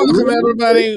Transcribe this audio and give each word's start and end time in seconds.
Welcome, 0.00 0.30
everybody. 0.30 0.96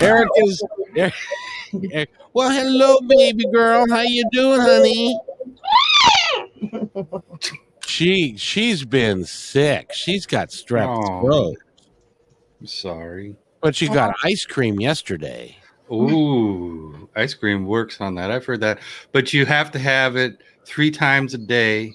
Eric 0.00 0.28
is. 0.36 0.62
Eric, 0.94 2.08
well, 2.34 2.50
hello, 2.50 3.00
baby 3.08 3.44
girl. 3.52 3.84
How 3.90 4.02
you 4.02 4.24
doing, 4.30 4.60
honey? 4.60 5.18
she 7.84 8.36
she's 8.36 8.84
been 8.84 9.24
sick. 9.24 9.92
She's 9.92 10.24
got 10.24 10.50
strep 10.50 10.86
throat, 11.20 11.56
I'm 12.60 12.66
sorry. 12.68 13.34
but 13.60 13.74
she 13.74 13.88
got 13.88 14.14
ice 14.22 14.44
cream 14.44 14.78
yesterday. 14.78 15.56
Ooh, 15.90 17.08
ice 17.16 17.34
cream 17.34 17.66
works 17.66 18.00
on 18.00 18.14
that. 18.14 18.30
I've 18.30 18.46
heard 18.46 18.60
that. 18.60 18.78
But 19.10 19.32
you 19.32 19.44
have 19.46 19.72
to 19.72 19.80
have 19.80 20.14
it 20.14 20.38
three 20.64 20.92
times 20.92 21.34
a 21.34 21.38
day 21.38 21.92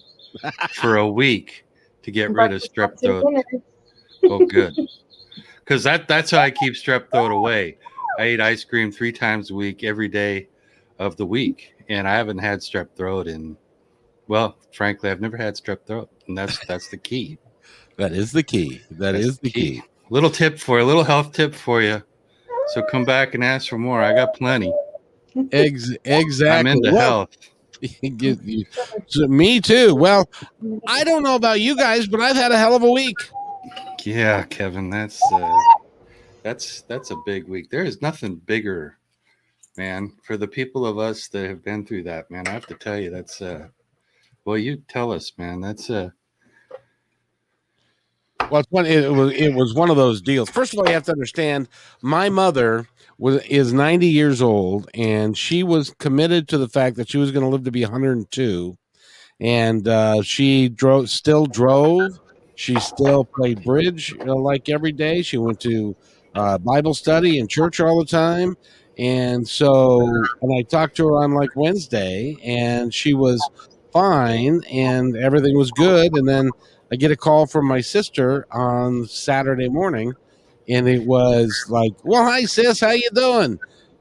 for 0.73 0.97
a 0.97 1.07
week 1.07 1.63
to 2.03 2.11
get 2.11 2.31
rid 2.31 2.53
of 2.53 2.61
strep 2.61 2.99
throat. 2.99 3.25
Oh, 4.25 4.45
good. 4.45 4.75
Because 5.63 5.83
that, 5.83 6.07
that's 6.07 6.31
how 6.31 6.39
I 6.39 6.51
keep 6.51 6.73
strep 6.73 7.09
throat 7.11 7.31
away. 7.31 7.77
I 8.19 8.29
eat 8.29 8.41
ice 8.41 8.63
cream 8.63 8.91
three 8.91 9.11
times 9.13 9.51
a 9.51 9.55
week, 9.55 9.83
every 9.85 10.09
day 10.09 10.49
of 10.99 11.15
the 11.15 11.25
week. 11.25 11.75
And 11.87 12.07
I 12.09 12.15
haven't 12.15 12.39
had 12.39 12.59
strep 12.59 12.89
throat 12.97 13.27
in, 13.27 13.55
well, 14.27 14.57
frankly, 14.73 15.09
I've 15.09 15.21
never 15.21 15.37
had 15.37 15.53
strep 15.53 15.85
throat. 15.85 16.09
And 16.27 16.37
that's 16.37 16.65
that's 16.65 16.89
the 16.89 16.97
key. 16.97 17.37
That 17.97 18.11
is 18.13 18.31
the 18.31 18.41
key. 18.41 18.81
That 18.91 19.11
That's 19.11 19.25
is 19.25 19.39
the 19.39 19.51
key. 19.51 19.83
Little 20.09 20.31
tip 20.31 20.57
for 20.57 20.79
a 20.79 20.83
little 20.83 21.03
health 21.03 21.33
tip 21.33 21.53
for 21.53 21.81
you. 21.81 22.01
So 22.73 22.81
come 22.81 23.05
back 23.05 23.35
and 23.35 23.43
ask 23.43 23.69
for 23.69 23.77
more. 23.77 24.01
I 24.01 24.13
got 24.13 24.33
plenty. 24.33 24.73
Ex- 25.51 25.91
exactly. 26.05 26.49
I'm 26.49 26.67
into 26.67 26.91
Well, 26.91 26.99
health. 26.99 27.37
Get 28.17 28.41
you- 28.43 28.65
so 29.07 29.27
me 29.27 29.59
too. 29.59 29.95
Well, 29.95 30.29
I 30.87 31.03
don't 31.03 31.23
know 31.23 31.35
about 31.35 31.61
you 31.61 31.75
guys, 31.75 32.07
but 32.07 32.19
I've 32.21 32.35
had 32.35 32.51
a 32.51 32.57
hell 32.57 32.75
of 32.75 32.83
a 32.83 32.91
week. 32.91 33.15
Yeah, 34.03 34.43
Kevin, 34.43 34.89
that's 34.89 35.21
uh, 35.31 35.59
that's 36.43 36.81
that's 36.83 37.11
a 37.11 37.15
big 37.25 37.47
week. 37.47 37.69
There 37.69 37.83
is 37.83 38.01
nothing 38.01 38.35
bigger, 38.35 38.97
man. 39.77 40.13
For 40.23 40.37
the 40.37 40.47
people 40.47 40.85
of 40.85 40.97
us 40.97 41.27
that 41.29 41.47
have 41.49 41.63
been 41.63 41.85
through 41.85 42.03
that, 42.03 42.29
man, 42.31 42.47
I 42.47 42.51
have 42.51 42.67
to 42.67 42.75
tell 42.75 42.99
you, 42.99 43.09
that's 43.11 43.41
uh, 43.41 43.67
well, 44.45 44.57
you 44.57 44.77
tell 44.87 45.11
us, 45.11 45.31
man. 45.37 45.61
That's 45.61 45.89
uh, 45.89 46.09
Well, 48.49 48.59
it's 48.59 48.71
one, 48.71 48.85
it 48.85 49.09
was 49.11 49.31
it 49.33 49.53
was 49.53 49.73
one 49.73 49.89
of 49.89 49.95
those 49.95 50.21
deals. 50.21 50.49
First 50.49 50.73
of 50.73 50.79
all, 50.79 50.87
you 50.87 50.93
have 50.93 51.03
to 51.03 51.11
understand 51.13 51.69
my 52.01 52.29
mother 52.29 52.87
was 53.21 53.35
is 53.45 53.71
90 53.71 54.07
years 54.07 54.41
old 54.41 54.89
and 54.95 55.37
she 55.37 55.61
was 55.61 55.93
committed 55.99 56.47
to 56.47 56.57
the 56.57 56.67
fact 56.67 56.95
that 56.97 57.07
she 57.07 57.19
was 57.19 57.31
going 57.31 57.43
to 57.43 57.49
live 57.49 57.63
to 57.63 57.71
be 57.71 57.83
102 57.83 58.75
and 59.39 59.87
uh, 59.87 60.23
she 60.23 60.69
drove 60.69 61.09
still 61.09 61.45
drove. 61.45 62.19
She 62.55 62.79
still 62.79 63.23
played 63.23 63.63
bridge 63.63 64.11
you 64.11 64.25
know, 64.25 64.37
like 64.37 64.69
every 64.69 64.91
day. 64.91 65.21
She 65.21 65.37
went 65.37 65.59
to 65.61 65.95
uh, 66.33 66.57
bible 66.57 66.95
study 66.95 67.39
and 67.39 67.47
church 67.47 67.79
all 67.79 67.99
the 67.99 68.05
time. 68.05 68.57
And 68.97 69.47
so 69.47 70.01
and 70.41 70.51
i 70.57 70.63
talked 70.63 70.97
to 70.97 71.07
her 71.07 71.23
on 71.23 71.31
like 71.33 71.55
wednesday 71.55 72.35
and 72.43 72.93
she 72.93 73.13
was 73.13 73.39
fine 73.93 74.61
and 74.71 75.15
everything 75.15 75.55
was 75.55 75.69
good. 75.71 76.15
And 76.15 76.27
then 76.27 76.49
I 76.91 76.95
get 76.95 77.11
a 77.11 77.15
call 77.15 77.45
from 77.45 77.67
my 77.67 77.81
sister 77.81 78.47
on 78.51 79.05
Saturday 79.05 79.69
morning, 79.69 80.13
and 80.71 80.87
it 80.87 81.05
was 81.05 81.65
like, 81.69 81.93
"Well, 82.03 82.23
hi 82.23 82.45
sis, 82.45 82.79
how 82.79 82.91
you 82.91 83.09
doing?" 83.13 83.59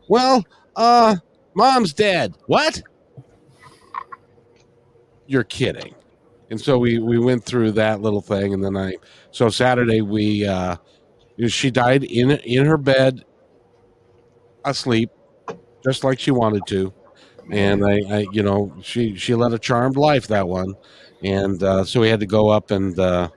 Well, 0.09 0.45
uh, 0.77 1.17
mom's 1.55 1.93
dead. 1.93 2.35
What? 2.47 2.83
You're 5.27 5.45
kidding. 5.45 5.95
And 6.51 6.61
so 6.61 6.79
we 6.79 6.99
we 6.99 7.19
went 7.19 7.45
through 7.45 7.73
that 7.73 8.01
little 8.01 8.21
thing, 8.21 8.55
and 8.55 8.65
then 8.65 8.77
I 8.77 8.97
so 9.31 9.49
Saturday 9.49 10.01
we 10.01 10.47
uh, 10.47 10.77
she 11.49 11.71
died 11.71 12.05
in 12.05 12.33
in 12.33 12.67
her 12.67 12.79
bed, 12.79 13.25
asleep, 14.65 15.11
just 15.85 16.05
like 16.05 16.19
she 16.19 16.31
wanted 16.31 16.67
to, 16.69 16.93
and 17.53 17.85
I, 17.85 18.01
I 18.11 18.27
you 18.33 18.43
know 18.43 18.73
she 18.83 19.15
she 19.17 19.35
led 19.35 19.53
a 19.53 19.59
charmed 19.59 19.97
life 19.97 20.27
that 20.29 20.49
one 20.49 20.75
and 21.23 21.63
uh, 21.63 21.85
so 21.85 22.01
we 22.01 22.09
had 22.09 22.21
to 22.21 22.27
go 22.27 22.49
up 22.49 22.71
and 22.71 22.99
uh, 22.99 23.29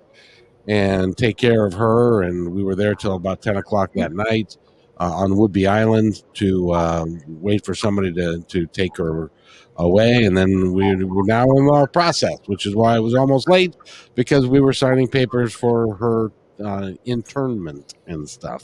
and 0.68 1.18
take 1.18 1.38
care 1.38 1.66
of 1.66 1.74
her. 1.74 2.22
And 2.24 2.53
we 2.53 2.63
were 2.63 2.75
there 2.75 2.96
till 2.96 3.16
about 3.16 3.41
ten 3.41 3.57
o'clock 3.57 3.91
that 3.96 4.13
night 4.13 4.57
uh, 5.00 5.12
on 5.13 5.31
Whidbey 5.31 5.68
Island 5.68 6.24
to 6.35 6.74
um, 6.74 7.22
wait 7.28 7.66
for 7.66 7.75
somebody 7.75 8.13
to 8.13 8.41
to 8.47 8.68
take 8.68 8.97
her 8.97 9.31
away. 9.78 10.23
And 10.25 10.38
then 10.38 10.72
we 10.73 10.96
were 11.06 11.23
now 11.25 11.46
in 11.52 11.69
our 11.69 11.88
process, 11.88 12.38
which 12.46 12.66
is 12.66 12.75
why 12.75 12.96
it 12.96 13.02
was 13.02 13.16
almost 13.16 13.50
late 13.50 13.75
because 14.16 14.47
we 14.47 14.59
were 14.62 14.73
signing 14.73 15.07
papers 15.07 15.53
for 15.53 15.96
her 15.96 16.31
uh, 16.63 16.91
internment 17.06 17.96
and 18.07 18.29
stuff. 18.29 18.63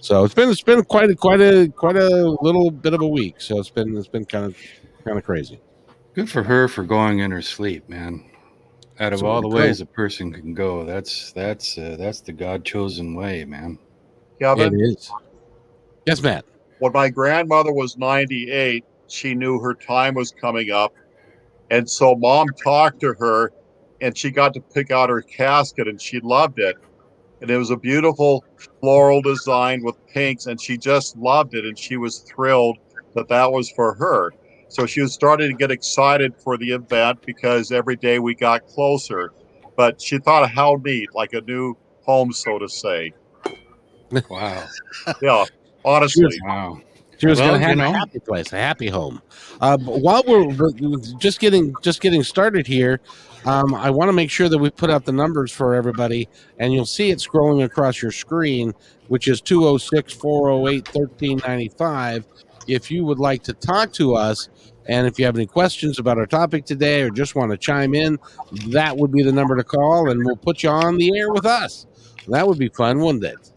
So 0.00 0.24
it's 0.24 0.34
been 0.34 0.48
it's 0.50 0.62
been 0.62 0.84
quite 0.84 1.10
a 1.10 1.14
quite 1.16 1.40
a 1.40 1.68
quite 1.76 1.96
a 1.96 2.36
little 2.42 2.70
bit 2.70 2.94
of 2.94 3.02
a 3.02 3.06
week. 3.08 3.40
So 3.40 3.58
it's 3.58 3.70
been 3.70 3.96
it's 3.96 4.08
been 4.08 4.24
kind 4.24 4.46
of 4.46 4.56
kind 5.04 5.18
of 5.18 5.24
crazy. 5.24 5.60
good 6.14 6.30
for 6.30 6.42
her 6.44 6.68
for 6.68 6.84
going 6.84 7.20
in 7.20 7.30
her 7.30 7.42
sleep, 7.42 7.88
man. 7.88 8.24
Out 9.00 9.12
of 9.12 9.20
So 9.20 9.26
all 9.26 9.40
the 9.40 9.48
cool. 9.48 9.58
ways 9.58 9.80
a 9.80 9.86
person 9.86 10.32
can 10.32 10.54
go, 10.54 10.84
that's 10.84 11.32
that's 11.32 11.78
uh, 11.78 11.96
that's 11.98 12.20
the 12.20 12.32
God 12.32 12.64
chosen 12.64 13.14
way, 13.14 13.44
man. 13.44 13.78
It 14.40 14.40
Kevin, 14.40 14.80
is. 14.80 15.10
Yes, 16.06 16.22
Matt. 16.22 16.44
when 16.78 16.92
my 16.92 17.08
grandmother 17.08 17.72
was 17.72 17.96
98, 17.96 18.84
she 19.08 19.34
knew 19.34 19.60
her 19.60 19.74
time 19.74 20.14
was 20.14 20.32
coming 20.40 20.70
up. 20.70 20.92
And 21.70 21.88
so 21.88 22.14
mom 22.14 22.46
talked 22.62 23.00
to 23.00 23.14
her 23.18 23.52
and 24.00 24.16
she 24.16 24.30
got 24.30 24.54
to 24.54 24.60
pick 24.74 24.90
out 24.90 25.10
her 25.10 25.22
casket 25.22 25.86
and 25.86 26.00
she 26.00 26.20
loved 26.20 26.58
it. 26.58 26.76
And 27.40 27.50
it 27.50 27.58
was 27.58 27.70
a 27.70 27.76
beautiful 27.76 28.42
floral 28.80 29.22
design 29.22 29.82
with 29.82 29.96
pinks 30.12 30.46
and 30.46 30.60
she 30.60 30.78
just 30.78 31.16
loved 31.16 31.54
it. 31.54 31.64
And 31.64 31.78
she 31.78 31.96
was 31.96 32.20
thrilled 32.20 32.78
that 33.14 33.28
that 33.28 33.52
was 33.52 33.70
for 33.72 33.94
her. 33.94 34.32
So 34.68 34.86
she 34.86 35.00
was 35.00 35.12
starting 35.14 35.50
to 35.50 35.56
get 35.56 35.70
excited 35.70 36.34
for 36.36 36.56
the 36.58 36.70
event 36.72 37.20
because 37.24 37.72
every 37.72 37.96
day 37.96 38.18
we 38.18 38.34
got 38.34 38.66
closer. 38.66 39.32
But 39.76 40.00
she 40.00 40.18
thought 40.18 40.50
how 40.50 40.80
neat, 40.84 41.14
like 41.14 41.32
a 41.32 41.40
new 41.40 41.74
home, 42.02 42.32
so 42.32 42.58
to 42.58 42.68
say. 42.68 43.12
Wow, 44.30 44.64
Yeah, 45.20 45.44
honestly. 45.84 46.24
wow. 46.44 46.80
She 47.18 47.26
was 47.26 47.38
Well, 47.40 47.48
going 47.48 47.60
to 47.60 47.66
have 47.66 47.76
you 47.76 47.82
know. 47.82 47.90
a 47.90 47.98
happy 47.98 48.20
place, 48.20 48.52
a 48.52 48.56
happy 48.56 48.88
home. 48.88 49.20
Uh, 49.60 49.76
while 49.78 50.22
we're 50.26 50.46
we're 50.46 50.70
just 51.18 51.40
getting 51.40 51.74
just 51.82 52.00
getting 52.00 52.22
started 52.22 52.66
here, 52.66 53.00
um, 53.44 53.74
I 53.74 53.90
want 53.90 54.08
to 54.08 54.12
make 54.14 54.30
sure 54.30 54.48
that 54.48 54.56
we 54.56 54.70
put 54.70 54.88
out 54.88 55.04
the 55.04 55.12
numbers 55.12 55.52
for 55.52 55.74
everybody, 55.74 56.28
and 56.58 56.72
you'll 56.72 56.86
see 56.86 57.10
it 57.10 57.18
scrolling 57.18 57.64
across 57.64 58.00
your 58.00 58.12
screen, 58.12 58.72
which 59.08 59.28
is 59.28 59.40
206 59.42 60.12
408 60.14 60.86
1395. 60.94 62.24
If 62.68 62.90
you 62.90 63.04
would 63.04 63.18
like 63.18 63.42
to 63.44 63.52
talk 63.52 63.92
to 63.94 64.14
us, 64.14 64.48
and 64.86 65.06
if 65.06 65.18
you 65.18 65.24
have 65.24 65.36
any 65.36 65.46
questions 65.46 65.98
about 65.98 66.18
our 66.18 66.26
topic 66.26 66.64
today 66.64 67.02
or 67.02 67.10
just 67.10 67.34
want 67.34 67.50
to 67.50 67.56
chime 67.56 67.94
in, 67.94 68.18
that 68.68 68.96
would 68.96 69.12
be 69.12 69.22
the 69.22 69.32
number 69.32 69.56
to 69.56 69.64
call, 69.64 70.10
and 70.10 70.24
we'll 70.24 70.36
put 70.36 70.62
you 70.62 70.70
on 70.70 70.96
the 70.96 71.16
air 71.18 71.32
with 71.32 71.46
us. 71.46 71.86
That 72.28 72.46
would 72.46 72.58
be 72.58 72.68
fun, 72.68 73.00
wouldn't 73.00 73.24
it? 73.24 73.52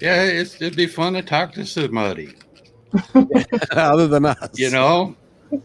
Yeah, 0.00 0.22
it's, 0.22 0.56
it'd 0.56 0.76
be 0.76 0.86
fun 0.86 1.14
to 1.14 1.22
talk 1.22 1.52
to 1.52 1.64
somebody. 1.64 2.34
Other 3.72 4.06
than 4.06 4.26
us, 4.26 4.50
you 4.54 4.70
know 4.70 5.16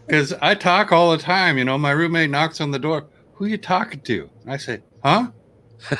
because 0.06 0.34
i 0.42 0.54
talk 0.54 0.92
all 0.92 1.10
the 1.10 1.18
time 1.18 1.56
you 1.56 1.64
know 1.64 1.78
my 1.78 1.90
roommate 1.90 2.30
knocks 2.30 2.60
on 2.60 2.70
the 2.70 2.78
door 2.78 3.06
who 3.34 3.46
you 3.46 3.56
talking 3.56 4.00
to 4.00 4.28
i 4.46 4.56
say 4.56 4.80
huh 5.02 5.28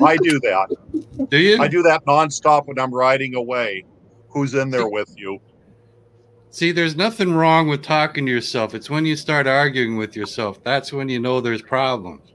I 0.00 0.16
do 0.16 0.40
that. 0.40 1.28
do 1.30 1.36
you 1.38 1.60
I 1.60 1.68
do 1.68 1.82
that 1.82 2.04
nonstop 2.06 2.66
when 2.66 2.78
I'm 2.78 2.94
riding 2.94 3.34
away. 3.34 3.84
Who's 4.36 4.52
in 4.54 4.68
there 4.70 4.86
with 4.86 5.14
you? 5.16 5.40
see 6.50 6.72
there's 6.72 6.94
nothing 6.96 7.34
wrong 7.34 7.68
with 7.68 7.82
talking 7.82 8.24
to 8.26 8.32
yourself 8.32 8.74
it's 8.74 8.88
when 8.88 9.04
you 9.04 9.16
start 9.16 9.46
arguing 9.46 9.96
with 9.96 10.14
yourself 10.16 10.62
that's 10.62 10.92
when 10.92 11.08
you 11.08 11.18
know 11.18 11.40
there's 11.40 11.60
problems 11.60 12.32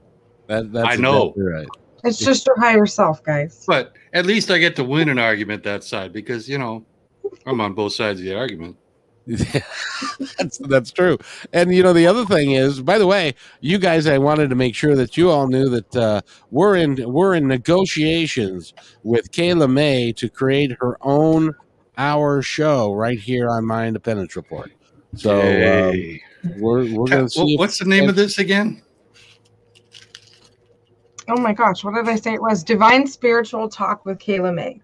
That, 0.48 0.72
that's 0.72 0.88
I 0.88 0.96
know. 0.96 1.28
exactly 1.30 1.42
right. 1.44 1.68
It's 2.04 2.18
just 2.18 2.46
your 2.46 2.58
higher 2.60 2.86
self, 2.86 3.22
guys. 3.24 3.64
but 3.66 3.94
at 4.12 4.26
least 4.26 4.50
i 4.50 4.58
get 4.58 4.76
to 4.76 4.84
win 4.84 5.08
an 5.08 5.18
argument 5.18 5.62
that 5.64 5.82
side 5.82 6.12
because 6.12 6.48
you 6.48 6.58
know 6.58 6.84
i'm 7.46 7.60
on 7.60 7.72
both 7.72 7.92
sides 7.94 8.20
of 8.20 8.26
the 8.26 8.34
argument 8.34 8.76
that's 10.36 10.58
that's 10.58 10.90
true. 10.90 11.16
And 11.52 11.72
you 11.72 11.84
know 11.84 11.92
the 11.92 12.08
other 12.08 12.24
thing 12.26 12.52
is, 12.52 12.80
by 12.82 12.98
the 12.98 13.06
way, 13.06 13.36
you 13.60 13.78
guys, 13.78 14.08
I 14.08 14.18
wanted 14.18 14.50
to 14.50 14.56
make 14.56 14.74
sure 14.74 14.96
that 14.96 15.16
you 15.16 15.30
all 15.30 15.46
knew 15.46 15.68
that 15.68 15.94
uh, 15.96 16.20
we're 16.50 16.74
in 16.74 16.96
we're 17.06 17.36
in 17.36 17.46
negotiations 17.46 18.74
with 19.04 19.30
Kayla 19.30 19.70
May 19.70 20.12
to 20.14 20.28
create 20.28 20.72
her 20.80 20.98
own 21.02 21.54
hour 21.96 22.42
show 22.42 22.92
right 22.92 23.18
here 23.18 23.48
on 23.48 23.66
my 23.66 23.86
Independence 23.86 24.36
Report. 24.36 24.72
So 25.14 25.40
um, 25.40 26.20
we're 26.58 26.92
we're 26.92 27.06
going 27.06 27.26
to 27.26 27.28
see. 27.28 27.56
What's 27.56 27.78
the 27.78 27.84
name 27.84 28.08
of 28.08 28.16
this 28.16 28.38
again? 28.38 28.82
Oh 31.28 31.40
my 31.40 31.52
gosh, 31.52 31.84
what 31.84 31.94
did 31.94 32.08
I 32.08 32.16
say 32.16 32.34
it 32.34 32.42
was? 32.42 32.64
Divine 32.64 33.06
Spiritual 33.06 33.68
Talk 33.68 34.04
with 34.04 34.18
Kayla 34.18 34.52
May. 34.52 34.80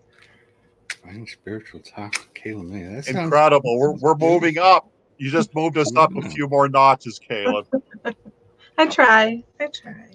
Divine 0.89 1.27
Spiritual 1.27 1.81
Talk 1.81 2.13
with 2.13 2.35
Kayla 2.35 2.69
May. 2.69 2.83
That's 2.95 3.09
incredible. 3.09 3.79
We're, 3.79 3.95
we're 3.95 4.15
moving 4.15 4.59
up. 4.59 4.89
You 5.17 5.31
just 5.31 5.53
moved 5.55 5.77
us 5.77 5.95
up 5.97 6.15
a 6.17 6.23
few 6.31 6.47
more 6.47 6.69
notches, 6.69 7.19
Caleb. 7.19 7.67
I 8.79 8.87
try. 8.87 9.43
I 9.59 9.67
try. 9.67 10.08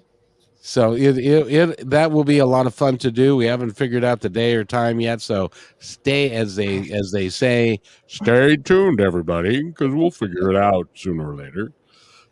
So 0.66 0.94
it, 0.94 1.18
it 1.18 1.48
it 1.52 1.90
that 1.90 2.12
will 2.14 2.24
be 2.24 2.38
a 2.38 2.46
lot 2.46 2.68
of 2.68 2.74
fun 2.74 2.98
to 3.00 3.12
do. 3.12 3.36
We 3.36 3.46
haven't 3.48 3.72
figured 3.72 4.06
out 4.06 4.22
the 4.22 4.30
day 4.30 4.56
or 4.56 4.64
time 4.64 5.02
yet, 5.02 5.20
so 5.20 5.52
stay 5.80 6.32
as 6.32 6.56
they 6.56 6.90
as 6.90 7.12
they 7.12 7.28
say, 7.28 7.82
stay 8.08 8.56
tuned, 8.56 9.02
everybody, 9.02 9.62
because 9.62 9.94
we'll 9.94 10.10
figure 10.10 10.50
it 10.52 10.56
out 10.56 10.88
sooner 10.96 11.32
or 11.32 11.36
later. 11.36 11.74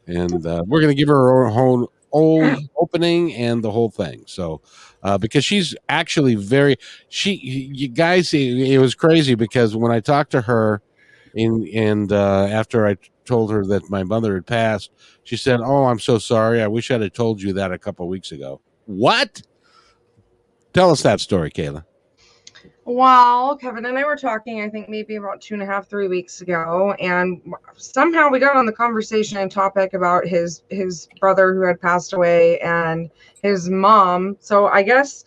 And 0.07 0.45
uh, 0.45 0.63
we're 0.67 0.81
to 0.81 0.93
give 0.95 1.09
her 1.09 1.15
her 1.15 1.47
own 1.47 1.87
old 2.11 2.57
opening 2.77 3.33
and 3.33 3.63
the 3.63 3.71
whole 3.71 3.91
thing. 3.91 4.23
So 4.27 4.61
uh, 5.03 5.17
because 5.17 5.45
she's 5.45 5.75
actually 5.89 6.35
very 6.35 6.77
she 7.09 7.33
you 7.35 7.89
guys 7.89 8.33
it, 8.33 8.39
it 8.39 8.79
was 8.79 8.95
crazy 8.95 9.35
because 9.35 9.75
when 9.75 9.91
I 9.91 9.99
talked 9.99 10.31
to 10.31 10.41
her 10.41 10.81
in 11.33 11.67
and 11.73 12.11
uh, 12.11 12.47
after 12.49 12.87
I 12.87 12.97
told 13.31 13.51
her 13.51 13.65
that 13.65 13.89
my 13.89 14.03
mother 14.03 14.35
had 14.35 14.45
passed, 14.45 14.91
she 15.23 15.37
said, 15.37 15.61
"Oh, 15.61 15.85
I'm 15.85 15.99
so 15.99 16.17
sorry. 16.17 16.61
I 16.61 16.67
wish 16.67 16.91
I'd 16.91 17.01
have 17.01 17.13
told 17.13 17.41
you 17.41 17.53
that 17.53 17.71
a 17.71 17.77
couple 17.77 18.07
weeks 18.07 18.31
ago." 18.31 18.61
What? 18.85 19.41
Tell 20.73 20.91
us 20.91 21.01
that 21.03 21.19
story, 21.19 21.49
Kayla. 21.49 21.85
Well, 22.83 23.57
Kevin 23.57 23.85
and 23.85 23.97
I 23.97 24.03
were 24.03 24.15
talking, 24.15 24.61
I 24.61 24.69
think 24.69 24.89
maybe 24.89 25.15
about 25.15 25.39
two 25.39 25.53
and 25.53 25.63
a 25.63 25.65
half, 25.65 25.87
three 25.87 26.07
weeks 26.07 26.41
ago, 26.41 26.93
and 26.99 27.41
somehow 27.75 28.29
we 28.29 28.39
got 28.39 28.57
on 28.57 28.65
the 28.65 28.71
conversation 28.71 29.37
and 29.37 29.51
topic 29.51 29.93
about 29.93 30.25
his 30.25 30.63
his 30.69 31.07
brother 31.19 31.53
who 31.53 31.61
had 31.61 31.79
passed 31.79 32.13
away 32.13 32.59
and 32.59 33.09
his 33.43 33.69
mom. 33.69 34.35
So 34.39 34.67
I 34.67 34.81
guess 34.83 35.25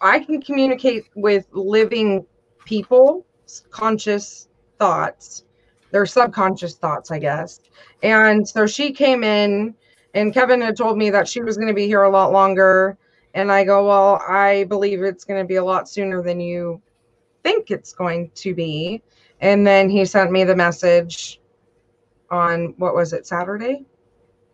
I 0.00 0.20
can 0.20 0.40
communicate 0.40 1.04
with 1.14 1.46
living 1.52 2.24
people, 2.64 3.26
conscious 3.70 4.48
thoughts, 4.78 5.44
their 5.92 6.06
subconscious 6.06 6.74
thoughts, 6.74 7.10
I 7.10 7.18
guess. 7.18 7.60
And 8.02 8.48
so 8.48 8.66
she 8.66 8.92
came 8.92 9.22
in, 9.22 9.74
and 10.14 10.34
Kevin 10.34 10.60
had 10.60 10.76
told 10.76 10.98
me 10.98 11.10
that 11.10 11.28
she 11.28 11.42
was 11.42 11.56
going 11.56 11.68
to 11.68 11.74
be 11.74 11.86
here 11.86 12.02
a 12.02 12.10
lot 12.10 12.32
longer. 12.32 12.98
And 13.34 13.52
I 13.52 13.64
go, 13.64 13.86
Well, 13.86 14.22
I 14.28 14.64
believe 14.64 15.02
it's 15.02 15.24
going 15.24 15.40
to 15.40 15.46
be 15.46 15.56
a 15.56 15.64
lot 15.64 15.88
sooner 15.88 16.22
than 16.22 16.40
you 16.40 16.82
think 17.44 17.70
it's 17.70 17.92
going 17.92 18.30
to 18.34 18.54
be. 18.54 19.02
And 19.40 19.66
then 19.66 19.88
he 19.88 20.04
sent 20.04 20.32
me 20.32 20.44
the 20.44 20.56
message 20.56 21.40
on 22.30 22.74
what 22.78 22.94
was 22.94 23.12
it, 23.12 23.26
Saturday? 23.26 23.84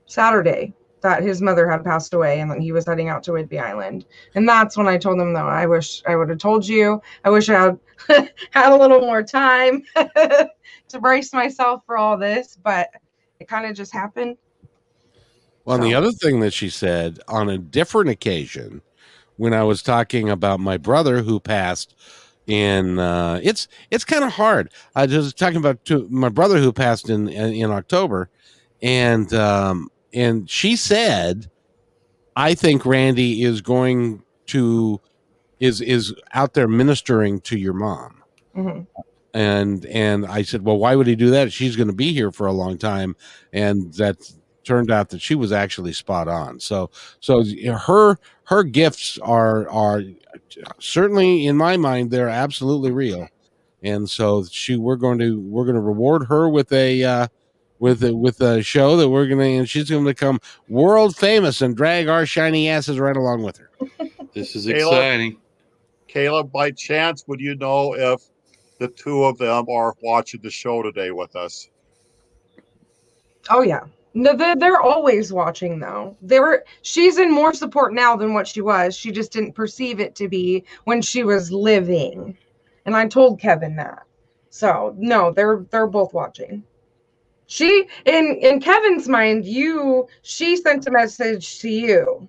Saturday 0.06 0.74
that 1.02 1.22
his 1.22 1.40
mother 1.40 1.68
had 1.68 1.84
passed 1.84 2.14
away 2.14 2.40
and 2.40 2.50
that 2.50 2.60
he 2.60 2.72
was 2.72 2.86
heading 2.86 3.08
out 3.08 3.22
to 3.24 3.32
Whidbey 3.32 3.60
Island. 3.60 4.06
And 4.34 4.48
that's 4.48 4.76
when 4.76 4.88
I 4.88 4.98
told 4.98 5.20
him, 5.20 5.32
though, 5.32 5.46
I 5.46 5.66
wish 5.66 6.02
I 6.06 6.16
would 6.16 6.28
have 6.28 6.38
told 6.38 6.66
you. 6.66 7.00
I 7.24 7.30
wish 7.30 7.48
I 7.48 7.60
had 7.60 7.78
had 8.50 8.72
a 8.72 8.76
little 8.76 9.00
more 9.00 9.22
time 9.22 9.84
to 10.88 11.00
brace 11.00 11.32
myself 11.32 11.82
for 11.86 11.96
all 11.96 12.16
this, 12.16 12.56
but 12.62 12.90
it 13.40 13.48
kind 13.48 13.66
of 13.66 13.76
just 13.76 13.92
happened. 13.92 14.36
Well, 15.64 15.78
so. 15.78 15.84
the 15.84 15.94
other 15.94 16.12
thing 16.12 16.40
that 16.40 16.52
she 16.52 16.70
said 16.70 17.20
on 17.28 17.48
a 17.48 17.58
different 17.58 18.10
occasion, 18.10 18.82
when 19.36 19.54
I 19.54 19.62
was 19.64 19.82
talking 19.82 20.28
about 20.28 20.60
my 20.60 20.76
brother 20.76 21.22
who 21.22 21.38
passed 21.40 21.94
and 22.48 22.98
uh, 22.98 23.38
it's 23.42 23.68
it's 23.90 24.04
kind 24.04 24.24
of 24.24 24.32
hard. 24.32 24.70
I 24.96 25.04
was 25.06 25.34
talking 25.34 25.58
about 25.58 25.84
to 25.84 26.08
my 26.10 26.30
brother 26.30 26.58
who 26.58 26.72
passed 26.72 27.10
in 27.10 27.28
in, 27.28 27.52
in 27.52 27.70
October, 27.70 28.30
and 28.80 29.32
um, 29.34 29.90
and 30.14 30.48
she 30.48 30.74
said, 30.74 31.50
"I 32.36 32.54
think 32.54 32.86
Randy 32.86 33.42
is 33.42 33.60
going 33.60 34.22
to 34.46 35.00
is 35.60 35.82
is 35.82 36.14
out 36.32 36.54
there 36.54 36.68
ministering 36.68 37.40
to 37.42 37.58
your 37.58 37.74
mom." 37.74 38.22
Mm-hmm. 38.56 39.00
And 39.34 39.84
and 39.86 40.26
I 40.26 40.42
said, 40.42 40.64
"Well, 40.64 40.78
why 40.78 40.96
would 40.96 41.06
he 41.06 41.14
do 41.14 41.30
that? 41.30 41.52
She's 41.52 41.76
going 41.76 41.88
to 41.88 41.94
be 41.94 42.12
here 42.12 42.32
for 42.32 42.46
a 42.46 42.52
long 42.52 42.78
time." 42.78 43.14
And 43.52 43.92
that 43.94 44.16
turned 44.64 44.90
out 44.90 45.10
that 45.10 45.20
she 45.20 45.34
was 45.34 45.52
actually 45.52 45.92
spot 45.92 46.28
on. 46.28 46.60
So 46.60 46.90
so 47.20 47.44
her 47.66 48.18
her 48.44 48.62
gifts 48.62 49.18
are 49.18 49.68
are 49.68 50.02
certainly 50.78 51.46
in 51.46 51.56
my 51.56 51.76
mind 51.76 52.10
they're 52.10 52.28
absolutely 52.28 52.90
real 52.90 53.28
and 53.82 54.08
so 54.08 54.44
she 54.44 54.76
we're 54.76 54.96
going 54.96 55.18
to 55.18 55.40
we're 55.40 55.64
going 55.64 55.74
to 55.74 55.80
reward 55.80 56.26
her 56.26 56.48
with 56.48 56.72
a 56.72 57.04
uh 57.04 57.28
with 57.78 58.02
a, 58.02 58.14
with 58.14 58.40
a 58.40 58.62
show 58.62 58.96
that 58.96 59.08
we're 59.08 59.26
going 59.26 59.38
to 59.38 59.58
and 59.58 59.68
she's 59.68 59.90
going 59.90 60.04
to 60.04 60.10
become 60.10 60.40
world 60.68 61.14
famous 61.16 61.62
and 61.62 61.76
drag 61.76 62.08
our 62.08 62.26
shiny 62.26 62.68
asses 62.68 62.98
right 62.98 63.16
along 63.16 63.42
with 63.42 63.56
her 63.58 63.70
this 64.34 64.56
is 64.56 64.66
exciting 64.66 65.38
caleb 66.06 66.50
by 66.50 66.70
chance 66.70 67.24
would 67.26 67.40
you 67.40 67.54
know 67.54 67.94
if 67.94 68.22
the 68.78 68.88
two 68.88 69.24
of 69.24 69.38
them 69.38 69.66
are 69.68 69.94
watching 70.02 70.40
the 70.42 70.50
show 70.50 70.82
today 70.82 71.10
with 71.10 71.34
us 71.36 71.68
oh 73.50 73.62
yeah 73.62 73.84
no, 74.14 74.34
they're, 74.34 74.56
they're 74.56 74.80
always 74.80 75.32
watching 75.32 75.78
though. 75.78 76.16
They 76.22 76.40
were 76.40 76.64
she's 76.82 77.18
in 77.18 77.30
more 77.30 77.54
support 77.54 77.94
now 77.94 78.16
than 78.16 78.34
what 78.34 78.48
she 78.48 78.60
was. 78.60 78.96
She 78.96 79.12
just 79.12 79.30
didn't 79.32 79.52
perceive 79.52 80.00
it 80.00 80.16
to 80.16 80.28
be 80.28 80.64
when 80.84 81.02
she 81.02 81.22
was 81.22 81.52
living. 81.52 82.36
And 82.84 82.96
I 82.96 83.06
told 83.06 83.38
Kevin 83.38 83.76
that. 83.76 84.02
So 84.50 84.94
no, 84.98 85.30
they're 85.30 85.64
they're 85.70 85.86
both 85.86 86.14
watching. 86.14 86.64
She 87.46 87.86
in 88.06 88.38
in 88.40 88.60
Kevin's 88.60 89.08
mind, 89.08 89.44
you 89.44 90.08
she 90.22 90.56
sent 90.56 90.88
a 90.88 90.90
message 90.90 91.60
to 91.60 91.68
you. 91.68 92.28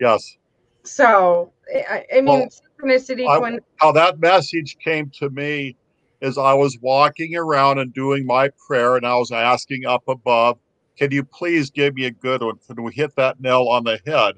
Yes. 0.00 0.38
So 0.84 1.52
I, 1.74 2.06
I 2.14 2.20
mean 2.20 2.26
well, 2.26 2.48
synchronicity 2.80 3.28
I, 3.28 3.38
when 3.38 3.60
how 3.76 3.92
that 3.92 4.20
message 4.20 4.78
came 4.82 5.10
to 5.18 5.28
me 5.28 5.76
is 6.20 6.38
I 6.38 6.54
was 6.54 6.78
walking 6.80 7.36
around 7.36 7.78
and 7.78 7.92
doing 7.92 8.26
my 8.26 8.50
prayer 8.66 8.96
and 8.96 9.06
I 9.06 9.16
was 9.16 9.32
asking 9.32 9.86
up 9.86 10.04
above 10.08 10.58
can 10.96 11.10
you 11.10 11.24
please 11.24 11.70
give 11.70 11.94
me 11.94 12.06
a 12.06 12.10
good 12.10 12.42
one? 12.42 12.56
Can 12.66 12.82
we 12.82 12.92
hit 12.92 13.14
that 13.16 13.40
nail 13.40 13.68
on 13.68 13.84
the 13.84 14.00
head? 14.06 14.36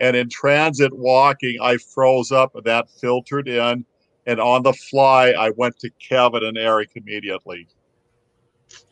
And 0.00 0.16
in 0.16 0.28
transit 0.28 0.92
walking, 0.92 1.58
I 1.60 1.76
froze 1.76 2.32
up 2.32 2.54
and 2.56 2.64
that 2.64 2.90
filtered 2.90 3.48
in. 3.48 3.84
And 4.26 4.40
on 4.40 4.62
the 4.62 4.72
fly, 4.72 5.30
I 5.32 5.50
went 5.50 5.78
to 5.80 5.90
Kevin 6.00 6.42
and 6.42 6.56
Eric 6.56 6.92
immediately. 6.94 7.68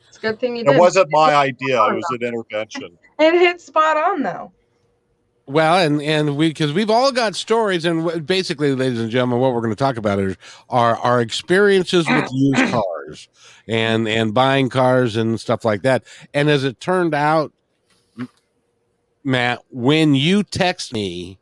It's 0.08 0.18
a 0.18 0.20
good 0.20 0.38
thing 0.38 0.56
you 0.56 0.64
did. 0.64 0.74
It 0.74 0.78
wasn't 0.78 1.10
my 1.10 1.34
idea, 1.34 1.82
it 1.86 1.94
was 1.94 2.06
an 2.10 2.22
intervention. 2.22 2.98
It 3.18 3.34
hit 3.34 3.60
spot 3.60 3.96
on, 3.96 4.22
though. 4.22 4.52
Well, 5.52 5.76
and 5.76 6.00
and 6.00 6.36
we 6.36 6.48
because 6.48 6.72
we've 6.72 6.88
all 6.88 7.12
got 7.12 7.36
stories, 7.36 7.84
and 7.84 8.26
basically, 8.26 8.74
ladies 8.74 9.00
and 9.00 9.10
gentlemen, 9.10 9.38
what 9.38 9.52
we're 9.52 9.60
going 9.60 9.72
to 9.72 9.76
talk 9.76 9.98
about 9.98 10.18
is 10.18 10.36
our 10.70 10.96
our 10.96 11.20
experiences 11.20 12.08
with 12.08 12.26
used 12.32 12.72
cars 12.72 13.28
and 13.68 14.08
and 14.08 14.32
buying 14.32 14.70
cars 14.70 15.14
and 15.14 15.38
stuff 15.38 15.62
like 15.64 15.82
that. 15.82 16.04
And 16.32 16.48
as 16.48 16.64
it 16.64 16.80
turned 16.80 17.14
out, 17.14 17.52
Matt, 19.24 19.62
when 19.70 20.14
you 20.14 20.42
text 20.42 20.92
me 20.92 21.38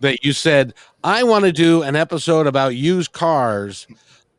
that 0.00 0.24
you 0.24 0.32
said 0.32 0.72
I 1.02 1.24
want 1.24 1.44
to 1.44 1.52
do 1.52 1.82
an 1.82 1.96
episode 1.96 2.46
about 2.46 2.74
used 2.74 3.12
cars, 3.12 3.86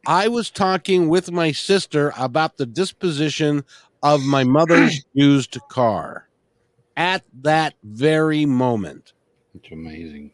I 0.08 0.28
was 0.28 0.50
talking 0.50 1.08
with 1.08 1.32
my 1.32 1.52
sister 1.52 2.14
about 2.18 2.58
the 2.58 2.66
disposition 2.66 3.64
of 4.02 4.24
my 4.24 4.44
mother's 4.44 5.04
used 5.14 5.58
car 5.70 6.25
at 6.98 7.24
that 7.42 7.76
very 7.84 8.46
moment. 8.46 9.14
It's 9.54 9.72
amazing. 9.72 10.32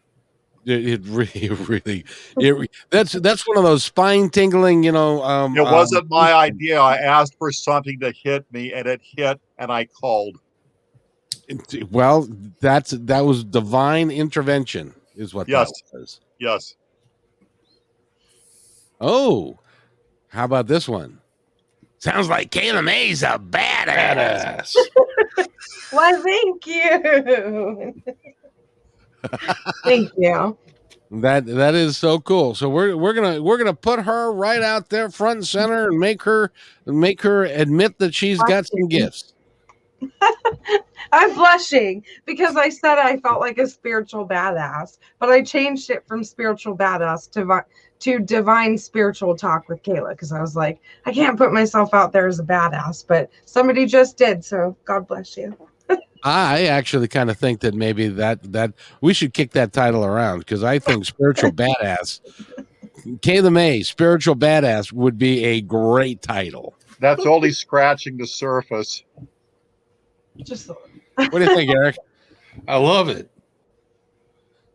It, 0.65 0.87
it 0.87 1.01
really, 1.05 1.49
really, 1.67 2.05
it, 2.37 2.69
that's 2.89 3.13
that's 3.13 3.47
one 3.47 3.57
of 3.57 3.63
those 3.63 3.83
spine 3.83 4.29
tingling, 4.29 4.83
you 4.83 4.91
know. 4.91 5.23
Um, 5.23 5.57
it 5.57 5.63
wasn't 5.63 6.03
um, 6.03 6.09
my 6.09 6.33
idea. 6.47 6.79
I 6.79 6.97
asked 6.97 7.35
for 7.37 7.51
something 7.51 7.99
to 7.99 8.11
hit 8.11 8.45
me, 8.51 8.73
and 8.73 8.87
it 8.87 9.01
hit, 9.03 9.39
and 9.57 9.71
I 9.71 9.85
called. 9.85 10.37
Well, 11.89 12.29
that's 12.59 12.91
that 12.91 13.21
was 13.21 13.43
divine 13.43 14.11
intervention, 14.11 14.93
is 15.15 15.33
what 15.33 15.49
yes. 15.49 15.69
that 15.91 15.99
was. 15.99 16.21
Yes. 16.39 16.75
Oh, 19.01 19.59
how 20.27 20.45
about 20.45 20.67
this 20.67 20.87
one? 20.87 21.19
Sounds 21.97 22.29
like 22.29 22.51
Kayla 22.51 22.83
May's 22.83 23.21
a 23.23 23.37
badass. 23.39 23.85
badass. 23.85 24.75
Why, 25.91 26.13
thank 26.13 26.67
you. 26.67 27.93
thank 29.83 30.11
you. 30.17 30.57
That 31.11 31.45
that 31.45 31.75
is 31.75 31.97
so 31.97 32.19
cool. 32.19 32.55
So 32.55 32.69
we're 32.69 32.95
we're 32.95 33.13
gonna 33.13 33.41
we're 33.41 33.57
gonna 33.57 33.73
put 33.73 33.99
her 33.99 34.31
right 34.31 34.61
out 34.61 34.89
there 34.89 35.09
front 35.09 35.37
and 35.37 35.47
center 35.47 35.89
and 35.89 35.99
make 35.99 36.23
her 36.23 36.51
make 36.85 37.21
her 37.21 37.43
admit 37.43 37.99
that 37.99 38.15
she's 38.15 38.41
got 38.41 38.65
some 38.65 38.87
gifts. 38.87 39.33
I'm 41.11 41.33
blushing 41.33 42.05
because 42.25 42.55
I 42.55 42.69
said 42.69 42.97
I 42.97 43.17
felt 43.17 43.41
like 43.41 43.57
a 43.57 43.67
spiritual 43.67 44.25
badass, 44.25 44.97
but 45.19 45.29
I 45.29 45.41
changed 45.41 45.89
it 45.89 46.07
from 46.07 46.23
spiritual 46.23 46.77
badass 46.77 47.29
to 47.31 47.65
to 48.01 48.19
divine 48.19 48.77
spiritual 48.77 49.35
talk 49.35 49.69
with 49.69 49.81
Kayla 49.83 50.11
because 50.11 50.31
I 50.31 50.41
was 50.41 50.55
like, 50.55 50.79
I 51.05 51.13
can't 51.13 51.37
put 51.37 51.53
myself 51.53 51.93
out 51.93 52.11
there 52.11 52.27
as 52.27 52.39
a 52.39 52.43
badass, 52.43 53.05
but 53.07 53.29
somebody 53.45 53.85
just 53.85 54.17
did. 54.17 54.43
So 54.43 54.75
God 54.85 55.07
bless 55.07 55.37
you. 55.37 55.55
I 56.23 56.65
actually 56.65 57.07
kind 57.07 57.29
of 57.29 57.37
think 57.37 57.61
that 57.61 57.73
maybe 57.73 58.07
that 58.07 58.51
that 58.51 58.73
we 59.01 59.13
should 59.13 59.33
kick 59.33 59.51
that 59.51 59.73
title 59.73 60.05
around 60.05 60.39
because 60.39 60.63
I 60.63 60.79
think 60.79 61.05
spiritual 61.05 61.51
badass, 61.51 62.21
Kayla 63.05 63.51
May, 63.51 63.81
spiritual 63.81 64.35
badass 64.35 64.91
would 64.91 65.17
be 65.17 65.43
a 65.43 65.61
great 65.61 66.21
title. 66.21 66.75
That's 66.99 67.25
only 67.25 67.51
scratching 67.51 68.17
the 68.17 68.27
surface. 68.27 69.03
Just 70.37 70.69
what 71.15 71.31
do 71.33 71.39
you 71.39 71.55
think, 71.55 71.71
Eric? 71.71 71.97
I 72.67 72.77
love 72.77 73.09
it. 73.09 73.29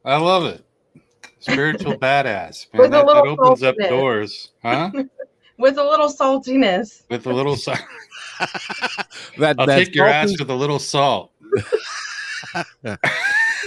I 0.05 0.17
love 0.17 0.45
it. 0.45 0.66
Spiritual 1.51 1.95
badass, 1.99 2.67
man. 2.75 2.91
That, 2.91 3.07
that, 3.07 3.17
opens 3.17 3.63
up 3.63 3.77
doors, 3.89 4.51
huh? 4.63 4.91
With 5.59 5.79
a 5.79 5.85
little 5.85 6.09
saltiness. 6.09 7.03
With 7.09 7.27
a 7.27 7.33
little 7.33 7.57
salt. 7.57 7.79
that, 9.39 9.57
I'll 9.59 9.67
take 9.67 9.95
your 9.95 10.07
ass 10.07 10.39
with 10.39 10.51
a 10.51 10.55
little 10.55 10.79
salt. 10.79 11.33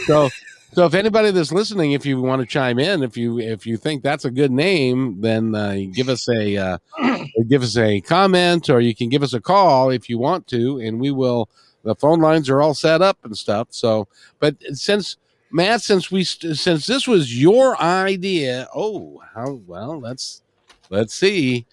so, 0.05 0.29
so 0.73 0.85
if 0.85 0.93
anybody 0.93 1.31
that's 1.31 1.51
listening, 1.51 1.93
if 1.93 2.05
you 2.05 2.21
want 2.21 2.41
to 2.41 2.45
chime 2.45 2.77
in, 2.77 3.01
if 3.01 3.17
you 3.17 3.39
if 3.39 3.65
you 3.65 3.75
think 3.75 4.03
that's 4.03 4.25
a 4.25 4.29
good 4.29 4.51
name, 4.51 5.19
then 5.19 5.55
uh, 5.55 5.77
give 5.91 6.09
us 6.09 6.29
a 6.29 6.57
uh, 6.57 6.77
give 7.47 7.63
us 7.63 7.75
a 7.75 8.01
comment, 8.01 8.69
or 8.69 8.79
you 8.79 8.93
can 8.93 9.09
give 9.09 9.23
us 9.23 9.33
a 9.33 9.41
call 9.41 9.89
if 9.89 10.09
you 10.09 10.19
want 10.19 10.45
to, 10.49 10.79
and 10.79 10.99
we 10.99 11.09
will 11.09 11.49
the 11.83 11.95
phone 11.95 12.19
lines 12.19 12.49
are 12.49 12.61
all 12.61 12.75
set 12.75 13.01
up 13.01 13.17
and 13.23 13.35
stuff. 13.35 13.69
So, 13.71 14.07
but 14.39 14.55
since 14.73 15.17
Matt, 15.51 15.81
since 15.81 16.11
we 16.11 16.23
since 16.23 16.85
this 16.85 17.07
was 17.07 17.39
your 17.39 17.81
idea, 17.81 18.67
oh, 18.75 19.21
how 19.33 19.59
well 19.65 19.99
let's 19.99 20.43
let's 20.89 21.13
see. 21.13 21.65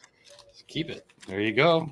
keep 0.66 0.88
it. 0.90 1.04
There 1.26 1.40
you 1.40 1.52
go. 1.52 1.90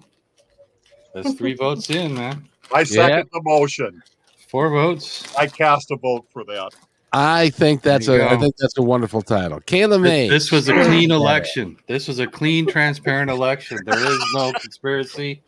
That's 1.15 1.35
three 1.35 1.55
votes 1.59 1.91
in, 1.91 2.15
man. 2.15 2.49
I 2.73 2.85
second 2.85 3.17
yeah. 3.17 3.23
the 3.33 3.43
motion. 3.43 4.03
Four 4.49 4.71
votes. 4.71 5.35
I 5.37 5.47
cast 5.47 5.91
a 5.91 5.97
vote 5.97 6.27
for 6.31 6.45
that. 6.45 6.71
I 7.13 7.51
think 7.51 7.83
that's 7.83 8.09
a. 8.09 8.19
Go. 8.19 8.29
I 8.29 8.37
think 8.37 8.57
that's 8.57 8.77
a 8.79 8.83
wonderful 8.83 9.23
title. 9.23 9.61
Kayla 9.61 10.01
May. 10.01 10.29
This, 10.29 10.45
this 10.45 10.53
was 10.53 10.69
a 10.69 10.85
clean 10.85 11.11
election. 11.13 11.77
This 11.87 12.09
was 12.09 12.19
a 12.19 12.27
clean, 12.27 12.67
transparent 12.67 13.31
election. 13.31 13.79
There 13.85 13.99
is 13.99 14.19
no 14.35 14.53
conspiracy. 14.61 15.43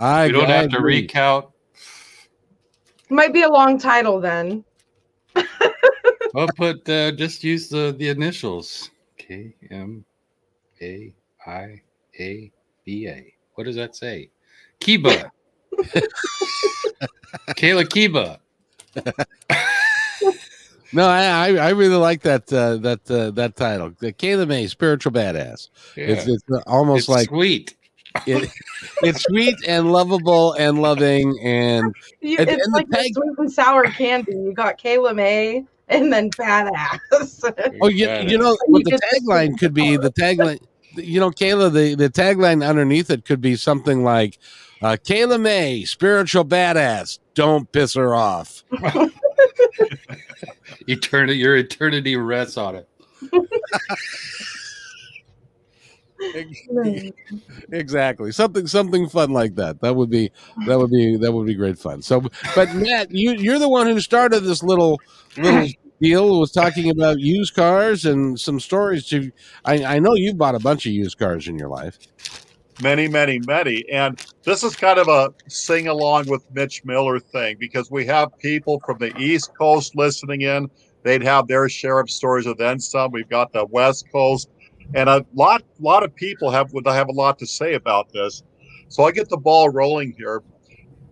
I 0.00 0.24
you 0.26 0.32
don't 0.32 0.48
have 0.48 0.70
to 0.70 0.80
recount. 0.80 1.46
Might 3.08 3.32
be 3.32 3.42
a 3.42 3.48
long 3.48 3.78
title 3.78 4.20
then. 4.20 4.64
I'll 6.34 6.48
put 6.56 6.88
uh, 6.88 7.12
just 7.12 7.42
use 7.42 7.68
the 7.68 7.94
the 7.98 8.08
initials 8.08 8.90
K 9.18 9.54
M 9.70 10.04
A 10.80 11.12
I 11.46 11.82
A 12.18 12.52
B 12.84 13.08
A. 13.08 13.34
What 13.54 13.64
does 13.64 13.76
that 13.76 13.96
say? 13.96 14.30
Kiba. 14.80 15.30
Kayla 17.56 17.84
Kiba. 17.84 18.38
No, 20.92 21.06
I, 21.06 21.54
I 21.54 21.70
really 21.70 21.96
like 21.96 22.22
that 22.22 22.52
uh, 22.52 22.76
that 22.78 23.10
uh, 23.10 23.30
that 23.32 23.56
title, 23.56 23.92
the 24.00 24.12
Kayla 24.12 24.46
May, 24.48 24.66
spiritual 24.66 25.12
badass. 25.12 25.68
Yeah. 25.96 26.06
It's, 26.06 26.26
it's 26.26 26.44
almost 26.66 27.02
it's 27.02 27.08
like 27.08 27.28
sweet. 27.28 27.76
It, 28.26 28.50
it's 29.02 29.22
sweet 29.22 29.56
and 29.68 29.92
lovable 29.92 30.54
and 30.54 30.82
loving 30.82 31.38
and, 31.44 31.94
you, 32.20 32.38
and 32.38 32.50
it's 32.50 32.64
and 32.64 32.72
like 32.72 32.90
tag- 32.90 33.14
sweet 33.14 33.38
and 33.38 33.52
sour 33.52 33.84
candy. 33.84 34.32
You 34.32 34.52
got 34.52 34.80
Kayla 34.80 35.14
May 35.14 35.64
and 35.88 36.12
then 36.12 36.30
badass. 36.30 36.98
oh, 37.82 37.88
you, 37.88 38.08
you 38.26 38.38
know 38.38 38.56
what 38.66 38.84
the 38.84 38.98
tagline 39.14 39.58
could 39.58 39.74
be? 39.74 39.96
The 39.96 40.10
tagline, 40.10 40.60
you 40.94 41.20
know, 41.20 41.30
Kayla, 41.30 41.72
the 41.72 41.94
the 41.94 42.10
tagline 42.10 42.66
underneath 42.66 43.10
it 43.10 43.24
could 43.24 43.40
be 43.40 43.56
something 43.56 44.02
like, 44.02 44.38
uh, 44.82 44.96
"Kayla 45.04 45.40
May, 45.40 45.84
spiritual 45.84 46.44
badass. 46.44 47.18
Don't 47.34 47.70
piss 47.70 47.94
her 47.94 48.14
off." 48.14 48.64
eternity, 50.86 51.38
your 51.38 51.56
eternity 51.56 52.16
rests 52.16 52.56
on 52.56 52.76
it. 52.76 52.88
exactly. 57.72 58.32
Something 58.32 58.66
something 58.66 59.08
fun 59.08 59.30
like 59.30 59.54
that. 59.56 59.80
That 59.80 59.96
would 59.96 60.10
be 60.10 60.30
that 60.66 60.78
would 60.78 60.90
be 60.90 61.16
that 61.16 61.32
would 61.32 61.46
be 61.46 61.54
great 61.54 61.78
fun. 61.78 62.02
So 62.02 62.22
but 62.54 62.74
matt 62.74 63.10
you 63.10 63.32
you're 63.32 63.58
the 63.58 63.68
one 63.68 63.86
who 63.86 64.00
started 64.00 64.40
this 64.40 64.62
little 64.62 65.00
little 65.36 65.68
deal 66.00 66.40
was 66.40 66.52
talking 66.52 66.90
about 66.90 67.20
used 67.20 67.54
cars 67.54 68.06
and 68.06 68.38
some 68.38 68.60
stories. 68.60 69.06
To 69.08 69.30
I, 69.64 69.84
I 69.84 69.98
know 69.98 70.14
you 70.14 70.34
bought 70.34 70.54
a 70.54 70.60
bunch 70.60 70.86
of 70.86 70.92
used 70.92 71.18
cars 71.18 71.48
in 71.48 71.58
your 71.58 71.68
life 71.68 71.98
many, 72.82 73.08
many, 73.08 73.38
many. 73.46 73.84
And 73.90 74.24
this 74.44 74.62
is 74.62 74.76
kind 74.76 74.98
of 74.98 75.08
a 75.08 75.32
sing 75.48 75.88
along 75.88 76.28
with 76.28 76.44
Mitch 76.52 76.84
Miller 76.84 77.18
thing 77.18 77.56
because 77.58 77.90
we 77.90 78.06
have 78.06 78.36
people 78.38 78.80
from 78.84 78.98
the 78.98 79.16
East 79.18 79.52
Coast 79.56 79.96
listening 79.96 80.42
in. 80.42 80.70
They'd 81.02 81.22
have 81.22 81.48
their 81.48 81.68
share 81.68 81.98
of 81.98 82.10
stories, 82.10 82.46
and 82.46 82.58
then 82.58 82.78
some. 82.78 83.10
We've 83.10 83.28
got 83.28 83.52
the 83.52 83.64
West 83.66 84.06
Coast, 84.12 84.50
and 84.94 85.08
a 85.08 85.24
lot, 85.34 85.62
lot 85.78 86.02
of 86.02 86.14
people 86.14 86.50
have 86.50 86.72
would 86.72 86.86
have 86.86 87.08
a 87.08 87.12
lot 87.12 87.38
to 87.38 87.46
say 87.46 87.74
about 87.74 88.12
this. 88.12 88.42
So 88.88 89.04
I 89.04 89.12
get 89.12 89.28
the 89.28 89.38
ball 89.38 89.70
rolling 89.70 90.14
here. 90.18 90.42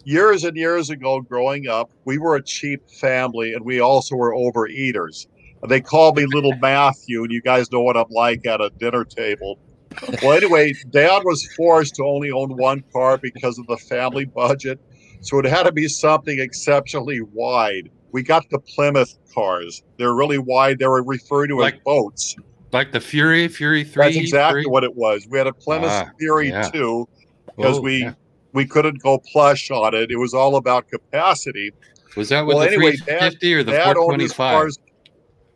Years 0.04 0.44
and 0.44 0.56
years 0.56 0.90
ago, 0.90 1.20
growing 1.20 1.68
up, 1.68 1.90
we 2.04 2.18
were 2.18 2.36
a 2.36 2.42
cheap 2.42 2.88
family, 2.90 3.54
and 3.54 3.64
we 3.64 3.80
also 3.80 4.16
were 4.16 4.34
overeaters. 4.34 5.26
They 5.66 5.80
called 5.80 6.16
me 6.16 6.24
Little 6.26 6.54
Matthew, 6.56 7.24
and 7.24 7.32
you 7.32 7.42
guys 7.42 7.70
know 7.72 7.80
what 7.80 7.96
I'm 7.96 8.10
like 8.10 8.46
at 8.46 8.60
a 8.60 8.70
dinner 8.78 9.04
table 9.04 9.58
well, 10.22 10.32
anyway, 10.32 10.74
Dad 10.90 11.22
was 11.24 11.46
forced 11.54 11.96
to 11.96 12.04
only 12.04 12.30
own 12.30 12.56
one 12.56 12.82
car 12.92 13.18
because 13.18 13.58
of 13.58 13.66
the 13.66 13.76
family 13.76 14.24
budget. 14.24 14.80
So 15.20 15.38
it 15.38 15.46
had 15.46 15.64
to 15.64 15.72
be 15.72 15.88
something 15.88 16.38
exceptionally 16.38 17.20
wide. 17.20 17.90
We 18.12 18.22
got 18.22 18.48
the 18.50 18.58
Plymouth 18.58 19.18
cars. 19.34 19.82
They're 19.98 20.14
really 20.14 20.38
wide. 20.38 20.78
They 20.78 20.86
were 20.86 21.02
referred 21.02 21.48
to 21.48 21.58
like, 21.58 21.74
as 21.74 21.80
boats. 21.84 22.36
Like 22.72 22.92
the 22.92 23.00
Fury, 23.00 23.48
Fury 23.48 23.84
3? 23.84 24.04
That's 24.04 24.16
exactly 24.16 24.62
3? 24.62 24.70
what 24.70 24.84
it 24.84 24.94
was. 24.94 25.26
We 25.28 25.38
had 25.38 25.46
a 25.46 25.52
Plymouth 25.52 25.90
ah, 25.90 26.10
Fury 26.18 26.50
yeah. 26.50 26.70
2 26.70 27.08
because 27.56 27.78
oh, 27.78 27.82
we 27.82 28.02
yeah. 28.04 28.14
we 28.52 28.66
couldn't 28.66 29.02
go 29.02 29.18
plush 29.18 29.70
on 29.70 29.94
it. 29.94 30.10
It 30.10 30.16
was 30.16 30.34
all 30.34 30.56
about 30.56 30.88
capacity. 30.88 31.72
Was 32.16 32.28
that 32.30 32.46
with 32.46 32.56
well, 32.56 32.66
the 32.66 32.74
anyway, 32.74 32.96
350 32.96 33.48
Dad, 33.48 33.58
or 33.58 33.64
the 33.64 33.72
Dad 33.72 33.96
425? 33.96 34.40
Owned 34.40 34.60
cars, 34.60 34.78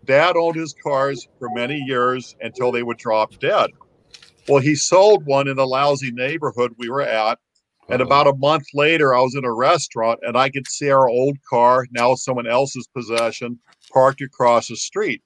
Dad 0.04 0.36
owned 0.36 0.56
his 0.56 0.74
cars 0.74 1.28
for 1.38 1.48
many 1.54 1.78
years 1.86 2.36
until 2.40 2.72
they 2.72 2.82
would 2.82 2.98
drop 2.98 3.38
dead. 3.38 3.70
Well, 4.48 4.60
he 4.60 4.74
sold 4.74 5.24
one 5.24 5.48
in 5.48 5.58
a 5.58 5.64
lousy 5.64 6.10
neighborhood 6.10 6.74
we 6.76 6.88
were 6.88 7.02
at. 7.02 7.38
And 7.88 8.00
uh-huh. 8.00 8.06
about 8.06 8.26
a 8.28 8.36
month 8.36 8.66
later, 8.74 9.14
I 9.14 9.20
was 9.20 9.34
in 9.34 9.44
a 9.44 9.52
restaurant 9.52 10.20
and 10.22 10.36
I 10.36 10.50
could 10.50 10.66
see 10.68 10.90
our 10.90 11.08
old 11.08 11.36
car, 11.48 11.86
now 11.90 12.14
someone 12.14 12.46
else's 12.46 12.88
possession, 12.94 13.58
parked 13.92 14.20
across 14.20 14.68
the 14.68 14.76
street. 14.76 15.22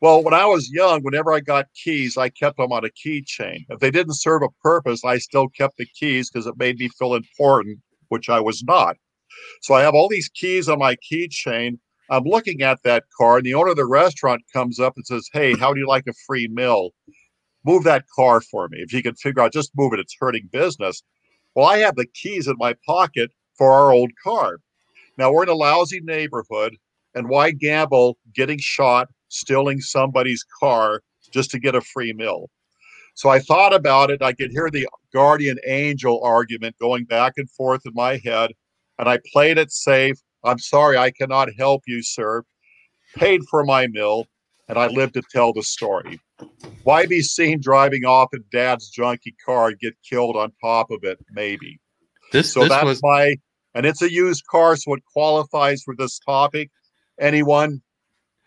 Well, 0.00 0.22
when 0.22 0.34
I 0.34 0.46
was 0.46 0.70
young, 0.70 1.02
whenever 1.02 1.32
I 1.32 1.40
got 1.40 1.66
keys, 1.74 2.16
I 2.16 2.30
kept 2.30 2.56
them 2.56 2.72
on 2.72 2.84
a 2.84 2.88
keychain. 2.88 3.66
If 3.68 3.80
they 3.80 3.90
didn't 3.90 4.14
serve 4.14 4.42
a 4.42 4.48
purpose, 4.62 5.04
I 5.04 5.18
still 5.18 5.48
kept 5.48 5.76
the 5.76 5.86
keys 5.94 6.30
because 6.30 6.46
it 6.46 6.56
made 6.56 6.78
me 6.78 6.88
feel 6.98 7.14
important, 7.14 7.78
which 8.08 8.30
I 8.30 8.40
was 8.40 8.62
not. 8.62 8.96
So 9.60 9.74
I 9.74 9.82
have 9.82 9.94
all 9.94 10.08
these 10.08 10.30
keys 10.30 10.68
on 10.68 10.78
my 10.78 10.96
keychain. 10.96 11.78
I'm 12.08 12.24
looking 12.24 12.62
at 12.62 12.82
that 12.82 13.04
car, 13.16 13.36
and 13.36 13.46
the 13.46 13.54
owner 13.54 13.70
of 13.70 13.76
the 13.76 13.86
restaurant 13.86 14.42
comes 14.52 14.80
up 14.80 14.94
and 14.96 15.06
says, 15.06 15.28
Hey, 15.32 15.54
how 15.56 15.72
do 15.72 15.80
you 15.80 15.86
like 15.86 16.06
a 16.08 16.14
free 16.26 16.48
meal? 16.48 16.90
Move 17.64 17.84
that 17.84 18.04
car 18.14 18.40
for 18.40 18.68
me. 18.68 18.78
If 18.80 18.92
you 18.92 19.02
can 19.02 19.14
figure 19.14 19.42
out, 19.42 19.52
just 19.52 19.72
move 19.76 19.92
it. 19.92 20.00
It's 20.00 20.16
hurting 20.18 20.48
business. 20.52 21.02
Well, 21.54 21.66
I 21.66 21.78
have 21.78 21.96
the 21.96 22.06
keys 22.14 22.46
in 22.46 22.56
my 22.58 22.74
pocket 22.86 23.30
for 23.56 23.72
our 23.72 23.92
old 23.92 24.10
car. 24.22 24.58
Now 25.18 25.32
we're 25.32 25.42
in 25.42 25.48
a 25.48 25.54
lousy 25.54 26.00
neighborhood, 26.02 26.76
and 27.14 27.28
why 27.28 27.50
gamble 27.50 28.16
getting 28.34 28.58
shot, 28.58 29.08
stealing 29.28 29.80
somebody's 29.80 30.44
car 30.60 31.02
just 31.32 31.50
to 31.50 31.58
get 31.58 31.74
a 31.74 31.80
free 31.80 32.12
meal? 32.12 32.48
So 33.14 33.28
I 33.28 33.40
thought 33.40 33.74
about 33.74 34.10
it. 34.10 34.22
I 34.22 34.32
could 34.32 34.50
hear 34.50 34.70
the 34.70 34.88
guardian 35.12 35.58
angel 35.66 36.22
argument 36.22 36.76
going 36.80 37.04
back 37.04 37.34
and 37.36 37.50
forth 37.50 37.82
in 37.84 37.92
my 37.94 38.20
head, 38.24 38.52
and 38.98 39.08
I 39.08 39.18
played 39.32 39.58
it 39.58 39.72
safe. 39.72 40.18
I'm 40.44 40.58
sorry, 40.58 40.96
I 40.96 41.10
cannot 41.10 41.50
help 41.58 41.82
you, 41.86 42.02
sir. 42.02 42.44
Paid 43.16 43.42
for 43.50 43.64
my 43.64 43.88
meal, 43.88 44.26
and 44.68 44.78
I 44.78 44.86
lived 44.86 45.14
to 45.14 45.22
tell 45.30 45.52
the 45.52 45.62
story. 45.62 46.18
Why 46.84 47.06
be 47.06 47.20
seen 47.22 47.60
driving 47.60 48.04
off 48.04 48.30
in 48.32 48.44
dad's 48.50 48.90
junky 48.90 49.34
car 49.44 49.68
and 49.68 49.78
get 49.78 49.94
killed 50.08 50.36
on 50.36 50.52
top 50.62 50.90
of 50.90 51.04
it? 51.04 51.18
Maybe. 51.32 51.80
This, 52.32 52.52
so 52.52 52.60
this 52.60 52.70
that's 52.70 52.84
was 52.84 53.02
my 53.02 53.36
and 53.74 53.86
it's 53.86 54.02
a 54.02 54.10
used 54.10 54.46
car, 54.46 54.76
so 54.76 54.94
it 54.94 55.02
qualifies 55.12 55.82
for 55.82 55.94
this 55.96 56.18
topic. 56.18 56.70
Anyone 57.20 57.82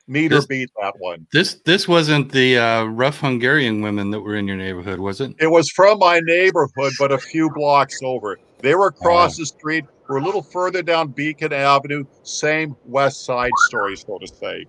meet 0.08 0.30
This- 0.30 0.44
or 0.44 0.48
beat 0.48 0.70
that 0.82 0.94
one? 1.00 1.28
This 1.32 1.56
this 1.66 1.88
wasn't 1.88 2.32
the 2.32 2.58
uh, 2.58 2.84
rough 2.86 3.20
Hungarian 3.20 3.82
women 3.82 4.12
that 4.12 4.22
were 4.22 4.36
in 4.36 4.48
your 4.48 4.58
neighborhood, 4.58 5.00
was 5.00 5.22
it? 5.22 5.34
It 5.40 5.48
was 5.48 5.70
from 5.70 6.00
my 6.00 6.20
neighborhood, 6.22 6.94
but 7.00 7.12
a 7.12 7.18
few 7.18 7.50
blocks 7.52 8.00
over. 8.04 8.40
They 8.60 8.76
were 8.76 8.88
across 8.88 9.38
the 9.38 9.46
street. 9.46 9.86
We're 10.08 10.18
a 10.18 10.24
little 10.24 10.44
further 10.44 10.82
down 10.82 11.10
Beacon 11.10 11.54
Avenue. 11.54 12.06
Same 12.24 12.76
West 12.86 13.26
Side 13.26 13.52
story, 13.68 13.96
so 13.96 14.18
to 14.20 14.28
say. 14.28 14.66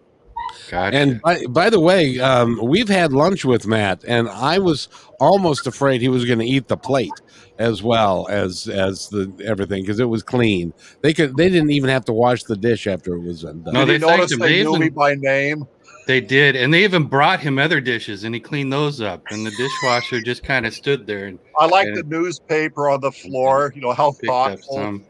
Gotcha. 0.70 0.96
And 0.96 1.20
by, 1.22 1.44
by 1.48 1.70
the 1.70 1.80
way, 1.80 2.18
um, 2.20 2.60
we've 2.62 2.88
had 2.88 3.12
lunch 3.12 3.44
with 3.44 3.66
Matt, 3.66 4.04
and 4.06 4.28
I 4.28 4.58
was 4.58 4.88
almost 5.20 5.66
afraid 5.66 6.00
he 6.00 6.08
was 6.08 6.24
going 6.24 6.38
to 6.40 6.46
eat 6.46 6.68
the 6.68 6.76
plate 6.76 7.12
as 7.58 7.82
well 7.82 8.26
as 8.28 8.66
as 8.68 9.08
the 9.08 9.32
everything 9.44 9.82
because 9.82 10.00
it 10.00 10.08
was 10.08 10.22
clean. 10.22 10.72
They 11.02 11.14
could 11.14 11.36
they 11.36 11.48
didn't 11.48 11.70
even 11.70 11.90
have 11.90 12.04
to 12.06 12.12
wash 12.12 12.44
the 12.44 12.56
dish 12.56 12.86
after 12.86 13.14
it 13.14 13.20
was 13.20 13.42
done. 13.42 13.62
No, 13.66 13.84
they 13.84 13.94
you 13.94 13.98
notice 14.00 14.16
thanked 14.16 14.32
him. 14.32 14.38
they 14.40 14.62
They 14.62 14.64
knew 14.64 14.78
me 14.78 14.88
by 14.88 15.14
name? 15.14 15.66
They 16.06 16.20
did, 16.20 16.54
and 16.54 16.72
they 16.74 16.84
even 16.84 17.04
brought 17.04 17.40
him 17.40 17.58
other 17.58 17.80
dishes, 17.80 18.24
and 18.24 18.34
he 18.34 18.40
cleaned 18.40 18.70
those 18.70 19.00
up. 19.00 19.22
And 19.30 19.46
the 19.46 19.50
dishwasher 19.52 20.20
just 20.20 20.42
kind 20.42 20.66
of 20.66 20.74
stood 20.74 21.06
there 21.06 21.26
and 21.26 21.38
I 21.58 21.66
like 21.66 21.86
Yeah. 21.88 21.94
the 21.96 22.02
newspaper 22.02 22.90
on 22.90 23.00
the 23.00 23.12
floor. 23.12 23.72
You 23.74 23.80
know 23.80 23.92
how 23.92 24.12
picked 24.12 24.26
thoughtful. 24.26 25.00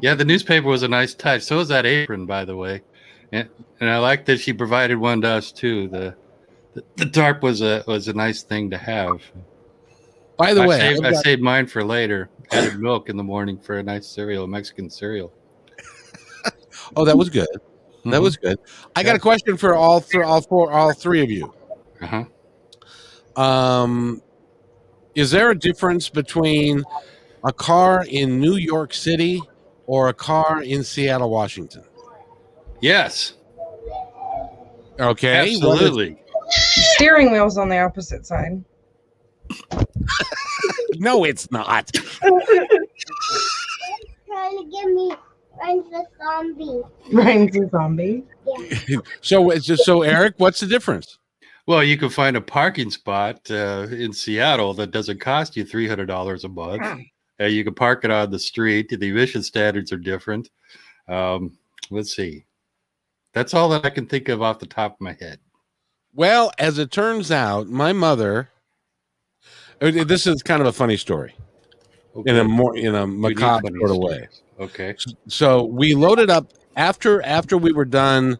Yeah, 0.00 0.14
the 0.14 0.24
newspaper 0.24 0.68
was 0.68 0.82
a 0.82 0.88
nice 0.88 1.14
touch. 1.14 1.42
So 1.42 1.56
was 1.56 1.68
that 1.68 1.86
apron, 1.86 2.26
by 2.26 2.44
the 2.44 2.56
way, 2.56 2.82
and, 3.32 3.48
and 3.80 3.90
I 3.90 3.98
like 3.98 4.24
that 4.26 4.38
she 4.40 4.52
provided 4.52 4.96
one 4.96 5.20
to 5.22 5.28
us 5.28 5.52
too. 5.52 5.88
The 5.88 6.14
the, 6.74 6.84
the 6.96 7.06
tarp 7.06 7.42
was 7.42 7.62
a 7.62 7.82
was 7.86 8.08
a 8.08 8.12
nice 8.12 8.42
thing 8.42 8.70
to 8.70 8.78
have. 8.78 9.22
By 10.36 10.52
the 10.52 10.62
I 10.62 10.66
way, 10.66 10.78
saved, 10.78 11.04
I've 11.06 11.14
I 11.14 11.22
saved 11.22 11.42
mine 11.42 11.66
for 11.66 11.82
later. 11.82 12.28
Added 12.52 12.78
milk 12.78 13.08
in 13.08 13.16
the 13.16 13.24
morning 13.24 13.58
for 13.58 13.78
a 13.78 13.82
nice 13.82 14.06
cereal, 14.06 14.46
Mexican 14.46 14.90
cereal. 14.90 15.32
oh, 16.96 17.04
that 17.04 17.16
was 17.16 17.30
good. 17.30 17.48
That 18.04 18.20
Mhm. 18.20 18.22
was 18.22 18.36
good. 18.36 18.58
I 18.94 19.02
got 19.02 19.16
a 19.16 19.18
question 19.18 19.56
for 19.56 19.74
all 19.74 19.98
three, 20.00 20.22
all 20.22 20.40
four, 20.42 20.70
all 20.70 20.92
three 20.92 21.22
of 21.22 21.30
you. 21.30 21.52
Uh-huh. 22.02 22.24
Um, 23.42 24.22
is 25.14 25.30
there 25.30 25.50
a 25.50 25.58
difference 25.58 26.08
between 26.08 26.84
a 27.42 27.52
car 27.52 28.04
in 28.08 28.38
New 28.40 28.56
York 28.56 28.94
City 28.94 29.42
or 29.86 30.08
a 30.08 30.14
car 30.14 30.62
in 30.62 30.84
Seattle, 30.84 31.30
Washington? 31.30 31.82
Yes, 32.80 33.34
Okay, 34.98 35.38
what 35.38 35.48
is- 35.48 35.62
absolutely. 35.62 36.22
Steering 36.48 37.32
wheel's 37.32 37.58
on 37.58 37.68
the 37.68 37.78
opposite 37.78 38.24
side. 38.24 38.64
no, 40.94 41.24
it's 41.24 41.50
not. 41.50 41.92
trying 41.92 42.40
to 44.58 44.70
give 44.70 44.92
me 44.92 45.12
friends 45.56 45.86
a 45.92 46.02
zombie. 46.24 46.80
Ryan's 47.12 47.56
a 47.56 47.68
zombie. 47.68 48.22
Yeah. 48.88 48.98
So 49.20 49.50
just 49.58 49.84
so 49.84 50.02
Eric, 50.02 50.34
what's 50.38 50.60
the 50.60 50.66
difference? 50.66 51.18
Well, 51.66 51.82
you 51.82 51.96
can 51.98 52.10
find 52.10 52.36
a 52.36 52.40
parking 52.40 52.90
spot 52.90 53.40
uh, 53.50 53.88
in 53.90 54.12
Seattle 54.12 54.72
that 54.74 54.92
doesn't 54.92 55.20
cost 55.20 55.56
you 55.56 55.64
three 55.64 55.88
hundred 55.88 56.06
dollars 56.06 56.44
a 56.44 56.48
month. 56.48 56.82
Uh, 57.40 57.44
you 57.44 57.64
can 57.64 57.74
park 57.74 58.04
it 58.04 58.10
on 58.10 58.30
the 58.30 58.38
street. 58.38 58.88
The 58.88 59.08
emission 59.08 59.42
standards 59.42 59.92
are 59.92 59.98
different. 59.98 60.48
Um, 61.08 61.58
let's 61.90 62.14
see. 62.16 62.45
That's 63.36 63.52
all 63.52 63.68
that 63.68 63.84
I 63.84 63.90
can 63.90 64.06
think 64.06 64.30
of 64.30 64.40
off 64.40 64.60
the 64.60 64.66
top 64.66 64.94
of 64.94 65.00
my 65.02 65.14
head. 65.20 65.38
Well, 66.14 66.52
as 66.58 66.78
it 66.78 66.90
turns 66.90 67.30
out, 67.30 67.68
my 67.68 67.92
mother. 67.92 68.48
uh, 69.82 69.90
This 69.90 70.26
is 70.26 70.42
kind 70.42 70.62
of 70.62 70.66
a 70.66 70.72
funny 70.72 70.96
story 70.96 71.34
in 72.24 72.34
a 72.34 72.44
more 72.44 72.74
in 72.74 72.94
a 72.94 73.06
macabre 73.06 73.68
sort 73.78 73.90
of 73.90 73.98
way. 73.98 74.26
Okay. 74.58 74.94
So 75.28 75.64
we 75.64 75.94
loaded 75.94 76.30
up 76.30 76.50
after 76.76 77.22
after 77.26 77.58
we 77.58 77.72
were 77.72 77.84
done 77.84 78.38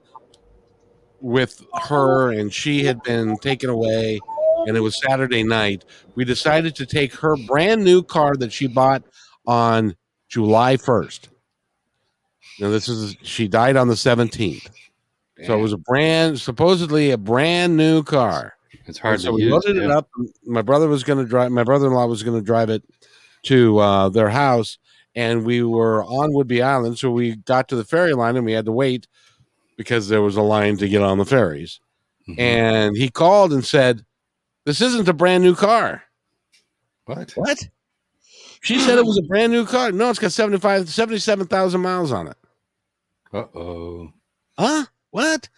with 1.21 1.63
her 1.89 2.33
and 2.33 2.51
she 2.51 2.83
had 2.83 3.03
been 3.03 3.37
taken 3.37 3.69
away 3.69 4.19
and 4.67 4.79
it 4.79 4.81
was 4.81 4.99
Saturday 5.03 5.43
night. 5.43 5.85
We 6.15 6.25
decided 6.25 6.75
to 6.77 6.87
take 6.87 7.15
her 7.17 7.37
brand 7.47 7.85
new 7.85 8.03
car 8.03 8.35
that 8.37 8.51
she 8.51 8.67
bought 8.67 9.03
on 9.47 9.95
July 10.31 10.79
1st. 10.79 11.29
Now 12.61 12.71
this 12.71 12.89
is 12.89 13.15
she 13.21 13.47
died 13.47 13.77
on 13.77 13.89
the 13.89 13.97
17th. 15.39 15.47
So 15.47 15.59
it 15.59 15.63
was 15.63 15.73
a 15.73 15.79
brand 15.79 16.41
supposedly 16.41 17.11
a 17.11 17.19
brand 17.19 17.77
new 17.77 18.03
car. 18.03 18.55
It's 18.87 18.99
hard 18.99 19.21
so 19.21 19.29
to 19.29 19.33
we 19.35 19.43
use. 19.43 19.53
loaded 19.53 19.77
it 19.79 19.91
up. 19.91 20.09
My 20.45 20.63
brother 20.63 20.89
was 20.89 21.03
going 21.05 21.19
to 21.19 21.29
drive. 21.29 21.51
My 21.51 21.65
brother-in-law 21.65 22.07
was 22.07 22.23
going 22.23 22.39
to 22.39 22.45
drive 22.45 22.71
it 22.71 22.83
to 23.45 23.79
uh, 23.79 24.09
their 24.11 24.29
house, 24.29 24.79
and 25.15 25.45
we 25.45 25.63
were 25.63 26.05
on 26.05 26.31
Whidbey 26.31 26.63
Island. 26.65 26.99
So 26.99 27.11
we 27.11 27.37
got 27.37 27.69
to 27.69 27.77
the 27.77 27.85
ferry 27.85 28.13
line, 28.13 28.37
and 28.37 28.45
we 28.47 28.53
had 28.53 28.65
to 28.67 28.73
wait 28.73 29.09
because 29.77 30.09
there 30.09 30.23
was 30.23 30.37
a 30.37 30.43
line 30.43 30.77
to 30.79 30.89
get 30.89 31.03
on 31.03 31.19
the 31.19 31.25
ferries. 31.25 31.81
Mhm. 32.29 32.39
And 32.39 32.97
he 32.97 33.09
called 33.09 33.53
and 33.53 33.65
said, 33.65 34.05
"This 34.65 34.81
isn't 34.81 35.09
a 35.09 35.13
brand 35.13 35.43
new 35.45 35.55
car." 35.55 36.03
what? 37.07 37.33
What? 37.37 37.59
She 38.63 38.81
said 38.81 38.99
it 38.99 39.05
was 39.05 39.19
a 39.19 39.23
brand 39.29 39.53
new 39.53 39.65
car. 39.65 39.93
No, 39.93 40.11
it's 40.11 40.19
got 40.19 40.33
75, 40.33 40.89
77,000 40.89 41.81
miles 41.81 42.11
on 42.11 42.27
it. 42.29 42.37
Uh 43.33 43.45
oh. 43.55 44.13
huh 44.59 44.87
what 45.17 45.49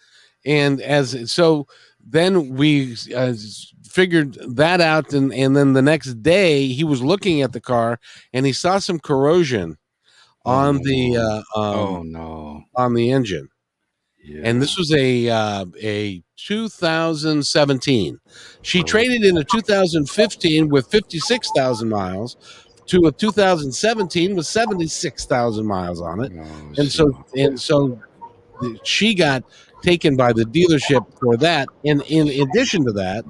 and 0.45 0.81
as 0.81 1.31
so 1.31 1.67
then 2.17 2.33
we 2.61 2.95
uh, 3.15 3.33
figured 3.99 4.31
that 4.61 4.79
out 4.81 5.13
and 5.13 5.33
and 5.33 5.55
then 5.57 5.73
the 5.73 5.81
next 5.93 6.09
day 6.23 6.67
he 6.67 6.83
was 6.83 7.01
looking 7.11 7.41
at 7.41 7.51
the 7.53 7.61
car 7.73 7.99
and 8.33 8.45
he 8.45 8.53
saw 8.53 8.79
some 8.79 8.99
corrosion 8.99 9.77
on 10.45 10.77
the 10.89 11.17
uh, 11.27 11.59
um, 11.59 11.79
oh 11.79 12.03
no. 12.03 12.63
on 12.83 12.93
the 12.93 13.11
engine 13.17 13.47
Yeah. 14.23 14.41
and 14.47 14.61
this 14.61 14.77
was 14.77 14.91
a 14.93 15.29
uh, 15.29 15.65
a 15.95 16.23
2017 16.37 18.19
she 18.61 18.79
Oh. 18.79 18.83
traded 18.83 19.23
in 19.23 19.37
a 19.37 19.43
2015 19.43 20.69
with 20.69 20.87
56,000 20.87 21.89
miles 21.89 22.37
to 22.87 22.97
a 23.07 23.11
2017 23.11 24.35
with 24.35 24.47
76,000 24.47 25.65
miles 25.65 26.01
on 26.01 26.23
it 26.25 26.31
Oh, 26.35 26.73
and 26.77 26.91
so 26.91 27.05
and 27.35 27.59
so 27.59 27.99
the- 28.61 28.79
she 28.83 29.13
got 29.13 29.43
taken 29.81 30.15
by 30.15 30.33
the 30.33 30.43
dealership 30.43 31.05
for 31.19 31.37
that 31.37 31.67
and 31.85 32.01
in 32.03 32.27
addition 32.27 32.83
to 32.85 32.91
that 32.91 33.23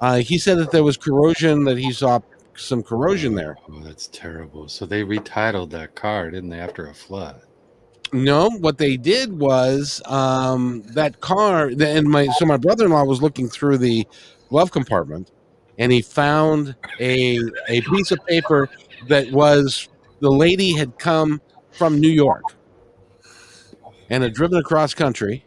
uh, 0.00 0.16
he 0.18 0.38
said 0.38 0.56
that 0.58 0.70
there 0.70 0.84
was 0.84 0.96
corrosion 0.96 1.64
that 1.64 1.76
he 1.76 1.92
saw 1.92 2.20
some 2.56 2.82
corrosion 2.82 3.34
there 3.34 3.56
Oh, 3.70 3.80
that's 3.80 4.08
terrible. 4.08 4.68
So 4.68 4.84
they 4.86 5.02
retitled 5.04 5.70
that 5.70 5.94
car, 5.94 6.30
didn't 6.30 6.50
they, 6.50 6.58
after 6.60 6.88
a 6.88 6.94
flood? 6.94 7.40
no 8.12 8.48
what 8.60 8.78
they 8.78 8.96
did 8.96 9.38
was 9.38 10.00
um, 10.06 10.82
that 10.94 11.20
car 11.20 11.70
and 11.78 12.08
my 12.08 12.26
so 12.38 12.46
my 12.46 12.56
brother-in-law 12.56 13.04
was 13.04 13.20
looking 13.20 13.48
through 13.48 13.76
the 13.78 14.06
glove 14.48 14.70
compartment 14.70 15.30
and 15.78 15.92
he 15.92 16.00
found 16.00 16.74
a 17.00 17.38
a 17.68 17.80
piece 17.82 18.10
of 18.10 18.18
paper 18.26 18.68
that 19.08 19.30
was 19.30 19.88
the 20.20 20.30
lady 20.30 20.72
had 20.74 20.98
come 20.98 21.40
from 21.72 22.00
new 22.00 22.08
york 22.08 22.42
and 24.10 24.22
had 24.22 24.34
driven 24.34 24.58
across 24.58 24.94
country 24.94 25.44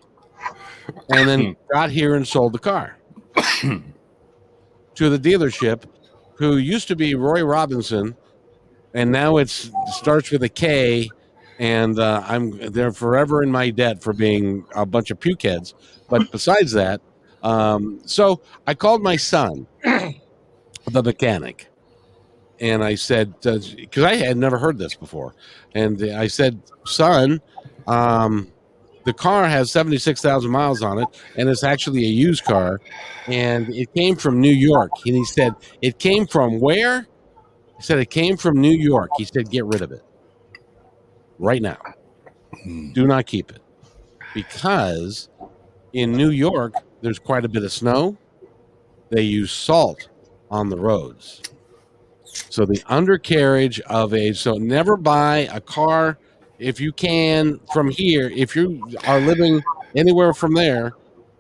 and 1.10 1.28
then 1.28 1.56
got 1.72 1.90
here 1.90 2.16
and 2.16 2.28
sold 2.28 2.54
the 2.54 2.60
car 2.60 2.98
to 3.62 5.10
the 5.10 5.18
dealership 5.18 5.84
who 6.36 6.58
used 6.58 6.88
to 6.88 6.96
be 6.96 7.16
Roy 7.16 7.44
Robinson 7.44 8.16
and 8.94 9.12
now 9.12 9.38
it's 9.38 9.72
starts 9.88 10.32
with 10.32 10.44
a 10.44 10.50
K 10.50 11.10
and 11.60 12.00
uh, 12.00 12.24
I'm 12.28 12.52
they're 12.72 12.92
forever 12.92 13.44
in 13.44 13.52
my 13.52 13.70
debt 13.70 14.02
for 14.02 14.14
being 14.14 14.66
a 14.76 14.86
bunch 14.86 15.12
of 15.12 15.20
pukeheads. 15.20 15.74
But 16.10 16.32
besides 16.32 16.72
that 16.74 17.02
um, 17.44 18.02
so 18.06 18.42
I 18.68 18.74
called 18.74 19.02
my 19.02 19.16
son 19.16 19.68
the 19.84 21.04
mechanic 21.04 21.68
and 22.60 22.84
I 22.84 22.96
said 22.96 23.34
because 23.42 24.04
I 24.04 24.16
had 24.16 24.38
never 24.38 24.58
heard 24.58 24.78
this 24.78 24.96
before. 24.96 25.34
And 25.74 26.02
I 26.04 26.28
said 26.28 26.62
son 26.86 27.42
um, 27.92 28.48
the 29.04 29.14
car 29.14 29.48
has 29.48 29.72
76,000 29.72 30.50
miles 30.50 30.82
on 30.82 31.00
it 31.00 31.08
and 31.36 31.50
it's 31.50 31.64
actually 31.64 32.04
a 32.04 32.10
used 32.10 32.44
car 32.44 32.80
and 33.28 33.68
it 33.74 33.94
came 33.94 34.16
from 34.16 34.40
New 34.40 34.54
York. 34.54 34.92
And 35.06 35.16
he 35.16 35.26
said, 35.26 35.54
It 35.82 36.00
came 36.00 36.28
from 36.28 36.60
where? 36.60 37.08
He 37.78 37.84
said, 37.84 38.00
It 38.00 38.10
came 38.10 38.38
from 38.38 38.62
New 38.62 38.76
York. 38.76 39.10
He 39.18 39.26
said, 39.26 39.50
Get 39.50 39.66
rid 39.66 39.82
of 39.82 39.92
it 39.92 40.04
right 41.40 41.62
now. 41.62 41.80
Hmm. 42.64 42.92
Do 42.94 43.08
not 43.08 43.26
keep 43.26 43.52
it 43.52 43.62
because 44.34 45.30
in 45.94 46.12
New 46.14 46.30
York, 46.30 46.74
there's 47.02 47.20
quite 47.20 47.44
a 47.44 47.50
bit 47.50 47.64
of 47.64 47.72
snow. 47.72 48.18
They 49.10 49.24
use 49.24 49.52
salt 49.52 50.10
on 50.50 50.70
the 50.70 50.78
roads. 50.78 51.42
So 52.24 52.66
the 52.66 52.82
undercarriage 52.88 53.82
of 53.82 54.14
a 54.14 54.32
so 54.34 54.54
never 54.54 54.96
buy 54.96 55.50
a 55.52 55.60
car 55.60 56.18
if 56.62 56.80
you 56.80 56.94
can 56.94 57.60
from 57.74 57.90
here. 57.90 58.30
If 58.30 58.56
you 58.56 58.88
are 59.08 59.20
living 59.20 59.62
anywhere 59.96 60.34
from 60.34 60.54
there, 60.54 60.94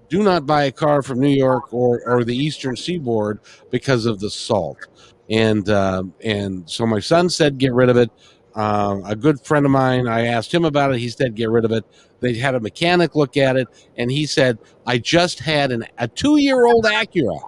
do 0.09 0.23
not 0.23 0.45
buy 0.45 0.63
a 0.63 0.71
car 0.71 1.01
from 1.01 1.19
New 1.19 1.29
York 1.29 1.73
or 1.73 2.01
or 2.05 2.23
the 2.23 2.35
Eastern 2.35 2.75
Seaboard 2.75 3.39
because 3.69 4.05
of 4.05 4.19
the 4.19 4.29
salt. 4.29 4.87
And 5.29 5.69
uh, 5.69 6.03
and 6.23 6.69
so 6.69 6.85
my 6.85 6.99
son 6.99 7.29
said 7.29 7.57
get 7.57 7.73
rid 7.73 7.89
of 7.89 7.97
it. 7.97 8.09
Um, 8.55 9.05
a 9.05 9.15
good 9.15 9.39
friend 9.45 9.65
of 9.65 9.71
mine, 9.71 10.07
I 10.07 10.25
asked 10.25 10.53
him 10.53 10.65
about 10.65 10.93
it. 10.93 10.97
He 10.97 11.07
said, 11.07 11.35
get 11.35 11.49
rid 11.49 11.63
of 11.63 11.71
it. 11.71 11.85
They 12.19 12.33
had 12.33 12.53
a 12.53 12.59
mechanic 12.59 13.15
look 13.15 13.37
at 13.37 13.55
it, 13.55 13.69
and 13.95 14.11
he 14.11 14.25
said, 14.25 14.57
I 14.85 14.97
just 14.97 15.39
had 15.39 15.71
an, 15.71 15.85
a 15.97 16.07
two 16.09 16.35
year 16.35 16.65
old 16.65 16.83
Acura 16.83 17.39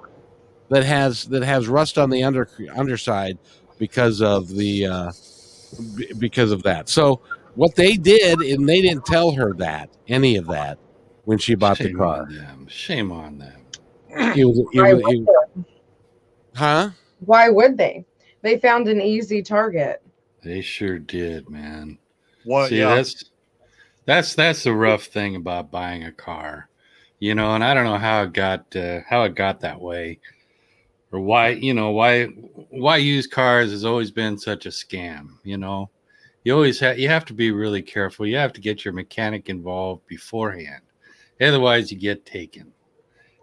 that 0.70 0.86
has 0.86 1.26
that 1.26 1.44
has 1.44 1.68
rust 1.68 1.98
on 1.98 2.10
the 2.10 2.24
under 2.24 2.48
underside 2.76 3.38
because 3.78 4.22
of 4.22 4.48
the 4.48 4.86
uh, 4.86 5.12
b- 5.96 6.14
because 6.18 6.52
of 6.54 6.64
that. 6.64 6.88
So 6.88 7.20
what 7.56 7.76
they 7.76 7.94
did, 7.96 8.39
and 8.39 8.68
they 8.68 8.82
didn't 8.82 9.06
tell 9.06 9.32
her 9.32 9.54
that 9.56 9.89
any 10.08 10.36
of 10.38 10.48
that 10.48 10.78
when 11.26 11.38
she 11.38 11.56
bought 11.56 11.78
Shame 11.78 11.94
the 11.94 11.98
car. 11.98 12.22
on 12.24 12.36
them. 12.36 12.68
Shame 12.70 13.12
on 13.12 13.38
them. 13.38 13.62
It 14.10 14.46
was, 14.46 14.60
it 14.74 14.82
was- 14.82 15.04
would 15.04 15.16
it- 15.16 15.26
they? 15.56 15.63
huh? 16.56 16.89
Why 17.26 17.50
would 17.50 17.78
they? 17.78 18.06
They 18.42 18.60
found 18.60 18.88
an 18.88 19.02
easy 19.02 19.42
target. 19.42 20.02
They 20.44 20.62
sure 20.62 21.00
did, 21.00 21.50
man. 21.50 21.98
What? 22.44 22.70
See, 22.70 22.80
yeah. 22.80 22.96
that's 22.96 23.26
that's 24.06 24.36
that's 24.36 24.63
the 24.63 24.74
rough 24.74 25.04
thing 25.06 25.38
about 25.38 25.72
buying 25.72 26.04
a 26.04 26.12
car, 26.12 26.68
you 27.20 27.34
know. 27.34 27.56
And 27.56 27.63
I 27.63 27.74
don't 27.74 27.86
know 27.86 27.98
how 27.98 28.24
it 28.24 28.34
got 28.34 28.76
uh, 28.76 29.00
how 29.08 29.24
it 29.24 29.36
got 29.36 29.62
that 29.62 29.80
way, 29.80 30.20
or 31.13 31.22
why 31.22 31.50
you 31.52 31.74
know 31.74 31.92
why 31.92 32.26
why 32.26 32.98
used 32.98 33.32
cars 33.32 33.72
has 33.72 33.86
always 33.86 34.12
been 34.12 34.38
such 34.38 34.66
a 34.66 34.70
scam. 34.70 35.30
You 35.46 35.56
know, 35.58 35.89
you 36.44 36.54
always 36.54 36.80
have 36.80 37.00
you 37.00 37.08
have 37.10 37.26
to 37.26 37.34
be 37.34 37.52
really 37.52 37.82
careful. 37.82 38.26
You 38.26 38.38
have 38.38 38.54
to 38.54 38.62
get 38.62 38.84
your 38.84 38.94
mechanic 38.94 39.50
involved 39.50 40.06
beforehand, 40.08 40.82
otherwise 41.42 41.92
you 41.92 41.98
get 41.98 42.26
taken. 42.26 42.72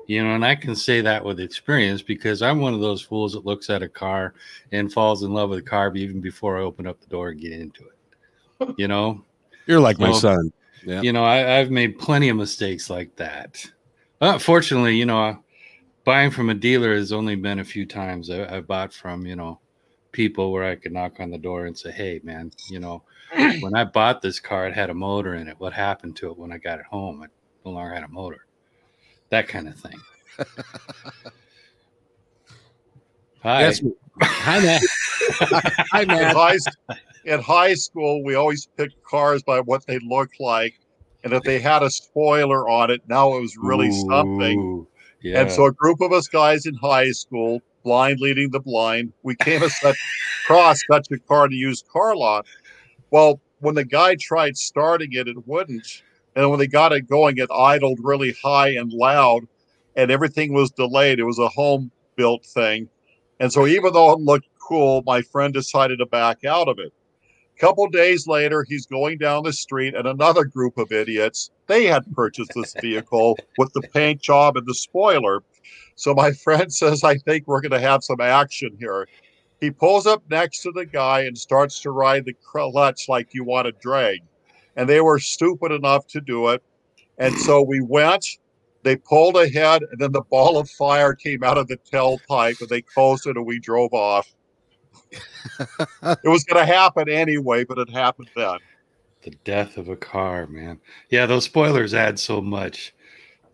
You 0.07 0.25
know, 0.25 0.35
and 0.35 0.45
I 0.45 0.57
can 0.57 0.75
say 0.75 1.01
that 1.03 1.25
with 1.25 1.39
experience 1.39 2.03
because 2.03 2.43
I'm 2.43 2.61
one 2.61 2.75
of 2.75 2.81
those 2.81 3.01
fools 3.01 3.33
that 3.35 3.47
looks 3.47 3.71
at 3.71 3.83
a 3.83 3.89
car 3.89 4.35
and 4.73 4.93
falls 4.93 5.23
in 5.23 5.33
love 5.33 5.51
with 5.51 5.61
the 5.61 5.71
car 5.71 5.95
even 5.95 6.21
before 6.21 6.59
I 6.59 6.63
open 6.63 6.87
up 6.87 7.01
the 7.01 7.07
door 7.07 7.29
and 7.29 7.41
get 7.41 7.53
into 7.53 7.85
it. 7.85 8.75
You 8.77 8.89
know, 8.89 9.25
You're 9.67 9.81
like 9.81 9.99
my 9.99 10.13
son. 10.13 10.53
Yeah. 10.85 11.01
you 11.01 11.13
know, 11.13 11.25
I, 11.25 11.59
I've 11.59 11.71
made 11.71 11.99
plenty 11.99 12.29
of 12.29 12.37
mistakes 12.37 12.91
like 12.91 13.15
that. 13.17 13.65
Uh, 14.21 14.33
Unfortunately, 14.35 14.97
you 14.97 15.07
know, 15.07 15.43
buying 16.05 16.31
from 16.31 16.51
a 16.51 16.55
dealer 16.55 16.95
has 16.95 17.13
only 17.13 17.37
been 17.37 17.61
a 17.61 17.65
few 17.65 17.87
times. 17.87 18.31
I, 18.31 18.57
I've 18.57 18.67
bought 18.67 18.93
from, 18.93 19.25
you 19.27 19.37
know, 19.37 19.61
people 20.13 20.53
where 20.53 20.65
I 20.65 20.77
could 20.77 20.93
knock 20.93 21.21
on 21.21 21.31
the 21.31 21.39
door 21.39 21.67
and 21.67 21.77
say, 21.77 21.91
"Hey, 21.91 22.21
man, 22.23 22.53
you 22.69 22.81
know, 22.81 23.03
when 23.61 23.75
I 23.75 23.85
bought 23.85 24.23
this 24.23 24.41
car, 24.41 24.67
it 24.67 24.75
had 24.75 24.91
a 24.91 24.95
motor 24.95 25.35
in 25.35 25.49
it. 25.49 25.59
What 25.59 25.73
happened 25.73 26.17
to 26.17 26.31
it 26.31 26.39
when 26.39 26.53
I 26.53 26.59
got 26.59 26.81
it 26.81 26.87
home? 26.87 27.23
It 27.23 27.31
no 27.65 27.73
longer 27.73 27.95
had 27.95 28.05
a 28.05 28.09
motor." 28.09 28.47
That 29.31 29.47
kind 29.49 29.69
of 29.69 29.77
thing. 29.77 30.01
Hi. 33.43 33.63
That's 33.63 33.83
hi 34.23 34.61
Matt. 34.61 34.83
hi 35.91 36.03
in 36.03 36.09
high, 36.09 36.57
in 37.25 37.41
high 37.41 37.75
school, 37.75 38.25
we 38.25 38.35
always 38.35 38.67
picked 38.77 39.03
cars 39.03 39.43
by 39.43 39.61
what 39.61 39.87
they 39.87 39.99
looked 40.01 40.41
like. 40.41 40.75
And 41.23 41.33
if 41.33 41.43
they 41.43 41.59
had 41.59 41.83
a 41.83 41.91
spoiler 41.91 42.69
on 42.69 42.91
it, 42.91 43.03
now 43.07 43.37
it 43.37 43.41
was 43.41 43.57
really 43.57 43.93
something. 43.93 44.87
Yeah. 45.23 45.43
And 45.43 45.51
so 45.51 45.67
a 45.67 45.73
group 45.73 46.01
of 46.01 46.13
us 46.13 46.29
guys 46.29 46.65
in 46.65 46.75
high 46.75 47.11
school, 47.11 47.61
blind 47.83 48.21
leading 48.21 48.51
the 48.51 48.61
blind, 48.61 49.13
we 49.23 49.35
came 49.35 49.63
across 49.63 50.83
such 50.91 51.11
a 51.11 51.19
car 51.19 51.49
to 51.49 51.55
use 51.55 51.85
car 51.93 52.17
lot. 52.17 52.47
Well, 53.11 53.41
when 53.61 53.75
the 53.75 53.85
guy 53.85 54.17
tried 54.17 54.57
starting 54.57 55.13
it, 55.13 55.29
it 55.29 55.47
wouldn't. 55.47 56.03
And 56.37 56.49
when 56.49 56.59
they 56.59 56.67
got 56.67 56.93
it 56.93 57.09
going, 57.09 57.39
it 57.39 57.51
idled 57.51 57.99
really 58.03 58.35
high 58.43 58.71
and 58.71 58.93
loud, 58.93 59.47
and 59.97 60.11
everything 60.11 60.53
was 60.53 60.71
delayed. 60.71 61.19
It 61.19 61.25
was 61.25 61.39
a 61.39 61.49
home 61.49 61.91
built 62.17 62.45
thing. 62.47 62.89
And 63.41 63.53
so 63.53 63.67
even 63.67 63.93
though 63.93 64.13
it 64.13 64.21
looked 64.21 64.49
cool, 64.59 65.03
my 65.05 65.23
friend 65.23 65.53
decided 65.53 65.99
to 65.99 66.07
back 66.07 66.45
out 66.45 66.69
of 66.69 66.79
it. 66.79 66.93
A 67.57 67.61
couple 67.61 67.87
days 67.89 68.27
later, 68.27 68.65
he's 68.67 68.87
going 68.87 69.19
down 69.19 69.43
the 69.43 69.53
street, 69.53 69.95
and 69.95 70.07
another 70.07 70.45
group 70.45 70.79
of 70.79 70.93
idiots, 70.93 71.51
they 71.67 71.85
had 71.85 72.11
purchased 72.15 72.53
this 72.55 72.75
vehicle 72.81 73.37
with 73.59 73.73
the 73.75 73.83
paint 73.83 74.23
job 74.23 74.57
and 74.57 74.67
the 74.67 74.75
spoiler. 74.75 75.43
So 75.97 76.15
my 76.15 76.33
friend 76.45 76.73
says, 76.73 77.05
I 77.05 77.17
think 77.19 77.47
we're 77.47 77.61
going 77.61 77.71
to 77.73 77.81
have 77.81 78.05
some 78.05 78.21
action 78.21 78.77
here. 78.79 79.07
He 79.61 79.71
pulls 79.71 80.07
up 80.07 80.23
next 80.31 80.63
to 80.63 80.73
the 80.73 80.87
guy 80.87 81.21
and 81.21 81.37
starts 81.37 81.81
to 81.81 81.91
ride 81.91 82.25
the 82.25 82.35
clutch 82.35 83.09
like 83.09 83.35
you 83.35 83.45
want 83.45 83.67
to 83.67 83.73
drag. 83.73 84.21
And 84.77 84.89
they 84.89 85.01
were 85.01 85.19
stupid 85.19 85.73
enough 85.73 86.07
to 86.09 86.21
do 86.21 86.49
it. 86.49 86.63
And 87.19 87.39
so 87.39 87.61
we 87.61 87.83
went, 87.83 88.25
they 88.83 88.97
pulled 88.97 89.37
ahead, 89.37 89.83
and 89.83 90.01
then 90.01 90.13
the 90.13 90.23
ball 90.23 90.57
of 90.57 90.71
fire 90.71 91.15
came 91.15 91.45
out 91.45 91.59
of 91.59 91.69
the 91.69 91.77
tailpipe, 91.77 92.61
and 92.61 92.69
they 92.71 92.81
coasted, 92.81 93.37
and 93.37 93.45
we 93.45 93.59
drove 93.59 93.93
off. 93.93 94.33
it 95.13 96.19
was 96.25 96.45
going 96.45 96.67
to 96.67 96.73
happen 96.73 97.09
anyway, 97.09 97.65
but 97.65 97.79
it 97.79 97.91
happened 97.91 98.31
then. 98.35 98.59
the 99.23 99.33
death 99.45 99.77
of 99.77 99.91
a 99.91 99.97
car, 99.97 100.47
man. 100.47 100.81
Yeah, 101.11 101.27
those 101.27 101.45
spoilers 101.45 101.93
add 101.93 102.19
so 102.19 102.41
much. 102.41 102.95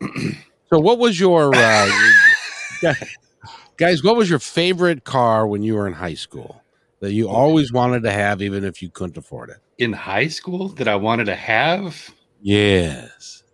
So 0.71 0.81
what 0.81 0.99
was 0.99 1.19
your 1.19 1.55
uh, 1.55 1.89
guys, 3.77 4.03
what 4.03 4.17
was 4.17 4.29
your 4.29 4.41
favorite 4.41 5.05
car 5.05 5.47
when 5.47 5.63
you 5.63 5.75
were 5.75 5.87
in 5.87 5.93
high 5.93 6.15
school 6.15 6.63
that 7.01 7.13
you 7.13 7.29
always 7.29 7.73
wanted 7.73 8.03
to 8.03 8.11
have 8.11 8.43
even 8.43 8.65
if 8.65 8.83
you 8.83 8.91
couldn't 8.91 9.17
afford 9.17 9.51
it? 9.51 9.59
In 9.79 9.93
high 9.93 10.29
school 10.29 10.69
that 10.71 10.89
I 10.89 10.97
wanted 10.97 11.27
to 11.27 11.37
have. 11.37 12.11
Yes. 12.43 13.45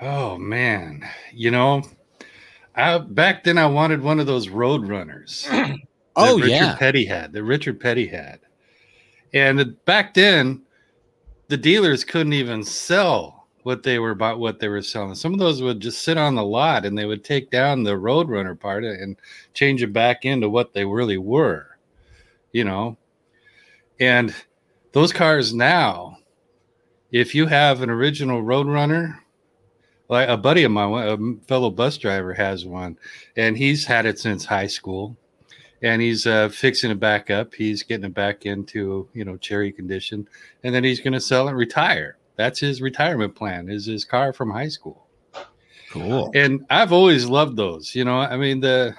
Oh 0.00 0.38
man, 0.38 1.08
you 1.32 1.50
know, 1.50 1.82
I 2.76 2.98
back 2.98 3.44
then 3.44 3.58
I 3.58 3.66
wanted 3.66 4.00
one 4.00 4.20
of 4.20 4.26
those 4.26 4.48
road 4.48 4.86
runners. 4.86 5.48
Oh 6.20 6.34
Richard 6.36 6.50
yeah. 6.50 6.74
Petty 6.76 7.04
had 7.04 7.32
that 7.32 7.44
Richard 7.44 7.78
Petty 7.78 8.08
had, 8.08 8.40
and 9.32 9.76
back 9.84 10.14
then, 10.14 10.62
the 11.46 11.56
dealers 11.56 12.02
couldn't 12.02 12.32
even 12.32 12.64
sell 12.64 13.37
what 13.68 13.82
they 13.82 13.98
were 13.98 14.12
about 14.12 14.38
what 14.38 14.58
they 14.58 14.66
were 14.66 14.80
selling. 14.80 15.14
Some 15.14 15.34
of 15.34 15.38
those 15.38 15.60
would 15.60 15.78
just 15.78 16.02
sit 16.02 16.16
on 16.16 16.34
the 16.34 16.42
lot 16.42 16.86
and 16.86 16.96
they 16.96 17.04
would 17.04 17.22
take 17.22 17.50
down 17.50 17.82
the 17.82 17.90
Roadrunner 17.90 18.58
part 18.58 18.82
and 18.82 19.14
change 19.52 19.82
it 19.82 19.92
back 19.92 20.24
into 20.24 20.48
what 20.48 20.72
they 20.72 20.86
really 20.86 21.18
were, 21.18 21.66
you 22.50 22.64
know. 22.64 22.96
And 24.00 24.34
those 24.92 25.12
cars 25.12 25.52
now, 25.52 26.16
if 27.12 27.34
you 27.34 27.44
have 27.44 27.82
an 27.82 27.90
original 27.90 28.42
Roadrunner, 28.42 29.18
like 30.08 30.30
a 30.30 30.38
buddy 30.38 30.64
of 30.64 30.72
mine, 30.72 31.38
a 31.42 31.46
fellow 31.46 31.68
bus 31.68 31.98
driver, 31.98 32.32
has 32.32 32.64
one, 32.64 32.96
and 33.36 33.54
he's 33.54 33.84
had 33.84 34.06
it 34.06 34.18
since 34.18 34.46
high 34.46 34.66
school 34.66 35.14
and 35.82 36.00
he's 36.00 36.26
uh, 36.26 36.48
fixing 36.48 36.90
it 36.90 36.98
back 36.98 37.28
up. 37.28 37.52
He's 37.52 37.82
getting 37.82 38.06
it 38.06 38.14
back 38.14 38.46
into 38.46 39.06
you 39.12 39.26
know 39.26 39.36
cherry 39.36 39.72
condition, 39.72 40.26
and 40.64 40.74
then 40.74 40.84
he's 40.84 41.00
going 41.00 41.12
to 41.12 41.20
sell 41.20 41.48
and 41.48 41.56
retire. 41.56 42.17
That's 42.38 42.58
his 42.60 42.80
retirement 42.80 43.34
plan. 43.34 43.68
Is 43.68 43.84
his 43.84 44.06
car 44.06 44.32
from 44.32 44.50
high 44.50 44.68
school, 44.68 45.06
Cool. 45.90 46.30
and 46.34 46.64
I've 46.70 46.92
always 46.92 47.26
loved 47.26 47.56
those. 47.56 47.94
You 47.94 48.04
know, 48.04 48.18
I 48.18 48.38
mean 48.38 48.60
the, 48.60 48.94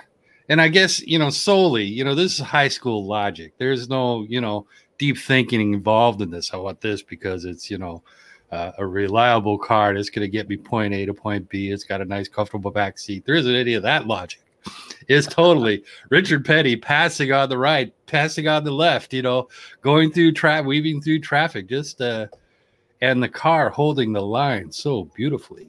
and 0.49 0.61
I 0.61 0.67
guess 0.67 1.01
you 1.01 1.17
know 1.17 1.31
solely, 1.31 1.85
you 1.85 2.03
know, 2.03 2.13
this 2.13 2.33
is 2.37 2.45
high 2.45 2.67
school 2.67 3.07
logic. 3.07 3.53
There's 3.57 3.89
no 3.89 4.25
you 4.29 4.41
know 4.41 4.67
deep 4.99 5.17
thinking 5.17 5.73
involved 5.73 6.21
in 6.21 6.29
this. 6.29 6.53
I 6.53 6.57
want 6.57 6.81
this 6.81 7.01
because 7.01 7.45
it's 7.45 7.71
you 7.71 7.79
know. 7.79 8.03
Uh, 8.51 8.71
a 8.79 8.87
reliable 8.87 9.59
car 9.59 9.93
that's 9.93 10.09
going 10.09 10.25
to 10.25 10.27
get 10.27 10.49
me 10.49 10.57
point 10.57 10.91
A 10.91 11.05
to 11.05 11.13
point 11.13 11.47
B. 11.49 11.69
It's 11.69 11.83
got 11.83 12.01
a 12.01 12.05
nice, 12.05 12.27
comfortable 12.27 12.71
back 12.71 12.97
seat. 12.97 13.23
There 13.23 13.35
isn't 13.35 13.53
any 13.53 13.75
of 13.75 13.83
that 13.83 14.07
logic. 14.07 14.41
It's 15.07 15.27
totally 15.27 15.83
Richard 16.09 16.43
Petty 16.43 16.75
passing 16.75 17.31
on 17.31 17.49
the 17.49 17.59
right, 17.59 17.93
passing 18.07 18.47
on 18.47 18.63
the 18.63 18.71
left, 18.71 19.13
you 19.13 19.21
know, 19.21 19.49
going 19.81 20.11
through 20.11 20.31
traffic, 20.31 20.65
weaving 20.65 20.99
through 20.99 21.19
traffic, 21.19 21.69
just 21.69 22.01
uh, 22.01 22.25
and 23.01 23.21
the 23.21 23.29
car 23.29 23.69
holding 23.69 24.13
the 24.13 24.21
line 24.21 24.71
so 24.71 25.05
beautifully. 25.15 25.67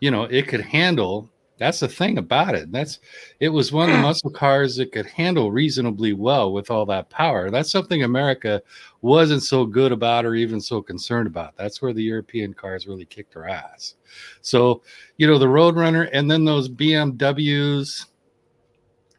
You 0.00 0.10
know, 0.10 0.24
it 0.24 0.48
could 0.48 0.60
handle. 0.60 1.30
That's 1.58 1.80
the 1.80 1.88
thing 1.88 2.18
about 2.18 2.54
it. 2.54 2.70
That's 2.70 3.00
it 3.40 3.48
was 3.48 3.72
one 3.72 3.90
of 3.90 3.96
the 3.96 4.02
muscle 4.02 4.30
cars 4.30 4.76
that 4.76 4.92
could 4.92 5.06
handle 5.06 5.50
reasonably 5.50 6.12
well 6.12 6.52
with 6.52 6.70
all 6.70 6.86
that 6.86 7.10
power. 7.10 7.50
That's 7.50 7.70
something 7.70 8.04
America 8.04 8.62
wasn't 9.02 9.42
so 9.42 9.64
good 9.64 9.90
about 9.90 10.24
or 10.24 10.34
even 10.34 10.60
so 10.60 10.80
concerned 10.82 11.26
about. 11.26 11.56
That's 11.56 11.82
where 11.82 11.92
the 11.92 12.02
European 12.02 12.54
cars 12.54 12.86
really 12.86 13.06
kicked 13.06 13.34
their 13.34 13.48
ass. 13.48 13.94
So, 14.40 14.82
you 15.16 15.26
know, 15.26 15.38
the 15.38 15.46
Roadrunner 15.46 16.08
and 16.12 16.30
then 16.30 16.44
those 16.44 16.68
BMWs. 16.68 18.06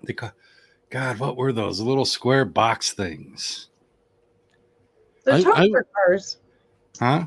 The 0.03 0.13
ca- 0.13 0.33
God, 0.89 1.19
what 1.19 1.35
were 1.35 1.51
those 1.51 1.81
little 1.81 2.05
square 2.05 2.45
box 2.45 2.93
things? 2.93 3.67
The 5.25 5.33
I- 5.33 5.63
I- 5.63 5.69
cars. 6.05 6.37
Huh? 6.99 7.25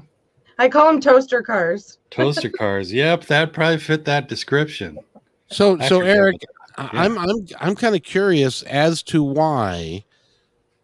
I 0.59 0.69
call 0.69 0.87
them 0.93 1.01
toaster 1.01 1.43
cars. 1.43 1.99
Toaster 2.11 2.51
cars. 2.59 2.93
Yep, 2.93 3.25
that 3.27 3.53
probably 3.53 3.79
fit 3.79 4.05
that 4.05 4.29
description. 4.29 4.99
So 5.49 5.79
I 5.81 5.89
so 5.89 6.03
Eric, 6.03 6.37
what- 6.77 6.93
I- 6.95 7.05
I'm 7.05 7.19
I'm 7.19 7.47
I'm 7.61 7.75
kind 7.75 7.95
of 7.95 8.03
curious 8.03 8.63
as 8.63 9.03
to 9.05 9.23
why 9.23 10.05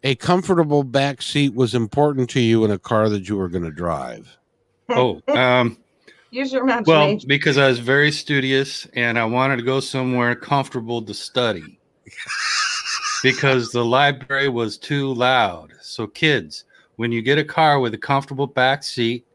a 0.03 0.15
comfortable 0.15 0.83
back 0.83 1.21
seat 1.21 1.53
was 1.53 1.73
important 1.75 2.29
to 2.31 2.39
you 2.39 2.63
in 2.63 2.71
a 2.71 2.77
car 2.79 3.09
that 3.09 3.27
you 3.27 3.35
were 3.37 3.49
going 3.49 3.63
to 3.63 3.71
drive. 3.71 4.37
Oh, 4.89 5.21
um, 5.27 5.77
Use 6.31 6.53
your 6.53 6.63
imagination. 6.63 7.17
well, 7.17 7.19
because 7.27 7.57
I 7.57 7.67
was 7.67 7.79
very 7.79 8.11
studious 8.11 8.87
and 8.93 9.17
I 9.19 9.25
wanted 9.25 9.57
to 9.57 9.63
go 9.63 9.79
somewhere 9.79 10.35
comfortable 10.35 11.01
to 11.01 11.13
study. 11.13 11.79
because 13.23 13.71
the 13.71 13.83
library 13.83 14.49
was 14.49 14.77
too 14.77 15.13
loud. 15.13 15.73
So, 15.81 16.07
kids, 16.07 16.65
when 16.99 17.13
you 17.13 17.21
get 17.21 17.37
a 17.37 17.45
car 17.45 17.79
with 17.79 17.93
a 17.93 17.97
comfortable 17.97 18.45
back 18.45 18.83
seat, 18.83 19.25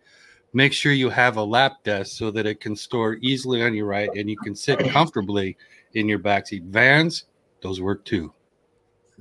make 0.53 0.75
sure 0.75 0.93
you 0.93 1.09
have 1.09 1.39
a 1.39 1.43
lap 1.43 1.83
desk 1.83 2.15
so 2.15 2.31
that 2.31 2.45
it 2.45 2.61
can 2.61 2.77
store 2.77 3.17
easily 3.23 3.63
on 3.63 3.73
your 3.73 3.87
right 3.87 4.11
and 4.15 4.29
you 4.29 4.37
can 4.37 4.55
sit 4.55 4.79
comfortably 4.91 5.57
in 5.95 6.07
your 6.07 6.19
back 6.19 6.47
seat. 6.47 6.63
Vans, 6.65 7.25
those 7.63 7.81
work 7.81 8.05
too. 8.05 8.31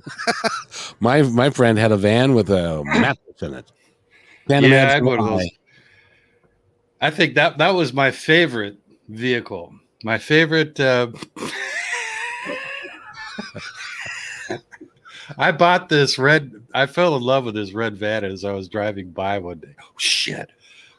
my 1.00 1.22
my 1.22 1.48
friend 1.48 1.78
had 1.78 1.90
a 1.90 1.96
van 1.96 2.34
with 2.34 2.50
a 2.50 2.84
mattress 2.84 3.40
in 3.40 3.54
it. 3.54 3.72
Yeah, 4.46 4.92
I, 4.94 5.00
go 5.00 5.16
to 5.16 5.22
those. 5.22 5.48
I 7.00 7.08
think 7.08 7.36
that 7.36 7.56
that 7.56 7.70
was 7.70 7.94
my 7.94 8.10
favorite 8.10 8.76
vehicle. 9.08 9.72
My 10.02 10.18
favorite. 10.18 10.78
Uh, 10.78 11.12
I 15.38 15.52
bought 15.52 15.88
this 15.88 16.18
red. 16.18 16.52
I 16.74 16.86
fell 16.86 17.16
in 17.16 17.22
love 17.22 17.44
with 17.44 17.54
this 17.54 17.72
red 17.72 17.96
van 17.96 18.24
as 18.24 18.44
I 18.44 18.52
was 18.52 18.68
driving 18.68 19.10
by 19.10 19.38
one 19.38 19.58
day. 19.58 19.74
Oh 19.80 19.98
shit! 19.98 20.50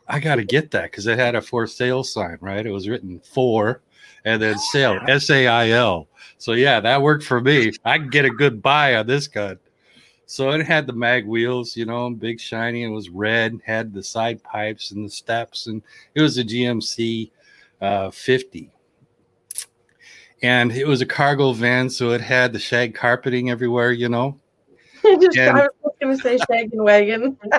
I 0.08 0.20
got 0.20 0.36
to 0.36 0.44
get 0.44 0.72
that 0.72 0.92
because 0.92 1.08
it 1.08 1.20
had 1.20 1.36
a 1.36 1.42
for 1.42 1.68
sale 1.68 2.04
sign. 2.04 2.38
Right? 2.42 2.66
It 2.66 2.72
was 2.72 2.90
written 2.90 3.22
for, 3.24 3.82
and 4.24 4.42
then 4.42 4.58
sale 4.58 5.00
S 5.08 5.30
A 5.30 5.48
I 5.48 5.70
L. 5.70 6.08
So 6.38 6.54
yeah, 6.54 6.80
that 6.80 7.02
worked 7.02 7.24
for 7.24 7.42
me. 7.42 7.72
I 7.84 7.98
can 7.98 8.10
get 8.10 8.26
a 8.26 8.30
good 8.30 8.62
buy 8.62 8.96
on 8.96 9.08
this 9.08 9.28
gun. 9.28 9.60
So 10.28 10.50
it 10.52 10.66
had 10.66 10.88
the 10.88 10.94
mag 10.94 11.28
wheels, 11.28 11.78
you 11.78 11.86
know, 11.86 12.10
big 12.10 12.40
shiny, 12.40 12.84
and 12.84 12.92
it 12.92 12.96
was 12.96 13.10
red. 13.10 13.60
Had 13.64 13.94
the 13.94 14.04
side 14.04 14.42
pipes 14.44 14.92
and 14.92 15.06
the 15.06 15.10
steps, 15.10 15.68
and 15.68 15.82
it 16.16 16.22
was 16.22 16.38
a 16.38 16.44
GMC 16.44 17.32
uh, 17.82 18.10
50 18.10 18.72
and 20.46 20.72
it 20.72 20.86
was 20.86 21.02
a 21.02 21.08
cargo 21.08 21.54
van, 21.54 21.90
so 21.90 22.12
it 22.12 22.22
had 22.22 22.54
the 22.54 22.60
shag 22.60 22.94
carpeting 22.94 23.50
everywhere, 23.50 23.92
you 23.92 24.08
know. 24.08 24.40
Just, 25.20 25.38
And- 25.38 25.58
I 25.58 25.68
was 25.82 25.94
going 26.00 26.16
to 26.16 26.22
say 26.22 26.38
shag 26.38 26.72
and 26.72 26.84
wagon. 26.84 27.36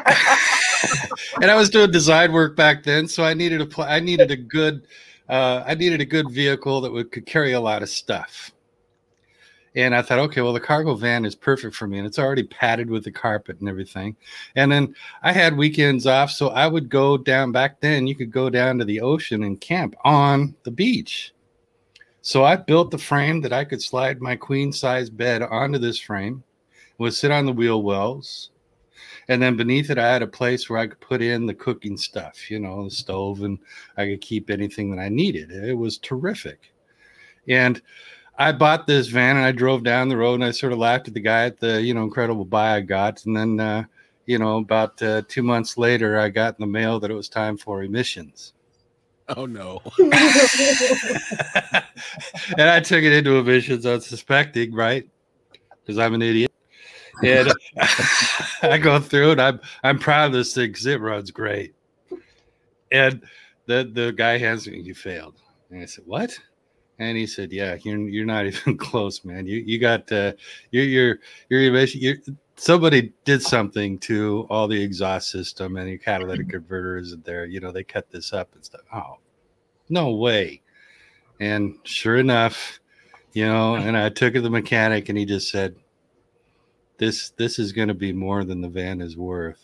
and 1.43 1.51
I 1.51 1.57
was 1.57 1.69
doing 1.69 1.91
design 1.91 2.31
work 2.31 2.55
back 2.55 2.85
then, 2.85 3.09
so 3.09 3.25
I 3.25 3.35
needed 3.35 3.61
a 3.61 3.83
I 3.83 3.99
needed 3.99 4.31
a 4.31 4.37
good 4.37 4.87
uh, 5.29 5.65
I 5.67 5.75
needed 5.75 6.01
a 6.01 6.05
good 6.05 6.31
vehicle 6.31 6.81
that 6.83 6.93
would 6.93 7.11
could 7.11 7.27
carry 7.27 7.53
a 7.53 7.61
lot 7.61 7.83
of 7.83 7.89
stuff. 7.89 8.53
And 9.75 9.93
I 9.93 10.01
thought, 10.01 10.21
okay, 10.21 10.41
well, 10.41 10.53
the 10.53 10.61
cargo 10.61 10.95
van 10.95 11.25
is 11.25 11.35
perfect 11.35 11.75
for 11.75 11.89
me, 11.89 11.99
and 11.99 12.07
it's 12.07 12.21
already 12.21 12.45
padded 12.45 12.89
with 12.89 13.03
the 13.03 13.11
carpet 13.11 13.59
and 13.59 13.69
everything. 13.69 14.17
And 14.55 14.71
then 14.71 14.95
I 15.25 15.33
had 15.33 15.57
weekends 15.57 16.07
off, 16.07 16.31
so 16.31 16.51
I 16.51 16.69
would 16.69 16.89
go 16.89 17.19
down. 17.19 17.51
Back 17.51 17.81
then, 17.81 18.07
you 18.07 18.15
could 18.15 18.31
go 18.31 18.49
down 18.49 18.79
to 18.79 18.85
the 18.85 19.01
ocean 19.01 19.43
and 19.43 19.61
camp 19.61 19.97
on 20.05 20.55
the 20.63 20.71
beach. 20.71 21.33
So 22.27 22.43
I 22.43 22.57
built 22.57 22.91
the 22.91 22.99
frame 22.99 23.41
that 23.43 23.53
I 23.53 23.65
could 23.65 23.81
slide 23.81 24.21
my 24.21 24.35
queen 24.35 24.73
size 24.73 25.09
bed 25.09 25.43
onto 25.43 25.79
this 25.79 26.01
frame, 26.01 26.43
would 26.99 27.15
sit 27.15 27.31
on 27.31 27.47
the 27.47 27.53
wheel 27.53 27.85
wells, 27.85 28.51
and 29.29 29.41
then 29.41 29.57
beneath 29.57 29.91
it, 29.91 29.99
I 29.99 30.13
had 30.13 30.23
a 30.23 30.27
place 30.27 30.69
where 30.69 30.81
I 30.81 30.89
could 30.89 30.99
put 30.99 31.23
in 31.23 31.47
the 31.47 31.55
cooking 31.55 31.97
stuff, 31.97 32.51
you 32.51 32.59
know, 32.59 32.83
the 32.83 32.91
stove, 32.91 33.43
and 33.43 33.61
I 33.97 34.07
could 34.07 34.23
keep 34.23 34.51
anything 34.51 34.91
that 34.91 35.01
I 35.01 35.09
needed. 35.09 35.53
It 35.53 35.75
was 35.75 35.99
terrific. 35.99 36.73
And 37.47 37.81
I 38.37 38.51
bought 38.51 38.89
this 38.89 39.07
van 39.07 39.37
and 39.37 39.47
I 39.47 39.53
drove 39.53 39.85
down 39.85 40.09
the 40.09 40.17
road 40.17 40.35
and 40.35 40.45
I 40.45 40.51
sort 40.51 40.73
of 40.73 40.81
laughed 40.81 41.07
at 41.07 41.15
the 41.15 41.21
guy 41.21 41.45
at 41.45 41.61
the, 41.61 41.81
you 41.81 41.95
know, 41.95 42.03
incredible 42.03 42.45
buy 42.45 42.75
I 42.75 42.81
got. 42.81 43.25
And 43.25 43.37
then, 43.37 43.61
uh, 43.61 43.85
you 44.27 44.41
know, 44.41 44.57
about 44.57 45.01
uh, 45.01 45.23
two 45.29 45.45
months 45.45 45.79
later, 45.79 46.19
I 46.19 46.31
got 46.31 46.59
in 46.59 46.63
the 46.65 46.67
mail 46.67 46.99
that 46.99 47.11
it 47.13 47.15
was 47.15 47.29
time 47.29 47.57
for 47.57 47.85
emissions. 47.85 48.53
Oh 49.29 49.47
no. 49.47 49.83
and 49.99 50.13
I 52.59 52.81
took 52.81 53.03
it 53.03 53.13
into 53.13 53.37
emissions 53.39 53.85
unsuspecting, 53.85 54.73
right? 54.73 55.09
Because 55.81 55.99
I'm 55.99 56.15
an 56.15 56.23
idiot. 56.23 56.53
And 57.25 57.53
I 58.63 58.79
go 58.81 59.01
through 59.01 59.33
it. 59.33 59.41
I'm 59.41 59.61
I'm 59.83 59.99
proud 59.99 60.27
of 60.27 60.33
this 60.33 60.55
thing 60.55 60.71
because 60.71 60.87
it 60.87 61.01
runs 61.01 61.31
great. 61.31 61.75
And 62.93 63.23
the 63.67 63.91
the 63.93 64.13
guy 64.13 64.39
hands 64.39 64.69
me, 64.69 64.81
you 64.81 64.95
failed. 64.95 65.41
And 65.71 65.83
I 65.83 65.87
said, 65.87 66.05
What? 66.07 66.39
And 66.99 67.17
he 67.17 67.27
said, 67.27 67.53
Yeah, 67.53 67.77
you're 67.83 67.99
you're 68.09 68.27
not 68.27 68.47
even 68.47 68.77
close, 68.79 69.25
man. 69.25 69.47
You 69.47 69.59
you 69.59 69.79
got 69.79 70.11
uh 70.13 70.33
you're 70.71 70.85
you're 70.85 71.19
you're 71.49 71.61
you're 71.95 72.17
somebody 72.57 73.13
did 73.25 73.43
something 73.43 73.99
to 73.99 74.47
all 74.51 74.67
the 74.67 74.83
exhaust 74.83 75.31
system 75.31 75.77
and 75.77 75.89
your 75.89 75.99
catalytic 75.99 76.47
mm-hmm. 76.47 76.57
converter 76.57 76.97
isn't 76.99 77.25
there. 77.25 77.45
You 77.45 77.61
know, 77.61 77.71
they 77.71 77.85
cut 77.85 78.11
this 78.11 78.33
up 78.33 78.55
and 78.55 78.65
stuff. 78.65 78.83
Oh, 78.93 79.19
no 79.89 80.15
way. 80.15 80.63
And 81.39 81.79
sure 81.85 82.17
enough, 82.17 82.81
you 83.33 83.47
know, 83.47 83.77
and 83.77 83.97
I 83.97 84.09
took 84.09 84.33
it 84.33 84.37
to 84.37 84.41
the 84.41 84.51
mechanic 84.51 85.09
and 85.09 85.19
he 85.19 85.27
just 85.27 85.51
said, 85.51 85.77
This 86.97 87.31
this 87.31 87.59
is 87.59 87.73
gonna 87.73 87.95
be 87.95 88.13
more 88.13 88.45
than 88.45 88.63
the 88.63 88.69
van 88.69 89.03
is 89.03 89.17
worth. 89.17 89.63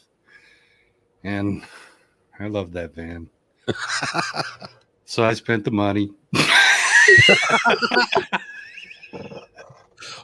And 1.24 1.64
I 2.38 2.48
love 2.48 2.72
that 2.72 2.94
van. 2.94 3.30
so 5.06 5.24
I 5.24 5.32
spent 5.32 5.64
the 5.64 5.70
money. 5.70 6.10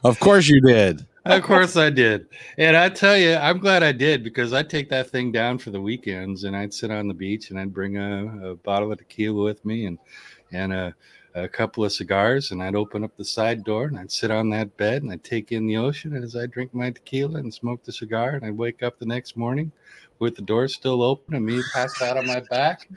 Of 0.04 0.20
course 0.20 0.48
you 0.48 0.60
did. 0.60 1.06
Of 1.28 1.42
course 1.42 1.76
I 1.76 1.90
did. 1.90 2.26
And 2.56 2.76
I 2.76 2.88
tell 2.88 3.16
you, 3.16 3.34
I'm 3.34 3.58
glad 3.58 3.82
I 3.82 3.92
did 3.92 4.24
because 4.24 4.52
I'd 4.52 4.70
take 4.70 4.88
that 4.90 5.10
thing 5.10 5.30
down 5.30 5.58
for 5.58 5.70
the 5.70 5.80
weekends 5.80 6.44
and 6.44 6.56
I'd 6.56 6.72
sit 6.72 6.90
on 6.90 7.06
the 7.06 7.14
beach 7.14 7.50
and 7.50 7.58
I'd 7.58 7.72
bring 7.72 7.98
a, 7.98 8.50
a 8.50 8.56
bottle 8.56 8.92
of 8.92 8.98
tequila 8.98 9.44
with 9.44 9.64
me 9.64 9.86
and 9.86 9.98
and 10.50 10.72
a, 10.72 10.94
a 11.34 11.48
couple 11.48 11.84
of 11.84 11.92
cigars 11.92 12.50
and 12.50 12.62
I'd 12.62 12.74
open 12.74 13.04
up 13.04 13.16
the 13.16 13.24
side 13.24 13.62
door 13.62 13.84
and 13.84 13.98
I'd 13.98 14.10
sit 14.10 14.30
on 14.30 14.48
that 14.50 14.74
bed 14.78 15.02
and 15.02 15.12
I'd 15.12 15.22
take 15.22 15.52
in 15.52 15.66
the 15.66 15.76
ocean 15.76 16.16
and 16.16 16.24
as 16.24 16.34
I 16.34 16.46
drink 16.46 16.72
my 16.72 16.90
tequila 16.90 17.38
and 17.38 17.52
smoke 17.52 17.84
the 17.84 17.92
cigar 17.92 18.30
and 18.30 18.44
I'd 18.44 18.56
wake 18.56 18.82
up 18.82 18.98
the 18.98 19.06
next 19.06 19.36
morning 19.36 19.70
with 20.18 20.34
the 20.34 20.42
door 20.42 20.66
still 20.68 21.02
open 21.02 21.34
and 21.34 21.44
me 21.44 21.62
passed 21.74 22.00
out 22.02 22.16
on 22.16 22.26
my 22.26 22.40
back, 22.50 22.88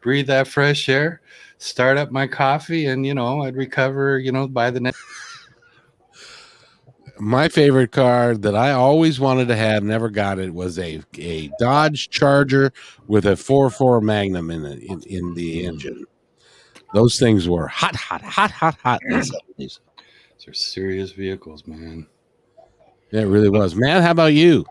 breathe 0.00 0.28
that 0.28 0.48
fresh 0.48 0.88
air, 0.88 1.20
start 1.58 1.98
up 1.98 2.10
my 2.10 2.26
coffee 2.26 2.86
and 2.86 3.04
you 3.04 3.14
know 3.14 3.42
I'd 3.42 3.56
recover 3.56 4.18
you 4.18 4.30
know 4.30 4.46
by 4.46 4.70
the 4.70 4.80
next 4.80 5.02
My 7.20 7.48
favorite 7.48 7.92
car 7.92 8.34
that 8.34 8.54
I 8.54 8.72
always 8.72 9.20
wanted 9.20 9.48
to 9.48 9.56
have, 9.56 9.82
never 9.82 10.08
got 10.08 10.38
it, 10.38 10.54
was 10.54 10.78
a, 10.78 11.02
a 11.18 11.50
Dodge 11.58 12.08
Charger 12.08 12.72
with 13.06 13.26
a 13.26 13.32
4.4 13.32 14.02
Magnum 14.02 14.50
in, 14.50 14.64
it, 14.64 14.82
in 14.82 15.02
in 15.02 15.34
the 15.34 15.62
mm. 15.62 15.68
engine. 15.68 16.06
Those 16.94 17.18
things 17.18 17.48
were 17.48 17.68
hot, 17.68 17.94
hot, 17.94 18.22
hot, 18.22 18.50
hot, 18.50 18.74
hot 18.82 19.00
in 19.04 19.10
the 19.10 19.16
70s. 19.58 19.80
These 20.38 20.48
are 20.48 20.54
serious 20.54 21.12
vehicles, 21.12 21.66
man. 21.66 22.06
Yeah, 23.10 23.22
it 23.22 23.26
really 23.26 23.50
was. 23.50 23.74
Man, 23.74 24.02
how 24.02 24.12
about 24.12 24.32
you? 24.32 24.64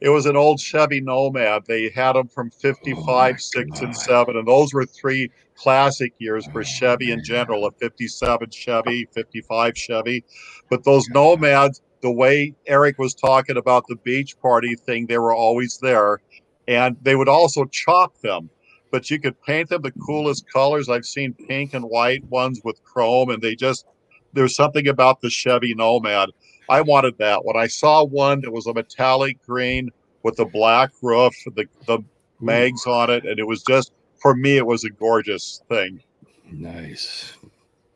It 0.00 0.10
was 0.10 0.26
an 0.26 0.36
old 0.36 0.60
Chevy 0.60 1.00
Nomad. 1.00 1.64
They 1.66 1.88
had 1.88 2.12
them 2.12 2.28
from 2.28 2.50
55, 2.50 3.34
Oh 3.34 3.38
6, 3.38 3.80
and 3.80 3.96
7. 3.96 4.36
And 4.36 4.46
those 4.46 4.72
were 4.72 4.86
three 4.86 5.30
classic 5.56 6.12
years 6.18 6.46
for 6.46 6.60
oh 6.60 6.64
Chevy 6.64 7.10
in 7.10 7.24
general 7.24 7.66
a 7.66 7.72
57 7.72 8.50
Chevy, 8.50 9.08
55 9.12 9.76
Chevy. 9.76 10.24
But 10.70 10.84
those 10.84 11.08
Nomads, 11.08 11.82
the 12.02 12.10
way 12.10 12.54
Eric 12.66 12.98
was 12.98 13.14
talking 13.14 13.56
about 13.56 13.84
the 13.88 13.96
beach 13.96 14.38
party 14.40 14.74
thing, 14.74 15.06
they 15.06 15.18
were 15.18 15.34
always 15.34 15.78
there. 15.78 16.20
And 16.66 16.96
they 17.02 17.16
would 17.16 17.28
also 17.28 17.64
chop 17.66 18.18
them. 18.20 18.50
But 18.90 19.10
you 19.10 19.18
could 19.18 19.40
paint 19.42 19.68
them 19.68 19.82
the 19.82 19.92
coolest 19.92 20.50
colors. 20.50 20.88
I've 20.88 21.04
seen 21.04 21.34
pink 21.34 21.74
and 21.74 21.84
white 21.84 22.24
ones 22.24 22.60
with 22.64 22.82
chrome, 22.84 23.30
and 23.30 23.42
they 23.42 23.54
just, 23.54 23.86
there's 24.32 24.54
something 24.54 24.88
about 24.88 25.20
the 25.20 25.30
Chevy 25.30 25.74
Nomad. 25.74 26.30
I 26.68 26.80
wanted 26.82 27.16
that. 27.18 27.44
When 27.44 27.56
I 27.56 27.66
saw 27.66 28.04
one 28.04 28.40
that 28.42 28.50
was 28.50 28.66
a 28.66 28.74
metallic 28.74 29.42
green 29.44 29.90
with 30.22 30.36
the 30.36 30.44
black 30.44 30.90
roof, 31.02 31.34
the 31.54 31.66
the 31.86 32.00
mags 32.40 32.86
on 32.86 33.10
it, 33.10 33.24
and 33.24 33.38
it 33.38 33.46
was 33.46 33.62
just 33.62 33.92
for 34.20 34.34
me, 34.34 34.56
it 34.56 34.66
was 34.66 34.84
a 34.84 34.90
gorgeous 34.90 35.62
thing. 35.68 36.02
Nice. 36.50 37.32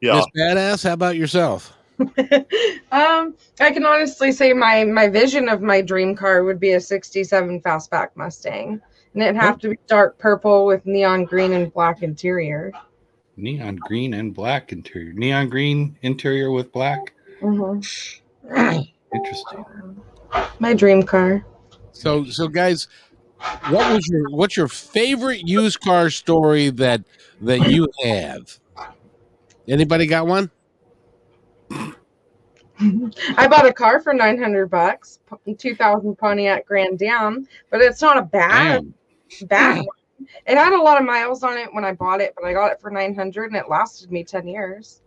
Yeah, 0.00 0.16
Miss 0.16 0.26
Badass, 0.36 0.84
how 0.84 0.94
about 0.94 1.16
yourself? 1.16 1.72
um, 2.92 3.34
I 3.60 3.70
can 3.70 3.84
honestly 3.84 4.32
say 4.32 4.52
my 4.52 4.84
my 4.84 5.08
vision 5.08 5.48
of 5.48 5.62
my 5.62 5.80
dream 5.80 6.16
car 6.16 6.44
would 6.44 6.58
be 6.58 6.72
a 6.72 6.80
'67 6.80 7.60
fastback 7.60 8.08
Mustang, 8.14 8.80
and 9.14 9.22
it'd 9.22 9.36
have 9.36 9.58
to 9.60 9.70
be 9.70 9.78
dark 9.86 10.18
purple 10.18 10.66
with 10.66 10.84
neon 10.86 11.24
green 11.24 11.52
and 11.52 11.72
black 11.72 12.02
interior. 12.02 12.72
Neon 13.36 13.76
green 13.76 14.14
and 14.14 14.34
black 14.34 14.72
interior. 14.72 15.12
Neon 15.12 15.48
green 15.48 15.96
interior 16.02 16.50
with 16.50 16.72
black. 16.72 17.14
Mhm. 17.40 18.20
Interesting. 19.14 19.64
My 20.58 20.74
dream 20.74 21.02
car. 21.02 21.44
So, 21.92 22.24
so 22.24 22.48
guys, 22.48 22.88
what 23.68 23.92
was 23.92 24.06
your 24.08 24.30
what's 24.30 24.56
your 24.56 24.68
favorite 24.68 25.46
used 25.46 25.80
car 25.80 26.10
story 26.10 26.70
that 26.70 27.02
that 27.40 27.70
you 27.70 27.88
have? 28.04 28.58
Anybody 29.68 30.06
got 30.06 30.26
one? 30.26 30.50
I 33.36 33.46
bought 33.48 33.66
a 33.66 33.72
car 33.72 34.00
for 34.00 34.12
900 34.12 34.68
bucks, 34.68 35.20
2000 35.58 36.16
Pontiac 36.16 36.66
Grand 36.66 37.00
Am, 37.02 37.46
but 37.70 37.80
it's 37.80 38.02
not 38.02 38.18
a 38.18 38.22
bad 38.22 38.82
Damn. 39.38 39.48
bad 39.48 39.76
one. 39.78 40.28
It 40.46 40.56
had 40.56 40.72
a 40.72 40.82
lot 40.82 40.98
of 40.98 41.04
miles 41.04 41.42
on 41.42 41.58
it 41.58 41.72
when 41.72 41.84
I 41.84 41.92
bought 41.92 42.20
it, 42.20 42.32
but 42.34 42.44
I 42.44 42.52
got 42.52 42.72
it 42.72 42.80
for 42.80 42.90
900 42.90 43.46
and 43.46 43.56
it 43.56 43.68
lasted 43.68 44.10
me 44.10 44.24
10 44.24 44.46
years. 44.46 45.02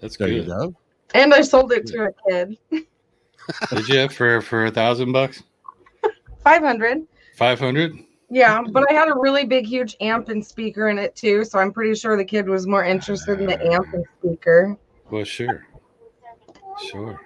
That's 0.00 0.16
There 0.16 0.28
you 0.28 0.42
good. 0.42 0.48
go. 0.48 0.74
And 1.14 1.32
I 1.32 1.40
sold 1.42 1.72
it 1.72 1.86
to 1.86 2.04
a 2.04 2.30
kid. 2.30 2.58
Did 3.70 3.88
you 3.88 4.08
for 4.08 4.42
for 4.42 4.66
a 4.66 4.70
thousand 4.70 5.12
bucks? 5.12 5.42
500. 6.44 7.06
Five 7.34 7.58
hundred? 7.58 7.92
Yeah, 8.30 8.62
but 8.62 8.84
I 8.90 8.92
had 8.92 9.08
a 9.08 9.14
really 9.14 9.46
big, 9.46 9.64
huge 9.64 9.96
amp 10.00 10.28
and 10.28 10.44
speaker 10.44 10.88
in 10.88 10.98
it 10.98 11.16
too. 11.16 11.44
So 11.44 11.58
I'm 11.58 11.72
pretty 11.72 11.94
sure 11.94 12.16
the 12.16 12.24
kid 12.24 12.48
was 12.48 12.66
more 12.66 12.84
interested 12.84 13.40
in 13.40 13.46
the 13.46 13.72
amp 13.72 13.86
and 13.92 14.04
speaker. 14.18 14.76
Well, 15.10 15.24
sure, 15.24 15.66
sure. 16.90 17.20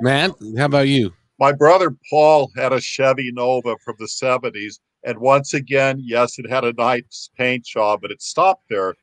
Matt, 0.00 0.32
how 0.56 0.66
about 0.66 0.88
you? 0.88 1.12
My 1.38 1.52
brother 1.52 1.94
Paul 2.10 2.50
had 2.56 2.72
a 2.72 2.80
Chevy 2.80 3.30
Nova 3.32 3.76
from 3.84 3.96
the 3.98 4.06
70s. 4.06 4.78
And 5.04 5.18
once 5.18 5.52
again, 5.52 6.00
yes, 6.00 6.38
it 6.38 6.48
had 6.48 6.64
a 6.64 6.72
nice 6.72 7.28
paint 7.36 7.64
job, 7.64 8.00
but 8.00 8.10
it 8.10 8.22
stopped 8.22 8.64
there. 8.70 8.94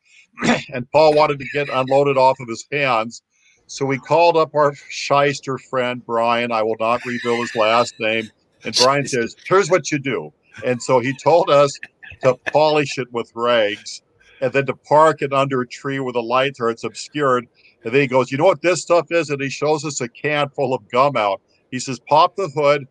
and 0.73 0.89
Paul 0.91 1.13
wanted 1.13 1.39
to 1.39 1.45
get 1.53 1.69
unloaded 1.69 2.17
off 2.17 2.39
of 2.39 2.47
his 2.47 2.65
hands. 2.71 3.21
So 3.67 3.85
we 3.85 3.99
called 3.99 4.35
up 4.35 4.53
our 4.55 4.73
shyster 4.89 5.57
friend, 5.57 6.05
Brian. 6.05 6.51
I 6.51 6.63
will 6.63 6.75
not 6.79 7.05
reveal 7.05 7.41
his 7.41 7.55
last 7.55 7.93
name. 7.99 8.29
And 8.63 8.75
Brian 8.75 9.07
says, 9.07 9.35
Here's 9.45 9.69
what 9.69 9.91
you 9.91 9.99
do. 9.99 10.33
And 10.65 10.81
so 10.81 10.99
he 10.99 11.13
told 11.13 11.49
us 11.49 11.71
to 12.23 12.35
polish 12.51 12.97
it 12.97 13.11
with 13.13 13.31
rags 13.35 14.01
and 14.41 14.51
then 14.51 14.65
to 14.65 14.75
park 14.75 15.21
it 15.21 15.31
under 15.31 15.61
a 15.61 15.67
tree 15.67 15.99
where 15.99 16.13
the 16.13 16.21
lights 16.21 16.59
are, 16.59 16.69
it's 16.69 16.83
obscured. 16.83 17.47
And 17.83 17.93
then 17.93 18.01
he 18.01 18.07
goes, 18.07 18.31
You 18.31 18.37
know 18.37 18.45
what 18.45 18.61
this 18.61 18.81
stuff 18.81 19.07
is? 19.11 19.29
And 19.29 19.41
he 19.41 19.49
shows 19.49 19.85
us 19.85 20.01
a 20.01 20.07
can 20.07 20.49
full 20.49 20.73
of 20.73 20.87
Gumout. 20.89 21.39
He 21.71 21.79
says, 21.79 21.99
Pop 21.99 22.35
the 22.35 22.49
hood. 22.49 22.87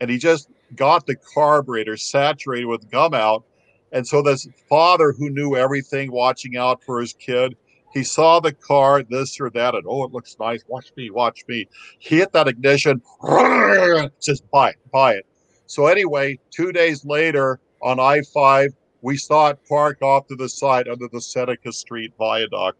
And 0.00 0.10
he 0.10 0.18
just 0.18 0.48
got 0.76 1.06
the 1.06 1.16
carburetor 1.16 1.96
saturated 1.96 2.66
with 2.66 2.90
Gumout. 2.90 3.44
And 3.92 4.06
so 4.06 4.22
this 4.22 4.46
father 4.68 5.12
who 5.12 5.30
knew 5.30 5.56
everything, 5.56 6.10
watching 6.10 6.56
out 6.56 6.82
for 6.82 7.00
his 7.00 7.12
kid, 7.12 7.56
he 7.94 8.02
saw 8.02 8.40
the 8.40 8.52
car, 8.52 9.04
this 9.04 9.40
or 9.40 9.50
that, 9.50 9.76
and 9.76 9.84
oh, 9.86 10.02
it 10.02 10.10
looks 10.10 10.36
nice. 10.40 10.64
Watch 10.66 10.90
me, 10.96 11.10
watch 11.10 11.44
me. 11.46 11.68
He 12.00 12.18
hit 12.18 12.32
that 12.32 12.48
ignition, 12.48 13.00
says, 14.18 14.40
buy 14.52 14.70
it, 14.70 14.76
buy 14.92 15.14
it. 15.14 15.26
So 15.66 15.86
anyway, 15.86 16.40
two 16.50 16.72
days 16.72 17.04
later 17.04 17.60
on 17.80 18.00
I-5, 18.00 18.70
we 19.00 19.16
saw 19.16 19.50
it 19.50 19.60
parked 19.68 20.02
off 20.02 20.26
to 20.26 20.34
the 20.34 20.48
side 20.48 20.88
under 20.88 21.06
the 21.06 21.20
Seneca 21.20 21.72
Street 21.72 22.12
viaduct. 22.18 22.78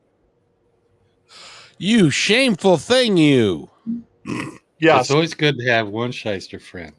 You 1.79 2.11
shameful 2.11 2.77
thing, 2.79 3.17
you. 3.17 3.71
Yes. 4.79 5.03
It's 5.03 5.11
always 5.11 5.35
good 5.35 5.59
to 5.59 5.65
have 5.67 5.89
one 5.89 6.13
shyster 6.13 6.59
friend. 6.59 6.93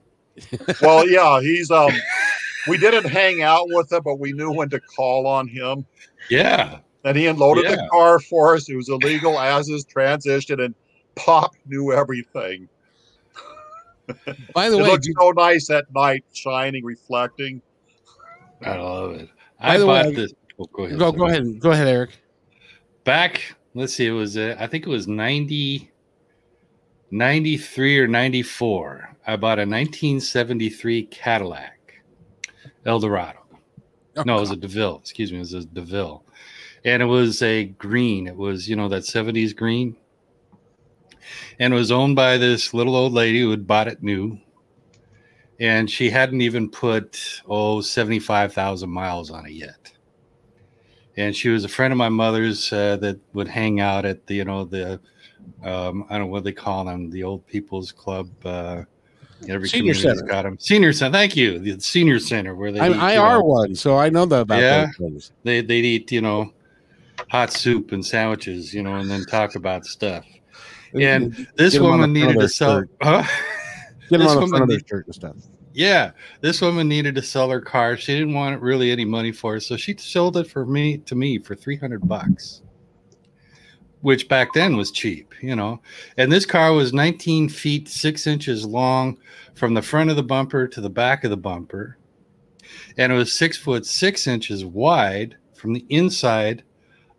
well, 0.81 1.07
yeah, 1.07 1.39
he's 1.41 1.71
um 1.71 1.91
we 2.67 2.77
didn't 2.77 3.05
hang 3.05 3.41
out 3.41 3.67
with 3.69 3.91
him, 3.91 4.01
but 4.03 4.19
we 4.19 4.33
knew 4.33 4.51
when 4.51 4.69
to 4.69 4.79
call 4.79 5.27
on 5.27 5.47
him. 5.47 5.85
Yeah. 6.29 6.79
And 7.03 7.15
he 7.15 7.27
unloaded 7.27 7.65
Yeah. 7.65 7.75
the 7.75 7.87
car 7.91 8.19
for 8.19 8.55
us. 8.55 8.67
It 8.69 8.75
was 8.75 8.89
illegal 8.89 9.39
as 9.39 9.67
his 9.67 9.85
transition, 9.85 10.59
and 10.59 10.73
Pop 11.15 11.55
knew 11.67 11.93
everything. 11.93 12.67
By 14.53 14.69
the 14.69 14.77
It 14.77 14.83
way, 14.83 14.89
looked 14.89 15.07
so 15.19 15.31
nice 15.31 15.69
at 15.69 15.85
night, 15.93 16.23
shining, 16.33 16.83
reflecting. 16.83 17.61
I 18.63 18.77
love 18.77 19.13
it. 19.15 19.29
By 19.59 19.67
I 19.75 19.77
the 19.77 19.85
bought 19.85 20.05
way- 20.07 20.13
this. 20.15 20.33
Oh, 20.59 20.65
go 20.71 20.83
ahead. 20.85 20.99
go 20.99 21.11
go 21.11 21.27
ahead. 21.27 21.59
Go 21.59 21.71
ahead, 21.71 21.87
Eric. 21.87 22.11
Back, 23.03 23.41
let's 23.75 23.93
see, 23.93 24.07
it 24.07 24.11
was, 24.11 24.37
uh, 24.37 24.55
I 24.57 24.67
think 24.67 24.85
it 24.85 24.89
was 24.89 25.07
90, 25.07 25.91
93 27.11 27.99
or 27.99 28.07
94. 28.07 29.17
I 29.27 29.35
bought 29.35 29.59
a 29.59 29.61
1973 29.61 31.03
Cadillac 31.07 32.01
Eldorado. 32.85 33.39
Oh, 34.17 34.23
No, 34.23 34.37
it 34.37 34.41
was 34.41 34.51
a 34.51 34.55
DeVille. 34.55 34.99
Excuse 34.99 35.31
me, 35.31 35.37
it 35.37 35.41
was 35.41 35.53
a 35.53 35.65
DeVille. 35.65 36.23
And 36.85 37.03
it 37.03 37.07
was 37.07 37.41
a 37.41 37.65
green. 37.65 38.27
It 38.27 38.35
was, 38.35 38.69
you 38.69 38.75
know, 38.75 38.87
that 38.89 39.03
70s 39.03 39.55
green. 39.55 39.97
And 41.59 41.73
it 41.73 41.77
was 41.77 41.91
owned 41.91 42.15
by 42.15 42.37
this 42.37 42.73
little 42.73 42.95
old 42.95 43.11
lady 43.11 43.41
who 43.41 43.49
had 43.49 43.67
bought 43.67 43.87
it 43.87 44.03
new. 44.03 44.39
And 45.59 45.89
she 45.89 46.09
hadn't 46.09 46.41
even 46.41 46.69
put, 46.69 47.41
oh, 47.47 47.81
75,000 47.81 48.89
miles 48.89 49.31
on 49.31 49.45
it 49.47 49.53
yet. 49.53 49.91
And 51.17 51.35
she 51.35 51.49
was 51.49 51.63
a 51.63 51.69
friend 51.69 51.91
of 51.91 51.97
my 51.97 52.09
mother's 52.09 52.71
uh, 52.73 52.97
that 52.97 53.19
would 53.33 53.47
hang 53.47 53.79
out 53.79 54.05
at 54.05 54.25
the, 54.27 54.35
you 54.35 54.45
know, 54.45 54.65
the, 54.65 54.99
um, 55.63 56.05
I 56.09 56.17
don't 56.17 56.27
know 56.27 56.31
what 56.33 56.43
they 56.43 56.51
call 56.51 56.83
them, 56.85 57.09
the 57.09 57.23
old 57.23 57.45
people's 57.47 57.91
club. 57.91 58.29
Uh, 58.43 58.83
every 59.47 59.69
Senior 59.69 59.93
community's 59.93 60.19
center. 60.19 60.31
got 60.31 60.43
them. 60.43 60.57
Senior 60.59 60.91
center. 60.93 61.13
Thank 61.13 61.35
you. 61.37 61.59
The 61.59 61.79
senior 61.79 62.19
center 62.19 62.55
where 62.55 62.71
they, 62.71 62.79
I'm 62.79 62.93
eat, 62.93 62.97
you 63.15 63.21
IR 63.21 63.37
know, 63.37 63.41
one, 63.43 63.75
so 63.75 63.97
I 63.97 64.09
know 64.09 64.25
that 64.25 64.41
about 64.41 64.61
Yeah. 64.61 64.87
they 65.43 65.61
they'd 65.61 65.85
eat 65.85 66.11
you 66.11 66.21
know 66.21 66.51
hot 67.29 67.51
soup 67.53 67.91
and 67.93 68.05
sandwiches 68.05 68.73
you 68.73 68.83
know 68.83 68.95
and 68.95 69.09
then 69.09 69.23
talk 69.25 69.55
about 69.55 69.85
stuff 69.85 70.25
and 70.93 71.33
this 71.55 71.73
Get 71.73 71.81
'em 71.81 71.85
on 71.85 71.91
the 71.91 72.07
woman 72.07 72.13
needed 72.13 72.39
to 72.39 72.49
sell 72.49 72.83
huh? 73.01 73.23
Get 74.09 74.17
them 74.17 74.19
this 74.21 74.29
on 74.29 74.35
the 74.35 74.41
woman 74.41 74.49
front 74.49 74.63
of 74.63 74.69
their 74.69 74.79
shirt 74.87 75.05
and 75.05 75.15
stuff. 75.15 75.35
Yeah 75.75 76.11
this 76.41 76.61
woman 76.61 76.87
needed 76.87 77.15
to 77.15 77.21
sell 77.21 77.49
her 77.49 77.61
car 77.61 77.97
she 77.97 78.13
didn't 78.13 78.33
want 78.33 78.61
really 78.61 78.91
any 78.91 79.05
money 79.05 79.31
for 79.31 79.57
it 79.57 79.61
so 79.61 79.75
she 79.77 79.95
sold 79.97 80.37
it 80.37 80.47
for 80.47 80.65
me 80.65 80.97
to 80.97 81.15
me 81.15 81.37
for 81.37 81.55
300 81.55 82.07
bucks 82.07 82.61
which 84.01 84.27
back 84.27 84.53
then 84.53 84.77
was 84.77 84.91
cheap 84.91 85.33
you 85.41 85.55
know 85.55 85.81
and 86.17 86.31
this 86.31 86.45
car 86.45 86.73
was 86.73 86.93
19 86.93 87.49
feet 87.49 87.87
6 87.87 88.27
inches 88.27 88.65
long 88.65 89.17
from 89.53 89.73
the 89.73 89.81
front 89.81 90.09
of 90.09 90.15
the 90.15 90.23
bumper 90.23 90.67
to 90.67 90.81
the 90.81 90.89
back 90.89 91.23
of 91.23 91.29
the 91.29 91.37
bumper 91.37 91.97
and 92.97 93.11
it 93.11 93.15
was 93.15 93.33
six 93.33 93.57
foot 93.57 93.85
six 93.85 94.27
inches 94.27 94.65
wide 94.65 95.35
from 95.53 95.73
the 95.73 95.85
inside 95.89 96.63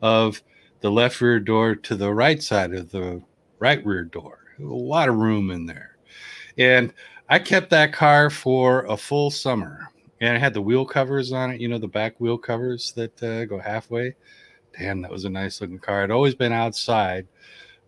of 0.02 0.42
the 0.80 0.90
left 0.90 1.20
rear 1.20 1.40
door 1.40 1.74
to 1.74 1.96
the 1.96 2.12
right 2.12 2.42
side 2.42 2.72
of 2.72 2.90
the 2.90 3.22
right 3.58 3.84
rear 3.84 4.04
door. 4.04 4.38
A 4.60 4.62
lot 4.62 5.08
of 5.08 5.16
room 5.16 5.50
in 5.50 5.66
there. 5.66 5.98
And 6.58 6.92
I 7.28 7.38
kept 7.38 7.70
that 7.70 7.92
car 7.92 8.30
for 8.30 8.84
a 8.86 8.96
full 8.96 9.30
summer. 9.30 9.90
And 10.20 10.36
it 10.36 10.40
had 10.40 10.54
the 10.54 10.62
wheel 10.62 10.86
covers 10.86 11.32
on 11.32 11.50
it, 11.50 11.60
you 11.60 11.68
know, 11.68 11.78
the 11.78 11.88
back 11.88 12.18
wheel 12.18 12.38
covers 12.38 12.92
that 12.92 13.22
uh, 13.22 13.44
go 13.44 13.58
halfway. 13.58 14.14
Damn, 14.78 15.02
that 15.02 15.10
was 15.10 15.24
a 15.24 15.30
nice 15.30 15.60
looking 15.60 15.78
car. 15.78 16.04
It'd 16.04 16.10
always 16.10 16.34
been 16.34 16.52
outside, 16.52 17.26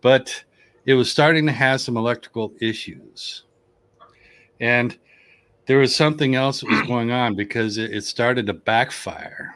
but 0.01 0.43
it 0.85 0.93
was 0.93 1.11
starting 1.11 1.45
to 1.47 1.51
have 1.51 1.81
some 1.81 1.97
electrical 1.97 2.53
issues. 2.61 3.45
And 4.59 4.97
there 5.65 5.79
was 5.79 5.95
something 5.95 6.35
else 6.35 6.61
that 6.61 6.69
was 6.69 6.87
going 6.87 7.11
on 7.11 7.35
because 7.35 7.77
it, 7.77 7.91
it 7.93 8.03
started 8.03 8.45
to 8.47 8.53
backfire 8.53 9.55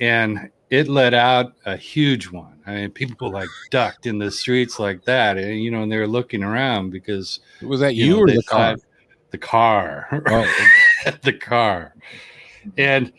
and 0.00 0.50
it 0.72 0.88
let 0.88 1.12
out 1.12 1.52
a 1.66 1.76
huge 1.76 2.30
one. 2.30 2.58
I 2.66 2.74
mean, 2.76 2.90
people 2.92 3.30
like 3.30 3.50
ducked 3.70 4.06
in 4.06 4.18
the 4.18 4.30
streets 4.30 4.80
like 4.80 5.04
that, 5.04 5.36
and 5.36 5.62
you 5.62 5.70
know, 5.70 5.82
and 5.82 5.92
they 5.92 5.98
were 5.98 6.06
looking 6.06 6.42
around 6.42 6.88
because 6.88 7.40
Was 7.60 7.80
that 7.80 7.94
you 7.94 8.06
you, 8.06 8.12
know, 8.12 8.20
or 8.20 8.26
the 8.28 8.42
car? 8.44 8.76
The 9.32 9.38
car, 9.38 10.22
Oh, 10.28 10.70
the 11.22 11.34
car, 11.34 11.94
and 12.78 13.12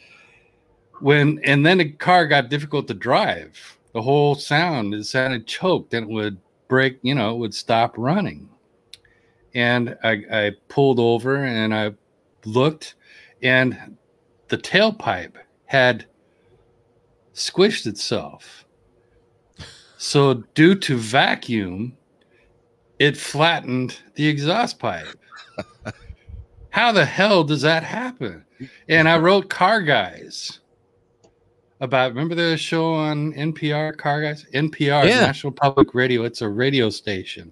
when 0.99 1.41
and 1.43 1.63
then 1.63 1.77
the 1.77 1.91
car 1.91 2.25
got 2.25 2.49
difficult 2.49 2.87
to 2.87 2.95
drive. 2.95 3.77
The 3.93 4.01
whole 4.01 4.33
sound 4.33 4.95
it 4.95 5.03
sounded 5.05 5.45
choked, 5.45 5.93
and 5.93 6.09
it 6.09 6.11
would 6.11 6.39
break. 6.67 6.97
You 7.03 7.13
know, 7.13 7.35
it 7.35 7.37
would 7.37 7.53
stop 7.53 7.93
running. 7.99 8.49
And 9.53 9.95
I, 10.03 10.23
I 10.31 10.51
pulled 10.69 10.99
over 10.99 11.43
and 11.43 11.75
I 11.75 11.91
looked, 12.45 12.95
and 13.43 13.95
the 14.47 14.57
tailpipe 14.57 15.35
had 15.65 16.07
squished 17.33 17.87
itself. 17.87 18.65
So, 19.97 20.43
due 20.53 20.75
to 20.75 20.97
vacuum, 20.97 21.97
it 22.99 23.15
flattened 23.17 23.97
the 24.15 24.27
exhaust 24.27 24.79
pipe. 24.79 25.07
How 26.69 26.91
the 26.91 27.05
hell 27.05 27.43
does 27.43 27.61
that 27.61 27.83
happen? 27.83 28.43
And 28.89 29.07
I 29.07 29.17
wrote 29.17 29.49
Car 29.49 29.81
Guys 29.81 30.59
about, 31.79 32.11
remember 32.11 32.35
the 32.35 32.57
show 32.57 32.93
on 32.93 33.33
NPR, 33.33 33.95
Car 33.97 34.21
Guys? 34.21 34.45
NPR, 34.53 35.07
Yeah. 35.07 35.21
National 35.21 35.53
Public 35.53 35.93
Radio. 35.93 36.23
It's 36.23 36.41
a 36.41 36.49
radio 36.49 36.89
station 36.89 37.51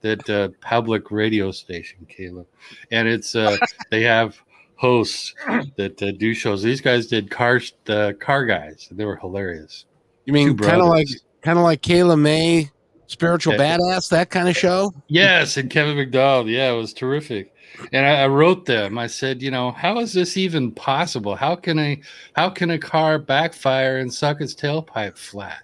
that 0.00 0.28
uh, 0.30 0.48
public 0.60 1.10
radio 1.10 1.50
station, 1.50 2.06
Caleb. 2.08 2.46
And 2.90 3.08
it's, 3.08 3.34
uh, 3.34 3.56
they 3.90 4.02
have 4.02 4.40
hosts 4.78 5.34
that 5.76 6.00
uh, 6.02 6.12
do 6.12 6.32
shows. 6.32 6.62
These 6.62 6.80
guys 6.80 7.08
did 7.08 7.30
car, 7.30 7.60
uh, 7.88 8.12
car 8.20 8.46
guys. 8.46 8.88
They 8.92 9.04
were 9.04 9.16
hilarious. 9.16 9.84
you 10.24 10.32
mean 10.32 10.56
kind 10.56 10.80
of 10.80 10.88
like 10.88 11.08
kind 11.42 11.58
of 11.58 11.64
like 11.64 11.82
Kayla 11.82 12.18
May, 12.18 12.70
spiritual 13.08 13.54
Yeah. 13.54 13.76
badass, 13.78 14.08
that 14.10 14.30
kind 14.30 14.48
of 14.48 14.56
show? 14.56 14.92
Yes, 15.08 15.56
and 15.56 15.68
Kevin 15.68 15.96
McDowell. 15.96 16.48
Yeah, 16.50 16.72
it 16.72 16.76
was 16.76 16.92
terrific. 16.94 17.52
And 17.92 18.06
I, 18.06 18.22
I 18.22 18.28
wrote 18.28 18.64
them. 18.66 18.98
I 18.98 19.06
said, 19.08 19.42
you 19.42 19.50
know, 19.50 19.72
how 19.72 19.98
is 19.98 20.12
this 20.12 20.36
even 20.36 20.72
possible? 20.72 21.34
How 21.34 21.54
can 21.56 21.78
a 21.78 22.00
how 22.34 22.48
can 22.50 22.70
a 22.70 22.78
car 22.78 23.18
backfire 23.18 23.98
and 23.98 24.12
suck 24.12 24.40
its 24.40 24.54
tailpipe 24.54 25.18
flat? 25.18 25.62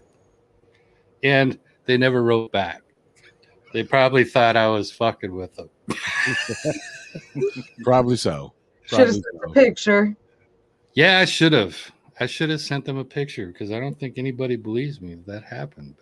And 1.22 1.58
they 1.86 1.96
never 1.96 2.22
wrote 2.22 2.50
back. 2.52 2.82
They 3.72 3.82
probably 3.84 4.24
thought 4.24 4.56
I 4.56 4.68
was 4.68 4.90
fucking 4.90 5.34
with 5.34 5.54
them. 5.56 5.68
Probably 7.84 8.16
so. 8.16 8.53
Should 8.84 8.98
have 9.00 9.12
sent 9.12 9.24
a 9.46 9.50
picture. 9.50 10.16
Yeah, 10.94 11.18
I 11.18 11.24
should 11.24 11.52
have. 11.52 11.76
I 12.20 12.26
should 12.26 12.50
have 12.50 12.60
sent 12.60 12.84
them 12.84 12.96
a 12.98 13.04
picture 13.04 13.46
because 13.48 13.72
I 13.72 13.80
don't 13.80 13.98
think 13.98 14.18
anybody 14.18 14.56
believes 14.56 15.00
me 15.00 15.14
that, 15.14 15.26
that 15.26 15.44
happened. 15.44 15.96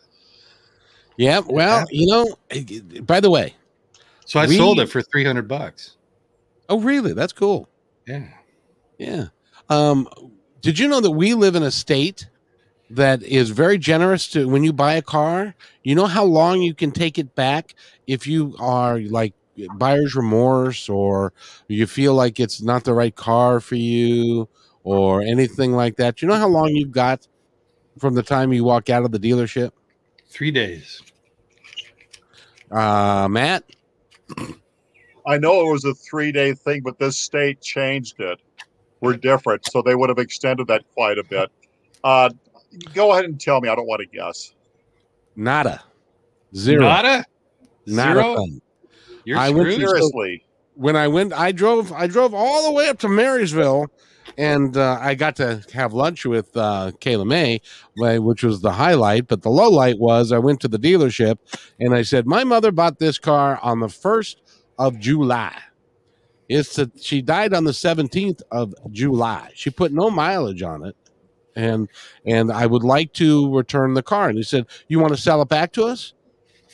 Yeah. 1.17 1.41
Well, 1.47 1.87
you 1.91 2.07
know. 2.07 2.37
eh, 2.51 3.01
By 3.03 3.21
the 3.21 3.31
way, 3.31 3.55
So 4.27 4.39
I 4.41 4.47
We- 4.47 4.57
sold 4.57 4.81
it 4.81 4.89
for 4.89 5.03
300 5.03 5.49
bucks. 5.49 5.97
Oh, 6.69 6.81
really? 6.81 7.13
That's 7.13 7.33
cool. 7.33 7.69
Yeah. 8.07 8.29
Yeah. 8.99 9.27
Um, 9.69 10.09
did 10.61 10.79
you 10.79 10.89
know 10.89 11.01
that 11.01 11.11
we 11.11 11.35
live 11.35 11.55
in 11.57 11.63
a 11.63 11.71
state 11.71 12.29
that 12.91 13.23
is 13.23 13.51
very 13.51 13.79
generous 13.79 14.29
to 14.29 14.49
when 14.49 14.65
you 14.65 14.73
buy 14.73 14.95
a 14.95 15.03
car? 15.03 15.55
You 15.83 15.95
know 15.95 16.07
how 16.07 16.25
long 16.25 16.63
you 16.63 16.75
can 16.75 16.93
take 16.93 17.19
it 17.19 17.35
back 17.35 17.75
if 18.07 18.27
you 18.27 18.55
are 18.59 19.01
like 19.01 19.35
buyer's 19.75 20.15
remorse 20.15 20.89
or 20.89 21.33
you 21.69 21.87
feel 21.87 22.15
like 22.15 22.41
it's 22.41 22.63
not 22.63 22.85
the 22.85 22.95
right 22.95 23.15
car 23.15 23.61
for 23.61 23.77
you 23.77 24.49
or 24.85 25.23
anything 25.23 25.73
like 25.73 25.97
that. 25.97 26.23
You 26.23 26.29
know 26.29 26.35
how 26.35 26.49
long 26.49 26.69
you've 26.69 26.93
got 26.93 27.27
from 27.99 28.15
the 28.15 28.23
time 28.23 28.53
you 28.53 28.65
walk 28.65 28.91
out 28.91 29.05
of 29.05 29.13
the 29.13 29.19
dealership? 29.19 29.71
Three 30.29 30.51
days. 30.51 31.03
Uh, 32.71 33.29
Matt? 33.31 33.65
I 35.27 35.39
know 35.39 35.69
it 35.69 35.73
was 35.73 35.85
a 35.85 35.95
three 35.95 36.33
day 36.33 36.55
thing, 36.55 36.81
but 36.83 36.99
this 36.99 37.19
state 37.19 37.61
changed 37.61 38.21
it. 38.21 38.41
We're 39.01 39.17
different, 39.17 39.67
so 39.67 39.83
they 39.83 39.95
would 39.95 40.09
have 40.09 40.19
extended 40.19 40.69
that 40.69 40.85
quite 40.95 41.19
a 41.19 41.25
bit. 41.25 41.51
Uh, 42.05 42.31
go 42.95 43.13
ahead 43.13 43.25
and 43.25 43.41
tell 43.41 43.61
me. 43.61 43.69
I 43.69 43.75
don't 43.75 43.87
want 43.87 44.01
to 44.01 44.07
guess. 44.07 44.55
Nada. 45.37 45.83
Zero. 46.55 46.83
Nada? 46.83 47.25
Zero? 47.89 48.37
thing. 48.37 48.61
You're 49.25 49.39
I 49.39 49.51
went 49.51 49.69
to- 49.69 49.75
Seriously, 49.77 50.45
when 50.75 50.97
I 50.97 51.09
went, 51.09 51.33
I 51.33 51.53
drove, 51.53 51.93
I 51.93 52.07
drove 52.07 52.35
all 52.35 52.65
the 52.67 52.73
way 52.73 52.89
up 52.89 52.99
to 53.01 53.09
Marysville, 53.09 53.87
and 54.39 54.77
uh, 54.77 54.99
I 55.01 55.15
got 55.15 55.37
to 55.37 55.63
have 55.75 55.93
lunch 55.93 56.25
with 56.25 56.57
uh, 56.57 56.93
Kayla 57.01 57.27
May, 57.27 57.61
which 58.19 58.43
was 58.43 58.61
the 58.63 58.73
highlight. 58.73 59.29
But 59.29 59.43
the 59.43 59.51
low 59.51 59.69
light 59.69 59.99
was 59.99 60.33
I 60.33 60.39
went 60.39 60.61
to 60.61 60.69
the 60.69 60.79
dealership 60.79 61.37
and 61.79 61.95
I 61.95 62.03
said, 62.03 62.27
"My 62.27 62.45
mother 62.45 62.73
bought 62.73 62.99
this 62.99 63.19
car 63.19 63.59
on 63.63 63.81
the 63.81 63.89
first 63.89 64.41
of 64.79 64.99
July. 64.99 65.55
It's 66.49 66.79
a, 66.79 66.91
she 67.01 67.21
died 67.23 67.53
on 67.53 67.65
the 67.65 67.73
seventeenth 67.75 68.43
of 68.51 68.75
July. 68.91 69.51
She 69.55 69.71
put 69.71 69.93
no 69.93 70.11
mileage 70.11 70.63
on 70.63 70.85
it." 70.85 70.97
And 71.55 71.89
and 72.25 72.51
I 72.51 72.65
would 72.65 72.85
like 72.85 73.13
to 73.15 73.55
return 73.55 73.93
the 73.95 74.03
car. 74.03 74.29
And 74.31 74.39
he 74.39 74.45
said, 74.45 74.67
"You 74.89 74.99
want 75.01 75.15
to 75.15 75.21
sell 75.21 75.43
it 75.43 75.49
back 75.49 75.73
to 75.73 75.85
us?" 75.85 76.15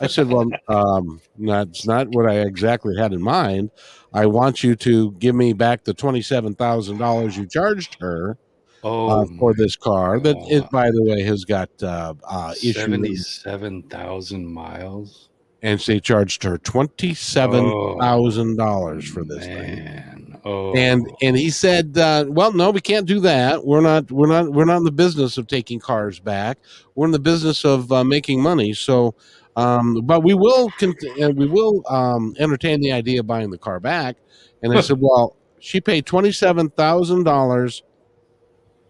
I 0.00 0.06
said, 0.06 0.28
"Well, 0.28 0.48
um, 0.68 1.20
that's 1.38 1.86
not 1.86 2.08
what 2.10 2.30
I 2.30 2.40
exactly 2.40 2.96
had 2.96 3.12
in 3.12 3.22
mind. 3.22 3.70
I 4.12 4.26
want 4.26 4.62
you 4.62 4.74
to 4.76 5.12
give 5.12 5.34
me 5.34 5.52
back 5.52 5.84
the 5.84 5.94
twenty-seven 5.94 6.54
thousand 6.54 6.98
dollars 6.98 7.36
you 7.36 7.46
charged 7.46 7.96
her 8.00 8.38
Oh, 8.84 9.08
uh, 9.08 9.26
for 9.40 9.54
this 9.54 9.74
car. 9.74 10.20
That, 10.20 10.36
it, 10.48 10.70
by 10.70 10.90
the 10.92 11.02
way, 11.02 11.22
has 11.22 11.44
got 11.44 11.68
uh, 11.82 12.14
uh, 12.22 12.54
issues, 12.62 13.42
77,000 13.42 14.46
miles. 14.46 15.28
and 15.62 15.80
they 15.80 15.98
charged 15.98 16.44
her 16.44 16.58
twenty-seven 16.58 17.98
thousand 17.98 18.56
dollars 18.56 19.08
for 19.08 19.24
this 19.24 19.44
thing." 19.44 20.40
Oh. 20.44 20.72
And 20.74 21.10
and 21.20 21.36
he 21.36 21.50
said, 21.50 21.98
uh, 21.98 22.26
"Well, 22.28 22.52
no, 22.52 22.70
we 22.70 22.80
can't 22.80 23.06
do 23.06 23.18
that. 23.20 23.66
We're 23.66 23.80
not. 23.80 24.10
We're 24.12 24.28
not. 24.28 24.52
We're 24.52 24.64
not 24.64 24.76
in 24.78 24.84
the 24.84 24.92
business 24.92 25.36
of 25.36 25.48
taking 25.48 25.80
cars 25.80 26.20
back. 26.20 26.58
We're 26.94 27.06
in 27.06 27.12
the 27.12 27.18
business 27.18 27.64
of 27.64 27.90
uh, 27.90 28.04
making 28.04 28.40
money. 28.40 28.72
So, 28.72 29.16
um, 29.58 30.02
but 30.04 30.22
we 30.22 30.34
will. 30.34 30.70
Con- 30.78 30.94
we 31.34 31.46
will 31.46 31.82
um, 31.88 32.34
entertain 32.38 32.80
the 32.80 32.92
idea 32.92 33.20
of 33.20 33.26
buying 33.26 33.50
the 33.50 33.58
car 33.58 33.80
back." 33.80 34.16
And 34.62 34.72
I 34.72 34.80
said, 34.80 34.98
"Well, 35.00 35.36
she 35.58 35.80
paid 35.80 36.06
twenty 36.06 36.30
seven 36.30 36.70
thousand 36.70 37.24
dollars 37.24 37.82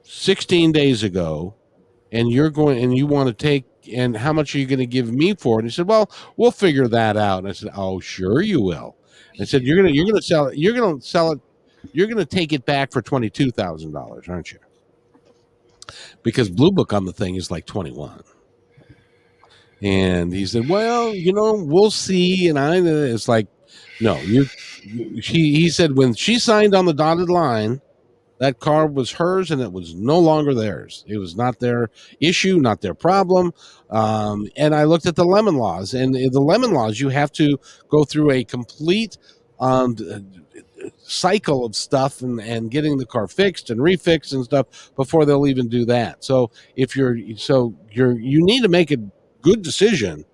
sixteen 0.03 0.71
days 0.71 1.03
ago, 1.03 1.55
and 2.13 2.31
you're 2.31 2.51
going 2.51 2.83
and 2.85 2.97
you 2.97 3.07
want 3.07 3.29
to 3.29 3.35
take." 3.35 3.65
And 3.91 4.15
how 4.15 4.35
much 4.35 4.55
are 4.55 4.59
you 4.59 4.67
going 4.67 4.81
to 4.81 4.87
give 4.87 5.11
me 5.11 5.35
for 5.35 5.59
it? 5.59 5.63
And 5.63 5.71
he 5.71 5.75
said, 5.75 5.89
"Well, 5.89 6.11
we'll 6.37 6.51
figure 6.51 6.87
that 6.89 7.17
out." 7.17 7.39
And 7.39 7.49
I 7.49 7.53
said, 7.53 7.71
"Oh, 7.75 7.99
sure 8.01 8.43
you 8.43 8.61
will." 8.61 8.97
I 9.41 9.45
said, 9.45 9.63
"You're 9.63 9.77
gonna 9.77 9.91
you're 9.91 10.05
gonna 10.05 10.21
sell 10.21 10.49
it. 10.49 10.59
You're 10.59 10.75
gonna 10.75 11.01
sell 11.01 11.33
it. 11.33 11.41
You're 11.93 12.09
gonna 12.09 12.27
take 12.27 12.53
it 12.53 12.67
back 12.67 12.93
for 12.93 13.01
twenty 13.01 13.31
two 13.31 13.51
thousand 13.51 13.93
dollars, 13.93 14.29
aren't 14.29 14.53
you?" 14.53 14.59
Because 16.23 16.51
Blue 16.51 16.71
Book 16.71 16.93
on 16.93 17.07
the 17.07 17.13
thing 17.15 17.37
is 17.37 17.51
like 17.51 17.65
twenty 17.65 17.93
one. 17.93 18.23
And 19.83 20.33
he 20.33 20.47
said, 20.47 20.69
"Well, 20.69 21.15
you 21.15 21.33
know, 21.33 21.55
we'll 21.55 21.91
see." 21.91 22.49
And 22.49 22.59
I, 22.59 22.79
it's 22.79 23.29
like, 23.29 23.47
no, 24.01 24.17
you. 24.19 24.47
She, 25.21 25.55
he 25.55 25.69
said, 25.69 25.97
when 25.97 26.15
she 26.15 26.39
signed 26.39 26.75
on 26.75 26.87
the 26.87 26.95
dotted 26.95 27.29
line, 27.29 27.81
that 28.39 28.61
car 28.61 28.87
was 28.87 29.13
hers, 29.13 29.51
and 29.51 29.61
it 29.61 29.73
was 29.73 29.95
no 29.95 30.19
longer 30.19 30.55
theirs. 30.55 31.05
It 31.09 31.19
was 31.19 31.37
not 31.37 31.59
their 31.59 31.91
issue, 32.21 32.59
not 32.61 32.81
their 32.81 32.95
problem. 32.95 33.53
Um, 33.91 34.49
and 34.57 34.75
I 34.75 34.85
looked 34.85 35.07
at 35.07 35.17
the 35.17 35.25
lemon 35.25 35.57
laws, 35.57 35.95
and 35.95 36.15
the 36.15 36.41
lemon 36.41 36.73
laws, 36.73 37.01
you 37.01 37.09
have 37.09 37.33
to 37.33 37.59
go 37.89 38.05
through 38.05 38.31
a 38.31 38.45
complete 38.45 39.19
um, 39.59 39.97
cycle 40.99 41.67
of 41.67 41.75
stuff 41.75 42.23
and, 42.23 42.41
and 42.41 42.71
getting 42.71 42.99
the 42.99 43.07
car 43.07 43.27
fixed 43.27 43.71
and 43.71 43.81
refixed 43.81 44.33
and 44.33 44.45
stuff 44.45 44.93
before 44.95 45.25
they'll 45.25 45.47
even 45.47 45.69
do 45.69 45.85
that. 45.87 46.23
So 46.25 46.51
if 46.77 46.95
you're 46.95 47.17
so 47.37 47.75
you're 47.91 48.19
you 48.19 48.45
need 48.45 48.63
to 48.63 48.69
make 48.69 48.93
a 48.93 48.99
good 49.49 49.63
decision 49.63 50.25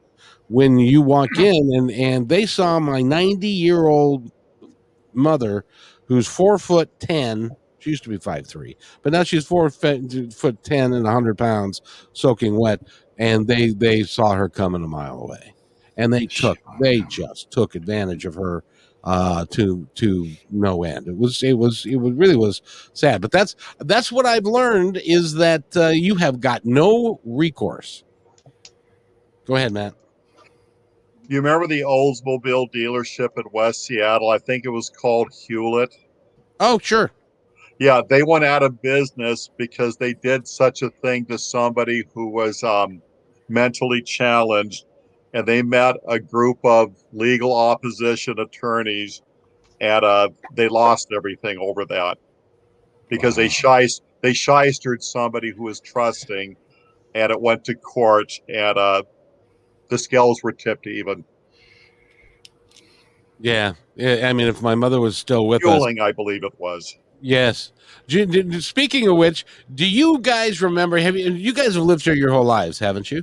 when 0.48 0.78
you 0.78 1.02
walk 1.02 1.38
in 1.38 1.70
and 1.74 1.90
and 1.90 2.28
they 2.28 2.46
saw 2.46 2.78
my 2.80 3.02
90 3.02 3.48
year 3.48 3.86
old 3.86 4.30
mother 5.12 5.64
who's 6.06 6.26
four 6.26 6.58
foot 6.58 6.90
ten. 7.00 7.50
She 7.78 7.90
used 7.90 8.04
to 8.04 8.08
be 8.08 8.18
five 8.18 8.46
three 8.46 8.76
but 9.02 9.12
now 9.12 9.22
she's 9.22 9.46
four 9.46 9.70
foot 9.70 10.62
ten 10.62 10.92
and 10.92 11.04
100 11.04 11.38
pounds 11.38 11.82
soaking 12.12 12.58
wet 12.58 12.80
and 13.18 13.46
they 13.46 13.70
they 13.70 14.02
saw 14.02 14.34
her 14.34 14.48
coming 14.48 14.82
a 14.84 14.88
mile 14.88 15.20
away. 15.20 15.54
And 15.96 16.12
they 16.12 16.26
took 16.26 16.58
they 16.80 17.00
just 17.02 17.50
took 17.50 17.74
advantage 17.74 18.26
of 18.26 18.34
her 18.34 18.64
uh 19.04 19.44
to 19.50 19.86
to 19.96 20.30
no 20.50 20.82
end. 20.82 21.08
It 21.08 21.16
was 21.16 21.42
it 21.42 21.54
was 21.54 21.86
it 21.86 21.96
was 21.96 22.14
really 22.14 22.36
was 22.36 22.62
sad. 22.94 23.20
But 23.20 23.30
that's 23.32 23.54
that's 23.80 24.10
what 24.10 24.26
i've 24.26 24.46
learned 24.46 25.00
is 25.04 25.34
that 25.34 25.64
uh, 25.76 25.88
you 25.88 26.16
have 26.16 26.40
got 26.40 26.64
no 26.64 27.20
recourse 27.24 28.02
go 29.46 29.56
ahead 29.56 29.72
matt 29.72 29.94
you 31.28 31.38
remember 31.38 31.66
the 31.66 31.80
Oldsmobile 31.80 32.70
dealership 32.72 33.30
in 33.36 33.44
West 33.52 33.84
Seattle? 33.84 34.30
I 34.30 34.38
think 34.38 34.64
it 34.64 34.70
was 34.70 34.90
called 34.90 35.32
Hewlett. 35.32 35.94
oh 36.60 36.78
sure 36.78 37.10
Yeah, 37.78 38.02
they 38.08 38.22
went 38.22 38.44
out 38.44 38.62
of 38.62 38.82
business 38.82 39.50
because 39.56 39.96
they 39.96 40.14
did 40.14 40.46
such 40.46 40.82
a 40.82 40.90
thing 40.90 41.24
to 41.26 41.38
somebody 41.38 42.04
who 42.14 42.28
was 42.28 42.62
um, 42.62 43.00
mentally 43.48 44.02
challenged, 44.02 44.84
and 45.32 45.46
they 45.46 45.62
met 45.62 45.96
a 46.06 46.18
group 46.18 46.58
of 46.64 46.94
legal 47.12 47.54
opposition 47.54 48.38
attorneys, 48.38 49.22
and 49.80 50.04
uh, 50.04 50.28
they 50.54 50.68
lost 50.68 51.08
everything 51.14 51.58
over 51.58 51.84
that 51.86 52.18
because 53.08 53.36
they 53.36 53.48
shist 53.48 54.02
they 54.20 54.32
shystered 54.32 55.02
somebody 55.02 55.52
who 55.52 55.64
was 55.64 55.80
trusting, 55.80 56.56
and 57.14 57.32
it 57.32 57.40
went 57.40 57.64
to 57.64 57.74
court, 57.74 58.32
and 58.48 58.78
uh, 58.78 59.02
the 59.94 59.98
scales 59.98 60.42
were 60.42 60.50
tipped 60.52 60.88
even. 60.88 61.24
yeah 63.40 63.74
Yeah, 63.94 64.28
i 64.28 64.32
mean 64.32 64.48
if 64.48 64.60
my 64.60 64.74
mother 64.74 65.00
was 65.00 65.16
still 65.16 65.46
with 65.46 65.64
us 65.64 65.70
Fueling, 65.70 66.00
I 66.00 66.10
believe 66.10 66.42
it 66.42 66.58
was. 66.58 66.96
Yes. 67.20 67.72
Do- 68.08 68.26
do- 68.26 68.60
Speaking 68.60 69.06
of 69.08 69.16
which, 69.16 69.46
do 69.74 69.88
you 69.88 70.18
guys 70.20 70.60
remember? 70.60 70.98
Have 70.98 71.16
you? 71.16 71.30
You 71.30 71.54
guys 71.54 71.74
have 71.74 71.84
lived 71.84 72.04
here 72.04 72.12
your 72.12 72.30
whole 72.32 72.44
lives, 72.44 72.78
haven't 72.78 73.10
you? 73.10 73.22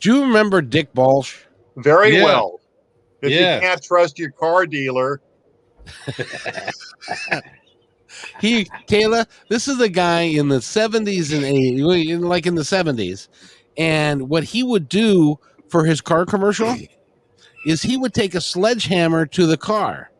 Do 0.00 0.14
you 0.14 0.22
remember 0.22 0.60
Dick 0.62 0.92
Balch? 0.94 1.44
Very 1.76 2.16
Yeah. 2.16 2.24
well. 2.24 2.58
If 3.22 3.30
Yes. 3.30 3.62
you 3.62 3.68
can't 3.68 3.82
trust 3.82 4.18
your 4.18 4.30
car 4.32 4.66
dealer, 4.66 5.20
He, 8.40 8.64
Kayla, 8.88 9.26
this 9.48 9.68
is 9.68 9.78
a 9.80 9.88
guy 9.88 10.22
in 10.22 10.48
the 10.48 10.60
seventies 10.60 11.32
and 11.32 11.44
eighties, 11.44 12.18
like 12.18 12.46
in 12.46 12.54
the 12.56 12.64
seventies, 12.64 13.28
and 13.76 14.28
what 14.28 14.44
he 14.44 14.62
would 14.62 14.88
do 14.88 15.38
for 15.68 15.84
his 15.84 16.00
car 16.00 16.26
commercial 16.26 16.76
is 17.66 17.82
he 17.82 17.96
would 17.96 18.14
take 18.14 18.34
a 18.34 18.40
sledgehammer 18.40 19.26
to 19.26 19.46
the 19.46 19.56
car. 19.56 20.10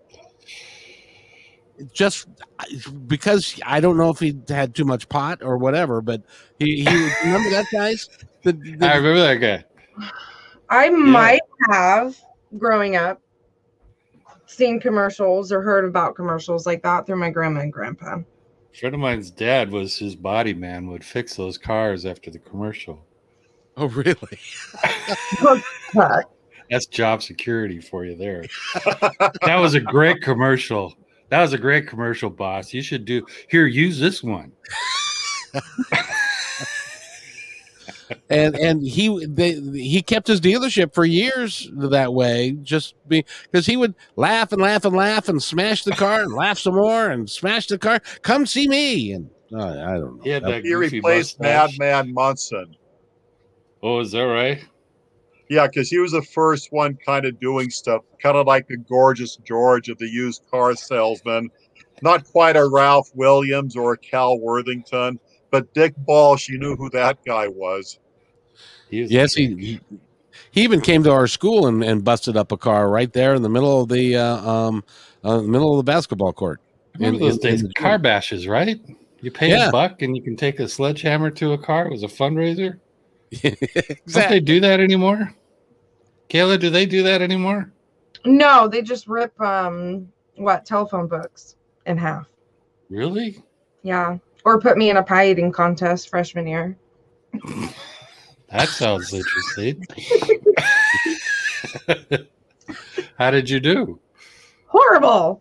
Just 1.93 2.29
because 3.07 3.59
I 3.65 3.81
don't 3.81 3.97
know 3.97 4.11
if 4.11 4.19
he 4.19 4.39
had 4.49 4.75
too 4.75 4.85
much 4.85 5.09
pot 5.09 5.43
or 5.43 5.57
whatever, 5.57 6.03
but 6.03 6.23
he, 6.59 6.85
he 6.85 7.11
remember 7.25 7.51
that 7.51 7.67
guys. 7.73 8.09
The, 8.43 8.53
the- 8.53 8.87
I 8.87 8.97
remember 8.97 9.21
that 9.21 9.37
guy. 9.37 9.65
I 10.69 10.89
might 10.91 11.41
have 11.71 12.17
growing 12.59 12.97
up 12.97 13.21
seen 14.47 14.79
commercials 14.81 15.53
or 15.53 15.63
heard 15.63 15.85
about 15.85 16.15
commercials 16.15 16.67
like 16.67 16.83
that 16.83 17.07
through 17.07 17.17
my 17.17 17.31
grandma 17.31 17.61
and 17.61 17.73
grandpa. 17.73 18.19
A 18.19 18.77
friend 18.79 18.95
of 18.95 19.01
mine's 19.01 19.31
dad 19.31 19.71
was 19.71 19.97
his 19.99 20.15
body 20.15 20.55
man, 20.55 20.87
would 20.89 21.05
fix 21.05 21.35
those 21.35 21.57
cars 21.57 22.05
after 22.05 22.31
the 22.31 22.39
commercial. 22.39 23.05
Oh, 23.81 23.89
really? 23.89 24.39
That's 26.71 26.87
job 26.87 27.23
security 27.23 27.81
for 27.81 28.05
you 28.05 28.17
there. 28.17 28.45
that 29.43 29.57
was 29.57 29.75
a 29.75 29.81
great 29.81 30.23
commercial. 30.23 30.95
That 31.31 31.43
was 31.43 31.53
a 31.53 31.59
great 31.59 31.89
commercial, 31.89 32.31
boss. 32.31 32.73
You 32.73 32.83
should 32.83 33.05
do 33.05 33.27
here, 33.49 33.67
use 33.67 33.99
this 33.99 34.23
one. 34.23 34.53
and 38.31 38.57
and 38.57 38.87
he 38.87 39.27
they, 39.27 39.55
he 39.55 40.03
kept 40.03 40.29
his 40.29 40.41
dealership 40.41 40.95
for 40.95 41.05
years 41.05 41.69
that 41.75 42.15
way, 42.15 42.53
just 42.63 42.95
because 43.09 43.67
he 43.67 43.77
would 43.77 43.95
laugh 44.17 44.53
and 44.53 44.63
laugh 44.63 44.85
and 44.85 44.95
laugh 44.95 45.29
and 45.29 45.43
smash 45.43 45.85
the 45.85 45.93
car 45.93 46.23
and 46.23 46.33
laugh 46.33 46.59
some 46.59 46.75
more 46.75 47.11
and 47.11 47.29
smash 47.29 47.67
the 47.67 47.79
car. 47.79 48.01
Come 48.23 48.47
see 48.47 48.69
me, 48.69 49.13
and 49.13 49.31
uh, 49.53 49.67
I 49.67 49.93
don't 49.95 50.19
know. 50.19 50.23
He 50.23 50.31
had 50.31 50.45
that 50.45 50.65
He 50.65 50.75
replaced 50.75 51.41
mustache. 51.41 51.79
Madman 51.79 52.15
Munson. 52.15 52.77
Oh, 53.83 54.01
is 54.01 54.13
that 54.13 54.23
right? 54.23 54.65
Yeah, 55.49 55.67
because 55.67 55.89
he 55.89 55.99
was 55.99 56.13
the 56.13 56.23
first 56.23 56.69
one 56.71 56.97
kind 57.05 57.27
of 57.27 57.41
doing 57.41 57.71
stuff, 57.71 58.03
kind 58.23 58.37
of 58.37 58.47
like 58.47 58.69
the 58.69 58.77
gorgeous 58.77 59.37
George 59.45 59.89
of 59.89 59.99
the 59.99 60.09
used 60.09 60.43
car 60.51 60.75
salesman. 60.77 61.51
Not 62.03 62.25
quite 62.25 62.57
a 62.57 62.67
Ralph 62.69 63.11
Williams 63.15 63.77
or 63.77 63.93
a 63.95 63.99
Cal 63.99 64.39
Worthington, 64.39 65.19
but 65.51 65.73
Dick 65.75 65.95
Balch, 65.99 66.49
you 66.49 66.59
knew 66.59 66.77
who 66.77 66.89
that 66.91 67.19
guy 67.27 67.49
was. 67.49 67.99
He 68.91 69.03
was 69.03 69.11
Yes, 69.11 69.35
he, 69.35 69.49
he 69.57 69.81
he 70.53 70.63
even 70.63 70.81
came 70.81 71.03
to 71.05 71.11
our 71.13 71.27
school 71.27 71.67
and, 71.67 71.83
and 71.83 72.05
busted 72.05 72.37
up 72.37 72.53
a 72.53 72.57
car 72.57 72.89
right 72.89 73.13
there 73.13 73.35
in 73.35 73.43
the 73.43 73.49
middle 73.49 73.83
of 73.83 73.89
the 73.89 74.17
uh, 74.17 74.37
um 74.51 74.85
uh, 75.25 75.41
middle 75.41 75.79
of 75.79 75.85
the 75.85 75.91
basketball 75.91 76.33
court. 76.33 76.61
Remember 76.95 77.19
in- 77.19 77.25
those 77.25 77.37
in- 77.37 77.51
days? 77.51 77.63
in 77.63 77.73
car 77.77 77.99
bashes, 77.99 78.47
right? 78.47 78.79
You 79.21 79.31
pay 79.31 79.51
Yeah. 79.51 79.69
a 79.69 79.73
buck 79.73 80.03
and 80.03 80.17
you 80.17 80.23
can 80.23 80.37
take 80.37 80.61
a 80.61 80.69
sledgehammer 80.69 81.31
to 81.33 81.53
a 81.53 81.59
car. 81.59 81.87
It 81.87 81.93
was 81.93 82.03
a 82.05 82.09
fundraiser. 82.09 82.79
Don't 83.43 84.29
they 84.29 84.41
do 84.41 84.61
that 84.61 84.81
anymore? 84.81 85.35
Kayla, 86.29 86.59
do 86.59 86.71
they 86.71 86.87
do 86.87 87.03
that 87.05 87.23
anymore? 87.23 87.73
No, 88.25 88.69
they 88.69 88.83
just 88.83 89.07
rip 89.07 89.39
um 89.41 90.09
what 90.37 90.65
telephone 90.65 91.07
books 91.07 91.57
in 91.87 91.97
half. 91.97 92.27
Really? 92.89 93.43
Yeah. 93.83 94.19
Or 94.45 94.61
put 94.61 94.79
me 94.79 94.91
in 94.91 94.97
a 94.97 95.03
pie 95.03 95.31
eating 95.31 95.53
contest 95.53 96.09
freshman 96.09 96.47
year. 96.47 96.77
That 98.51 98.69
sounds 98.69 99.15
interesting. 99.15 99.87
How 103.17 103.31
did 103.31 103.49
you 103.49 103.61
do? 103.61 104.01
Horrible. 104.67 105.41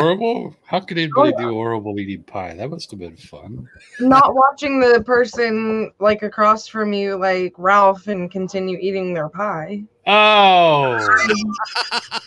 Horrible? 0.00 0.56
How 0.64 0.80
could 0.80 0.98
anybody 0.98 1.32
Oh, 1.34 1.38
yeah. 1.40 1.46
do 1.46 1.52
horrible 1.52 1.98
eating 1.98 2.22
pie? 2.24 2.54
That 2.54 2.70
must 2.70 2.90
have 2.90 3.00
been 3.00 3.16
fun. 3.16 3.68
Not 4.00 4.34
watching 4.34 4.80
the 4.80 5.02
person 5.04 5.92
like 5.98 6.22
across 6.22 6.66
from 6.66 6.92
you 6.92 7.16
like 7.16 7.54
Ralph 7.58 8.06
and 8.08 8.30
continue 8.30 8.78
eating 8.80 9.14
their 9.14 9.28
pie. 9.28 9.82
Oh, 10.06 10.98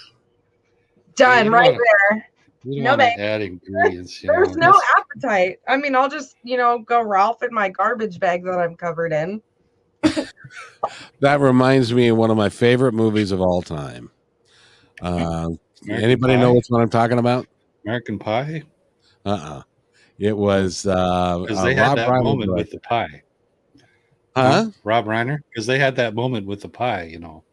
Done 1.15 1.45
you 1.45 1.51
right 1.51 1.72
wanna- 1.72 1.78
there. 2.11 2.30
No, 2.63 2.76
don't 2.76 2.86
want 2.86 2.99
babe. 2.99 3.18
to 3.18 3.22
add 3.24 3.41
ingredients. 3.41 4.22
You 4.24 4.28
There's 4.32 4.57
know. 4.57 4.72
no 4.72 4.82
appetite. 4.97 5.59
I 5.70 5.78
mean, 5.78 5.95
I'll 5.95 6.09
just, 6.09 6.36
you 6.43 6.57
know, 6.57 6.80
go 6.80 7.01
Ralph 7.01 7.41
in 7.41 7.53
my 7.53 7.70
garbage 7.70 8.20
bag 8.20 8.43
that 8.43 8.59
I'm 8.59 8.76
covered 8.76 9.13
in. 9.13 9.41
That 11.20 11.39
reminds 11.39 11.93
me 11.93 12.07
of 12.09 12.18
one 12.18 12.30
of 12.30 12.38
my 12.38 12.49
favorite 12.49 12.93
movies 12.93 13.32
of 13.32 13.41
all 13.41 13.61
time. 13.61 14.11
Uh, 15.01 15.05
American 15.07 15.59
anybody 15.89 16.36
Pie? 16.36 16.39
know 16.41 16.53
which 16.53 16.68
one 16.70 16.82
I'm 16.82 16.89
talking 16.89 17.18
about? 17.20 17.47
American 17.88 18.20
Pie? 18.20 18.64
Uh 19.26 19.30
uh 19.30 19.62
It 20.20 20.36
was 20.38 20.86
uh, 20.86 21.40
Because 21.40 21.60
uh, 21.60 21.64
they 21.64 21.74
had 21.74 21.88
Rob 21.88 21.96
that 21.98 22.10
Reiner 22.10 22.24
moment 22.24 22.50
directed. 22.50 22.56
with 22.58 22.72
the 22.72 22.80
pie. 22.88 23.24
Huh? 24.36 24.70
Rob 24.84 25.06
Reiner? 25.06 25.40
Because 25.50 25.66
they 25.66 25.80
had 25.80 25.96
that 25.96 26.14
moment 26.14 26.46
with 26.46 26.62
the 26.62 26.68
pie, 26.70 27.04
you 27.04 27.20
know. 27.20 27.44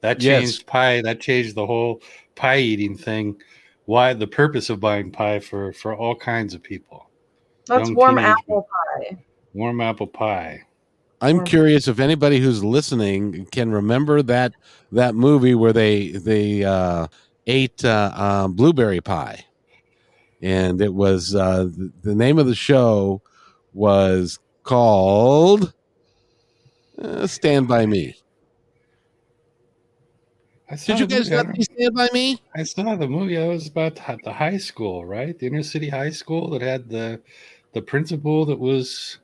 That 0.00 0.20
Yes. 0.20 0.40
changed 0.42 0.66
pie. 0.66 1.00
That 1.02 1.20
changed 1.20 1.54
the 1.54 1.64
whole 1.66 2.02
pie 2.34 2.58
eating 2.58 2.96
thing. 2.98 3.40
Why 3.86 4.12
the 4.12 4.26
purpose 4.26 4.68
of 4.70 4.80
buying 4.80 5.10
pie 5.12 5.38
for 5.38 5.72
for 5.72 5.94
all 5.94 6.16
kinds 6.16 6.52
of 6.52 6.62
people. 6.64 7.08
That's 7.66 7.88
Young 7.88 7.94
warm 7.96 8.16
teenage- 8.16 8.34
apple 8.38 8.66
pie. 8.74 9.18
Warm 9.54 9.80
apple 9.80 10.06
pie. 10.08 10.62
I'm 11.20 11.40
Or- 11.40 11.44
curious 11.44 11.86
if 11.88 11.98
anybody 12.00 12.40
who's 12.40 12.62
listening 12.62 13.46
can 13.52 13.70
remember 13.70 14.20
that 14.22 14.52
that 14.92 15.14
movie 15.14 15.54
where 15.54 15.72
they 15.72 16.10
they 16.10 16.64
uh, 16.64 17.06
ate 17.46 17.82
uh, 17.84 18.12
um, 18.14 18.52
blueberry 18.52 19.00
pie, 19.00 19.45
and 20.42 20.80
it 20.80 20.92
was 20.92 21.34
uh, 21.34 21.64
the, 21.64 21.92
the 22.02 22.14
name 22.14 22.38
of 22.38 22.46
the 22.46 22.54
show 22.54 23.22
was 23.72 24.38
called 24.62 25.72
uh, 27.00 27.26
Stand 27.26 27.68
by 27.68 27.86
Me. 27.86 28.16
I 30.68 30.74
saw 30.74 30.96
Did 30.96 31.00
you 31.00 31.06
guys 31.06 31.30
not 31.30 31.46
Stand 31.62 31.94
by 31.94 32.08
Me? 32.12 32.40
I 32.56 32.64
saw 32.64 32.96
the 32.96 33.06
movie. 33.06 33.38
I 33.38 33.46
was 33.46 33.68
about 33.68 33.94
the 33.94 34.18
the 34.24 34.32
high 34.32 34.56
school, 34.56 35.04
right? 35.06 35.38
The 35.38 35.46
inner 35.46 35.62
city 35.62 35.88
high 35.88 36.10
school 36.10 36.50
that 36.50 36.62
had 36.62 36.88
the 36.88 37.20
the 37.72 37.82
principal 37.82 38.44
that 38.46 38.58
was, 38.58 39.18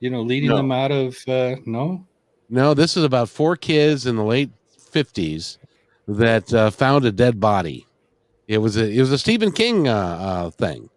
you 0.00 0.10
know, 0.10 0.22
leading 0.22 0.50
No. 0.50 0.58
them 0.58 0.70
out 0.70 0.92
of 0.92 1.16
uh, 1.26 1.56
no. 1.66 2.06
No, 2.50 2.72
this 2.72 2.96
is 2.96 3.04
about 3.04 3.28
four 3.28 3.56
kids 3.56 4.06
in 4.06 4.16
the 4.16 4.24
late 4.24 4.50
fifties 4.78 5.58
that 6.06 6.52
uh, 6.54 6.70
found 6.70 7.04
a 7.04 7.12
dead 7.12 7.40
body. 7.40 7.87
It 8.48 8.58
was 8.58 8.76
a 8.76 8.88
it 8.90 8.98
was 8.98 9.12
a 9.12 9.18
Stephen 9.18 9.52
King 9.52 9.86
uh, 9.86 9.94
uh, 9.94 10.50
thing. 10.50 10.90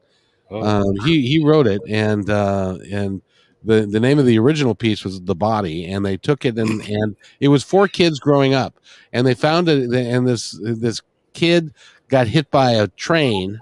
Oh, 0.49 0.63
Um, 0.63 0.95
he 1.05 1.27
he 1.27 1.43
wrote 1.43 1.67
it, 1.67 1.81
and 1.87 2.27
uh, 2.29 2.77
and 2.91 3.21
the 3.63 3.85
the 3.85 3.99
name 3.99 4.17
of 4.17 4.25
the 4.25 4.39
original 4.39 4.73
piece 4.73 5.03
was 5.03 5.21
the 5.21 5.35
body, 5.35 5.85
and 5.85 6.03
they 6.05 6.17
took 6.17 6.45
it 6.45 6.57
and 6.57 6.81
and 6.81 7.15
it 7.39 7.49
was 7.49 7.63
four 7.63 7.87
kids 7.87 8.19
growing 8.19 8.53
up, 8.53 8.79
and 9.13 9.27
they 9.27 9.35
found 9.35 9.69
it, 9.69 9.91
and 9.93 10.27
this 10.27 10.57
this 10.61 11.01
kid 11.33 11.73
got 12.07 12.27
hit 12.27 12.49
by 12.49 12.71
a 12.71 12.87
train. 12.87 13.59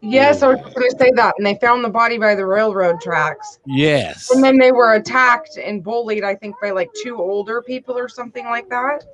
Yes, 0.00 0.42
I 0.42 0.48
was 0.48 0.60
going 0.60 0.90
to 0.90 0.96
say 0.98 1.10
that. 1.16 1.34
And 1.38 1.46
they 1.46 1.56
found 1.60 1.84
the 1.84 1.88
body 1.88 2.18
by 2.18 2.34
the 2.34 2.46
railroad 2.46 3.00
tracks. 3.00 3.58
Yes, 3.66 4.30
And 4.30 4.42
then 4.42 4.58
they 4.58 4.72
were 4.72 4.94
attacked 4.94 5.56
and 5.56 5.82
bullied, 5.82 6.24
I 6.24 6.34
think, 6.34 6.56
by 6.60 6.70
like 6.70 6.90
two 7.02 7.18
older 7.18 7.62
people 7.62 7.96
or 7.96 8.08
something 8.08 8.44
like 8.46 8.68
that. 8.68 9.04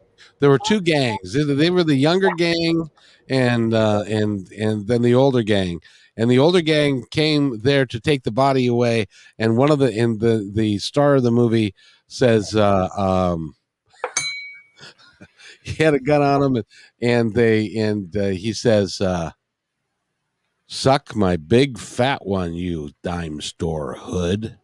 there 0.41 0.51
were 0.51 0.59
two 0.59 0.81
gangs. 0.81 1.33
They, 1.33 1.43
they 1.45 1.70
were 1.70 1.85
the 1.85 1.95
younger 1.95 2.31
gang, 2.37 2.91
and 3.29 3.74
uh, 3.74 4.05
and 4.07 4.51
and 4.53 4.87
then 4.87 5.03
the 5.03 5.14
older 5.14 5.43
gang. 5.43 5.81
And 6.16 6.29
the 6.29 6.39
older 6.41 6.61
gang 6.61 7.05
came 7.12 7.61
there 7.61 7.87
to 7.87 8.01
take 8.01 8.24
the 8.24 8.33
body 8.33 8.66
away. 8.66 9.07
And 9.39 9.57
one 9.57 9.70
of 9.70 9.79
the 9.79 9.91
in 9.91 10.18
the 10.18 10.51
the 10.53 10.79
star 10.79 11.14
of 11.14 11.22
the 11.22 11.31
movie 11.31 11.74
says, 12.09 12.57
uh, 12.57 12.89
um, 12.97 13.55
he 15.62 15.83
had 15.83 15.95
a 15.95 16.01
gun 16.01 16.22
on 16.22 16.43
him, 16.43 16.57
and, 16.57 16.64
and 17.01 17.35
they 17.35 17.74
and 17.76 18.16
uh, 18.16 18.26
he 18.29 18.53
says, 18.53 19.01
uh, 19.01 19.31
"Suck 20.66 21.14
my 21.14 21.37
big 21.37 21.79
fat 21.79 22.26
one, 22.26 22.55
you 22.55 22.91
dime 23.03 23.41
store 23.41 23.95
hood." 23.95 24.59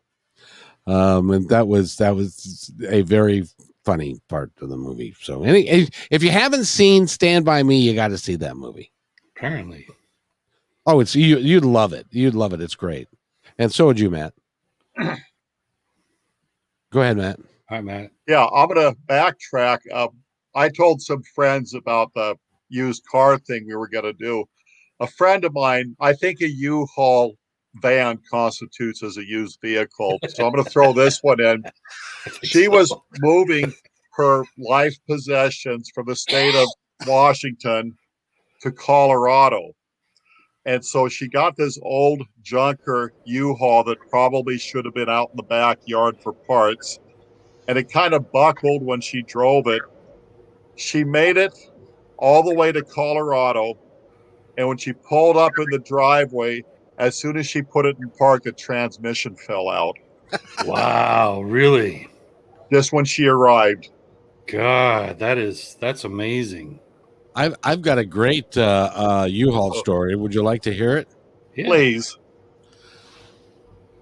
Um, 0.87 1.31
and 1.31 1.49
that 1.49 1.67
was 1.69 1.97
that 1.97 2.15
was 2.15 2.73
a 2.89 3.03
very 3.03 3.45
funny 3.85 4.21
part 4.29 4.51
of 4.61 4.69
the 4.69 4.77
movie. 4.77 5.15
So, 5.21 5.45
any 5.45 5.89
if 6.11 6.23
you 6.23 6.31
haven't 6.31 6.65
seen 6.65 7.07
Stand 7.07 7.45
by 7.45 7.63
Me, 7.63 7.79
you 7.79 7.95
got 7.95 8.09
to 8.09 8.19
see 8.19 8.37
that 8.37 8.57
movie. 8.57 8.91
apparently. 9.37 9.87
Oh, 10.87 11.01
it's 11.01 11.17
you. 11.17 11.39
You'd 11.39 11.65
love 11.65 11.93
it. 11.93 12.07
You'd 12.11 12.35
love 12.35 12.53
it. 12.53 12.61
It's 12.61 12.75
great. 12.75 13.09
And 13.59 13.73
so 13.73 13.87
would 13.87 13.99
you, 13.99 14.11
Matt. 14.11 14.35
Go 14.99 15.17
ahead, 17.01 17.17
Matt. 17.17 17.41
Hi, 17.71 17.81
Matt. 17.81 18.11
Yeah, 18.29 18.47
I'm 18.47 18.69
gonna 18.69 18.95
backtrack. 19.07 19.79
Uh, 19.93 20.09
I 20.55 20.69
told 20.69 21.03
some 21.03 21.23
friends 21.35 21.75
about 21.75 22.13
the 22.15 22.37
used 22.69 23.05
car 23.11 23.39
thing 23.39 23.67
we 23.67 23.75
were 23.75 23.89
gonna 23.89 24.13
do. 24.13 24.45
A 25.01 25.07
friend 25.07 25.45
of 25.45 25.55
mine, 25.55 25.97
I 26.01 26.13
think 26.13 26.41
a 26.41 26.49
U-Haul 26.49 27.35
van 27.81 28.19
constitutes 28.31 29.03
as 29.03 29.17
a 29.17 29.25
used 29.25 29.59
vehicle, 29.61 30.19
so 30.29 30.47
I'm 30.47 30.53
gonna 30.53 30.65
throw 30.65 30.93
this 30.93 31.23
one 31.23 31.41
in. 31.41 31.65
She 32.43 32.69
was 32.69 32.91
moving 33.19 33.75
her 34.13 34.45
life 34.57 34.97
possessions 35.07 35.91
from 35.95 36.07
the 36.07 36.17
state 36.17 36.55
of 36.55 36.67
Washington 37.07 37.99
to 38.63 38.73
Colorado. 38.73 39.73
And 40.65 40.85
so 40.85 41.09
she 41.09 41.29
got 41.29 41.57
this 41.57 41.79
old 41.83 42.23
junker 42.43 43.13
U-Haul 43.27 43.85
that 43.85 43.99
probably 44.09 44.57
should 44.57 44.87
have 44.87 44.95
been 44.95 45.11
out 45.11 45.31
in 45.33 45.37
the 45.37 45.43
backyard 45.43 46.17
for 46.23 46.33
parts. 46.33 46.99
And 47.69 47.77
it 47.77 47.91
kind 47.91 48.15
of 48.15 48.33
buckled 48.33 48.83
when 48.83 49.01
she 49.01 49.23
drove 49.23 49.67
it. 49.67 49.83
She 50.77 51.05
made 51.05 51.37
it 51.37 51.53
all 52.17 52.43
the 52.43 52.55
way 52.55 52.73
to 52.73 52.83
Colorado. 52.83 53.79
And 54.57 54.67
when 54.69 54.79
she 54.79 54.93
pulled 54.93 55.37
up 55.37 55.53
in 55.59 55.67
the 55.71 55.79
driveway, 55.79 56.65
as 56.99 57.17
soon 57.17 57.37
as 57.37 57.47
she 57.47 57.63
put 57.63 57.87
it 57.87 57.97
in 57.99 58.11
park, 58.11 58.45
the 58.45 58.53
transmission 58.53 59.35
fell 59.37 59.69
out 59.69 59.97
Wow, 60.65 61.43
really? 61.43 62.09
just 62.73 62.93
when 62.93 63.05
she 63.05 63.27
arrived. 63.27 63.91
God, 64.47 65.19
that 65.21 65.39
is 65.39 65.77
that's 65.81 66.05
amazing. 66.05 66.81
I've 67.37 67.55
I've 67.63 67.83
got 67.83 67.99
a 67.99 68.05
great 68.05 68.57
uh, 68.57 68.91
uh, 68.95 69.29
U-Haul 69.31 69.75
story. 69.75 70.17
Would 70.17 70.35
you 70.35 70.43
like 70.43 70.63
to 70.63 70.73
hear 70.73 70.97
it? 70.97 71.09
Yeah. 71.55 71.67
Please. 71.67 72.19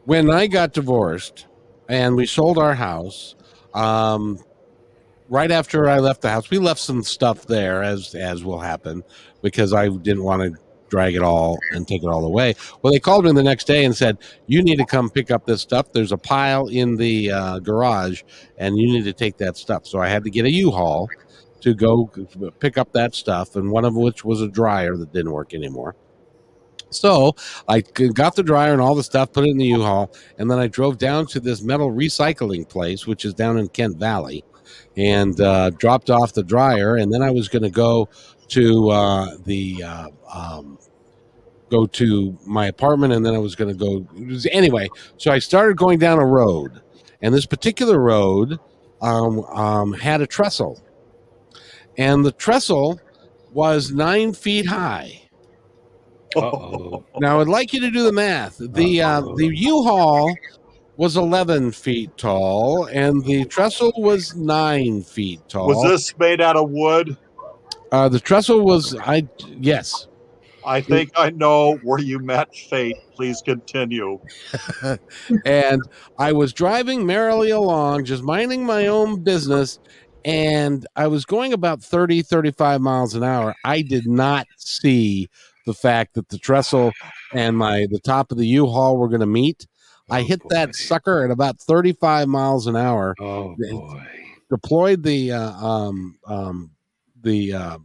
When 0.05 0.31
I 0.31 0.47
got 0.47 0.73
divorced 0.73 1.47
and 1.89 2.17
we 2.17 2.27
sold 2.27 2.59
our 2.59 2.75
house, 2.75 3.35
um, 3.75 4.39
right 5.29 5.51
after 5.51 5.89
I 5.89 5.99
left 5.99 6.23
the 6.23 6.31
house, 6.31 6.51
we 6.51 6.59
left 6.59 6.81
some 6.81 7.03
stuff 7.03 7.47
there, 7.47 7.83
as 7.83 8.15
as 8.15 8.43
will 8.43 8.61
happen, 8.61 9.03
because 9.43 9.73
I 9.73 9.89
didn't 9.89 10.25
want 10.25 10.43
to 10.43 10.61
drag 10.93 11.15
it 11.17 11.23
all 11.23 11.59
and 11.71 11.89
take 11.89 12.03
it 12.03 12.07
all 12.07 12.25
away. 12.27 12.55
Well, 12.83 12.93
they 12.93 13.01
called 13.01 13.25
me 13.25 13.33
the 13.33 13.43
next 13.43 13.67
day 13.67 13.87
and 13.87 13.97
said, 13.97 14.19
"You 14.47 14.63
need 14.63 14.77
to 14.77 14.85
come 14.85 15.09
pick 15.09 15.31
up 15.31 15.47
this 15.47 15.63
stuff. 15.63 15.91
There's 15.91 16.13
a 16.13 16.19
pile 16.19 16.67
in 16.69 16.97
the 16.97 17.31
uh, 17.31 17.59
garage, 17.61 18.23
and 18.59 18.77
you 18.77 18.93
need 18.93 19.05
to 19.05 19.15
take 19.15 19.39
that 19.39 19.57
stuff." 19.57 19.87
So 19.87 19.99
I 20.01 20.09
had 20.09 20.23
to 20.25 20.31
get 20.31 20.45
a 20.45 20.51
U-Haul 20.51 21.09
to 21.63 21.75
go 21.75 22.11
pick 22.61 22.77
up 22.77 22.93
that 22.93 23.15
stuff, 23.15 23.57
and 23.57 23.71
one 23.71 23.87
of 23.87 23.97
which 23.97 24.23
was 24.23 24.43
a 24.43 24.49
dryer 24.49 24.95
that 24.99 25.15
didn't 25.15 25.33
work 25.33 25.55
anymore. 25.55 25.97
So 26.91 27.37
I 27.67 27.81
got 27.81 28.37
the 28.37 28.43
dryer 28.43 28.75
and 28.75 28.83
all 28.83 28.95
the 28.95 29.03
stuff, 29.03 29.33
put 29.33 29.45
it 29.45 29.51
in 29.51 29.57
the 29.57 29.73
U-Haul, 29.79 30.13
and 30.37 30.51
then 30.51 30.59
I 30.59 30.67
drove 30.67 30.99
down 30.99 31.25
to 31.29 31.41
this 31.41 31.63
metal 31.63 31.91
recycling 31.91 32.69
place, 32.69 33.07
which 33.07 33.25
is 33.25 33.33
down 33.33 33.57
in 33.59 33.69
Kent 33.69 33.97
Valley, 33.97 34.45
and 34.95 35.41
uh, 35.41 35.71
dropped 35.71 36.11
off 36.11 36.35
the 36.35 36.43
dryer. 36.43 36.97
And 36.97 37.11
then 37.11 37.23
I 37.23 37.31
was 37.31 37.49
going 37.49 37.63
to 37.63 37.71
go 37.71 38.11
to 38.53 38.91
uh, 38.91 39.37
the 39.45 39.83
uh, 39.83 40.09
um, 40.33 40.79
go 41.71 41.87
to 41.87 42.39
my 42.47 42.67
apartment, 42.67 43.13
and 43.13 43.25
then 43.25 43.35
I 43.35 43.39
was 43.39 43.55
going 43.55 43.77
to 43.77 43.79
go 43.79 44.07
anyway. 44.51 44.89
So 45.17 45.33
I 45.33 45.39
started 45.39 45.77
going 45.77 45.99
down 45.99 46.19
a 46.19 46.27
road, 46.27 46.83
and 47.21 47.35
this 47.35 47.47
particular 47.47 47.99
road 47.99 48.59
um, 49.01 49.41
um, 49.45 49.93
had 49.93 50.21
a 50.21 50.27
trestle, 50.27 50.83
and 51.97 52.25
the 52.25 52.33
trestle 52.33 53.01
was 53.53 53.91
nine 53.91 54.33
feet 54.33 54.67
high. 54.67 55.23
Uh-oh. 56.37 57.05
Now 57.19 57.41
I'd 57.41 57.49
like 57.49 57.73
you 57.73 57.81
to 57.81 57.91
do 57.91 58.05
the 58.05 58.13
math. 58.13 58.57
The 58.59 59.03
uh, 59.03 59.21
the 59.37 59.55
U-Haul 59.55 60.35
was 60.97 61.17
11 61.17 61.73
feet 61.73 62.17
tall, 62.17 62.85
and 62.87 63.25
the 63.25 63.45
trestle 63.47 63.93
was 63.97 64.37
nine 64.37 65.03
feet 65.03 65.41
tall. 65.49 65.69
Was 65.69 65.83
this 65.91 66.19
made 66.19 66.41
out 66.41 66.57
of 66.57 66.71
wood? 66.71 67.17
Uh, 67.93 68.09
the 68.09 68.19
trestle 68.19 68.65
was 68.65 68.97
I 68.99 69.29
yes. 69.47 70.09
I 70.65 70.81
think 70.81 71.11
I 71.17 71.31
know 71.31 71.77
where 71.83 71.99
you 71.99 72.19
met 72.19 72.55
fate. 72.55 72.97
Please 73.15 73.43
continue. 73.43 74.19
and 75.45 75.83
I 76.19 76.33
was 76.33 76.53
driving 76.53 77.05
merrily 77.05 77.51
along, 77.51 78.05
just 78.05 78.23
minding 78.23 78.65
my 78.65 78.87
own 78.87 79.23
business, 79.23 79.79
and 80.25 80.87
I 80.97 81.09
was 81.09 81.25
going 81.25 81.53
about 81.53 81.83
30, 81.83 82.23
35 82.23 82.81
miles 82.81 83.15
an 83.15 83.25
hour. 83.25 83.55
I 83.65 83.83
did 83.83 84.07
not 84.07 84.47
see 84.57 85.29
the 85.67 85.75
fact 85.75 86.15
that 86.15 86.29
the 86.29 86.39
trestle 86.39 86.93
and 87.35 87.59
my 87.59 87.87
the 87.91 88.01
top 88.01 88.33
of 88.33 88.39
the 88.39 88.47
U-Haul 88.47 88.97
were 88.97 89.09
going 89.09 89.21
to 89.21 89.27
meet. 89.27 89.67
I 90.11 90.21
Oh, 90.21 90.25
hit 90.25 90.41
that 90.51 90.75
sucker 90.75 91.25
at 91.25 91.31
about 91.31 91.61
35 91.61 92.29
miles 92.29 92.67
an 92.67 92.77
hour. 92.77 93.15
Oh 93.21 93.55
boy. 93.59 94.01
deployed 94.49 95.03
the 95.03 95.33
uh, 95.33 95.53
um, 95.53 96.19
um, 96.27 96.71
the 97.23 97.53
uh, 97.55 97.79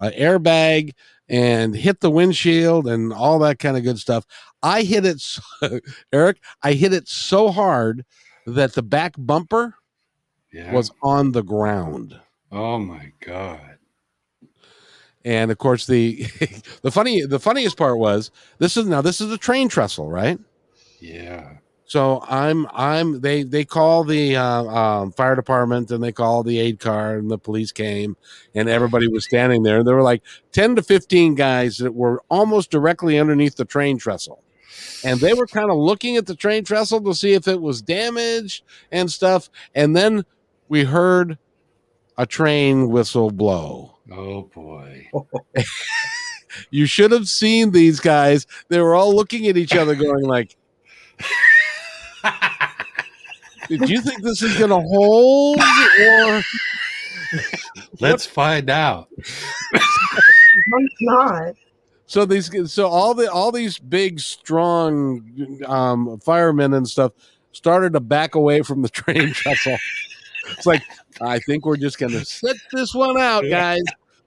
uh, 0.00 0.10
airbag 0.18 0.92
and 1.28 1.74
hit 1.74 2.00
the 2.00 2.10
windshield 2.10 2.86
and 2.88 3.12
all 3.12 3.38
that 3.40 3.58
kind 3.58 3.76
of 3.76 3.82
good 3.84 3.98
stuff. 3.98 4.26
I 4.62 4.82
hit 4.82 5.04
it, 5.06 5.20
so, 5.20 5.42
Eric. 6.12 6.38
I 6.62 6.72
hit 6.74 6.92
it 6.92 7.08
so 7.08 7.50
hard 7.50 8.04
that 8.46 8.74
the 8.74 8.82
back 8.82 9.14
bumper 9.16 9.74
Yeah. 10.52 10.72
was 10.72 10.90
on 11.02 11.32
the 11.32 11.42
ground. 11.42 12.18
oh 12.50 12.78
my 12.78 13.12
god. 13.20 13.78
And 15.24 15.50
of 15.52 15.58
course, 15.58 15.86
the 15.86 16.26
the 16.82 16.90
funny 16.90 17.24
the 17.24 17.38
funniest 17.38 17.76
part 17.76 17.98
was 17.98 18.30
this 18.58 18.76
is 18.76 18.86
now 18.86 19.00
this 19.00 19.20
is 19.20 19.30
a 19.30 19.38
train 19.38 19.68
trestle, 19.68 20.10
right? 20.10 20.38
Yeah. 21.00 21.58
So 21.92 22.24
I'm 22.26 22.66
I'm 22.72 23.20
they 23.20 23.42
they 23.42 23.66
call 23.66 24.02
the 24.02 24.34
uh, 24.34 24.64
um, 24.64 25.12
fire 25.12 25.36
department 25.36 25.90
and 25.90 26.02
they 26.02 26.10
call 26.10 26.42
the 26.42 26.58
aid 26.58 26.80
car 26.80 27.18
and 27.18 27.30
the 27.30 27.36
police 27.36 27.70
came 27.70 28.16
and 28.54 28.66
everybody 28.66 29.08
was 29.08 29.26
standing 29.26 29.62
there. 29.62 29.84
There 29.84 29.96
were 29.96 30.02
like 30.02 30.22
ten 30.52 30.74
to 30.76 30.82
fifteen 30.82 31.34
guys 31.34 31.76
that 31.76 31.92
were 31.92 32.22
almost 32.30 32.70
directly 32.70 33.18
underneath 33.18 33.56
the 33.56 33.66
train 33.66 33.98
trestle, 33.98 34.42
and 35.04 35.20
they 35.20 35.34
were 35.34 35.46
kind 35.46 35.70
of 35.70 35.76
looking 35.76 36.16
at 36.16 36.24
the 36.24 36.34
train 36.34 36.64
trestle 36.64 37.02
to 37.02 37.14
see 37.14 37.34
if 37.34 37.46
it 37.46 37.60
was 37.60 37.82
damaged 37.82 38.64
and 38.90 39.12
stuff. 39.12 39.50
And 39.74 39.94
then 39.94 40.24
we 40.70 40.84
heard 40.84 41.36
a 42.16 42.24
train 42.24 42.88
whistle 42.88 43.30
blow. 43.30 43.98
Oh 44.10 44.44
boy. 44.44 45.10
You 46.70 46.84
should 46.84 47.12
have 47.12 47.28
seen 47.28 47.70
these 47.70 47.98
guys. 47.98 48.46
They 48.68 48.78
were 48.78 48.94
all 48.94 49.16
looking 49.16 49.46
at 49.46 49.56
each 49.56 49.74
other, 49.74 49.94
going 49.94 50.24
like. 50.24 50.54
Did 53.68 53.88
you 53.88 54.00
think 54.00 54.22
this 54.22 54.42
is 54.42 54.56
going 54.58 54.70
to 54.70 54.80
hold, 54.80 55.58
or 55.58 56.42
Let's 58.00 58.26
find 58.26 58.70
out. 58.70 59.08
It's 60.54 60.94
not. 61.00 61.54
so 62.04 62.26
these? 62.26 62.50
So 62.70 62.86
all 62.86 63.14
the 63.14 63.32
all 63.32 63.50
these 63.50 63.78
big, 63.78 64.20
strong 64.20 65.62
um, 65.66 66.20
firemen 66.20 66.74
and 66.74 66.86
stuff 66.86 67.12
started 67.52 67.94
to 67.94 68.00
back 68.00 68.34
away 68.34 68.60
from 68.60 68.82
the 68.82 68.90
train 68.90 69.30
trestle. 69.32 69.78
It's 70.50 70.66
like 70.66 70.82
I 71.22 71.38
think 71.38 71.64
we're 71.64 71.78
just 71.78 71.98
going 71.98 72.12
to 72.12 72.24
sit 72.26 72.58
this 72.70 72.94
one 72.94 73.18
out, 73.18 73.44
guys, 73.48 73.80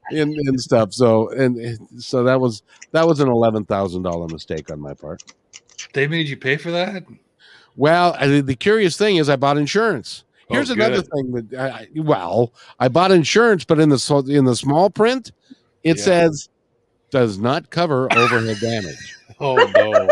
and, 0.10 0.34
and 0.34 0.60
stuff. 0.60 0.94
So 0.94 1.30
and 1.30 1.88
so 2.02 2.24
that 2.24 2.42
was 2.42 2.64
that 2.92 3.08
was 3.08 3.20
an 3.20 3.30
eleven 3.30 3.66
thousand 3.66 4.02
dollar 4.02 4.28
mistake 4.30 4.72
on 4.72 4.80
my 4.80 4.96
part. 4.96 5.22
They 5.94 6.08
made 6.08 6.28
you 6.28 6.38
pay 6.38 6.58
for 6.58 6.72
that? 6.72 7.04
Well, 7.76 8.14
uh, 8.14 8.18
I, 8.20 8.42
the 8.42 8.56
curious 8.56 8.98
thing 8.98 9.18
is, 9.18 9.30
I 9.30 9.36
bought 9.36 9.58
insurance. 9.58 10.24
Oh, 10.50 10.54
Here's 10.54 10.70
Oh, 10.70 10.74
another 10.74 11.02
thing 11.02 11.32
that, 11.32 11.54
I, 11.60 11.68
I- 11.68 11.88
well, 11.96 12.54
I 12.80 12.88
bought 12.88 13.12
insurance, 13.12 13.66
but 13.66 13.80
in 13.80 13.90
the 13.90 14.26
in 14.30 14.46
the 14.46 14.56
small 14.56 14.90
print, 14.90 15.32
it 15.84 15.98
Yeah. 15.98 16.04
says 16.04 16.50
does 17.12 17.38
not 17.38 17.70
cover 17.70 18.12
overhead 18.14 18.58
damage. 18.60 19.18
Oh 19.40 19.56
no. 19.76 20.08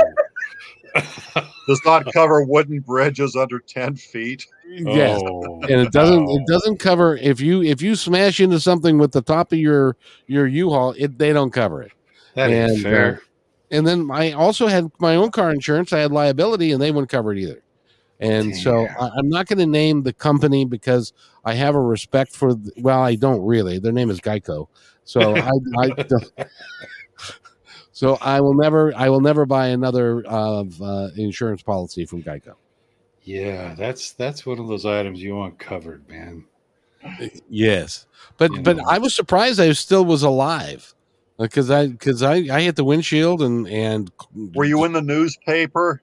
Does 1.67 1.81
not 1.85 2.11
cover 2.13 2.43
wooden 2.43 2.81
bridges 2.81 3.37
under 3.37 3.59
10 3.59 3.95
feet. 3.95 4.45
Yes, 4.69 5.21
Oh, 5.23 5.61
and 5.61 5.79
it 5.79 5.91
doesn't 5.93 6.25
no. 6.25 6.35
it 6.35 6.45
doesn't 6.45 6.77
cover 6.79 7.15
if 7.17 7.39
you 7.39 7.63
if 7.63 7.81
you 7.81 7.95
smash 7.95 8.41
into 8.41 8.59
something 8.59 8.97
with 8.97 9.13
the 9.13 9.21
top 9.21 9.53
of 9.53 9.59
your 9.59 9.95
your 10.27 10.45
U-Haul, 10.45 10.93
it 10.97 11.17
they 11.17 11.31
don't 11.31 11.51
cover 11.51 11.81
it. 11.83 11.93
That 12.35 12.49
ain't 12.49 12.71
and, 12.71 12.79
uh, 12.85 12.89
fair. 12.89 13.21
And 13.73 13.85
then 13.85 14.09
I 14.11 14.31
also 14.31 14.67
had 14.67 14.89
my 14.99 15.15
own 15.17 15.31
car 15.31 15.51
insurance. 15.51 15.91
I 15.91 15.99
had 15.99 16.11
liability, 16.13 16.71
and 16.71 16.81
they 16.81 16.91
wouldn't 16.91 17.09
cover 17.09 17.33
it 17.33 17.39
either. 17.39 17.61
And 18.19 18.55
so 18.55 18.85
Damn. 18.85 19.01
I, 19.01 19.09
I'm 19.17 19.27
not 19.27 19.47
going 19.47 19.59
to 19.59 19.65
name 19.65 20.03
the 20.03 20.13
company 20.13 20.63
because 20.63 21.11
I 21.43 21.55
have 21.55 21.75
a 21.75 21.81
respect 21.81 22.33
for. 22.33 22.55
th- 22.55 22.69
Well, 22.77 23.01
I 23.01 23.15
don't 23.15 23.41
really. 23.41 23.79
Their 23.79 23.91
name 23.91 24.09
is 24.09 24.21
Geico, 24.21 24.67
so 25.03 25.35
I, 25.35 25.49
I 25.79 25.87
don't- 25.89 26.31
so 27.91 28.17
I 28.21 28.39
will 28.41 28.53
never. 28.53 28.93
I 28.95 29.09
will 29.09 29.21
never 29.21 29.45
buy 29.45 29.67
another 29.67 30.21
of 30.25 30.81
uh, 30.81 31.09
insurance 31.17 31.61
policy 31.63 32.05
from 32.05 32.23
Geico. 32.23 32.53
yeah, 33.23 33.73
that's 33.75 34.11
that's 34.11 34.45
one 34.45 34.59
of 34.59 34.67
those 34.67 34.85
items 34.85 35.21
you 35.21 35.35
want 35.35 35.57
covered, 35.59 36.07
man. 36.07 36.45
Yes, 37.49 38.05
but 38.37 38.51
You 38.51 38.61
but 38.61 38.77
know. 38.77 38.83
I 38.87 38.97
was 38.99 39.13
surprised 39.13 39.59
I 39.59 39.71
still 39.73 40.05
was 40.05 40.23
alive 40.23 40.93
because 41.37 41.69
I 41.69 41.87
because 41.87 42.23
I 42.23 42.35
I 42.51 42.61
hit 42.61 42.75
the 42.75 42.83
windshield 42.83 43.41
and 43.41 43.67
and 43.67 44.11
Were 44.33 44.65
you 44.65 44.83
in 44.83 44.93
the 44.93 45.01
newspaper? 45.01 46.01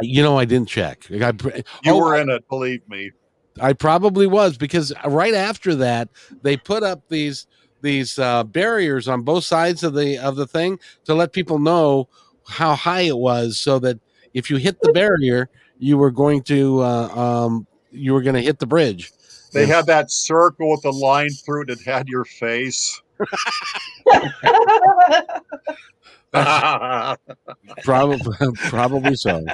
you 0.00 0.22
know 0.22 0.38
I 0.38 0.44
didn't 0.44 0.68
check. 0.68 1.06
I, 1.10 1.32
You 1.42 1.62
oh, 1.86 1.98
were 1.98 2.16
in 2.16 2.28
it, 2.30 2.48
believe 2.48 2.86
me. 2.88 3.12
I 3.60 3.72
probably 3.72 4.26
was 4.26 4.56
because 4.56 4.92
right 5.04 5.34
after 5.34 5.74
that 5.76 6.08
they 6.42 6.56
put 6.56 6.82
up 6.82 7.02
these 7.08 7.46
these 7.80 8.18
uh, 8.18 8.44
barriers 8.44 9.08
on 9.08 9.22
both 9.22 9.44
sides 9.44 9.84
of 9.84 9.94
the 9.94 10.18
of 10.18 10.36
the 10.36 10.46
thing 10.46 10.78
to 11.04 11.14
let 11.14 11.32
people 11.32 11.58
know 11.58 12.08
how 12.46 12.74
high 12.74 13.02
it 13.02 13.16
was, 13.16 13.58
so 13.58 13.78
that 13.78 14.00
if 14.32 14.50
you 14.50 14.56
hit 14.56 14.80
the 14.80 14.92
barrier, 14.92 15.48
you 15.78 15.96
were 15.96 16.10
going 16.10 16.42
to 16.42 16.80
uh, 16.80 17.08
um, 17.08 17.66
you 17.90 18.12
were 18.12 18.22
going 18.22 18.34
to 18.34 18.42
hit 18.42 18.58
the 18.58 18.66
bridge. 18.66 19.12
They 19.52 19.66
had 19.66 19.86
that 19.86 20.10
circle 20.10 20.72
with 20.72 20.82
the 20.82 20.92
line 20.92 21.30
through 21.30 21.62
it 21.62 21.66
that 21.68 21.82
had 21.82 22.08
your 22.08 22.24
face. 22.24 23.00
Probably 27.84 28.36
probably 28.68 29.14
so. 29.14 29.44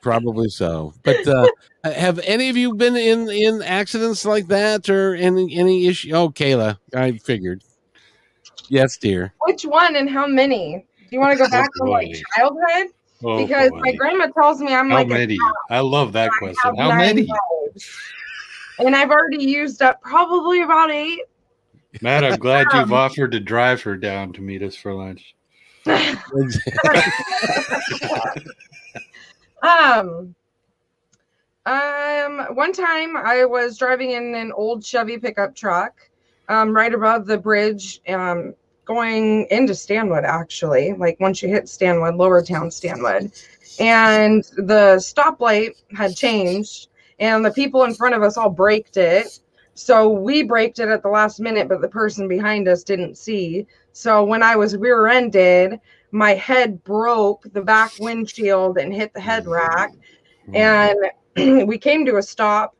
Probably 0.00 0.48
so. 0.48 0.94
But 1.02 1.26
uh, 1.26 1.46
have 1.84 2.18
any 2.20 2.48
of 2.48 2.56
you 2.56 2.74
been 2.74 2.96
in 2.96 3.28
in 3.30 3.62
accidents 3.62 4.24
like 4.24 4.46
that 4.48 4.88
or 4.88 5.14
any 5.14 5.56
any 5.56 5.86
issue? 5.86 6.12
Oh, 6.12 6.30
Kayla, 6.30 6.78
I 6.94 7.12
figured. 7.18 7.62
Yes, 8.68 8.98
dear. 8.98 9.32
Which 9.40 9.62
one 9.62 9.96
and 9.96 10.10
how 10.10 10.26
many? 10.26 10.84
Do 10.98 11.06
you 11.10 11.20
want 11.20 11.32
to 11.32 11.38
go 11.42 11.48
back 11.50 11.70
to 11.76 11.84
like 11.84 12.14
childhood? 12.36 12.92
Oh, 13.24 13.46
Because 13.46 13.70
boy. 13.70 13.80
my 13.80 13.92
grandma 13.92 14.26
tells 14.28 14.60
me 14.60 14.74
I'm 14.74 14.90
How 14.90 14.96
like 14.96 15.08
many? 15.08 15.38
I 15.70 15.80
love 15.80 16.12
that 16.12 16.30
question. 16.38 16.76
How 16.76 16.94
many? 16.94 17.26
And 18.78 18.94
I've 18.94 19.10
already 19.10 19.44
used 19.44 19.82
up 19.82 20.00
probably 20.02 20.62
about 20.62 20.90
eight. 20.90 21.22
Matt, 22.00 22.24
I'm 22.24 22.38
glad 22.38 22.66
you've 22.72 22.84
Um, 22.84 22.92
offered 22.92 23.32
to 23.32 23.40
drive 23.40 23.82
her 23.82 23.96
down 23.96 24.32
to 24.34 24.40
meet 24.40 24.62
us 24.62 24.76
for 24.76 24.94
lunch. 24.94 25.34
um, 29.62 30.34
um, 31.66 32.46
one 32.54 32.72
time 32.72 33.16
I 33.16 33.44
was 33.44 33.78
driving 33.78 34.12
in 34.12 34.34
an 34.34 34.52
old 34.52 34.84
Chevy 34.84 35.18
pickup 35.18 35.54
truck, 35.54 35.94
um, 36.48 36.72
right 36.74 36.92
above 36.94 37.26
the 37.26 37.38
bridge, 37.38 38.00
um, 38.08 38.54
going 38.84 39.46
into 39.50 39.74
Stanwood, 39.74 40.24
actually, 40.24 40.94
like 40.94 41.20
once 41.20 41.42
you 41.42 41.48
hit 41.48 41.68
Stanwood, 41.68 42.14
Lower 42.14 42.42
Town 42.42 42.70
Stanwood. 42.70 43.32
And 43.78 44.44
the 44.56 44.96
stoplight 44.96 45.72
had 45.94 46.16
changed, 46.16 46.88
and 47.20 47.44
the 47.44 47.50
people 47.50 47.84
in 47.84 47.94
front 47.94 48.14
of 48.14 48.22
us 48.22 48.36
all 48.36 48.50
braked 48.50 48.96
it. 48.96 49.40
So 49.78 50.08
we 50.08 50.42
braked 50.42 50.78
it 50.78 50.88
at 50.88 51.02
the 51.02 51.08
last 51.08 51.40
minute, 51.40 51.68
but 51.68 51.80
the 51.80 51.88
person 51.88 52.26
behind 52.28 52.68
us 52.68 52.82
didn't 52.82 53.16
see. 53.16 53.66
So 53.92 54.24
when 54.24 54.42
I 54.42 54.56
was 54.56 54.76
rear 54.76 55.06
ended, 55.06 55.80
my 56.10 56.34
head 56.34 56.82
broke 56.84 57.44
the 57.52 57.62
back 57.62 57.92
windshield 58.00 58.78
and 58.78 58.92
hit 58.92 59.14
the 59.14 59.20
head 59.20 59.46
rack. 59.46 59.92
And 60.52 60.96
we 61.68 61.78
came 61.78 62.04
to 62.06 62.16
a 62.16 62.22
stop 62.22 62.74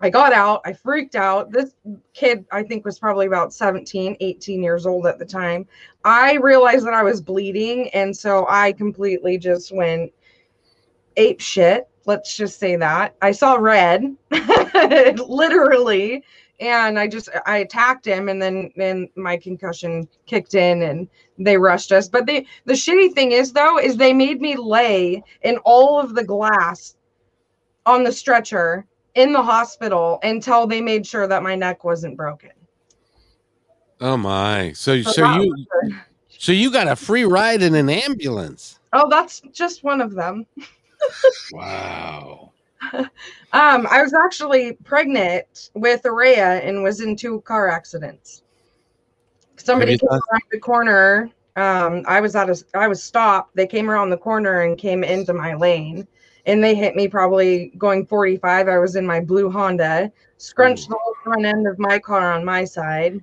I 0.00 0.10
got 0.10 0.32
out, 0.32 0.60
I 0.64 0.72
freaked 0.72 1.16
out. 1.16 1.50
This 1.50 1.74
kid, 2.14 2.44
I 2.52 2.62
think, 2.62 2.84
was 2.84 2.98
probably 2.98 3.26
about 3.26 3.52
17, 3.52 4.16
18 4.20 4.62
years 4.62 4.86
old 4.86 5.06
at 5.06 5.18
the 5.18 5.24
time. 5.24 5.66
I 6.04 6.34
realized 6.34 6.86
that 6.86 6.94
I 6.94 7.02
was 7.02 7.20
bleeding, 7.20 7.88
and 7.90 8.16
so 8.16 8.46
I 8.48 8.72
completely 8.72 9.38
just 9.38 9.74
went 9.74 10.12
ape 11.16 11.40
shit. 11.40 11.88
Let's 12.06 12.36
just 12.36 12.60
say 12.60 12.76
that. 12.76 13.16
I 13.20 13.32
saw 13.32 13.54
red, 13.54 14.16
literally, 15.28 16.24
and 16.60 16.98
I 16.98 17.06
just 17.06 17.28
I 17.46 17.58
attacked 17.58 18.06
him, 18.06 18.28
and 18.28 18.40
then 18.40 18.72
then 18.76 19.08
my 19.16 19.36
concussion 19.36 20.08
kicked 20.26 20.54
in, 20.54 20.82
and 20.82 21.08
they 21.38 21.56
rushed 21.56 21.92
us. 21.92 22.08
But 22.08 22.26
they 22.26 22.46
the 22.64 22.74
shitty 22.74 23.14
thing 23.14 23.32
is 23.32 23.52
though 23.52 23.78
is 23.78 23.96
they 23.96 24.12
made 24.12 24.40
me 24.40 24.56
lay 24.56 25.22
in 25.42 25.58
all 25.64 26.00
of 26.00 26.14
the 26.14 26.24
glass 26.24 26.96
on 27.86 28.04
the 28.04 28.12
stretcher 28.12 28.84
in 29.14 29.32
the 29.32 29.42
hospital 29.42 30.18
until 30.22 30.66
they 30.66 30.80
made 30.80 31.06
sure 31.06 31.26
that 31.26 31.42
my 31.42 31.54
neck 31.54 31.84
wasn't 31.84 32.16
broken. 32.16 32.50
Oh 34.00 34.16
my! 34.16 34.72
So 34.72 35.02
so, 35.02 35.10
so 35.12 35.32
you 35.34 35.66
so 36.28 36.52
you 36.52 36.70
got 36.70 36.88
a 36.88 36.96
free 36.96 37.24
ride 37.24 37.62
in 37.62 37.74
an 37.74 37.90
ambulance? 37.90 38.78
Oh, 38.92 39.08
that's 39.08 39.40
just 39.52 39.82
one 39.82 40.00
of 40.00 40.14
them. 40.14 40.46
wow. 41.52 42.52
um, 42.92 43.08
I 43.52 44.02
was 44.02 44.14
actually 44.14 44.74
pregnant 44.84 45.70
with 45.74 46.02
Araya 46.02 46.66
and 46.66 46.82
was 46.82 47.00
in 47.00 47.16
two 47.16 47.40
car 47.42 47.68
accidents. 47.68 48.42
Somebody 49.56 49.98
came 49.98 50.08
around 50.08 50.42
the 50.50 50.60
corner. 50.60 51.30
Um, 51.56 52.04
I 52.06 52.20
was 52.20 52.36
at 52.36 52.48
a, 52.48 52.64
I 52.74 52.86
was 52.86 53.02
stopped. 53.02 53.56
They 53.56 53.66
came 53.66 53.90
around 53.90 54.10
the 54.10 54.16
corner 54.16 54.62
and 54.62 54.78
came 54.78 55.02
into 55.02 55.32
my 55.32 55.54
lane 55.54 56.06
and 56.48 56.64
they 56.64 56.74
hit 56.74 56.96
me 56.96 57.08
probably 57.08 57.72
going 57.76 58.06
45. 58.06 58.68
I 58.68 58.78
was 58.78 58.96
in 58.96 59.06
my 59.06 59.20
blue 59.20 59.50
Honda, 59.50 60.10
scrunched 60.38 60.86
Ooh. 60.86 60.90
the 60.90 60.98
whole 61.02 61.14
front 61.22 61.44
end 61.44 61.66
of 61.66 61.78
my 61.78 61.98
car 61.98 62.32
on 62.32 62.44
my 62.44 62.64
side. 62.64 63.22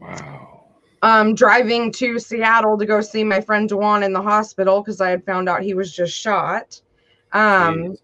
Wow. 0.00 0.66
Um, 1.02 1.34
driving 1.34 1.90
to 1.92 2.18
Seattle 2.18 2.78
to 2.78 2.86
go 2.86 3.00
see 3.00 3.24
my 3.24 3.40
friend 3.40 3.68
Dewan 3.68 4.04
in 4.04 4.12
the 4.12 4.22
hospital 4.22 4.82
because 4.82 5.00
I 5.00 5.10
had 5.10 5.24
found 5.24 5.48
out 5.48 5.62
he 5.62 5.74
was 5.74 5.92
just 5.92 6.14
shot. 6.14 6.80
Um, 7.32 7.96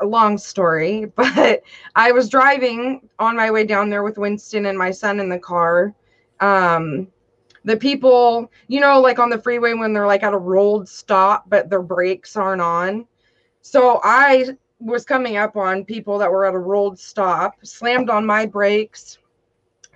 a 0.00 0.06
long 0.06 0.38
story, 0.38 1.06
but 1.16 1.62
I 1.94 2.12
was 2.12 2.28
driving 2.28 3.08
on 3.18 3.36
my 3.36 3.50
way 3.50 3.64
down 3.64 3.90
there 3.90 4.02
with 4.02 4.18
Winston 4.18 4.66
and 4.66 4.78
my 4.78 4.90
son 4.90 5.20
in 5.20 5.28
the 5.28 5.38
car. 5.38 5.94
Um, 6.40 7.08
the 7.64 7.76
people, 7.76 8.50
you 8.68 8.80
know, 8.80 9.00
like 9.00 9.18
on 9.18 9.30
the 9.30 9.38
freeway 9.38 9.74
when 9.74 9.92
they're 9.92 10.06
like 10.06 10.22
at 10.22 10.34
a 10.34 10.38
rolled 10.38 10.88
stop, 10.88 11.48
but 11.48 11.68
their 11.68 11.82
brakes 11.82 12.36
aren't 12.36 12.62
on 12.62 13.06
so 13.66 14.00
I 14.04 14.50
was 14.78 15.04
coming 15.04 15.38
up 15.38 15.56
on 15.56 15.84
people 15.84 16.18
that 16.18 16.30
were 16.30 16.46
at 16.46 16.54
a 16.54 16.58
rolled 16.58 17.00
stop, 17.00 17.56
slammed 17.64 18.08
on 18.10 18.24
my 18.24 18.46
brakes, 18.46 19.18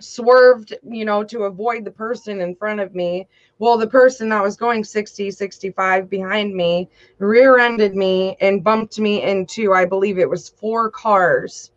swerved, 0.00 0.74
you 0.82 1.04
know, 1.04 1.22
to 1.22 1.44
avoid 1.44 1.84
the 1.84 1.90
person 1.92 2.40
in 2.40 2.56
front 2.56 2.80
of 2.80 2.96
me. 2.96 3.28
Well, 3.60 3.76
the 3.76 3.86
person 3.86 4.30
that 4.30 4.42
was 4.42 4.56
going 4.56 4.82
60, 4.82 5.30
65 5.30 6.08
behind 6.08 6.54
me 6.54 6.88
rear 7.18 7.58
ended 7.58 7.94
me 7.94 8.34
and 8.40 8.64
bumped 8.64 8.98
me 8.98 9.22
into, 9.22 9.74
I 9.74 9.84
believe 9.84 10.18
it 10.18 10.28
was 10.28 10.48
four 10.48 10.90
cars 10.90 11.70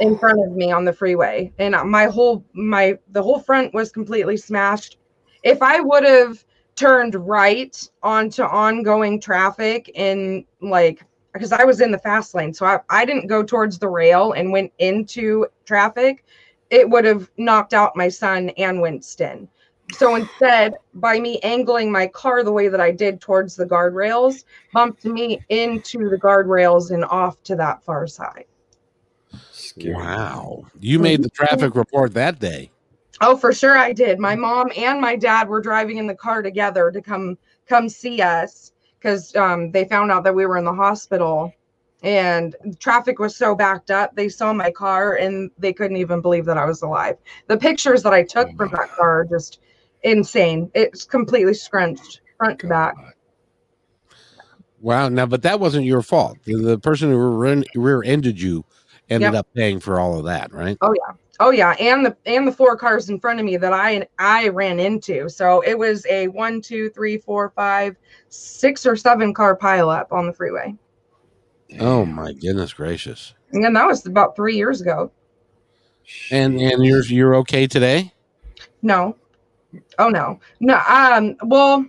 in 0.00 0.18
front 0.18 0.44
of 0.44 0.50
me 0.56 0.72
on 0.72 0.84
the 0.84 0.92
freeway. 0.92 1.52
And 1.60 1.76
my 1.88 2.06
whole, 2.06 2.44
my, 2.54 2.98
the 3.12 3.22
whole 3.22 3.38
front 3.38 3.72
was 3.72 3.92
completely 3.92 4.36
smashed. 4.36 4.98
If 5.44 5.62
I 5.62 5.78
would 5.78 6.02
have 6.02 6.44
turned 6.74 7.14
right 7.14 7.88
onto 8.02 8.42
ongoing 8.42 9.20
traffic 9.20 9.92
in 9.94 10.44
like 10.60 11.04
because 11.32 11.52
I 11.52 11.62
was 11.62 11.80
in 11.80 11.92
the 11.92 11.98
fast 11.98 12.34
lane. 12.34 12.52
So 12.52 12.66
I, 12.66 12.80
I 12.88 13.04
didn't 13.04 13.28
go 13.28 13.44
towards 13.44 13.78
the 13.78 13.88
rail 13.88 14.32
and 14.32 14.50
went 14.50 14.72
into 14.78 15.46
traffic. 15.64 16.24
It 16.70 16.90
would 16.90 17.04
have 17.04 17.30
knocked 17.36 17.74
out 17.74 17.94
my 17.94 18.08
son 18.08 18.50
and 18.58 18.82
Winston. 18.82 19.48
So 19.92 20.14
instead, 20.14 20.74
by 20.94 21.20
me 21.20 21.38
angling 21.40 21.90
my 21.90 22.06
car 22.06 22.42
the 22.42 22.52
way 22.52 22.68
that 22.68 22.80
I 22.80 22.90
did 22.90 23.20
towards 23.20 23.56
the 23.56 23.66
guardrails, 23.66 24.44
bumped 24.72 25.04
me 25.04 25.40
into 25.48 26.08
the 26.08 26.16
guardrails 26.16 26.90
and 26.90 27.04
off 27.04 27.42
to 27.44 27.56
that 27.56 27.82
far 27.82 28.06
side. 28.06 28.44
Wow. 29.76 30.64
You 30.80 30.98
made 30.98 31.22
the 31.22 31.30
traffic 31.30 31.74
report 31.74 32.14
that 32.14 32.38
day. 32.38 32.70
Oh, 33.20 33.36
for 33.36 33.52
sure 33.52 33.76
I 33.76 33.92
did. 33.92 34.18
My 34.18 34.34
mom 34.34 34.70
and 34.76 35.00
my 35.00 35.16
dad 35.16 35.48
were 35.48 35.60
driving 35.60 35.98
in 35.98 36.06
the 36.06 36.14
car 36.14 36.42
together 36.42 36.90
to 36.90 37.02
come 37.02 37.36
come 37.68 37.88
see 37.88 38.20
us 38.22 38.72
because 38.98 39.34
um, 39.36 39.70
they 39.70 39.84
found 39.84 40.10
out 40.10 40.24
that 40.24 40.34
we 40.34 40.46
were 40.46 40.56
in 40.56 40.64
the 40.64 40.72
hospital 40.72 41.52
and 42.02 42.56
traffic 42.78 43.18
was 43.18 43.36
so 43.36 43.54
backed 43.54 43.90
up 43.90 44.14
they 44.16 44.28
saw 44.28 44.52
my 44.52 44.70
car 44.70 45.16
and 45.16 45.50
they 45.58 45.72
couldn't 45.72 45.98
even 45.98 46.22
believe 46.22 46.46
that 46.46 46.56
i 46.56 46.64
was 46.64 46.80
alive 46.80 47.16
the 47.46 47.56
pictures 47.56 48.02
that 48.02 48.14
i 48.14 48.22
took 48.22 48.48
oh 48.48 48.56
from 48.56 48.70
that 48.70 48.88
car 48.96 49.26
just 49.28 49.60
insane 50.02 50.70
it's 50.74 51.04
completely 51.04 51.54
scrunched 51.54 52.20
front 52.38 52.58
to 52.58 52.66
back 52.66 52.94
wow 54.80 55.08
now 55.08 55.26
but 55.26 55.42
that 55.42 55.60
wasn't 55.60 55.84
your 55.84 56.02
fault 56.02 56.38
the, 56.44 56.56
the 56.56 56.78
person 56.78 57.10
who 57.10 57.58
rear-ended 57.74 58.40
you 58.40 58.64
ended 59.08 59.32
yep. 59.32 59.40
up 59.40 59.46
paying 59.54 59.80
for 59.80 60.00
all 60.00 60.18
of 60.18 60.24
that 60.24 60.52
right 60.52 60.78
oh 60.80 60.94
yeah 61.06 61.14
Oh 61.42 61.50
yeah, 61.50 61.70
and 61.80 62.04
the 62.04 62.14
and 62.26 62.46
the 62.46 62.52
four 62.52 62.76
cars 62.76 63.08
in 63.08 63.18
front 63.18 63.40
of 63.40 63.46
me 63.46 63.56
that 63.56 63.72
I 63.72 64.06
I 64.18 64.48
ran 64.48 64.78
into. 64.78 65.30
So 65.30 65.62
it 65.62 65.78
was 65.78 66.04
a 66.04 66.28
one, 66.28 66.60
two, 66.60 66.90
three, 66.90 67.16
four, 67.16 67.50
five, 67.56 67.96
six 68.28 68.84
or 68.84 68.94
seven 68.94 69.32
car 69.32 69.56
pileup 69.56 70.12
on 70.12 70.26
the 70.26 70.34
freeway. 70.34 70.74
Oh 71.78 72.04
my 72.04 72.34
goodness 72.34 72.74
gracious! 72.74 73.32
And 73.52 73.74
that 73.74 73.86
was 73.86 74.04
about 74.04 74.36
three 74.36 74.54
years 74.54 74.82
ago. 74.82 75.10
And 76.30 76.60
and 76.60 76.84
you're 76.84 77.02
you're 77.04 77.34
okay 77.36 77.66
today? 77.66 78.12
No. 78.82 79.16
Oh 79.98 80.08
no. 80.08 80.40
No. 80.60 80.80
Um. 80.88 81.36
Well, 81.44 81.86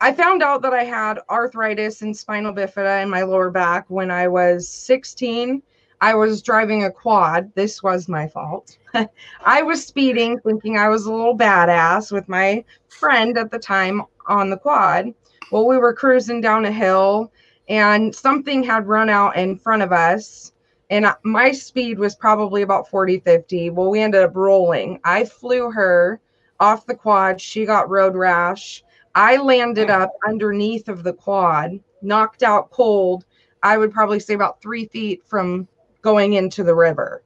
I 0.00 0.12
found 0.12 0.42
out 0.42 0.62
that 0.62 0.74
I 0.74 0.84
had 0.84 1.20
arthritis 1.30 2.02
and 2.02 2.16
spinal 2.16 2.52
bifida 2.52 3.02
in 3.02 3.08
my 3.08 3.22
lower 3.22 3.50
back 3.50 3.86
when 3.88 4.10
I 4.10 4.28
was 4.28 4.68
16 4.68 5.62
I 6.00 6.14
was 6.14 6.42
driving 6.42 6.84
a 6.84 6.90
quad. 6.90 7.52
This 7.54 7.82
was 7.82 8.08
my 8.08 8.28
fault. 8.28 8.76
I 9.44 9.62
was 9.62 9.84
speeding, 9.84 10.38
thinking 10.40 10.76
I 10.76 10.88
was 10.88 11.06
a 11.06 11.12
little 11.12 11.36
badass 11.36 12.12
with 12.12 12.28
my 12.28 12.64
friend 12.88 13.38
at 13.38 13.50
the 13.50 13.58
time 13.58 14.02
on 14.26 14.50
the 14.50 14.58
quad. 14.58 15.14
Well, 15.50 15.66
we 15.66 15.78
were 15.78 15.94
cruising 15.94 16.40
down 16.40 16.66
a 16.66 16.72
hill 16.72 17.32
and 17.68 18.14
something 18.14 18.62
had 18.62 18.86
run 18.86 19.08
out 19.08 19.36
in 19.36 19.56
front 19.56 19.82
of 19.82 19.92
us. 19.92 20.52
And 20.90 21.06
my 21.24 21.50
speed 21.50 21.98
was 21.98 22.14
probably 22.14 22.62
about 22.62 22.88
40, 22.88 23.20
50. 23.20 23.70
Well, 23.70 23.90
we 23.90 24.00
ended 24.00 24.22
up 24.22 24.36
rolling. 24.36 25.00
I 25.02 25.24
flew 25.24 25.70
her 25.70 26.20
off 26.60 26.86
the 26.86 26.94
quad. 26.94 27.40
She 27.40 27.64
got 27.64 27.90
road 27.90 28.14
rash. 28.14 28.82
I 29.14 29.38
landed 29.38 29.88
up 29.88 30.12
underneath 30.26 30.88
of 30.88 31.02
the 31.02 31.12
quad, 31.12 31.80
knocked 32.02 32.42
out 32.42 32.70
cold. 32.70 33.24
I 33.62 33.78
would 33.78 33.92
probably 33.92 34.20
say 34.20 34.34
about 34.34 34.60
three 34.60 34.86
feet 34.86 35.22
from 35.26 35.66
going 36.02 36.34
into 36.34 36.62
the 36.62 36.74
river. 36.74 37.22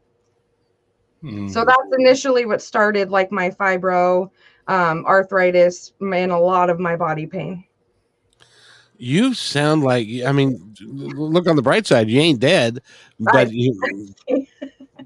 Mm. 1.22 1.51
So 1.51 1.64
that's 1.64 1.78
initially 1.99 2.47
what 2.47 2.62
started 2.62 3.11
like 3.11 3.33
my 3.33 3.51
fibro, 3.51 4.31
um, 4.68 5.05
arthritis, 5.05 5.93
and 6.01 6.33
a 6.33 6.39
lot 6.39 6.70
of 6.70 6.78
my 6.78 6.97
body 6.97 7.26
pain. 7.26 7.64
You 8.97 9.35
sound 9.35 9.83
like 9.83 10.07
I 10.26 10.33
mean, 10.33 10.74
look 10.83 11.49
on 11.49 11.57
the 11.57 11.62
bright 11.62 11.87
side. 11.87 12.09
You 12.09 12.20
ain't 12.20 12.39
dead, 12.39 12.81
but 13.18 13.51
you 13.53 14.14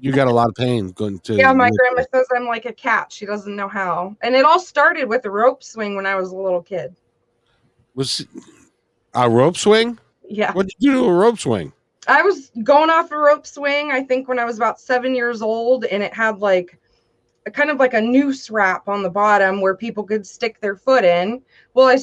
you 0.05 0.11
got 0.11 0.27
a 0.27 0.31
lot 0.31 0.49
of 0.49 0.55
pain 0.55 0.91
going 0.91 1.19
to. 1.19 1.35
Yeah, 1.35 1.51
my 1.51 1.71
grandma 1.71 2.03
says 2.13 2.27
I'm 2.35 2.45
like 2.45 2.65
a 2.65 2.73
cat. 2.73 3.11
She 3.11 3.25
doesn't 3.25 3.55
know 3.55 3.67
how, 3.67 4.15
and 4.21 4.35
it 4.35 4.45
all 4.45 4.59
started 4.59 5.09
with 5.09 5.25
a 5.25 5.31
rope 5.31 5.63
swing 5.63 5.95
when 5.95 6.05
I 6.05 6.15
was 6.15 6.31
a 6.31 6.35
little 6.35 6.61
kid. 6.61 6.95
Was 7.95 8.25
a 9.13 9.29
rope 9.29 9.57
swing? 9.57 9.97
Yeah. 10.27 10.53
What 10.53 10.67
did 10.67 10.75
you 10.79 10.93
do 10.93 11.05
a 11.05 11.13
rope 11.13 11.39
swing? 11.39 11.73
I 12.07 12.21
was 12.21 12.51
going 12.63 12.91
off 12.91 13.11
a 13.11 13.17
rope 13.17 13.47
swing, 13.47 13.91
I 13.91 14.03
think 14.03 14.27
when 14.27 14.37
I 14.37 14.45
was 14.45 14.57
about 14.57 14.79
seven 14.79 15.15
years 15.15 15.41
old, 15.41 15.85
and 15.85 16.03
it 16.03 16.13
had 16.13 16.37
like 16.37 16.79
a 17.47 17.51
kind 17.51 17.69
of 17.69 17.77
like 17.77 17.93
a 17.93 18.01
noose 18.01 18.49
wrap 18.49 18.87
on 18.87 19.01
the 19.01 19.09
bottom 19.09 19.61
where 19.61 19.75
people 19.75 20.03
could 20.03 20.25
stick 20.25 20.59
their 20.59 20.75
foot 20.75 21.03
in. 21.03 21.41
Well, 21.73 21.87
I, 21.87 21.97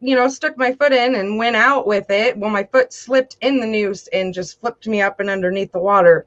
you 0.00 0.14
know, 0.14 0.28
stuck 0.28 0.56
my 0.56 0.72
foot 0.72 0.92
in 0.92 1.16
and 1.16 1.36
went 1.36 1.56
out 1.56 1.86
with 1.86 2.10
it. 2.10 2.36
Well, 2.38 2.50
my 2.50 2.64
foot 2.64 2.92
slipped 2.92 3.36
in 3.40 3.60
the 3.60 3.66
noose 3.66 4.08
and 4.12 4.34
just 4.34 4.60
flipped 4.60 4.86
me 4.86 5.02
up 5.02 5.20
and 5.20 5.28
underneath 5.28 5.72
the 5.72 5.80
water. 5.80 6.26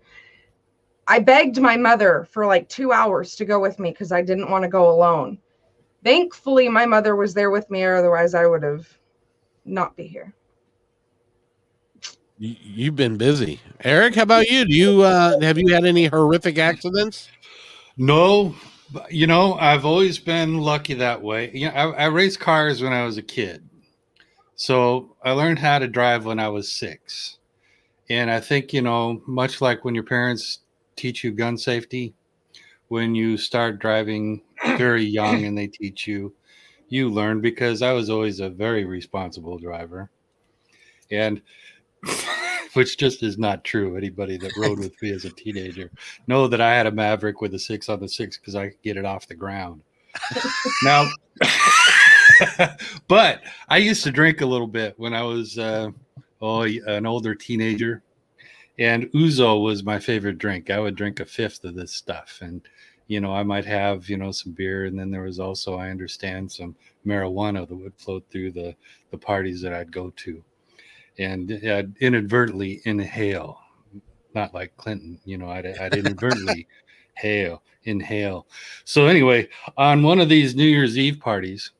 I 1.07 1.19
begged 1.19 1.59
my 1.59 1.75
mother 1.75 2.27
for 2.31 2.45
like 2.45 2.69
two 2.69 2.91
hours 2.91 3.35
to 3.35 3.45
go 3.45 3.59
with 3.59 3.79
me 3.79 3.91
because 3.91 4.11
I 4.11 4.21
didn't 4.21 4.49
want 4.49 4.63
to 4.63 4.69
go 4.69 4.89
alone. 4.89 5.37
thankfully 6.03 6.67
my 6.69 6.85
mother 6.85 7.15
was 7.15 7.33
there 7.33 7.49
with 7.49 7.69
me, 7.69 7.83
or 7.83 7.95
otherwise 7.95 8.33
I 8.33 8.45
would 8.45 8.63
have 8.63 8.87
not 9.65 9.95
be 9.95 10.07
here. 10.07 10.33
You've 12.37 12.95
been 12.95 13.17
busy, 13.17 13.59
Eric. 13.83 14.15
How 14.15 14.23
about 14.23 14.49
you? 14.49 14.65
Do 14.65 14.73
you 14.73 15.01
uh, 15.01 15.39
have 15.41 15.57
you 15.57 15.73
had 15.73 15.85
any 15.85 16.07
horrific 16.07 16.57
accidents? 16.57 17.29
No, 17.95 18.55
you 19.09 19.27
know 19.27 19.53
I've 19.55 19.85
always 19.85 20.19
been 20.19 20.57
lucky 20.57 20.93
that 20.95 21.21
way. 21.21 21.51
You 21.53 21.67
know, 21.67 21.73
I, 21.73 22.03
I 22.03 22.05
raced 22.07 22.39
cars 22.39 22.81
when 22.81 22.91
I 22.91 23.05
was 23.05 23.17
a 23.17 23.21
kid, 23.21 23.63
so 24.55 25.15
I 25.23 25.31
learned 25.31 25.59
how 25.59 25.79
to 25.79 25.87
drive 25.87 26.25
when 26.25 26.39
I 26.39 26.49
was 26.49 26.71
six, 26.71 27.37
and 28.09 28.29
I 28.29 28.39
think 28.39 28.73
you 28.73 28.81
know 28.81 29.21
much 29.25 29.61
like 29.61 29.85
when 29.85 29.95
your 29.95 30.03
parents 30.03 30.59
teach 30.95 31.23
you 31.23 31.31
gun 31.31 31.57
safety, 31.57 32.13
when 32.87 33.15
you 33.15 33.37
start 33.37 33.79
driving 33.79 34.41
very 34.77 35.03
young 35.03 35.45
and 35.45 35.57
they 35.57 35.67
teach 35.67 36.07
you, 36.07 36.33
you 36.89 37.09
learn 37.09 37.41
because 37.41 37.81
I 37.81 37.91
was 37.91 38.09
always 38.09 38.39
a 38.39 38.49
very 38.49 38.85
responsible 38.85 39.57
driver. 39.57 40.09
And 41.09 41.41
which 42.73 42.97
just 42.97 43.23
is 43.23 43.37
not 43.37 43.63
true. 43.63 43.97
Anybody 43.97 44.37
that 44.37 44.57
rode 44.57 44.79
with 44.79 44.99
me 45.01 45.11
as 45.11 45.25
a 45.25 45.29
teenager 45.29 45.91
know 46.27 46.47
that 46.47 46.61
I 46.61 46.75
had 46.75 46.87
a 46.87 46.91
Maverick 46.91 47.41
with 47.41 47.53
a 47.53 47.59
six 47.59 47.89
on 47.89 47.99
the 47.99 48.07
six 48.07 48.37
because 48.37 48.55
I 48.55 48.69
could 48.69 48.81
get 48.81 48.97
it 48.97 49.05
off 49.05 49.27
the 49.27 49.35
ground. 49.35 49.81
now, 50.83 51.09
but 53.07 53.41
I 53.69 53.77
used 53.77 54.03
to 54.03 54.11
drink 54.11 54.41
a 54.41 54.45
little 54.45 54.67
bit 54.67 54.95
when 54.97 55.13
I 55.13 55.23
was 55.23 55.57
uh, 55.57 55.89
oh 56.41 56.61
an 56.61 57.05
older 57.05 57.35
teenager, 57.35 58.03
and 58.79 59.05
Ouzo 59.11 59.63
was 59.63 59.83
my 59.83 59.99
favorite 59.99 60.37
drink. 60.37 60.69
I 60.69 60.79
would 60.79 60.95
drink 60.95 61.19
a 61.19 61.25
fifth 61.25 61.63
of 61.63 61.75
this 61.75 61.93
stuff, 61.93 62.39
and 62.41 62.61
you 63.07 63.19
know, 63.19 63.33
I 63.33 63.43
might 63.43 63.65
have, 63.65 64.09
you 64.09 64.17
know, 64.17 64.31
some 64.31 64.53
beer. 64.53 64.85
And 64.85 64.97
then 64.97 65.11
there 65.11 65.23
was 65.23 65.39
also, 65.39 65.75
I 65.75 65.89
understand, 65.89 66.51
some 66.51 66.75
marijuana 67.05 67.67
that 67.67 67.75
would 67.75 67.95
float 67.95 68.25
through 68.29 68.51
the, 68.51 68.75
the 69.11 69.17
parties 69.17 69.61
that 69.61 69.73
I'd 69.73 69.91
go 69.91 70.11
to. 70.17 70.43
And 71.19 71.51
I'd 71.51 71.95
inadvertently 71.99 72.81
inhale, 72.85 73.59
not 74.33 74.53
like 74.53 74.75
Clinton, 74.77 75.19
you 75.25 75.37
know, 75.37 75.49
I'd, 75.49 75.65
I'd 75.65 75.95
inadvertently 75.95 76.67
hail, 77.15 77.61
inhale. 77.83 78.47
So 78.85 79.05
anyway, 79.05 79.49
on 79.77 80.01
one 80.01 80.19
of 80.19 80.29
these 80.29 80.55
New 80.55 80.63
Year's 80.63 80.97
Eve 80.97 81.19
parties, 81.19 81.71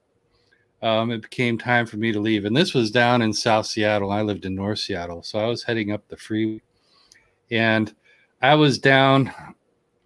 um, 0.83 1.11
it 1.11 1.21
became 1.21 1.57
time 1.57 1.85
for 1.85 1.95
me 1.95 2.11
to 2.11 2.19
leave. 2.19 2.43
And 2.43 2.55
this 2.55 2.73
was 2.73 2.91
down 2.91 3.21
in 3.21 3.31
South 3.31 3.65
Seattle. 3.65 4.11
I 4.11 4.21
lived 4.21 4.45
in 4.45 4.53
North 4.53 4.79
Seattle. 4.79 5.23
So 5.23 5.39
I 5.39 5.45
was 5.45 5.63
heading 5.63 5.91
up 5.91 6.07
the 6.09 6.17
freeway 6.17 6.61
and 7.51 7.93
I 8.41 8.55
was 8.55 8.77
down 8.77 9.31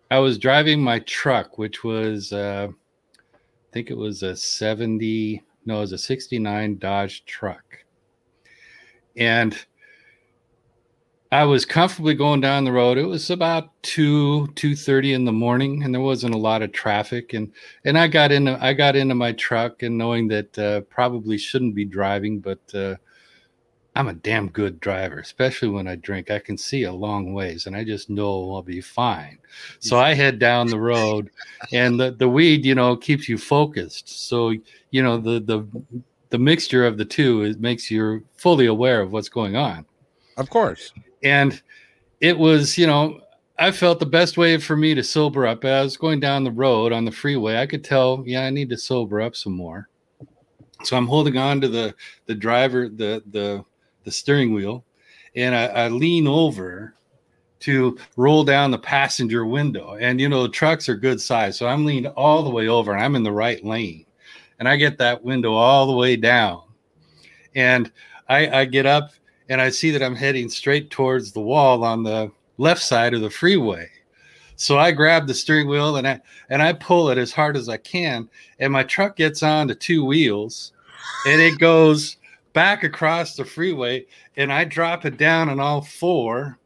I 0.10 0.20
was 0.20 0.38
driving 0.38 0.82
my 0.82 1.00
truck, 1.00 1.58
which 1.58 1.84
was, 1.84 2.32
uh, 2.32 2.70
I 2.72 3.74
think 3.74 3.90
it 3.90 3.98
was 3.98 4.24
a 4.24 4.36
70, 4.36 5.44
no, 5.66 5.78
it 5.78 5.82
was 5.82 5.92
a 5.92 5.98
69 5.98 6.78
Dodge 6.78 7.26
truck. 7.26 7.64
And 9.18 9.58
I 11.30 11.44
was 11.44 11.66
comfortably 11.66 12.14
going 12.14 12.40
down 12.40 12.64
the 12.64 12.72
road. 12.72 12.98
It 12.98 13.06
was 13.06 13.30
about 13.32 13.72
two 13.84 14.48
two 14.56 14.78
thirty 14.78 15.12
in 15.12 15.26
the 15.26 15.32
morning, 15.34 15.84
and 15.84 15.94
there 15.94 16.00
wasn't 16.00 16.36
a 16.36 16.38
lot 16.38 16.62
of 16.62 16.72
traffic. 16.72 17.34
and 17.34 17.52
And 17.84 17.98
I 17.98 18.08
got 18.08 18.32
into 18.32 18.58
I 18.64 18.72
got 18.72 18.96
into 18.96 19.14
my 19.14 19.34
truck, 19.34 19.84
and 19.84 19.98
knowing 19.98 20.30
that 20.30 20.58
uh, 20.58 20.82
probably 20.82 21.38
shouldn't 21.38 21.76
be 21.76 21.84
driving, 21.84 22.40
but 22.40 22.62
uh, 22.74 22.96
I'm 23.98 24.10
a 24.10 24.14
damn 24.14 24.50
good 24.50 24.80
driver, 24.80 25.18
especially 25.18 25.70
when 25.70 25.88
I 25.88 25.96
drink. 25.96 26.30
I 26.30 26.38
can 26.38 26.56
see 26.56 26.84
a 26.84 26.94
long 26.94 27.34
ways 27.34 27.66
and 27.66 27.76
I 27.76 27.84
just 27.84 28.12
know 28.12 28.54
I'll 28.54 28.62
be 28.62 28.80
fine. 28.80 29.40
So 29.80 29.98
I 29.98 30.14
head 30.14 30.38
down 30.38 30.68
the 30.68 30.80
road 30.80 31.32
and 31.74 32.00
the, 32.00 32.12
the 32.12 32.30
weed, 32.30 32.64
you 32.64 32.76
know, 32.76 32.96
keeps 32.96 33.28
you 33.28 33.40
focused. 33.40 34.28
So, 34.30 34.54
you 34.92 35.02
know, 35.02 35.18
the 35.18 35.40
the 35.40 35.68
the 36.30 36.38
mixture 36.38 36.86
of 36.86 37.00
the 37.00 37.06
two 37.06 37.42
it 37.42 37.60
makes 37.60 37.90
you 37.90 38.24
fully 38.36 38.68
aware 38.68 39.02
of 39.02 39.14
what's 39.14 39.30
going 39.30 39.56
on. 39.56 39.84
Of 40.38 40.52
course. 40.52 40.94
And 41.24 41.60
it 42.22 42.38
was, 42.38 42.78
you 42.78 42.86
know, 42.86 43.20
I 43.58 43.72
felt 43.72 44.00
the 44.00 44.06
best 44.06 44.38
way 44.38 44.60
for 44.60 44.78
me 44.78 44.94
to 44.94 45.04
sober 45.04 45.48
up. 45.48 45.66
I 45.66 45.82
was 45.82 45.98
going 45.98 46.20
down 46.20 46.44
the 46.44 46.52
road 46.52 46.94
on 46.94 47.04
the 47.04 47.12
freeway. 47.12 47.58
I 47.58 47.66
could 47.66 47.84
tell, 47.84 48.24
yeah, 48.28 48.44
I 48.44 48.52
need 48.52 48.70
to 48.70 48.78
sober 48.78 49.22
up 49.22 49.36
some 49.36 49.54
more. 49.54 49.90
So 50.84 50.96
I'm 50.96 51.08
holding 51.08 51.40
on 51.40 51.62
to 51.62 51.68
the 51.68 51.96
the 52.28 52.36
driver, 52.36 52.90
the 52.90 53.24
the 53.32 53.66
the 54.08 54.12
steering 54.14 54.54
wheel, 54.54 54.86
and 55.36 55.54
I, 55.54 55.66
I 55.66 55.88
lean 55.90 56.28
over 56.28 56.96
to 57.60 57.98
roll 58.16 58.46
down 58.46 58.72
the 58.72 58.78
passenger 58.78 59.46
window. 59.46 59.98
And 60.00 60.22
you 60.22 60.30
know, 60.30 60.44
the 60.44 60.50
trucks 60.50 60.88
are 60.88 60.96
good 60.96 61.20
size, 61.20 61.58
so 61.58 61.68
I'm 61.68 61.84
leaned 61.84 62.08
all 62.08 62.42
the 62.42 62.50
way 62.50 62.70
over, 62.70 62.94
and 62.94 63.04
I'm 63.04 63.18
in 63.18 63.24
the 63.24 63.34
right 63.34 63.62
lane, 63.66 64.06
and 64.60 64.70
I 64.70 64.78
get 64.78 64.98
that 65.00 65.26
window 65.26 65.54
all 65.54 65.88
the 65.88 65.98
way 65.98 66.16
down, 66.16 66.64
and 67.54 67.92
I, 68.30 68.62
I 68.62 68.66
get 68.66 68.86
up 68.86 69.12
and 69.50 69.62
I 69.62 69.70
see 69.70 69.92
that 69.92 70.04
I'm 70.04 70.16
heading 70.16 70.48
straight 70.48 70.90
towards 70.90 71.34
the 71.34 71.42
wall 71.42 71.84
on 71.84 72.04
the 72.04 72.32
left 72.58 72.82
side 72.82 73.14
of 73.14 73.22
the 73.22 73.30
freeway. 73.30 73.90
So 74.56 74.78
I 74.78 74.92
grab 74.92 75.28
the 75.28 75.34
steering 75.34 75.68
wheel 75.68 75.98
and 75.98 76.08
I 76.08 76.22
and 76.50 76.62
I 76.62 76.74
pull 76.74 77.10
it 77.10 77.18
as 77.18 77.34
hard 77.34 77.58
as 77.58 77.68
I 77.68 77.78
can, 77.78 78.30
and 78.60 78.72
my 78.72 78.84
truck 78.84 79.18
gets 79.18 79.44
on 79.44 79.68
to 79.68 79.76
two 79.76 80.06
wheels, 80.06 80.72
and 81.28 81.42
it 81.42 81.60
goes 81.60 82.17
back 82.58 82.84
across 82.84 83.36
the 83.36 83.46
freeway 83.46 84.04
and 84.36 84.52
I 84.52 84.64
drop 84.64 85.06
it 85.06 85.18
down 85.18 85.48
on 85.48 85.60
all 85.60 85.80
four 85.80 86.58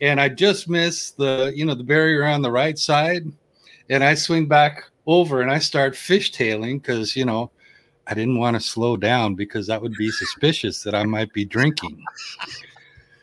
and 0.00 0.20
I 0.20 0.28
just 0.28 0.68
miss 0.68 1.12
the 1.12 1.52
you 1.54 1.64
know 1.64 1.76
the 1.76 1.84
barrier 1.84 2.24
on 2.24 2.42
the 2.42 2.50
right 2.50 2.76
side 2.76 3.30
and 3.88 4.02
I 4.02 4.14
swing 4.14 4.48
back 4.48 4.82
over 5.06 5.42
and 5.42 5.48
I 5.48 5.60
start 5.60 5.94
fishtailing 5.94 6.82
because 6.82 7.14
you 7.14 7.24
know 7.24 7.52
I 8.08 8.14
didn't 8.14 8.40
want 8.40 8.56
to 8.56 8.60
slow 8.60 8.96
down 8.96 9.36
because 9.36 9.68
that 9.68 9.80
would 9.80 9.94
be 9.94 10.10
suspicious 10.10 10.82
that 10.82 10.96
I 10.96 11.04
might 11.04 11.32
be 11.32 11.44
drinking. 11.44 12.02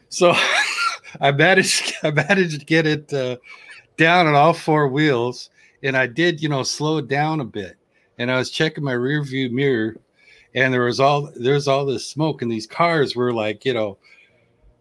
So 0.08 0.34
I 1.20 1.34
managed 1.34 1.94
I 2.04 2.12
managed 2.12 2.58
to 2.58 2.66
get 2.66 2.88
it 2.88 3.14
uh, 3.14 3.36
down 3.98 4.28
on 4.28 4.34
all 4.34 4.54
four 4.54 4.88
wheels 4.88 5.50
and 5.84 5.98
I 5.98 6.08
did 6.08 6.42
you 6.42 6.48
know 6.48 6.64
slow 6.64 7.02
down 7.02 7.42
a 7.42 7.46
bit 7.46 7.76
and 8.18 8.32
I 8.32 8.38
was 8.38 8.50
checking 8.50 8.86
my 8.86 8.94
rear 8.94 9.22
view 9.26 9.50
mirror 9.50 9.98
and 10.56 10.74
there 10.74 10.84
was 10.84 11.00
all 11.00 11.32
there's 11.36 11.68
all 11.68 11.86
this 11.86 12.06
smoke 12.06 12.42
and 12.42 12.52
these 12.52 12.68
cars 12.68 13.16
were 13.16 13.34
like 13.34 13.66
you 13.66 13.74
know 13.74 13.98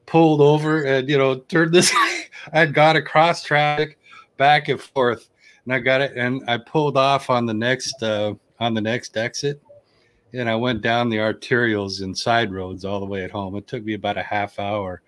pulled 0.06 0.40
over 0.40 0.82
and 0.84 1.08
you 1.08 1.16
know 1.16 1.36
turned 1.36 1.72
this 1.72 1.94
i'd 2.52 2.74
got 2.74 2.96
across 2.96 3.42
traffic 3.42 3.98
back 4.36 4.68
and 4.68 4.80
forth 4.80 5.28
and 5.64 5.74
i 5.74 5.78
got 5.78 6.00
it 6.00 6.16
and 6.16 6.42
i 6.48 6.56
pulled 6.56 6.96
off 6.96 7.30
on 7.30 7.46
the 7.46 7.54
next 7.54 8.02
uh, 8.02 8.34
on 8.60 8.74
the 8.74 8.80
next 8.80 9.16
exit 9.16 9.60
and 10.32 10.48
i 10.48 10.54
went 10.54 10.82
down 10.82 11.08
the 11.08 11.16
arterials 11.16 12.02
and 12.02 12.16
side 12.16 12.52
roads 12.52 12.84
all 12.84 13.00
the 13.00 13.06
way 13.06 13.24
at 13.24 13.30
home. 13.30 13.54
It 13.56 13.66
took 13.66 13.84
me 13.84 13.94
about 13.94 14.16
a 14.16 14.22
half 14.22 14.58
hour. 14.58 15.02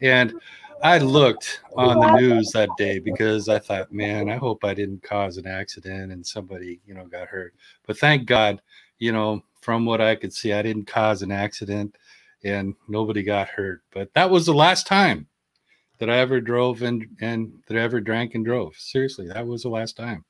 And 0.00 0.34
i 0.82 0.98
looked 0.98 1.60
on 1.76 2.00
the 2.00 2.20
news 2.20 2.50
that 2.50 2.68
day 2.76 2.98
because 2.98 3.48
i 3.48 3.60
thought 3.60 3.92
man 3.92 4.28
i 4.28 4.36
hope 4.36 4.64
i 4.64 4.74
didn't 4.74 5.04
cause 5.04 5.36
an 5.36 5.46
accident 5.46 6.10
and 6.10 6.26
somebody 6.26 6.80
you 6.86 6.94
know 6.94 7.06
got 7.06 7.28
hurt. 7.28 7.54
But 7.86 7.98
thank 7.98 8.26
god 8.26 8.60
you 8.98 9.12
know 9.12 9.42
from 9.64 9.86
what 9.86 10.02
I 10.02 10.14
could 10.14 10.32
see, 10.32 10.52
I 10.52 10.60
didn't 10.60 10.86
cause 10.86 11.22
an 11.22 11.32
accident 11.32 11.96
and 12.44 12.74
nobody 12.86 13.22
got 13.22 13.48
hurt. 13.48 13.80
But 13.92 14.12
that 14.12 14.28
was 14.28 14.44
the 14.44 14.52
last 14.52 14.86
time 14.86 15.26
that 15.98 16.10
I 16.10 16.18
ever 16.18 16.40
drove 16.40 16.82
and 16.82 17.06
and 17.20 17.62
that 17.66 17.78
I 17.78 17.80
ever 17.80 18.00
drank 18.00 18.34
and 18.34 18.44
drove. 18.44 18.76
Seriously, 18.76 19.26
that 19.28 19.46
was 19.46 19.62
the 19.62 19.70
last 19.70 19.96
time. 19.96 20.24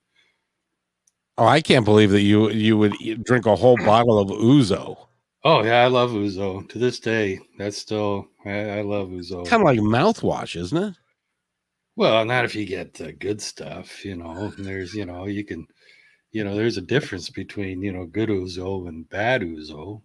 Oh, 1.37 1.47
I 1.47 1.61
can't 1.61 1.85
believe 1.85 2.13
that 2.13 2.23
you 2.23 2.51
you 2.51 2.79
would 2.79 2.95
drink 3.25 3.47
a 3.47 3.57
whole 3.57 3.77
bottle 3.79 4.21
of 4.21 4.29
Ouzo. 4.29 5.09
Oh 5.43 5.65
yeah, 5.65 5.83
I 5.83 5.89
love 5.89 6.13
Ouzo 6.13 6.69
to 6.69 6.79
this 6.79 7.01
day. 7.01 7.41
That's 7.59 7.77
still 7.77 8.29
I, 8.47 8.79
I 8.79 8.81
love 8.83 9.09
Ouzo. 9.09 9.45
Kind 9.47 9.63
of 9.63 9.67
like 9.67 9.81
mouthwash, 9.81 10.55
isn't 10.55 10.79
it? 10.79 10.95
Well, 11.97 12.25
not 12.25 12.45
if 12.45 12.55
you 12.55 12.67
get 12.67 12.95
the 12.95 13.13
good 13.13 13.41
stuff, 13.41 14.05
you 14.05 14.17
know. 14.17 14.49
There's, 14.59 14.95
you 14.95 15.07
know, 15.07 15.27
you 15.27 15.45
can 15.45 15.67
you 16.35 16.43
know, 16.43 16.57
there's 16.57 16.77
a 16.77 16.83
difference 16.83 17.31
between, 17.31 17.81
you 17.81 17.93
know, 17.93 18.07
good 18.07 18.29
ouzo 18.29 18.89
and 18.89 19.09
bad 19.09 19.43
ouzo. 19.43 20.03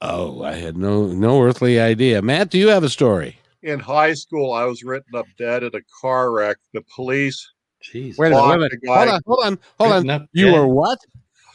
Oh, 0.00 0.42
I 0.42 0.54
had 0.54 0.76
no 0.76 1.06
no 1.06 1.40
earthly 1.40 1.78
idea. 1.78 2.20
Matt, 2.20 2.50
do 2.50 2.58
you 2.58 2.66
have 2.66 2.82
a 2.82 2.88
story? 2.88 3.38
In 3.62 3.78
high 3.78 4.14
school, 4.14 4.52
I 4.52 4.64
was 4.64 4.82
written 4.82 5.14
up 5.14 5.26
dead 5.38 5.62
at 5.62 5.76
a 5.76 5.82
car 6.00 6.32
wreck. 6.32 6.56
The 6.74 6.82
police. 6.92 7.48
Jeez. 7.80 8.18
Wait 8.18 8.32
a 8.32 8.58
minute. 8.58 8.72
Wait 8.82 8.88
Hold 8.88 9.08
on. 9.08 9.20
Hold 9.24 9.44
on. 9.44 9.58
Hold 9.78 10.10
on. 10.10 10.28
You 10.32 10.46
dead. 10.46 10.58
were 10.58 10.66
what? 10.66 10.98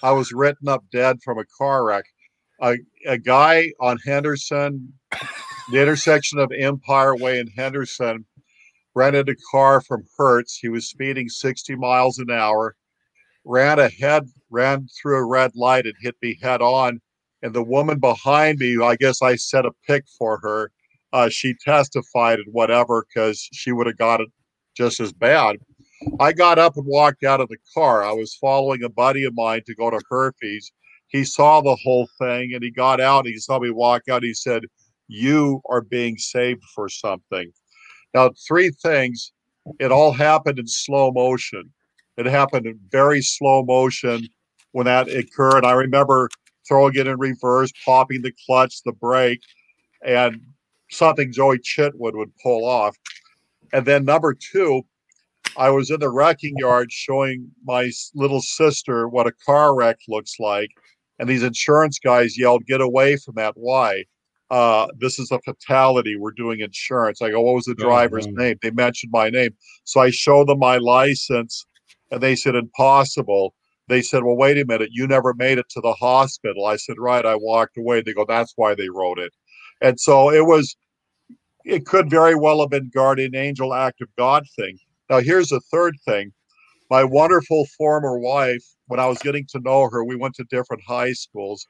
I 0.01 0.11
was 0.11 0.31
written 0.31 0.69
up 0.69 0.85
dead 0.89 1.17
from 1.21 1.37
a 1.37 1.45
car 1.57 1.83
wreck. 1.83 2.05
A, 2.61 2.77
a 3.05 3.17
guy 3.17 3.73
on 3.81 3.97
Henderson, 4.05 4.93
the 5.69 5.81
intersection 5.81 6.39
of 6.39 6.49
Empire 6.53 7.17
Way 7.17 7.41
and 7.41 7.51
Henderson, 7.57 8.25
rented 8.95 9.27
a 9.27 9.35
car 9.51 9.81
from 9.81 10.05
Hertz. 10.17 10.57
He 10.57 10.69
was 10.69 10.87
speeding 10.87 11.27
60 11.27 11.75
miles 11.75 12.19
an 12.19 12.31
hour 12.31 12.77
ran 13.47 13.79
ahead, 13.79 14.29
ran 14.49 14.87
through 15.01 15.17
a 15.17 15.25
red 15.25 15.51
light 15.55 15.85
and 15.85 15.95
hit 16.01 16.15
me 16.21 16.37
head 16.41 16.61
on. 16.61 16.99
And 17.41 17.53
the 17.53 17.63
woman 17.63 17.99
behind 17.99 18.59
me, 18.59 18.77
I 18.83 18.95
guess 18.95 19.21
I 19.21 19.35
set 19.35 19.65
a 19.65 19.71
pick 19.87 20.05
for 20.17 20.39
her. 20.39 20.71
Uh, 21.13 21.29
she 21.29 21.55
testified 21.63 22.39
and 22.39 22.53
whatever 22.53 23.05
because 23.07 23.47
she 23.53 23.71
would 23.71 23.87
have 23.87 23.97
got 23.97 24.21
it 24.21 24.27
just 24.75 24.99
as 24.99 25.13
bad. 25.13 25.57
I 26.19 26.33
got 26.33 26.59
up 26.59 26.75
and 26.75 26.85
walked 26.85 27.23
out 27.23 27.39
of 27.39 27.47
the 27.47 27.57
car. 27.73 28.03
I 28.03 28.11
was 28.11 28.35
following 28.35 28.83
a 28.83 28.89
buddy 28.89 29.23
of 29.23 29.33
mine 29.33 29.61
to 29.65 29.75
go 29.75 29.89
to 29.89 30.01
Herfy's. 30.09 30.71
He 31.07 31.23
saw 31.23 31.61
the 31.61 31.77
whole 31.83 32.07
thing 32.19 32.53
and 32.53 32.61
he 32.61 32.69
got 32.69 32.99
out. 32.99 33.25
He 33.25 33.37
saw 33.37 33.59
me 33.59 33.71
walk 33.71 34.03
out. 34.09 34.23
He 34.23 34.33
said, 34.33 34.63
You 35.07 35.61
are 35.69 35.81
being 35.81 36.17
saved 36.17 36.63
for 36.75 36.89
something. 36.89 37.51
Now, 38.13 38.31
three 38.47 38.71
things. 38.81 39.31
It 39.79 39.91
all 39.91 40.11
happened 40.11 40.59
in 40.59 40.67
slow 40.67 41.11
motion. 41.11 41.73
It 42.17 42.25
happened 42.25 42.65
in 42.65 42.79
very 42.91 43.21
slow 43.21 43.63
motion 43.63 44.27
when 44.71 44.85
that 44.85 45.07
occurred. 45.07 45.65
I 45.65 45.73
remember 45.73 46.29
throwing 46.67 46.95
it 46.95 47.07
in 47.07 47.17
reverse, 47.17 47.71
popping 47.85 48.21
the 48.21 48.33
clutch, 48.45 48.81
the 48.83 48.91
brake, 48.91 49.41
and 50.03 50.41
something 50.89 51.31
Joey 51.31 51.59
Chitwood 51.59 52.15
would 52.15 52.31
pull 52.41 52.65
off. 52.65 52.95
And 53.71 53.85
then 53.85 54.05
number 54.05 54.33
two, 54.33 54.83
I 55.57 55.69
was 55.69 55.91
in 55.91 55.99
the 55.99 56.09
wrecking 56.09 56.55
yard 56.57 56.91
showing 56.91 57.49
my 57.63 57.91
little 58.15 58.41
sister 58.41 59.07
what 59.07 59.27
a 59.27 59.31
car 59.45 59.75
wreck 59.75 59.97
looks 60.07 60.39
like. 60.39 60.69
And 61.19 61.27
these 61.27 61.43
insurance 61.43 61.99
guys 61.99 62.37
yelled, 62.37 62.65
Get 62.65 62.81
away 62.81 63.17
from 63.17 63.35
that. 63.35 63.53
Why? 63.55 64.05
Uh, 64.49 64.87
this 64.97 65.19
is 65.19 65.31
a 65.31 65.39
fatality. 65.39 66.15
We're 66.15 66.31
doing 66.31 66.61
insurance. 66.61 67.21
I 67.21 67.31
go, 67.31 67.41
What 67.41 67.55
was 67.55 67.65
the 67.65 67.75
driver's 67.75 68.27
name? 68.27 68.57
They 68.61 68.71
mentioned 68.71 69.11
my 69.11 69.29
name. 69.29 69.55
So 69.83 69.99
I 69.99 70.09
show 70.09 70.45
them 70.45 70.59
my 70.59 70.77
license 70.77 71.65
and 72.11 72.21
they 72.21 72.35
said, 72.35 72.55
Impossible. 72.55 73.53
They 73.87 74.01
said, 74.01 74.23
Well, 74.23 74.35
wait 74.35 74.57
a 74.57 74.65
minute. 74.65 74.89
You 74.91 75.07
never 75.07 75.33
made 75.33 75.57
it 75.57 75.69
to 75.71 75.81
the 75.81 75.93
hospital. 75.93 76.65
I 76.65 76.77
said, 76.77 76.95
Right. 76.99 77.25
I 77.25 77.35
walked 77.35 77.77
away. 77.77 78.01
They 78.01 78.13
go, 78.13 78.25
That's 78.27 78.53
why 78.55 78.75
they 78.75 78.89
wrote 78.89 79.19
it. 79.19 79.33
And 79.81 79.99
so 79.99 80.31
it 80.31 80.45
was, 80.45 80.75
it 81.65 81.85
could 81.85 82.09
very 82.09 82.35
well 82.35 82.61
have 82.61 82.69
been 82.69 82.91
guardian 82.93 83.35
angel 83.35 83.73
act 83.73 84.01
of 84.01 84.09
God 84.17 84.43
thing. 84.57 84.77
Now, 85.09 85.19
here's 85.19 85.51
a 85.51 85.61
third 85.71 85.95
thing. 86.05 86.33
My 86.89 87.03
wonderful 87.03 87.65
former 87.77 88.17
wife, 88.17 88.63
when 88.87 88.99
I 88.99 89.07
was 89.07 89.19
getting 89.19 89.45
to 89.49 89.59
know 89.59 89.89
her, 89.89 90.03
we 90.03 90.15
went 90.15 90.35
to 90.35 90.45
different 90.45 90.83
high 90.87 91.13
schools. 91.13 91.65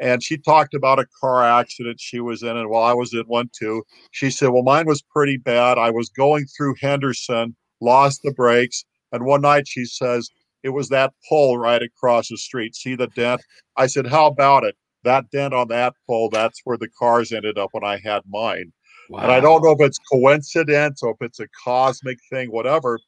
And 0.00 0.22
she 0.22 0.38
talked 0.38 0.74
about 0.74 0.98
a 0.98 1.06
car 1.20 1.44
accident 1.44 2.00
she 2.00 2.20
was 2.20 2.42
in. 2.42 2.56
And 2.56 2.70
while 2.70 2.84
I 2.84 2.94
was 2.94 3.12
in 3.12 3.24
one 3.26 3.50
too, 3.56 3.84
she 4.12 4.30
said, 4.30 4.48
Well, 4.48 4.62
mine 4.62 4.86
was 4.86 5.02
pretty 5.02 5.36
bad. 5.36 5.78
I 5.78 5.90
was 5.90 6.08
going 6.08 6.46
through 6.46 6.76
Henderson, 6.80 7.54
lost 7.80 8.22
the 8.22 8.32
brakes. 8.32 8.84
And 9.12 9.24
one 9.24 9.42
night 9.42 9.66
she 9.66 9.84
says, 9.84 10.28
It 10.62 10.70
was 10.70 10.88
that 10.88 11.12
pole 11.28 11.58
right 11.58 11.82
across 11.82 12.28
the 12.28 12.36
street. 12.36 12.74
See 12.74 12.94
the 12.94 13.08
dent? 13.08 13.40
I 13.76 13.86
said, 13.86 14.06
How 14.06 14.26
about 14.26 14.64
it? 14.64 14.76
That 15.04 15.30
dent 15.30 15.54
on 15.54 15.68
that 15.68 15.94
pole, 16.06 16.28
that's 16.30 16.60
where 16.64 16.76
the 16.76 16.88
cars 16.98 17.32
ended 17.32 17.58
up 17.58 17.70
when 17.72 17.84
I 17.84 17.98
had 18.04 18.22
mine. 18.28 18.72
Wow. 19.08 19.22
And 19.22 19.32
I 19.32 19.40
don't 19.40 19.64
know 19.64 19.72
if 19.72 19.80
it's 19.80 19.98
coincidence 19.98 21.02
or 21.02 21.12
if 21.12 21.16
it's 21.20 21.40
a 21.40 21.48
cosmic 21.64 22.18
thing, 22.30 22.50
whatever. 22.50 22.98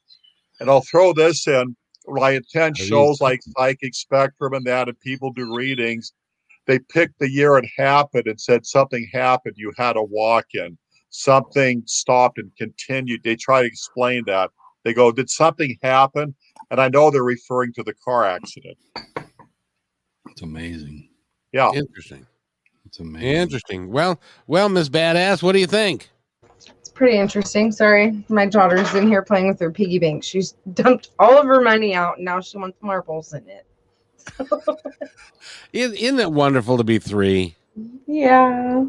And 0.59 0.69
I'll 0.69 0.83
throw 0.83 1.13
this 1.13 1.47
in. 1.47 1.77
When 2.05 2.23
I 2.23 2.31
attend 2.31 2.77
shows 2.77 3.21
like 3.21 3.41
Psychic 3.57 3.95
Spectrum 3.95 4.55
and 4.55 4.67
that, 4.67 4.89
and 4.89 4.99
people 4.99 5.33
do 5.33 5.55
readings, 5.55 6.13
they 6.67 6.79
picked 6.79 7.19
the 7.19 7.31
year 7.31 7.57
it 7.57 7.69
happened 7.77 8.27
and 8.27 8.41
said 8.41 8.67
something 8.67 9.09
happened. 9.13 9.55
You 9.57 9.73
had 9.77 9.97
a 9.97 10.03
walk 10.03 10.47
in, 10.55 10.77
something 11.11 11.83
stopped 11.87 12.39
and 12.39 12.51
continued. 12.57 13.23
They 13.23 13.37
try 13.37 13.63
to 13.63 13.67
explain 13.69 14.25
that. 14.27 14.51
They 14.85 14.95
go, 14.95 15.13
Did 15.13 15.31
something 15.31 15.77
happen? 15.83 16.35
And 16.71 16.81
I 16.81 16.89
know 16.89 17.11
they're 17.11 17.23
referring 17.23 17.73
to 17.75 17.83
the 17.83 17.95
car 17.95 18.25
accident. 18.25 18.79
It's 20.31 20.43
amazing. 20.43 21.09
Yeah. 21.53 21.71
Interesting. 21.73 22.27
It's 22.87 23.01
amazing. 23.01 23.29
Interesting. 23.29 23.93
Well, 23.93 24.21
well, 24.47 24.69
Miss 24.69 24.89
Badass, 24.89 25.43
what 25.43 25.53
do 25.53 25.61
you 25.61 25.67
think? 25.67 26.11
It's 26.57 26.89
pretty 26.89 27.19
interesting. 27.19 27.73
Sorry, 27.73 28.25
my 28.29 28.47
daughter's 28.47 28.95
in 28.95 29.07
here 29.09 29.23
playing 29.23 29.49
with 29.49 29.61
her 29.61 29.71
piggy 29.71 29.99
bank. 29.99 30.25
She's 30.25 30.53
dumped 30.75 31.11
all 31.19 31.39
of 31.39 31.47
her 31.47 31.61
money 31.61 31.95
out, 31.95 32.17
and 32.17 32.25
now 32.25 32.41
she 32.41 32.59
wants 32.59 32.79
marbles 32.81 33.33
in 33.35 33.47
it. 33.49 33.67
isn't, 35.73 35.97
isn't 35.97 36.21
it 36.21 36.33
wonderful 36.33 36.77
to 36.77 36.85
be 36.85 36.99
three? 36.99 37.57
Yeah. 38.07 38.85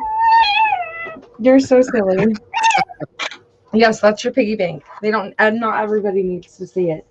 You're 1.39 1.59
so 1.59 1.81
silly. 1.81 2.35
yes, 3.73 3.99
that's 3.99 4.23
your 4.23 4.33
piggy 4.33 4.55
bank. 4.55 4.83
They 5.01 5.11
don't, 5.11 5.33
and 5.39 5.59
not 5.59 5.81
everybody 5.81 6.23
needs 6.23 6.57
to 6.57 6.67
see 6.67 6.91
it. 6.91 7.05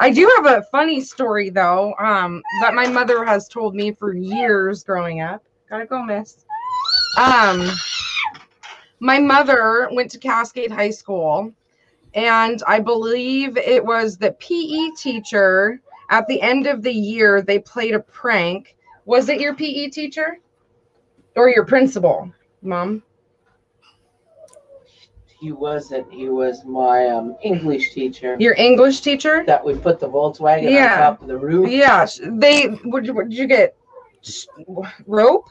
I 0.00 0.10
do 0.10 0.30
have 0.36 0.46
a 0.46 0.62
funny 0.70 1.00
story 1.00 1.50
though, 1.50 1.94
um, 1.98 2.42
that 2.60 2.74
my 2.74 2.86
mother 2.86 3.24
has 3.24 3.48
told 3.48 3.74
me 3.74 3.92
for 3.92 4.14
years 4.14 4.84
growing 4.84 5.20
up. 5.20 5.42
Gotta 5.68 5.86
go, 5.86 6.02
miss. 6.02 6.44
Um, 7.18 7.68
my 9.00 9.18
mother 9.18 9.88
went 9.92 10.10
to 10.12 10.18
Cascade 10.18 10.70
High 10.70 10.90
School, 10.90 11.52
and 12.14 12.62
I 12.66 12.78
believe 12.78 13.56
it 13.56 13.84
was 13.84 14.16
the 14.16 14.32
PE 14.32 14.90
teacher 14.96 15.80
at 16.10 16.26
the 16.28 16.40
end 16.40 16.66
of 16.66 16.82
the 16.82 16.92
year 16.92 17.42
they 17.42 17.58
played 17.58 17.94
a 17.94 18.00
prank. 18.00 18.76
Was 19.04 19.28
it 19.28 19.40
your 19.40 19.54
PE 19.54 19.88
teacher 19.88 20.38
or 21.34 21.48
your 21.48 21.64
principal, 21.64 22.32
mom? 22.62 23.02
He 25.38 25.52
wasn't. 25.52 26.12
He 26.12 26.28
was 26.28 26.64
my 26.64 27.06
um, 27.06 27.36
English 27.42 27.92
teacher. 27.92 28.36
Your 28.40 28.54
English 28.54 29.00
teacher? 29.02 29.44
That 29.46 29.64
we 29.64 29.74
put 29.76 30.00
the 30.00 30.08
Volkswagen 30.08 30.70
Yeah. 30.70 30.94
on 30.94 30.98
top 30.98 31.22
of 31.22 31.28
the 31.28 31.36
roof. 31.36 31.70
Yeah, 31.70 32.06
they 32.26 32.76
would. 32.84 33.06
you- 33.06 33.14
Did 33.22 33.32
you 33.32 33.46
get 33.46 33.76
rope? 35.06 35.48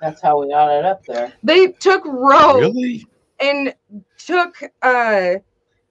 That's 0.00 0.20
how 0.22 0.40
we 0.40 0.48
got 0.48 0.70
it 0.70 0.84
up 0.86 1.04
there. 1.04 1.32
They 1.42 1.68
took 1.68 2.04
rope 2.06 2.60
Really? 2.60 3.06
and 3.38 3.74
took 4.18 4.56
a 4.82 5.42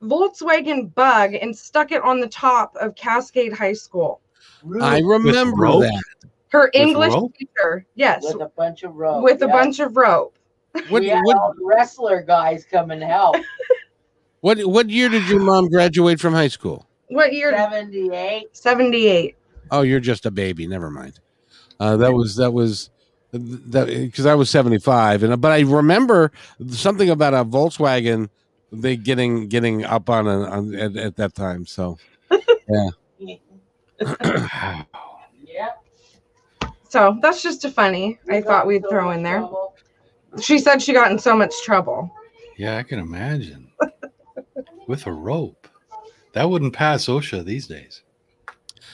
Volkswagen 0.02 0.94
Bug 0.96 1.36
and 1.36 1.56
stuck 1.56 1.92
it 1.92 2.02
on 2.02 2.20
the 2.20 2.28
top 2.28 2.76
of 2.78 2.96
Cascade 2.96 3.54
High 3.54 3.74
School. 3.74 4.22
Roof 4.64 4.82
I 4.82 5.00
remember 5.02 5.68
that. 5.82 6.04
Her 6.50 6.72
English 6.74 7.14
teacher, 7.38 7.86
yes, 7.94 8.24
with 8.24 8.42
a 8.42 8.52
bunch 8.58 8.82
of 8.82 8.96
rope. 8.96 9.24
with 9.24 9.44
a 9.44 9.48
bunch 9.48 9.80
of 9.80 9.96
rope. 9.96 10.36
What, 10.90 11.02
we 11.02 11.08
had 11.08 11.22
what, 11.24 11.38
all 11.38 11.54
wrestler 11.62 12.22
guys 12.22 12.66
come 12.66 12.92
and 12.92 13.02
help. 13.02 13.36
what, 14.42 14.60
what 14.66 14.90
year 14.90 15.10
did 15.10 15.28
your 15.28 15.40
mom 15.40 15.68
graduate 15.70 16.20
from 16.20 16.34
high 16.34 16.48
school? 16.48 16.88
What 17.08 17.34
year? 17.34 17.52
Seventy-eight. 17.52 18.56
78. 18.56 19.36
Oh, 19.72 19.82
you're 19.82 20.00
just 20.00 20.26
a 20.26 20.32
baby. 20.32 20.68
Never 20.68 20.90
mind. 20.90 21.20
Uh, 21.80 21.98
that 21.98 22.14
was 22.14 22.36
that 22.36 22.52
was 22.52 22.90
that 23.32 23.88
because 23.88 24.26
I 24.26 24.36
was 24.36 24.50
75, 24.50 25.24
and 25.24 25.42
but 25.42 25.52
I 25.52 25.62
remember 25.62 26.32
something 26.70 27.10
about 27.10 27.34
a 27.34 27.46
Volkswagen 27.46 28.30
they 28.72 28.96
getting 28.96 29.48
getting 29.48 29.86
up 29.86 30.10
on, 30.10 30.28
a, 30.28 30.42
on 30.42 30.76
at, 30.76 30.96
at 30.96 31.16
that 31.16 31.34
time. 31.36 31.66
So 31.66 31.98
Wow. 32.68 32.92
Yeah. 35.44 35.72
So 36.88 37.18
that's 37.22 37.44
just 37.44 37.66
a 37.66 37.72
funny. 37.72 38.20
I 38.30 38.42
thought 38.42 38.66
we'd 38.68 38.88
throw 38.90 39.12
in 39.12 39.24
there. 39.24 39.48
She 40.42 40.60
said 40.60 40.82
she 40.82 40.94
got 40.94 41.12
in 41.12 41.20
so 41.20 41.36
much 41.36 41.54
trouble. 41.64 42.12
Yeah, 42.58 42.78
I 42.78 42.84
can 42.84 43.00
imagine. 43.00 43.72
With 44.88 45.08
a 45.08 45.12
rope. 45.12 45.68
That 46.34 46.50
wouldn't 46.50 46.74
pass 46.74 47.06
OSHA 47.06 47.46
these 47.46 47.68
days. 47.68 48.04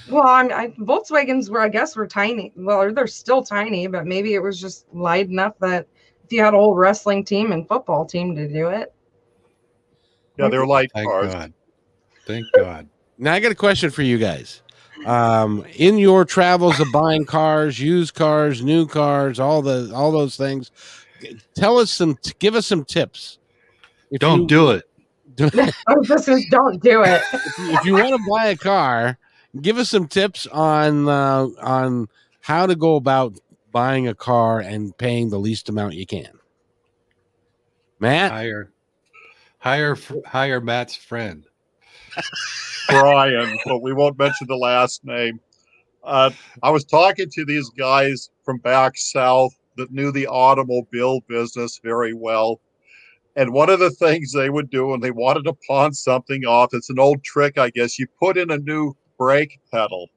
Well, 0.09 0.27
I'm, 0.27 0.51
I, 0.51 0.67
Volkswagens 0.79 1.49
were, 1.49 1.61
I 1.61 1.69
guess, 1.69 1.95
were 1.95 2.07
tiny. 2.07 2.53
Well, 2.55 2.93
they're 2.93 3.07
still 3.07 3.43
tiny, 3.43 3.87
but 3.87 4.05
maybe 4.05 4.35
it 4.35 4.39
was 4.39 4.61
just 4.61 4.85
light 4.93 5.29
enough 5.29 5.57
that 5.59 5.87
if 6.23 6.31
you 6.31 6.43
had 6.43 6.53
a 6.53 6.57
whole 6.57 6.75
wrestling 6.75 7.23
team 7.23 7.51
and 7.51 7.67
football 7.67 8.05
team 8.05 8.35
to 8.35 8.47
do 8.47 8.67
it. 8.69 8.93
Yeah, 10.37 10.49
they're 10.49 10.65
light 10.65 10.91
Thank 10.93 11.09
cars. 11.09 11.33
God. 11.33 11.53
Thank 12.25 12.45
God. 12.55 12.87
now 13.17 13.33
I 13.33 13.39
got 13.39 13.51
a 13.51 13.55
question 13.55 13.89
for 13.89 14.01
you 14.01 14.17
guys. 14.17 14.61
Um, 15.05 15.65
in 15.75 15.97
your 15.97 16.23
travels 16.23 16.79
of 16.79 16.87
buying 16.91 17.25
cars, 17.25 17.79
used 17.79 18.13
cars, 18.13 18.63
new 18.63 18.87
cars, 18.87 19.39
all 19.39 19.61
the 19.61 19.91
all 19.93 20.11
those 20.11 20.37
things, 20.37 20.71
tell 21.55 21.77
us 21.77 21.91
some, 21.91 22.17
give 22.39 22.55
us 22.55 22.65
some 22.65 22.83
tips. 22.85 23.39
If 24.11 24.19
Don't 24.19 24.41
you- 24.41 24.47
do 24.47 24.71
it. 24.71 24.83
Oh, 25.89 26.01
this 26.03 26.29
is 26.29 26.45
don't 26.49 26.81
do 26.81 27.03
it. 27.03 27.21
if 27.33 27.83
you 27.85 27.93
want 27.93 28.15
to 28.15 28.29
buy 28.29 28.45
a 28.45 28.55
car, 28.55 29.17
give 29.61 29.77
us 29.77 29.89
some 29.89 30.07
tips 30.07 30.47
on 30.47 31.09
uh, 31.09 31.47
on 31.61 32.07
how 32.39 32.65
to 32.65 32.73
go 32.75 32.95
about 32.95 33.33
buying 33.73 34.07
a 34.07 34.15
car 34.15 34.61
and 34.61 34.97
paying 34.97 35.29
the 35.29 35.37
least 35.37 35.67
amount 35.67 35.95
you 35.95 36.05
can. 36.05 36.29
Matt, 37.99 38.31
Hire 38.31 38.71
hire 39.59 39.97
hire 40.25 40.61
Matt's 40.61 40.95
friend. 40.95 41.45
Brian, 42.89 43.57
but 43.65 43.81
we 43.81 43.91
won't 43.91 44.17
mention 44.17 44.47
the 44.47 44.55
last 44.55 45.03
name. 45.03 45.39
Uh, 46.03 46.29
I 46.63 46.69
was 46.69 46.85
talking 46.85 47.29
to 47.29 47.45
these 47.45 47.69
guys 47.71 48.29
from 48.45 48.59
back 48.59 48.93
south 48.95 49.53
that 49.77 49.91
knew 49.91 50.11
the 50.11 50.27
automobile 50.27 51.21
business 51.27 51.79
very 51.83 52.13
well. 52.13 52.61
And 53.35 53.53
one 53.53 53.69
of 53.69 53.79
the 53.79 53.91
things 53.91 54.31
they 54.31 54.49
would 54.49 54.69
do 54.69 54.87
when 54.87 55.01
they 55.01 55.11
wanted 55.11 55.43
to 55.45 55.53
pawn 55.67 55.93
something 55.93 56.45
off, 56.45 56.69
it's 56.73 56.89
an 56.89 56.99
old 56.99 57.23
trick, 57.23 57.57
I 57.57 57.69
guess, 57.69 57.99
you 57.99 58.07
put 58.19 58.37
in 58.37 58.51
a 58.51 58.57
new 58.57 58.95
brake 59.17 59.59
pedal. 59.71 60.09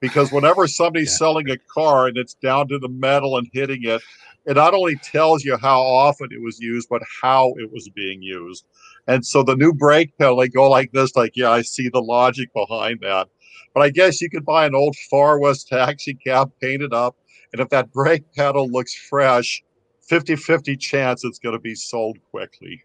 because 0.00 0.30
whenever 0.32 0.66
somebody's 0.68 1.12
Yeah. 1.12 1.16
selling 1.18 1.50
a 1.50 1.58
car 1.72 2.06
and 2.08 2.16
it's 2.18 2.34
down 2.34 2.68
to 2.68 2.78
the 2.78 2.88
metal 2.88 3.36
and 3.38 3.48
hitting 3.52 3.80
it, 3.84 4.02
it 4.46 4.54
not 4.56 4.74
only 4.74 4.96
tells 4.96 5.44
you 5.44 5.56
how 5.56 5.80
often 5.82 6.28
it 6.30 6.42
was 6.42 6.58
used, 6.60 6.88
but 6.90 7.02
how 7.22 7.54
it 7.58 7.70
was 7.72 7.88
being 7.94 8.22
used. 8.22 8.64
And 9.06 9.24
so 9.26 9.42
the 9.42 9.56
new 9.56 9.72
brake 9.72 10.12
pedal, 10.18 10.36
they 10.36 10.48
go 10.48 10.68
like 10.70 10.92
this, 10.92 11.16
like, 11.16 11.32
yeah, 11.36 11.50
I 11.50 11.62
see 11.62 11.88
the 11.88 12.02
logic 12.02 12.50
behind 12.54 13.00
that. 13.02 13.28
But 13.74 13.82
I 13.82 13.90
guess 13.90 14.20
you 14.20 14.30
could 14.30 14.44
buy 14.44 14.66
an 14.66 14.74
old 14.74 14.96
Far 15.10 15.38
West 15.40 15.68
taxi 15.68 16.14
cab, 16.14 16.50
paint 16.60 16.82
it 16.82 16.92
up, 16.92 17.16
and 17.52 17.60
if 17.60 17.68
that 17.70 17.92
brake 17.92 18.24
pedal 18.34 18.68
looks 18.68 18.94
fresh, 18.94 19.62
50 20.02 20.36
50 20.36 20.76
chance 20.76 21.24
it's 21.24 21.38
going 21.38 21.54
to 21.54 21.60
be 21.60 21.74
sold 21.74 22.18
quickly. 22.30 22.82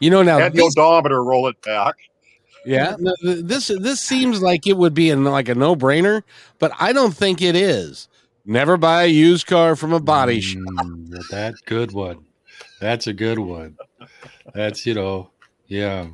You 0.00 0.10
know 0.10 0.22
now 0.22 0.38
and 0.38 0.54
the 0.54 0.62
this- 0.62 0.76
odometer, 0.76 1.22
roll 1.22 1.48
it 1.48 1.60
back. 1.62 1.94
Yeah, 2.64 2.96
this 3.22 3.68
this 3.68 4.00
seems 4.00 4.42
like 4.42 4.66
it 4.66 4.76
would 4.76 4.92
be 4.92 5.10
an, 5.10 5.22
like 5.22 5.48
a 5.48 5.54
no 5.54 5.76
brainer, 5.76 6.22
but 6.58 6.72
I 6.80 6.92
don't 6.92 7.14
think 7.14 7.40
it 7.40 7.54
is. 7.54 8.08
Never 8.44 8.76
buy 8.76 9.04
a 9.04 9.06
used 9.06 9.46
car 9.46 9.76
from 9.76 9.92
a 9.92 10.00
body 10.00 10.40
shop. 10.40 10.62
Mm, 10.62 11.28
that 11.30 11.54
good 11.64 11.92
one. 11.92 12.24
That's 12.80 13.06
a 13.06 13.12
good 13.12 13.38
one. 13.38 13.76
That's 14.52 14.84
you 14.84 14.94
know, 14.94 15.30
yeah. 15.68 16.08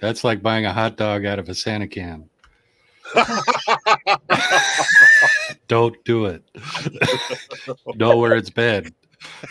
That's 0.00 0.24
like 0.24 0.42
buying 0.42 0.64
a 0.64 0.72
hot 0.72 0.96
dog 0.96 1.26
out 1.26 1.38
of 1.38 1.50
a 1.50 1.54
Santa 1.54 1.86
can. 1.86 2.30
Don't 5.68 6.02
do 6.04 6.26
it. 6.26 6.42
know 7.96 8.16
where 8.16 8.36
it's 8.36 8.50
been. 8.50 8.94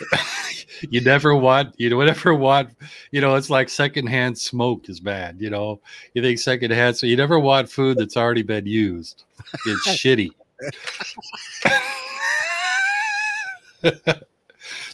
you 0.90 1.00
never 1.00 1.34
want 1.34 1.74
you 1.78 1.88
don't 1.88 2.08
ever 2.08 2.34
want 2.34 2.70
you 3.10 3.20
know 3.20 3.34
it's 3.34 3.50
like 3.50 3.68
secondhand 3.68 4.36
smoke 4.36 4.88
is 4.88 5.00
bad 5.00 5.36
you 5.40 5.50
know 5.50 5.80
you 6.14 6.22
think 6.22 6.38
secondhand 6.38 6.96
so 6.96 7.06
you 7.06 7.16
never 7.16 7.38
want 7.38 7.68
food 7.68 7.96
that's 7.96 8.16
already 8.16 8.42
been 8.42 8.66
used 8.66 9.24
it's 9.66 9.88
shitty 9.88 10.30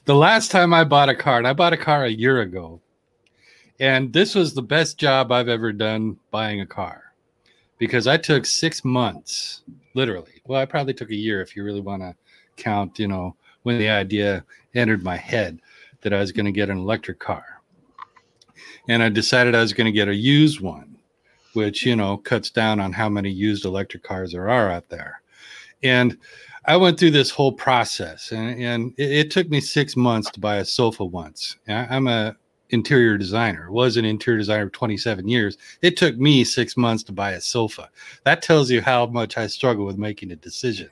the 0.05 0.15
last 0.15 0.51
time 0.51 0.73
i 0.73 0.85
bought 0.85 1.09
a 1.09 1.15
car 1.15 1.39
and 1.39 1.47
i 1.47 1.53
bought 1.53 1.73
a 1.73 1.77
car 1.77 2.05
a 2.05 2.11
year 2.11 2.41
ago 2.41 2.81
and 3.79 4.13
this 4.13 4.35
was 4.35 4.55
the 4.55 4.63
best 4.63 4.99
job 4.99 5.33
i've 5.33 5.49
ever 5.49 5.73
done 5.73 6.17
buying 6.31 6.61
a 6.61 6.67
car 6.67 7.10
because 7.81 8.07
i 8.07 8.17
took 8.17 8.47
six 8.47 8.85
months 8.85 9.63
literally 9.95 10.41
well 10.47 10.61
i 10.61 10.65
probably 10.65 10.95
took 10.95 11.11
a 11.11 11.17
year 11.17 11.43
if 11.43 11.57
you 11.57 11.65
really 11.65 11.81
want 11.81 12.01
to 12.01 12.15
count 12.57 12.97
you 13.01 13.09
know 13.09 13.35
when 13.63 13.79
the 13.79 13.89
idea 13.89 14.45
entered 14.75 15.03
my 15.03 15.17
head 15.17 15.61
that 16.03 16.13
I 16.13 16.19
was 16.19 16.33
going 16.33 16.47
to 16.47 16.53
get 16.53 16.71
an 16.71 16.79
electric 16.79 17.19
car. 17.19 17.45
And 18.89 19.03
I 19.03 19.09
decided 19.09 19.55
I 19.55 19.61
was 19.61 19.73
going 19.73 19.87
to 19.87 19.93
get 19.93 20.09
a 20.09 20.15
used 20.15 20.61
one, 20.61 20.97
which, 21.53 21.85
you 21.85 21.97
know, 21.97 22.17
cuts 22.17 22.51
down 22.51 22.81
on 22.81 22.93
how 22.93 23.09
many 23.09 23.31
used 23.31 23.65
electric 23.65 24.03
cars 24.03 24.33
there 24.33 24.49
are 24.49 24.71
out 24.71 24.89
there. 24.89 25.23
And 25.83 26.17
I 26.67 26.77
went 26.77 26.99
through 26.99 27.13
this 27.13 27.31
whole 27.31 27.53
process 27.53 28.33
and, 28.33 28.63
and 28.63 28.95
it, 28.99 29.13
it 29.13 29.31
took 29.31 29.49
me 29.49 29.61
six 29.61 29.97
months 29.97 30.31
to 30.31 30.41
buy 30.41 30.57
a 30.57 30.65
sofa 30.65 31.05
once. 31.05 31.57
I, 31.69 31.87
I'm 31.91 32.07
a 32.07 32.37
interior 32.71 33.19
designer, 33.19 33.71
was 33.71 33.97
an 33.97 34.05
interior 34.05 34.39
designer 34.39 34.67
for 34.67 34.73
27 34.73 35.29
years. 35.29 35.59
It 35.83 35.97
took 35.97 36.17
me 36.17 36.45
six 36.45 36.77
months 36.77 37.03
to 37.05 37.13
buy 37.13 37.33
a 37.33 37.41
sofa. 37.41 37.91
That 38.25 38.43
tells 38.43 38.71
you 38.71 38.81
how 38.81 39.07
much 39.07 39.37
I 39.37 39.47
struggle 39.47 39.85
with 39.85 39.99
making 39.99 40.33
a 40.33 40.37
decision. 40.37 40.89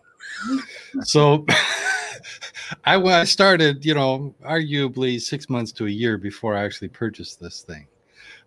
So 1.03 1.47
I, 2.85 2.97
I 2.97 3.25
started, 3.25 3.85
you 3.85 3.95
know, 3.95 4.35
arguably 4.45 5.21
six 5.21 5.49
months 5.49 5.73
to 5.73 5.87
a 5.87 5.91
year 5.91 6.19
before 6.19 6.57
I 6.57 6.65
actually 6.65 6.89
purchased 6.89 7.41
this 7.41 7.63
thing. 7.63 7.87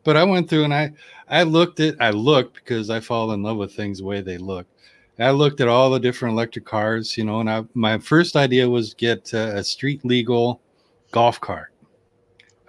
But 0.04 0.18
I 0.18 0.24
went 0.24 0.50
through 0.50 0.64
and 0.64 0.74
I, 0.74 0.94
I 1.30 1.44
looked 1.44 1.80
at, 1.80 2.02
I 2.02 2.10
looked 2.10 2.56
because 2.56 2.90
I 2.90 3.00
fall 3.00 3.32
in 3.32 3.44
love 3.44 3.58
with 3.58 3.74
things 3.74 4.00
the 4.00 4.06
way 4.06 4.22
they 4.22 4.38
look. 4.38 4.68
I 5.20 5.30
looked 5.32 5.62
at 5.62 5.68
all 5.68 5.92
the 5.92 6.00
different 6.00 6.34
electric 6.34 6.66
cars, 6.66 7.16
you 7.16 7.24
know, 7.24 7.42
and 7.42 7.50
I, 7.50 7.64
my 7.76 8.00
first 8.00 8.36
idea 8.36 8.68
was 8.68 8.96
get 8.96 9.32
a 9.34 9.64
street 9.64 10.04
legal 10.04 10.62
golf 11.12 11.40
cart. 11.40 11.70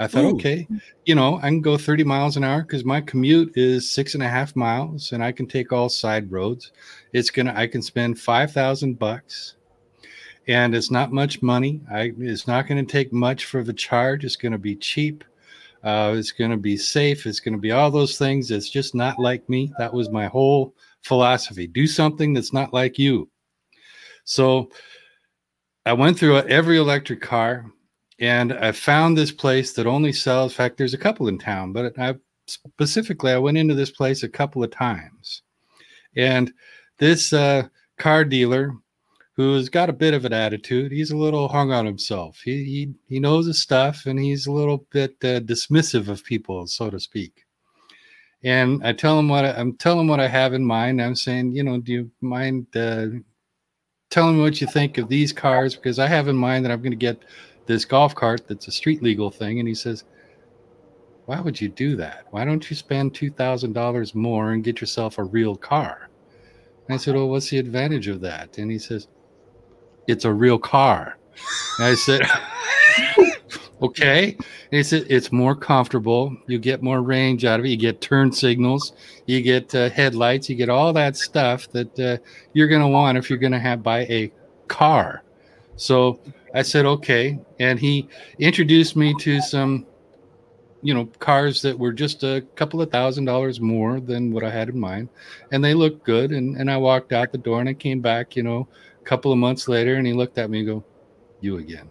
I 0.02 0.08
thought, 0.08 0.24
Ooh. 0.24 0.34
okay, 0.34 0.66
you 1.04 1.14
know, 1.14 1.36
I 1.36 1.42
can 1.42 1.60
go 1.60 1.76
30 1.76 2.02
miles 2.02 2.36
an 2.36 2.42
hour 2.42 2.62
because 2.62 2.84
my 2.84 3.00
commute 3.00 3.56
is 3.56 3.90
six 3.90 4.14
and 4.14 4.22
a 4.22 4.28
half 4.28 4.56
miles 4.56 5.12
and 5.12 5.22
I 5.22 5.30
can 5.30 5.46
take 5.46 5.72
all 5.72 5.88
side 5.88 6.30
roads. 6.32 6.72
It's 7.12 7.30
gonna, 7.30 7.52
I 7.54 7.68
can 7.68 7.82
spend 7.82 8.18
5,000 8.18 8.98
bucks 8.98 9.54
and 10.48 10.74
it's 10.74 10.90
not 10.90 11.12
much 11.12 11.40
money. 11.40 11.80
I, 11.90 12.12
it's 12.18 12.48
not 12.48 12.66
going 12.66 12.84
to 12.84 12.90
take 12.90 13.12
much 13.12 13.44
for 13.44 13.62
the 13.62 13.72
charge. 13.72 14.24
It's 14.24 14.36
going 14.36 14.52
to 14.52 14.58
be 14.58 14.74
cheap. 14.74 15.22
Uh, 15.84 16.14
it's 16.16 16.32
going 16.32 16.50
to 16.50 16.56
be 16.56 16.76
safe. 16.76 17.26
It's 17.26 17.40
going 17.40 17.54
to 17.54 17.60
be 17.60 17.70
all 17.70 17.90
those 17.90 18.18
things. 18.18 18.50
It's 18.50 18.68
just 18.68 18.94
not 18.94 19.18
like 19.18 19.48
me. 19.48 19.72
That 19.78 19.94
was 19.94 20.10
my 20.10 20.26
whole 20.26 20.74
philosophy. 21.02 21.66
Do 21.66 21.86
something 21.86 22.32
that's 22.32 22.52
not 22.52 22.72
like 22.72 22.98
you. 22.98 23.28
So 24.24 24.70
I 25.86 25.92
went 25.92 26.18
through 26.18 26.38
every 26.38 26.78
electric 26.78 27.20
car 27.20 27.66
and 28.22 28.52
I 28.52 28.70
found 28.70 29.18
this 29.18 29.32
place 29.32 29.72
that 29.72 29.86
only 29.86 30.12
sells. 30.12 30.52
In 30.52 30.56
fact, 30.56 30.78
there's 30.78 30.94
a 30.94 30.98
couple 30.98 31.26
in 31.26 31.38
town, 31.38 31.72
but 31.72 31.98
I 31.98 32.14
specifically 32.46 33.32
I 33.32 33.38
went 33.38 33.58
into 33.58 33.74
this 33.74 33.90
place 33.90 34.22
a 34.22 34.28
couple 34.28 34.62
of 34.62 34.70
times, 34.70 35.42
and 36.16 36.52
this 36.98 37.32
uh, 37.32 37.64
car 37.98 38.24
dealer 38.24 38.74
who's 39.34 39.68
got 39.68 39.90
a 39.90 39.94
bit 39.94 40.14
of 40.14 40.24
an 40.24 40.32
attitude. 40.32 40.92
He's 40.92 41.10
a 41.10 41.16
little 41.16 41.48
hung 41.48 41.72
on 41.72 41.84
himself. 41.84 42.40
He 42.44 42.62
he, 42.64 42.94
he 43.08 43.18
knows 43.18 43.46
his 43.46 43.60
stuff, 43.60 44.06
and 44.06 44.20
he's 44.20 44.46
a 44.46 44.52
little 44.52 44.86
bit 44.92 45.16
uh, 45.24 45.40
dismissive 45.40 46.06
of 46.06 46.24
people, 46.24 46.68
so 46.68 46.90
to 46.90 47.00
speak. 47.00 47.44
And 48.44 48.86
I 48.86 48.92
tell 48.92 49.18
him 49.18 49.28
what 49.28 49.44
I, 49.44 49.50
I'm 49.50 49.76
telling 49.76 50.02
him 50.02 50.08
what 50.08 50.20
I 50.20 50.28
have 50.28 50.54
in 50.54 50.64
mind. 50.64 51.02
I'm 51.02 51.16
saying, 51.16 51.56
you 51.56 51.64
know, 51.64 51.80
do 51.80 51.92
you 51.92 52.10
mind 52.20 52.68
uh, 52.76 53.06
telling 54.10 54.36
me 54.36 54.42
what 54.42 54.60
you 54.60 54.68
think 54.68 54.98
of 54.98 55.08
these 55.08 55.32
cars? 55.32 55.74
Because 55.74 55.98
I 55.98 56.06
have 56.06 56.28
in 56.28 56.36
mind 56.36 56.64
that 56.64 56.70
I'm 56.70 56.82
going 56.82 56.92
to 56.92 56.96
get 56.96 57.24
this 57.66 57.84
golf 57.84 58.14
cart 58.14 58.46
that's 58.48 58.68
a 58.68 58.72
street 58.72 59.02
legal 59.02 59.30
thing. 59.30 59.58
And 59.58 59.68
he 59.68 59.74
says, 59.74 60.04
why 61.26 61.40
would 61.40 61.60
you 61.60 61.68
do 61.68 61.96
that? 61.96 62.26
Why 62.30 62.44
don't 62.44 62.68
you 62.68 62.76
spend 62.76 63.14
two 63.14 63.30
thousand 63.30 63.72
dollars 63.72 64.14
more 64.14 64.52
and 64.52 64.64
get 64.64 64.80
yourself 64.80 65.18
a 65.18 65.24
real 65.24 65.56
car? 65.56 66.08
And 66.86 66.94
I 66.94 66.98
said, 66.98 67.14
well, 67.14 67.28
what's 67.28 67.50
the 67.50 67.58
advantage 67.58 68.08
of 68.08 68.20
that? 68.22 68.58
And 68.58 68.70
he 68.70 68.78
says, 68.78 69.08
it's 70.08 70.24
a 70.24 70.32
real 70.32 70.58
car. 70.58 71.16
And 71.78 71.86
I 71.86 71.94
said, 71.94 72.22
okay. 73.82 74.34
And 74.34 74.44
he 74.70 74.82
said, 74.82 75.06
it's 75.08 75.30
more 75.30 75.54
comfortable. 75.54 76.36
You 76.48 76.58
get 76.58 76.82
more 76.82 77.02
range 77.02 77.44
out 77.44 77.60
of 77.60 77.66
it. 77.66 77.68
You 77.68 77.76
get 77.76 78.00
turn 78.00 78.32
signals. 78.32 78.92
You 79.26 79.42
get 79.42 79.74
uh, 79.74 79.90
headlights. 79.90 80.50
You 80.50 80.56
get 80.56 80.68
all 80.68 80.92
that 80.92 81.16
stuff 81.16 81.70
that 81.70 81.98
uh, 81.98 82.16
you're 82.52 82.68
going 82.68 82.82
to 82.82 82.88
want 82.88 83.16
if 83.16 83.30
you're 83.30 83.38
going 83.38 83.52
to 83.52 83.60
have 83.60 83.82
buy 83.82 84.00
a 84.00 84.32
car. 84.66 85.22
So 85.76 86.20
I 86.54 86.62
said, 86.62 86.84
okay. 86.84 87.38
And 87.58 87.78
he 87.78 88.08
introduced 88.38 88.96
me 88.96 89.14
to 89.20 89.40
some, 89.40 89.86
you 90.82 90.92
know, 90.92 91.06
cars 91.18 91.62
that 91.62 91.78
were 91.78 91.92
just 91.92 92.24
a 92.24 92.44
couple 92.56 92.82
of 92.82 92.90
thousand 92.90 93.24
dollars 93.24 93.60
more 93.60 94.00
than 94.00 94.32
what 94.32 94.44
I 94.44 94.50
had 94.50 94.68
in 94.68 94.78
mind. 94.78 95.08
And 95.50 95.64
they 95.64 95.74
looked 95.74 96.04
good. 96.04 96.32
And, 96.32 96.56
and 96.56 96.70
I 96.70 96.76
walked 96.76 97.12
out 97.12 97.32
the 97.32 97.38
door 97.38 97.60
and 97.60 97.68
I 97.68 97.74
came 97.74 98.00
back, 98.00 98.36
you 98.36 98.42
know, 98.42 98.68
a 99.00 99.04
couple 99.04 99.32
of 99.32 99.38
months 99.38 99.68
later 99.68 99.96
and 99.96 100.06
he 100.06 100.12
looked 100.12 100.38
at 100.38 100.50
me 100.50 100.58
and 100.58 100.68
go, 100.68 100.84
you 101.40 101.58
again. 101.58 101.88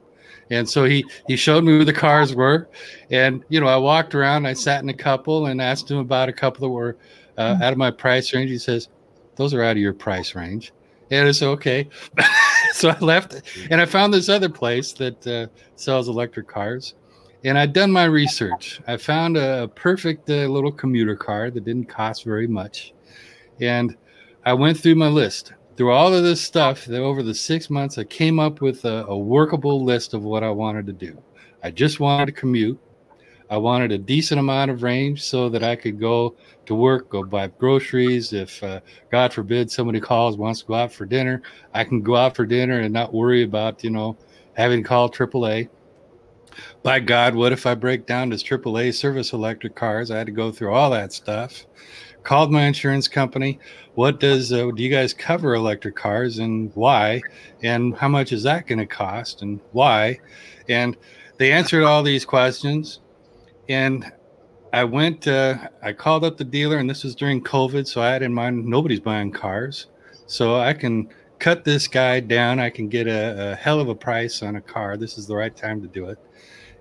And 0.49 0.69
so 0.69 0.83
he 0.83 1.05
he 1.27 1.37
showed 1.37 1.63
me 1.63 1.77
where 1.77 1.85
the 1.85 1.93
cars 1.93 2.35
were, 2.35 2.67
and 3.09 3.43
you 3.47 3.61
know 3.61 3.67
I 3.67 3.77
walked 3.77 4.13
around. 4.13 4.45
I 4.45 4.51
sat 4.51 4.83
in 4.83 4.89
a 4.89 4.93
couple 4.93 5.45
and 5.45 5.61
asked 5.61 5.89
him 5.89 5.97
about 5.97 6.27
a 6.27 6.33
couple 6.33 6.67
that 6.67 6.73
were 6.73 6.97
uh, 7.37 7.57
out 7.61 7.71
of 7.71 7.77
my 7.77 7.89
price 7.89 8.33
range. 8.33 8.49
He 8.49 8.57
says, 8.57 8.89
"Those 9.37 9.53
are 9.53 9.63
out 9.63 9.71
of 9.71 9.77
your 9.77 9.93
price 9.93 10.35
range," 10.35 10.73
and 11.09 11.25
I 11.25 11.31
said, 11.31 11.47
"Okay." 11.47 11.87
so 12.73 12.89
I 12.89 12.99
left, 12.99 13.41
and 13.69 13.81
I 13.81 13.85
found 13.85 14.13
this 14.13 14.29
other 14.29 14.49
place 14.49 14.93
that 14.93 15.27
uh, 15.27 15.47
sells 15.75 16.07
electric 16.07 16.47
cars, 16.47 16.95
and 17.43 17.57
I'd 17.57 17.73
done 17.73 17.91
my 17.91 18.05
research. 18.05 18.79
I 18.87 18.97
found 18.97 19.37
a 19.37 19.67
perfect 19.75 20.29
uh, 20.29 20.45
little 20.47 20.71
commuter 20.71 21.15
car 21.15 21.51
that 21.51 21.65
didn't 21.65 21.89
cost 21.89 22.23
very 22.23 22.47
much, 22.47 22.93
and 23.59 23.97
I 24.45 24.53
went 24.53 24.79
through 24.79 24.95
my 24.95 25.07
list. 25.07 25.53
Through 25.77 25.91
all 25.91 26.13
of 26.13 26.23
this 26.23 26.41
stuff 26.41 26.85
that 26.85 27.01
over 27.01 27.23
the 27.23 27.33
six 27.33 27.69
months 27.69 27.97
i 27.97 28.03
came 28.03 28.39
up 28.39 28.61
with 28.61 28.85
a, 28.85 29.05
a, 29.05 29.17
workable 29.17 29.83
list 29.83 30.13
of 30.13 30.21
what 30.21 30.43
i 30.43 30.49
wanted 30.49 30.85
to 30.85 30.93
do. 30.93 31.17
I 31.63 31.71
just 31.71 31.99
wanted 31.99 32.27
to 32.27 32.31
commute 32.33 32.79
i 33.51 33.57
wanted 33.57 33.91
a 33.91 33.97
decent 33.97 34.39
amount 34.39 34.71
of 34.71 34.81
range 34.81 35.21
so 35.21 35.49
that 35.49 35.61
i 35.61 35.75
could 35.75 35.99
go 35.99 36.35
to 36.65 36.73
work 36.73 37.09
go 37.09 37.23
buy 37.23 37.47
groceries. 37.47 38.33
If 38.33 38.63
uh, 38.63 38.79
god 39.11 39.31
forbid 39.31 39.69
somebody 39.69 39.99
calls 39.99 40.37
wants 40.37 40.61
to 40.61 40.65
go 40.65 40.73
out 40.73 40.91
for 40.91 41.05
dinner 41.05 41.43
i 41.73 41.83
can 41.83 42.01
go 42.01 42.15
out 42.15 42.35
for 42.35 42.45
dinner 42.45 42.79
and 42.79 42.93
not 42.93 43.13
worry 43.13 43.43
about 43.43 43.83
you 43.83 43.91
know 43.91 44.17
having 44.53 44.81
to 44.81 44.87
call 44.87 45.09
aaa 45.09 45.69
by 46.83 46.99
god 46.99 47.35
what 47.35 47.51
if 47.51 47.65
i 47.65 47.75
break 47.75 48.05
down 48.05 48.29
this 48.29 48.43
aaa 48.43 48.93
service 48.93 49.33
electric 49.33 49.75
cars? 49.75 50.11
I 50.11 50.17
had 50.17 50.27
to 50.27 50.33
go 50.33 50.51
through 50.51 50.73
all 50.73 50.89
that 50.91 51.13
stuff. 51.13 51.65
Called 52.23 52.51
my 52.51 52.63
insurance 52.63 53.07
company. 53.07 53.59
What 53.95 54.19
does 54.19 54.53
uh, 54.53 54.69
do 54.71 54.83
you 54.83 54.89
guys 54.89 55.13
cover 55.13 55.55
electric 55.55 55.95
cars 55.95 56.37
and 56.37 56.71
why? 56.75 57.21
And 57.63 57.95
how 57.95 58.07
much 58.07 58.31
is 58.31 58.43
that 58.43 58.67
going 58.67 58.79
to 58.79 58.85
cost 58.85 59.41
and 59.41 59.59
why? 59.71 60.19
And 60.69 60.95
they 61.37 61.51
answered 61.51 61.83
all 61.83 62.03
these 62.03 62.23
questions 62.23 63.00
and 63.71 64.11
i 64.73 64.83
went 64.83 65.27
uh, 65.27 65.55
i 65.81 65.91
called 65.93 66.23
up 66.23 66.37
the 66.37 66.43
dealer 66.43 66.77
and 66.77 66.89
this 66.89 67.03
was 67.03 67.15
during 67.15 67.41
covid 67.41 67.87
so 67.87 68.01
i 68.01 68.09
had 68.11 68.23
in 68.23 68.33
mind 68.33 68.65
nobody's 68.65 68.99
buying 68.99 69.31
cars 69.31 69.87
So 70.31 70.55
I 70.55 70.73
can 70.73 71.09
cut 71.39 71.65
this 71.65 71.89
guy 71.89 72.21
down. 72.21 72.59
I 72.59 72.69
can 72.69 72.87
get 72.87 73.05
a, 73.07 73.51
a 73.51 73.55
hell 73.55 73.81
of 73.81 73.89
a 73.89 73.95
price 73.95 74.41
on 74.41 74.55
a 74.55 74.61
car. 74.61 74.95
This 74.95 75.17
is 75.17 75.27
the 75.27 75.35
right 75.35 75.53
time 75.53 75.81
to 75.81 75.87
do 75.89 76.05
it. 76.05 76.17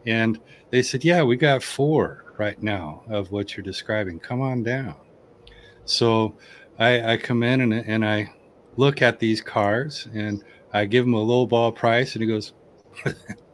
And 0.07 0.39
they 0.71 0.83
said, 0.83 1.05
Yeah, 1.05 1.25
we 1.25 1.37
got 1.37 1.63
four 1.63 2.27
right 2.39 2.63
now 2.63 3.03
of 3.09 3.33
what 3.33 3.57
you're 3.57 3.65
describing. 3.65 4.21
Come 4.21 4.41
on 4.41 4.63
down. 4.63 4.95
So 5.85 6.37
I, 6.79 7.15
I 7.15 7.17
come 7.17 7.43
in 7.43 7.61
and, 7.63 7.73
and 7.75 8.05
I 8.05 8.33
look 8.77 9.03
at 9.03 9.19
these 9.19 9.41
cars 9.41 10.07
and 10.15 10.45
I 10.73 10.85
give 10.85 11.05
him 11.05 11.15
a 11.15 11.21
low 11.21 11.47
ball 11.47 11.73
price, 11.73 12.15
and 12.15 12.23
he 12.23 12.29
goes, 12.29 12.53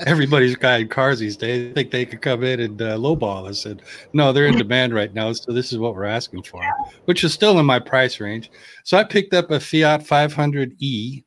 Everybody's 0.00 0.56
got 0.56 0.88
cars 0.90 1.18
these 1.18 1.36
days. 1.36 1.72
Think 1.74 1.90
they 1.90 2.06
could 2.06 2.22
come 2.22 2.42
in 2.42 2.60
and 2.60 2.80
uh, 2.80 2.96
lowball. 2.96 3.48
I 3.48 3.52
said, 3.52 3.82
No, 4.12 4.32
they're 4.32 4.46
in 4.46 4.56
demand 4.56 4.94
right 4.94 5.12
now. 5.12 5.32
So 5.32 5.52
this 5.52 5.72
is 5.72 5.78
what 5.78 5.94
we're 5.94 6.04
asking 6.04 6.42
for, 6.44 6.62
which 7.04 7.24
is 7.24 7.32
still 7.32 7.58
in 7.58 7.66
my 7.66 7.78
price 7.78 8.20
range. 8.20 8.50
So 8.84 8.96
I 8.96 9.04
picked 9.04 9.34
up 9.34 9.50
a 9.50 9.60
Fiat 9.60 10.04
500E 10.04 11.24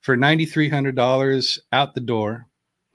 for 0.00 0.16
$9,300 0.16 1.58
out 1.72 1.94
the 1.94 2.00
door. 2.00 2.46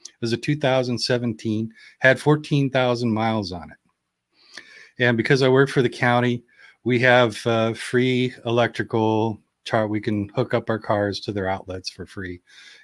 It 0.08 0.22
was 0.22 0.34
a 0.34 0.38
2017, 0.38 1.72
had 2.00 2.20
14,000 2.20 3.12
miles 3.12 3.52
on 3.52 3.70
it. 3.72 4.64
And 5.00 5.18
because 5.18 5.42
I 5.42 5.50
work 5.50 5.70
for 5.70 5.82
the 5.82 5.90
county, 5.90 6.44
we 6.84 7.00
have 7.00 7.46
uh, 7.46 7.74
free 7.74 8.34
electrical 8.46 9.42
chart. 9.64 9.90
We 9.90 10.02
can 10.02 10.30
hook 10.30 10.54
up 10.54 10.70
our 10.70 10.80
cars 10.80 11.20
to 11.22 11.32
their 11.32 11.48
outlets 11.48 11.90
for 11.90 12.06
free, 12.06 12.42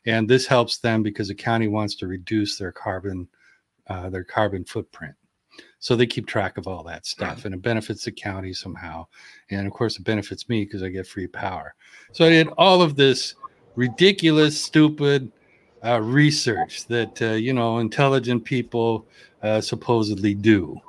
and 0.09 0.27
this 0.27 0.45
helps 0.47 0.77
them 0.79 1.03
because 1.03 1.27
the 1.27 1.35
county 1.35 1.67
wants 1.67 1.95
to 1.95 2.07
reduce 2.07 2.57
their 2.57 2.71
carbon 2.71 3.27
uh, 3.87 4.09
their 4.09 4.23
carbon 4.23 4.63
footprint. 4.63 5.15
So 5.79 5.95
they 5.95 6.05
keep 6.05 6.27
track 6.27 6.57
of 6.57 6.67
all 6.67 6.83
that 6.83 7.05
stuff, 7.05 7.45
and 7.45 7.55
it 7.55 7.61
benefits 7.61 8.05
the 8.05 8.11
county 8.11 8.53
somehow, 8.53 9.07
and 9.49 9.65
of 9.65 9.73
course 9.73 9.97
it 9.97 10.03
benefits 10.03 10.47
me 10.47 10.63
because 10.63 10.83
I 10.83 10.89
get 10.89 11.07
free 11.07 11.27
power. 11.27 11.73
So 12.11 12.25
I 12.25 12.29
did 12.29 12.49
all 12.57 12.81
of 12.81 12.95
this 12.95 13.35
ridiculous, 13.75 14.61
stupid 14.61 15.31
uh, 15.83 16.01
research 16.01 16.85
that 16.87 17.21
uh, 17.21 17.31
you 17.31 17.53
know 17.53 17.79
intelligent 17.79 18.43
people 18.45 19.07
uh, 19.41 19.61
supposedly 19.61 20.33
do, 20.33 20.79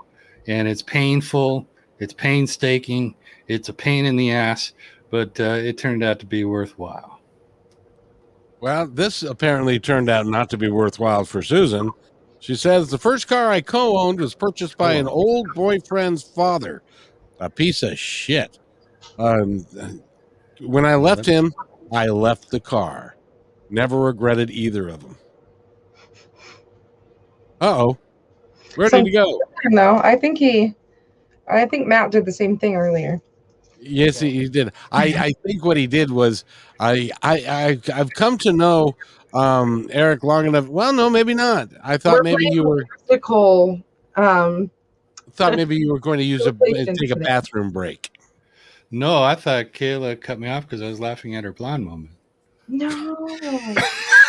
and 0.47 0.67
it's 0.69 0.83
painful 0.83 1.67
it's 2.01 2.15
painstaking. 2.15 3.15
It's 3.47 3.69
a 3.69 3.75
pain 3.75 4.07
in 4.07 4.17
the 4.17 4.33
ass, 4.33 4.73
but 5.11 5.39
uh, 5.39 5.61
it 5.63 5.79
turned 5.79 6.03
out 6.03 6.19
to 6.21 6.27
be 6.27 6.45
worthwhile. 6.45 7.20
Well, 8.61 8.87
this 8.87 9.23
apparently 9.23 9.79
turned 9.81 10.11
out 10.11 10.27
not 10.27 10.51
to 10.51 10.59
be 10.59 10.69
worthwhile 10.69 11.25
for 11.25 11.43
Susan. 11.43 11.91
She 12.41 12.55
says 12.55 12.89
the 12.91 12.99
first 12.99 13.27
car 13.29 13.51
I 13.51 13.61
co 13.61 13.99
owned 13.99 14.21
was 14.21 14.35
purchased 14.35 14.77
by 14.77 14.95
an 14.95 15.09
old 15.09 15.53
boyfriend's 15.55 16.23
father. 16.23 16.83
A 17.39 17.49
piece 17.49 17.83
of 17.83 17.99
shit. 17.99 18.59
Um, 19.19 19.67
when 20.61 20.85
I 20.85 20.95
left 20.95 21.25
him, 21.25 21.55
I 21.93 22.09
left 22.09 22.51
the 22.51 22.61
car. 22.61 23.17
Never 23.71 23.99
regretted 23.99 24.51
either 24.51 24.89
of 24.89 25.03
them. 25.03 25.17
Uh 27.61 27.79
oh. 27.79 27.99
Where 28.75 28.89
So- 28.89 28.99
did 28.99 29.07
he 29.07 29.13
go? 29.13 29.41
No, 29.67 30.01
I 30.03 30.17
think 30.17 30.39
he, 30.39 30.75
I 31.49 31.67
think 31.67 31.87
Matt 31.87 32.11
did 32.11 32.25
the 32.25 32.33
same 32.33 32.59
thing 32.59 32.77
earlier. 32.77 33.21
Yes, 33.83 34.21
he, 34.21 34.31
he 34.31 34.49
did. 34.49 34.73
I, 34.93 35.05
I 35.19 35.33
think 35.45 35.65
what 35.65 35.77
he 35.77 35.87
did 35.87 36.11
was 36.11 36.45
I 36.79 37.11
I, 37.23 37.39
I 37.39 38.01
I've 38.01 38.13
come 38.15 38.39
to 38.39 38.53
know 38.53 38.97
um 39.33 39.89
Eric 39.93 40.23
long 40.23 40.47
enough. 40.47 40.69
Well, 40.69 40.93
no, 40.93 41.09
maybe 41.09 41.35
not. 41.35 41.71
I 41.83 41.97
thought 41.97 42.19
We're 42.19 42.23
maybe 42.25 42.49
you 42.51 42.65
were 42.65 42.87
Physical, 43.07 43.81
um, 44.17 44.71
thought 45.33 45.57
maybe 45.57 45.77
you 45.77 45.93
were 45.93 45.99
going 46.01 46.19
to 46.19 46.25
use 46.25 46.47
a 46.47 46.53
take 46.63 47.11
a 47.11 47.17
bathroom 47.17 47.71
break. 47.71 48.11
No, 48.91 49.23
I 49.23 49.35
thought 49.37 49.73
Kayla 49.73 50.21
cut 50.21 50.41
me 50.41 50.49
off 50.49 50.65
because 50.65 50.83
I 50.83 50.89
was 50.89 51.01
laughing 51.01 51.35
at 51.37 51.45
her 51.45 51.53
blonde 51.53 51.85
moment. 51.85 52.17
no. 52.69 53.77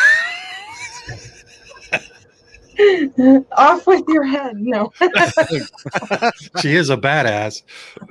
Off 3.58 3.86
with 3.88 4.04
your 4.08 4.24
head. 4.24 4.58
No. 4.58 4.92
she 6.62 6.76
is 6.76 6.90
a 6.90 6.98
badass. 6.98 7.64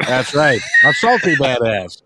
That's 0.06 0.34
right. 0.34 0.60
A 0.84 0.92
salty 0.94 1.34
badass. 1.36 2.02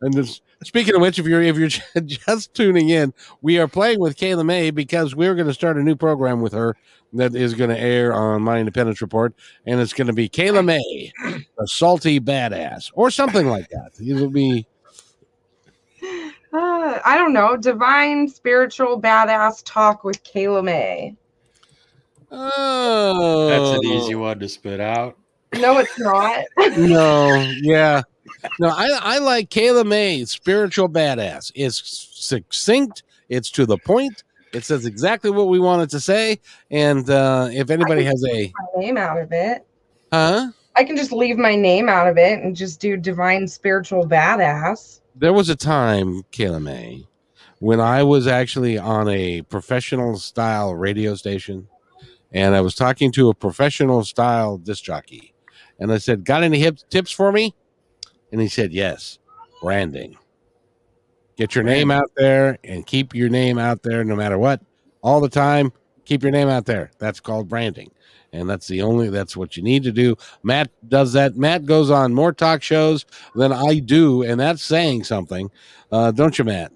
And 0.00 0.12
this, 0.12 0.40
speaking 0.62 0.94
of 0.94 1.00
which, 1.00 1.18
if 1.18 1.26
you're 1.26 1.42
if 1.42 1.56
you're 1.56 1.68
just 2.04 2.54
tuning 2.54 2.90
in, 2.90 3.14
we 3.42 3.58
are 3.58 3.68
playing 3.68 4.00
with 4.00 4.16
Kayla 4.16 4.44
May 4.44 4.70
because 4.70 5.14
we're 5.14 5.34
going 5.34 5.46
to 5.46 5.54
start 5.54 5.76
a 5.76 5.82
new 5.82 5.96
program 5.96 6.40
with 6.40 6.52
her 6.52 6.76
that 7.14 7.34
is 7.34 7.54
going 7.54 7.70
to 7.70 7.78
air 7.78 8.12
on 8.12 8.42
My 8.42 8.58
Independence 8.58 9.00
Report, 9.00 9.34
and 9.66 9.80
it's 9.80 9.92
going 9.92 10.08
to 10.08 10.12
be 10.12 10.28
Kayla 10.28 10.64
May, 10.64 11.12
a 11.58 11.66
salty 11.66 12.20
badass, 12.20 12.90
or 12.94 13.10
something 13.10 13.46
like 13.46 13.68
that. 13.70 13.92
It'll 14.04 14.30
be 14.30 14.66
Uh, 16.02 17.00
I 17.04 17.16
don't 17.16 17.32
know. 17.32 17.56
Divine 17.56 18.28
spiritual 18.28 19.00
badass 19.00 19.62
talk 19.64 20.04
with 20.04 20.22
Kayla 20.22 20.62
May. 20.62 21.16
Oh, 22.36 23.48
That's 23.48 23.78
an 23.78 23.92
easy 23.92 24.14
one 24.14 24.38
to 24.40 24.48
spit 24.48 24.80
out. 24.80 25.18
No, 25.54 25.78
it's 25.78 25.98
not. 25.98 26.44
no, 26.78 27.52
yeah. 27.62 28.02
No, 28.58 28.68
I, 28.68 28.98
I 29.00 29.18
like 29.18 29.50
Kayla 29.50 29.86
May, 29.86 30.24
spiritual 30.24 30.88
badass. 30.88 31.52
It's 31.54 32.10
succinct, 32.14 33.02
it's 33.28 33.50
to 33.52 33.66
the 33.66 33.78
point, 33.78 34.24
it 34.54 34.64
says 34.64 34.86
exactly 34.86 35.30
what 35.30 35.48
we 35.48 35.58
wanted 35.58 35.90
to 35.90 36.00
say. 36.00 36.40
And 36.70 37.08
uh, 37.10 37.48
if 37.50 37.70
anybody 37.70 38.04
has 38.04 38.24
a 38.24 38.52
my 38.74 38.80
name 38.80 38.96
out 38.96 39.20
of 39.20 39.32
it. 39.32 39.66
huh? 40.12 40.50
I 40.76 40.84
can 40.84 40.96
just 40.96 41.12
leave 41.12 41.38
my 41.38 41.54
name 41.54 41.88
out 41.88 42.08
of 42.08 42.18
it 42.18 42.40
and 42.40 42.56
just 42.56 42.80
do 42.80 42.96
divine 42.96 43.46
spiritual 43.46 44.06
badass. 44.06 45.00
There 45.14 45.32
was 45.32 45.48
a 45.48 45.56
time, 45.56 46.22
Kayla 46.32 46.62
May, 46.62 47.06
when 47.60 47.80
I 47.80 48.02
was 48.02 48.26
actually 48.26 48.78
on 48.78 49.08
a 49.08 49.42
professional 49.42 50.18
style 50.18 50.74
radio 50.74 51.14
station 51.14 51.68
and 52.34 52.56
I 52.56 52.60
was 52.60 52.74
talking 52.74 53.12
to 53.12 53.30
a 53.30 53.34
professional 53.34 54.04
style 54.04 54.58
disc 54.58 54.82
jockey. 54.82 55.32
And 55.78 55.92
I 55.92 55.98
said, 55.98 56.24
Got 56.24 56.42
any 56.42 56.58
hip 56.58 56.78
tips 56.90 57.12
for 57.12 57.32
me? 57.32 57.54
And 58.32 58.40
he 58.40 58.48
said, 58.48 58.72
Yes, 58.72 59.18
branding. 59.62 60.18
Get 61.36 61.54
your 61.54 61.64
name 61.64 61.90
out 61.90 62.10
there 62.16 62.58
and 62.62 62.86
keep 62.86 63.14
your 63.14 63.28
name 63.28 63.58
out 63.58 63.82
there 63.82 64.04
no 64.04 64.14
matter 64.14 64.38
what. 64.38 64.60
All 65.02 65.20
the 65.20 65.28
time, 65.28 65.72
keep 66.04 66.22
your 66.22 66.30
name 66.30 66.48
out 66.48 66.66
there. 66.66 66.90
That's 66.98 67.18
called 67.18 67.48
branding. 67.48 67.90
And 68.32 68.48
that's 68.50 68.68
the 68.68 68.82
only, 68.82 69.10
that's 69.10 69.36
what 69.36 69.56
you 69.56 69.62
need 69.62 69.82
to 69.84 69.92
do. 69.92 70.16
Matt 70.42 70.70
does 70.88 71.12
that. 71.12 71.36
Matt 71.36 71.66
goes 71.66 71.90
on 71.90 72.14
more 72.14 72.32
talk 72.32 72.62
shows 72.62 73.04
than 73.34 73.52
I 73.52 73.78
do. 73.78 74.22
And 74.22 74.38
that's 74.38 74.62
saying 74.62 75.04
something. 75.04 75.50
Uh, 75.90 76.10
don't 76.10 76.36
you, 76.38 76.44
Matt? 76.44 76.72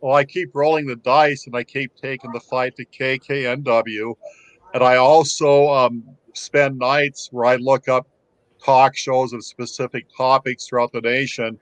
Well, 0.00 0.14
I 0.14 0.24
keep 0.24 0.54
rolling 0.54 0.86
the 0.86 0.96
dice 0.96 1.46
and 1.46 1.56
I 1.56 1.64
keep 1.64 1.94
taking 1.96 2.32
the 2.32 2.40
fight 2.40 2.76
to 2.76 2.84
KKNW. 2.84 4.14
And 4.74 4.82
I 4.82 4.96
also 4.96 5.68
um, 5.68 6.04
spend 6.34 6.78
nights 6.78 7.28
where 7.32 7.46
I 7.46 7.56
look 7.56 7.88
up 7.88 8.06
talk 8.62 8.96
shows 8.96 9.32
of 9.32 9.44
specific 9.44 10.06
topics 10.16 10.66
throughout 10.66 10.92
the 10.92 11.00
nation. 11.00 11.58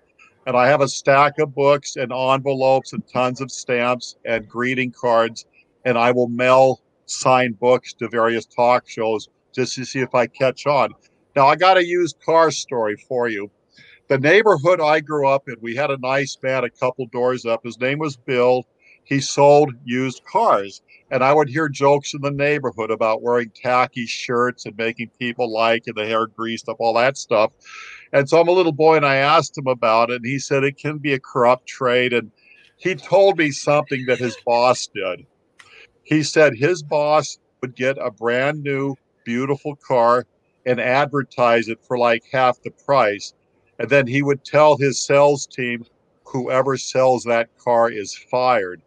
And 0.46 0.56
I 0.56 0.68
have 0.68 0.80
a 0.80 0.88
stack 0.88 1.38
of 1.38 1.54
books 1.54 1.96
and 1.96 2.12
envelopes 2.12 2.92
and 2.92 3.02
tons 3.08 3.40
of 3.40 3.50
stamps 3.50 4.16
and 4.24 4.48
greeting 4.48 4.92
cards. 4.92 5.44
And 5.84 5.98
I 5.98 6.12
will 6.12 6.28
mail 6.28 6.80
signed 7.06 7.58
books 7.58 7.92
to 7.94 8.08
various 8.08 8.46
talk 8.46 8.88
shows 8.88 9.28
just 9.54 9.74
to 9.74 9.84
see 9.84 10.00
if 10.00 10.14
I 10.14 10.26
catch 10.26 10.66
on. 10.66 10.90
Now, 11.34 11.46
I 11.46 11.56
got 11.56 11.76
a 11.76 11.84
used 11.84 12.16
car 12.24 12.50
story 12.50 12.96
for 13.08 13.28
you 13.28 13.50
the 14.08 14.18
neighborhood 14.18 14.80
I 14.80 15.00
grew 15.00 15.28
up 15.28 15.48
in, 15.48 15.56
we 15.60 15.74
had 15.74 15.90
a 15.90 15.98
nice 15.98 16.36
man 16.42 16.64
a 16.64 16.70
couple 16.70 17.06
doors 17.06 17.44
up. 17.44 17.64
His 17.64 17.80
name 17.80 17.98
was 17.98 18.16
Bill. 18.16 18.64
He 19.04 19.20
sold 19.20 19.74
used 19.84 20.22
cars. 20.24 20.82
And 21.10 21.22
I 21.22 21.32
would 21.32 21.48
hear 21.48 21.68
jokes 21.68 22.14
in 22.14 22.20
the 22.20 22.30
neighborhood 22.30 22.90
about 22.90 23.22
wearing 23.22 23.50
tacky 23.54 24.06
shirts 24.06 24.66
and 24.66 24.76
making 24.76 25.10
people 25.18 25.52
like 25.52 25.84
and 25.86 25.96
the 25.96 26.06
hair 26.06 26.26
greased 26.26 26.68
up, 26.68 26.76
all 26.80 26.94
that 26.94 27.16
stuff. 27.16 27.52
And 28.12 28.28
so 28.28 28.40
I'm 28.40 28.48
a 28.48 28.52
little 28.52 28.72
boy 28.72 28.96
and 28.96 29.06
I 29.06 29.16
asked 29.16 29.56
him 29.56 29.66
about 29.66 30.10
it. 30.10 30.16
And 30.16 30.26
he 30.26 30.38
said 30.38 30.64
it 30.64 30.78
can 30.78 30.98
be 30.98 31.12
a 31.12 31.20
corrupt 31.20 31.66
trade. 31.66 32.12
And 32.12 32.32
he 32.76 32.94
told 32.94 33.38
me 33.38 33.50
something 33.52 34.04
that 34.06 34.18
his 34.18 34.36
boss 34.44 34.88
did. 34.88 35.26
He 36.02 36.22
said 36.22 36.54
his 36.56 36.82
boss 36.82 37.38
would 37.60 37.76
get 37.76 37.96
a 37.98 38.10
brand 38.10 38.62
new, 38.62 38.96
beautiful 39.24 39.76
car 39.76 40.26
and 40.66 40.80
advertise 40.80 41.68
it 41.68 41.78
for 41.86 41.96
like 41.98 42.22
half 42.32 42.60
the 42.62 42.70
price 42.70 43.32
and 43.78 43.88
then 43.88 44.06
he 44.06 44.22
would 44.22 44.44
tell 44.44 44.76
his 44.76 45.04
sales 45.04 45.46
team 45.46 45.84
whoever 46.24 46.76
sells 46.76 47.24
that 47.24 47.48
car 47.58 47.90
is 47.90 48.14
fired 48.30 48.80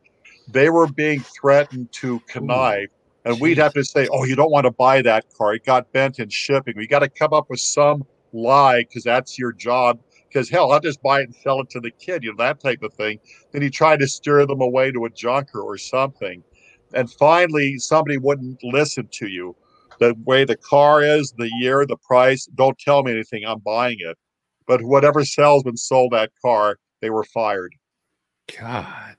they 0.51 0.69
were 0.69 0.87
being 0.87 1.21
threatened 1.21 1.91
to 1.93 2.19
connive. 2.21 2.89
And 3.25 3.39
we'd 3.39 3.57
have 3.57 3.73
to 3.73 3.83
say 3.83 4.07
oh 4.11 4.23
you 4.23 4.35
don't 4.35 4.51
want 4.51 4.65
to 4.65 4.71
buy 4.71 5.01
that 5.01 5.25
car. 5.37 5.53
It 5.53 5.65
got 5.65 5.91
bent 5.91 6.19
in 6.19 6.29
shipping. 6.29 6.73
We 6.77 6.87
got 6.87 6.99
to 6.99 7.09
come 7.09 7.33
up 7.33 7.49
with 7.49 7.59
some 7.59 8.03
lie 8.33 8.81
because 8.81 9.03
that's 9.03 9.37
your 9.37 9.51
job. 9.51 9.99
Because 10.27 10.49
hell 10.49 10.71
i'll 10.71 10.79
just 10.79 11.01
buy 11.01 11.21
it 11.21 11.25
and 11.25 11.35
sell 11.35 11.61
it 11.61 11.69
to 11.71 11.79
the 11.79 11.91
kid 11.91 12.23
you 12.23 12.31
know 12.31 12.37
that 12.37 12.59
type 12.59 12.81
of 12.83 12.93
thing. 12.93 13.19
Then 13.51 13.61
he 13.61 13.69
tried 13.69 13.99
to 13.99 14.07
steer 14.07 14.45
them 14.45 14.61
away 14.61 14.91
to 14.91 15.05
a 15.05 15.09
junker 15.09 15.61
or 15.61 15.77
something. 15.77 16.43
And 16.93 17.11
finally 17.11 17.77
somebody 17.77 18.17
wouldn't 18.17 18.63
listen 18.63 19.09
to 19.13 19.27
you. 19.27 19.55
The 19.99 20.15
way 20.23 20.45
the 20.45 20.55
car 20.55 21.03
is 21.03 21.33
the 21.37 21.51
year 21.59 21.85
the 21.85 21.97
price 21.97 22.45
don't 22.55 22.77
tell 22.79 23.03
me 23.03 23.11
anything. 23.11 23.43
I'm 23.45 23.59
buying 23.59 23.97
it. 23.99 24.17
But 24.65 24.83
whatever 24.83 25.25
salesman 25.25 25.77
sold 25.77 26.13
that 26.13 26.31
car, 26.41 26.77
they 27.01 27.09
were 27.09 27.23
fired. 27.23 27.73
God. 28.57 29.15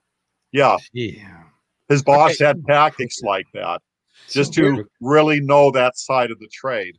Yeah, 0.53 0.77
Yeah. 0.93 1.45
his 1.89 2.03
boss 2.03 2.33
Okay. 2.35 2.45
had 2.47 2.65
tactics 2.67 3.21
like 3.23 3.47
that 3.55 3.81
just 4.29 4.55
So 4.55 4.63
to 4.63 4.85
really 5.01 5.41
know 5.41 5.71
that 5.73 5.97
side 5.97 6.31
of 6.31 6.39
the 6.39 6.49
trade. 6.49 6.97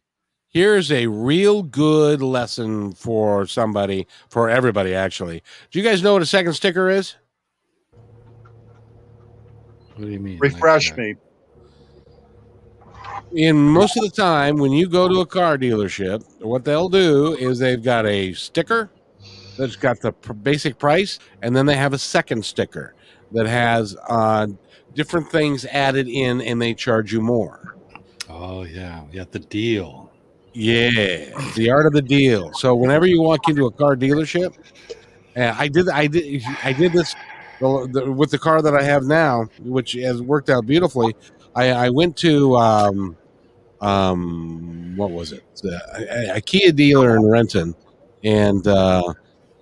Here's 0.49 0.91
a 0.91 1.07
real 1.07 1.63
good 1.63 2.21
lesson 2.21 2.91
for 2.93 3.45
somebody, 3.45 4.05
for 4.29 4.49
everybody, 4.49 4.93
actually. 4.93 5.41
Do 5.71 5.79
you 5.79 5.85
guys 5.85 6.03
know 6.03 6.13
what 6.13 6.21
a 6.21 6.25
second 6.25 6.53
sticker 6.53 6.89
is? 6.89 7.15
What 9.95 10.05
do 10.05 10.11
you 10.11 10.19
mean? 10.19 10.39
Refresh 10.39 10.89
that? 10.91 10.97
me. 10.97 11.15
in 13.33 13.55
most 13.57 13.95
of 13.95 14.03
the 14.03 14.09
time 14.09 14.57
when 14.57 14.73
you 14.73 14.89
go 14.89 15.07
to 15.07 15.21
a 15.21 15.25
car 15.25 15.57
dealership 15.57 16.21
what 16.41 16.65
they'll 16.65 16.89
do 16.89 17.33
is 17.37 17.59
they've 17.59 17.81
got 17.81 18.05
a 18.05 18.33
sticker 18.33 18.89
that's 19.57 19.77
got 19.77 20.01
the 20.01 20.11
pr- 20.11 20.33
basic 20.33 20.77
price 20.77 21.17
and 21.41 21.55
then 21.55 21.65
they 21.65 21.75
have 21.77 21.93
a 21.93 21.97
second 21.97 22.43
sticker 22.43 22.93
that 23.31 23.47
has 23.47 23.95
uh, 24.09 24.47
different 24.93 25.29
things 25.31 25.65
added 25.65 26.07
in 26.07 26.41
and 26.41 26.61
they 26.61 26.73
charge 26.73 27.11
you 27.13 27.21
more 27.21 27.75
Oh 28.29 28.63
yeah, 28.63 29.03
yeah. 29.11 29.25
The 29.29 29.39
deal. 29.39 30.09
yeah 30.53 30.89
the 31.55 31.69
art 31.71 31.85
of 31.85 31.93
the 31.93 32.01
deal 32.01 32.51
so 32.53 32.75
whenever 32.75 33.05
you 33.05 33.21
walk 33.21 33.47
into 33.49 33.65
a 33.67 33.71
car 33.71 33.95
dealership 33.95 34.53
and 35.35 35.55
i 35.57 35.67
did 35.69 35.87
i 35.89 36.07
did 36.07 36.43
i 36.63 36.73
did 36.73 36.91
this 36.91 37.15
with 37.61 38.31
the 38.31 38.37
car 38.37 38.61
that 38.61 38.75
i 38.75 38.83
have 38.83 39.03
now 39.05 39.45
which 39.61 39.93
has 39.93 40.21
worked 40.21 40.49
out 40.49 40.65
beautifully 40.65 41.15
i 41.55 41.71
i 41.71 41.89
went 41.89 42.17
to 42.17 42.55
um 42.57 43.15
um 43.79 44.93
what 44.97 45.11
was 45.11 45.31
it 45.31 45.43
a, 45.63 46.35
a 46.37 46.41
kia 46.41 46.71
dealer 46.71 47.15
in 47.15 47.23
renton 47.25 47.73
and 48.23 48.67
uh 48.67 49.01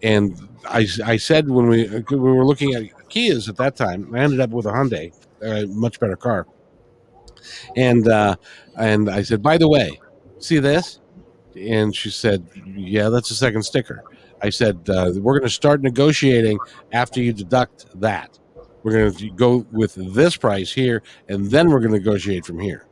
and 0.04 0.48
i 0.66 0.88
i 1.06 1.16
said 1.18 1.48
when 1.50 1.68
we 1.68 1.88
we 2.10 2.18
were 2.18 2.46
looking 2.46 2.74
at 2.74 2.84
kias 3.10 3.50
at 3.50 3.58
that 3.58 3.76
time 3.76 4.14
i 4.16 4.20
ended 4.20 4.40
up 4.40 4.50
with 4.52 4.66
a 4.66 4.72
hyundai 4.72 5.12
a 5.42 5.66
much 5.68 6.00
better 6.00 6.16
car. 6.16 6.48
And 7.76 8.08
uh 8.08 8.36
and 8.78 9.10
i 9.10 9.22
said 9.22 9.42
by 9.42 9.58
the 9.58 9.68
way 9.68 10.00
see 10.40 10.60
this? 10.60 11.00
And 11.56 11.96
she 11.96 12.10
said 12.10 12.48
yeah 12.66 13.10
that's 13.10 13.32
a 13.32 13.36
second 13.36 13.64
sticker. 13.64 14.04
I 14.42 14.50
said 14.50 14.90
uh, 14.90 15.12
we're 15.16 15.40
going 15.40 15.50
to 15.50 15.54
start 15.54 15.82
negotiating 15.82 16.60
after 16.94 17.22
you 17.22 17.34
deduct 17.34 17.88
that. 18.00 18.40
We're 18.84 18.94
going 18.94 19.14
to 19.14 19.30
go 19.32 19.66
with 19.72 19.96
this 19.96 20.38
price 20.38 20.72
here 20.72 21.04
and 21.28 21.52
then 21.52 21.70
we're 21.70 21.80
going 21.80 21.92
to 21.92 21.98
negotiate 21.98 22.46
from 22.46 22.60
here. 22.60 22.86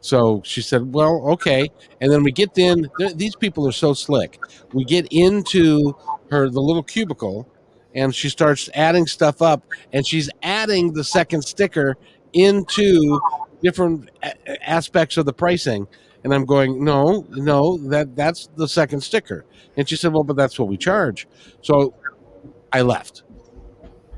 So 0.00 0.40
she 0.44 0.62
said 0.62 0.94
well 0.94 1.22
okay. 1.32 1.70
And 2.00 2.10
then 2.10 2.22
we 2.22 2.32
get 2.32 2.56
in 2.56 2.88
th- 2.98 3.16
these 3.16 3.36
people 3.36 3.66
are 3.66 3.72
so 3.72 3.92
slick. 3.94 4.38
We 4.72 4.84
get 4.84 5.06
into 5.10 5.94
her 6.30 6.48
the 6.48 6.60
little 6.60 6.82
cubicle 6.82 7.48
and 7.94 8.14
she 8.14 8.28
starts 8.28 8.68
adding 8.74 9.06
stuff 9.06 9.40
up 9.40 9.64
and 9.92 10.06
she's 10.06 10.28
adding 10.42 10.92
the 10.92 11.04
second 11.04 11.42
sticker 11.42 11.96
into 12.32 13.20
different 13.62 14.10
a- 14.22 14.68
aspects 14.70 15.16
of 15.16 15.26
the 15.26 15.32
pricing. 15.32 15.86
And 16.24 16.32
i'm 16.32 16.46
going 16.46 16.82
no 16.82 17.26
no 17.30 17.76
that 17.88 18.16
that's 18.16 18.48
the 18.56 18.66
second 18.66 19.02
sticker. 19.02 19.44
And 19.76 19.88
she 19.88 19.96
said 19.96 20.12
well 20.12 20.24
but 20.24 20.36
that's 20.36 20.58
what 20.58 20.68
we 20.68 20.76
charge. 20.76 21.28
So 21.62 21.94
i 22.72 22.82
left. 22.82 23.22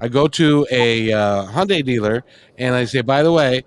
I 0.00 0.08
go 0.08 0.28
to 0.28 0.66
a 0.70 1.12
uh, 1.12 1.46
hyundai 1.46 1.84
dealer 1.84 2.24
and 2.58 2.74
i 2.74 2.84
say 2.84 3.00
by 3.00 3.22
the 3.22 3.32
way 3.32 3.64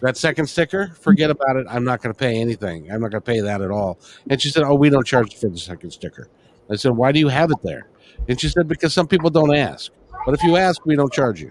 that 0.00 0.16
second 0.16 0.46
sticker 0.46 0.88
forget 0.98 1.28
about 1.28 1.56
it. 1.56 1.66
I'm 1.68 1.84
not 1.84 2.00
going 2.00 2.14
to 2.14 2.18
pay 2.18 2.40
anything. 2.40 2.90
I'm 2.90 3.02
not 3.02 3.10
going 3.10 3.20
to 3.20 3.32
pay 3.32 3.40
that 3.40 3.60
at 3.60 3.70
all. 3.70 3.98
And 4.30 4.40
she 4.40 4.48
said 4.48 4.62
oh 4.62 4.74
we 4.74 4.88
don't 4.88 5.06
charge 5.06 5.36
for 5.36 5.48
the 5.48 5.58
second 5.58 5.90
sticker. 5.90 6.28
I 6.70 6.76
said 6.76 6.92
why 6.92 7.12
do 7.12 7.20
you 7.20 7.28
have 7.28 7.50
it 7.50 7.58
there 7.62 7.89
and 8.28 8.40
she 8.40 8.48
said 8.48 8.68
because 8.68 8.92
some 8.92 9.06
people 9.08 9.30
don't 9.30 9.54
ask. 9.54 9.92
But 10.26 10.34
if 10.34 10.42
you 10.42 10.56
ask 10.56 10.84
we 10.86 10.96
don't 10.96 11.12
charge 11.12 11.40
you 11.40 11.50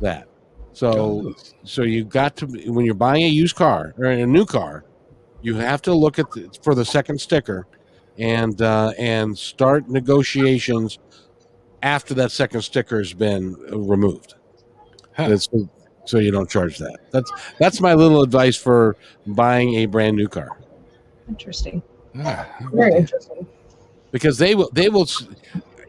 that. 0.00 0.28
So 0.72 1.34
so 1.64 1.82
you 1.82 2.04
got 2.04 2.36
to 2.36 2.46
when 2.46 2.84
you're 2.84 2.94
buying 2.94 3.24
a 3.24 3.28
used 3.28 3.56
car 3.56 3.94
or 3.98 4.04
a 4.06 4.26
new 4.26 4.44
car 4.46 4.84
you 5.40 5.54
have 5.54 5.80
to 5.82 5.94
look 5.94 6.18
at 6.18 6.30
the, 6.32 6.48
for 6.62 6.74
the 6.74 6.84
second 6.84 7.20
sticker 7.20 7.66
and 8.18 8.60
uh, 8.62 8.92
and 8.98 9.36
start 9.38 9.88
negotiations 9.88 10.98
after 11.82 12.12
that 12.14 12.32
second 12.32 12.62
sticker 12.62 12.98
has 12.98 13.12
been 13.14 13.54
uh, 13.72 13.78
removed. 13.78 14.34
Huh. 15.16 15.28
That's- 15.28 15.48
so 16.04 16.18
you 16.18 16.30
don't 16.30 16.48
charge 16.48 16.78
that. 16.78 16.98
That's 17.10 17.30
that's 17.58 17.80
my 17.82 17.92
little 17.94 18.22
advice 18.22 18.56
for 18.56 18.96
buying 19.26 19.74
a 19.74 19.86
brand 19.86 20.16
new 20.16 20.26
car. 20.26 20.58
Interesting. 21.28 21.82
Ah, 22.24 22.48
Very 22.72 22.94
interesting. 22.94 23.46
because 24.10 24.38
they 24.38 24.54
will 24.54 24.70
they 24.72 24.88
will 24.88 25.02
s- 25.02 25.26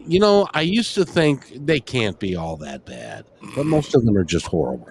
you 0.10 0.20
know 0.20 0.48
i 0.54 0.62
used 0.62 0.96
to 0.96 1.06
think 1.06 1.52
they 1.66 1.80
can't 1.80 2.20
be 2.20 2.36
all 2.36 2.58
that 2.58 2.84
bad 2.86 3.26
but 3.56 3.66
most 3.66 3.94
of 3.96 4.04
them 4.06 4.18
are 4.18 4.24
just 4.24 4.48
horrible 4.48 4.90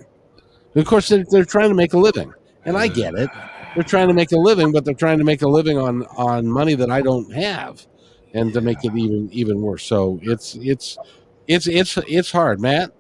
of 0.76 0.84
course 0.86 1.08
they're, 1.08 1.24
they're 1.30 1.44
trying 1.44 1.68
to 1.68 1.74
make 1.74 1.92
a 1.92 1.98
living 1.98 2.32
and 2.64 2.76
i 2.76 2.86
get 2.86 3.14
it 3.14 3.28
they're 3.74 3.82
trying 3.82 4.06
to 4.06 4.14
make 4.14 4.30
a 4.30 4.36
living 4.36 4.70
but 4.70 4.84
they're 4.84 4.94
trying 4.94 5.18
to 5.18 5.24
make 5.24 5.42
a 5.42 5.48
living 5.48 5.76
on 5.76 6.04
on 6.16 6.46
money 6.46 6.74
that 6.74 6.90
i 6.90 7.02
don't 7.02 7.32
have 7.32 7.84
and 8.34 8.52
to 8.52 8.60
make 8.60 8.84
it 8.84 8.94
even 8.96 9.28
even 9.32 9.60
worse 9.60 9.84
so 9.84 10.20
it's 10.22 10.54
it's 10.60 10.96
it's 11.48 11.66
it's 11.66 11.96
it's 12.06 12.30
hard 12.30 12.60
matt 12.60 12.92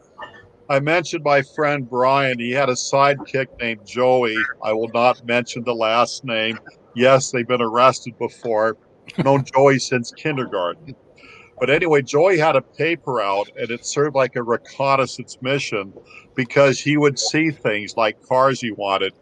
I 0.70 0.80
mentioned 0.80 1.24
my 1.24 1.40
friend 1.40 1.88
Brian. 1.88 2.38
He 2.38 2.50
had 2.50 2.68
a 2.68 2.74
sidekick 2.74 3.46
named 3.58 3.86
Joey. 3.86 4.36
I 4.62 4.74
will 4.74 4.90
not 4.92 5.24
mention 5.24 5.64
the 5.64 5.74
last 5.74 6.26
name. 6.26 6.58
Yes, 6.94 7.30
they've 7.30 7.48
been 7.48 7.62
arrested 7.62 8.18
before. 8.18 8.76
Known 9.16 9.46
Joey 9.46 9.78
since 9.78 10.10
kindergarten. 10.10 10.94
But 11.60 11.70
anyway, 11.70 12.02
Joey 12.02 12.38
had 12.38 12.56
a 12.56 12.62
paper 12.62 13.20
out 13.20 13.48
and 13.56 13.70
it 13.70 13.84
served 13.84 14.14
like 14.14 14.36
a 14.36 14.42
reconnaissance 14.42 15.38
mission 15.40 15.92
because 16.34 16.78
he 16.78 16.96
would 16.96 17.18
see 17.18 17.50
things 17.50 17.96
like 17.96 18.22
cars 18.22 18.60
he 18.60 18.70
wanted. 18.70 19.12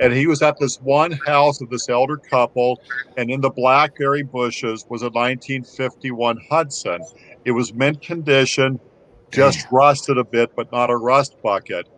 And 0.00 0.12
he 0.12 0.26
was 0.26 0.42
at 0.42 0.58
this 0.58 0.76
one 0.76 1.12
house 1.12 1.60
of 1.60 1.70
this 1.70 1.88
elder 1.88 2.18
couple, 2.18 2.80
and 3.16 3.30
in 3.30 3.40
the 3.40 3.50
blackberry 3.50 4.22
bushes 4.22 4.84
was 4.88 5.02
a 5.02 5.06
1951 5.06 6.38
Hudson. 6.50 7.00
It 7.44 7.52
was 7.52 7.74
mint 7.74 8.00
condition, 8.02 8.78
just 9.32 9.66
rusted 9.72 10.18
a 10.18 10.24
bit, 10.24 10.50
but 10.54 10.70
not 10.70 10.90
a 10.90 10.96
rust 10.96 11.36
bucket. 11.42 11.88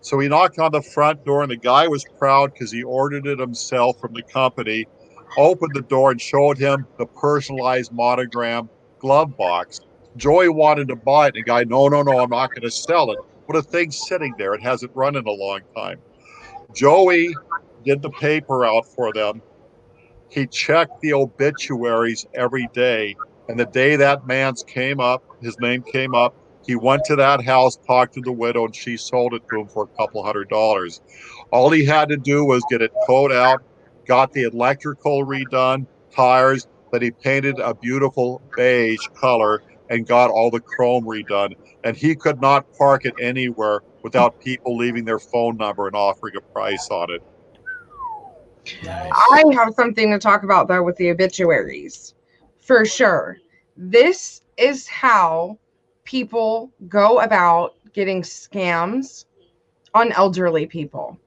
So 0.00 0.18
he 0.18 0.28
knocked 0.28 0.58
on 0.58 0.72
the 0.72 0.80
front 0.80 1.24
door, 1.26 1.42
and 1.42 1.50
the 1.50 1.56
guy 1.56 1.86
was 1.86 2.04
proud 2.18 2.52
because 2.52 2.72
he 2.72 2.82
ordered 2.82 3.26
it 3.26 3.38
himself 3.38 4.00
from 4.00 4.14
the 4.14 4.22
company. 4.22 4.86
Opened 5.36 5.74
the 5.74 5.82
door 5.82 6.12
and 6.12 6.20
showed 6.20 6.56
him 6.56 6.86
the 6.98 7.06
personalized 7.06 7.92
monogram 7.92 8.70
glove 9.00 9.36
box. 9.36 9.80
Joey 10.16 10.48
wanted 10.48 10.88
to 10.88 10.96
buy 10.96 11.28
it. 11.28 11.34
The 11.34 11.42
guy, 11.42 11.64
no, 11.64 11.88
no, 11.88 12.02
no, 12.02 12.20
I'm 12.20 12.30
not 12.30 12.50
going 12.50 12.62
to 12.62 12.70
sell 12.70 13.10
it. 13.12 13.18
But 13.46 13.56
a 13.56 13.62
thing's 13.62 14.06
sitting 14.06 14.34
there. 14.38 14.54
It 14.54 14.62
hasn't 14.62 14.92
run 14.94 15.16
in 15.16 15.26
a 15.26 15.30
long 15.30 15.60
time. 15.74 15.98
Joey 16.74 17.34
did 17.84 18.02
the 18.02 18.10
paper 18.10 18.64
out 18.64 18.86
for 18.86 19.12
them. 19.12 19.42
He 20.28 20.46
checked 20.46 21.00
the 21.00 21.14
obituaries 21.14 22.26
every 22.34 22.68
day. 22.72 23.16
And 23.48 23.58
the 23.58 23.66
day 23.66 23.96
that 23.96 24.26
man's 24.26 24.62
came 24.62 25.00
up, 25.00 25.24
his 25.40 25.58
name 25.58 25.82
came 25.82 26.14
up, 26.14 26.36
he 26.64 26.76
went 26.76 27.04
to 27.06 27.16
that 27.16 27.44
house, 27.44 27.76
talked 27.76 28.14
to 28.14 28.20
the 28.20 28.30
widow, 28.30 28.66
and 28.66 28.76
she 28.76 28.96
sold 28.96 29.34
it 29.34 29.42
to 29.50 29.60
him 29.60 29.66
for 29.66 29.84
a 29.84 29.96
couple 29.96 30.22
hundred 30.22 30.48
dollars. 30.48 31.00
All 31.50 31.70
he 31.70 31.84
had 31.84 32.08
to 32.10 32.16
do 32.16 32.44
was 32.44 32.62
get 32.70 32.82
it 32.82 32.92
towed 33.08 33.32
out, 33.32 33.62
got 34.06 34.32
the 34.32 34.44
electrical 34.44 35.24
redone, 35.24 35.86
tires, 36.14 36.68
then 36.92 37.02
he 37.02 37.10
painted 37.10 37.58
a 37.58 37.74
beautiful 37.74 38.42
beige 38.56 39.06
color 39.20 39.62
and 39.88 40.06
got 40.06 40.30
all 40.30 40.50
the 40.50 40.60
chrome 40.60 41.04
redone. 41.04 41.54
And 41.84 41.96
he 41.96 42.14
could 42.14 42.40
not 42.40 42.66
park 42.78 43.04
it 43.04 43.14
anywhere 43.20 43.80
without 44.02 44.38
people 44.40 44.76
leaving 44.76 45.04
their 45.04 45.18
phone 45.18 45.56
number 45.56 45.86
and 45.86 45.96
offering 45.96 46.34
a 46.36 46.52
price 46.52 46.88
on 46.90 47.08
it. 47.10 47.22
nice. 48.84 49.12
I 49.32 49.42
have 49.54 49.74
something 49.74 50.10
to 50.10 50.18
talk 50.18 50.42
about 50.42 50.68
though 50.68 50.82
with 50.82 50.96
the 50.96 51.10
obituaries. 51.10 52.14
For 52.60 52.84
sure. 52.84 53.38
This 53.76 54.42
is 54.56 54.86
how 54.86 55.58
people 56.04 56.70
go 56.88 57.20
about 57.20 57.74
getting 57.92 58.22
scams 58.22 59.24
on 59.94 60.12
elderly 60.12 60.66
people. 60.66 61.18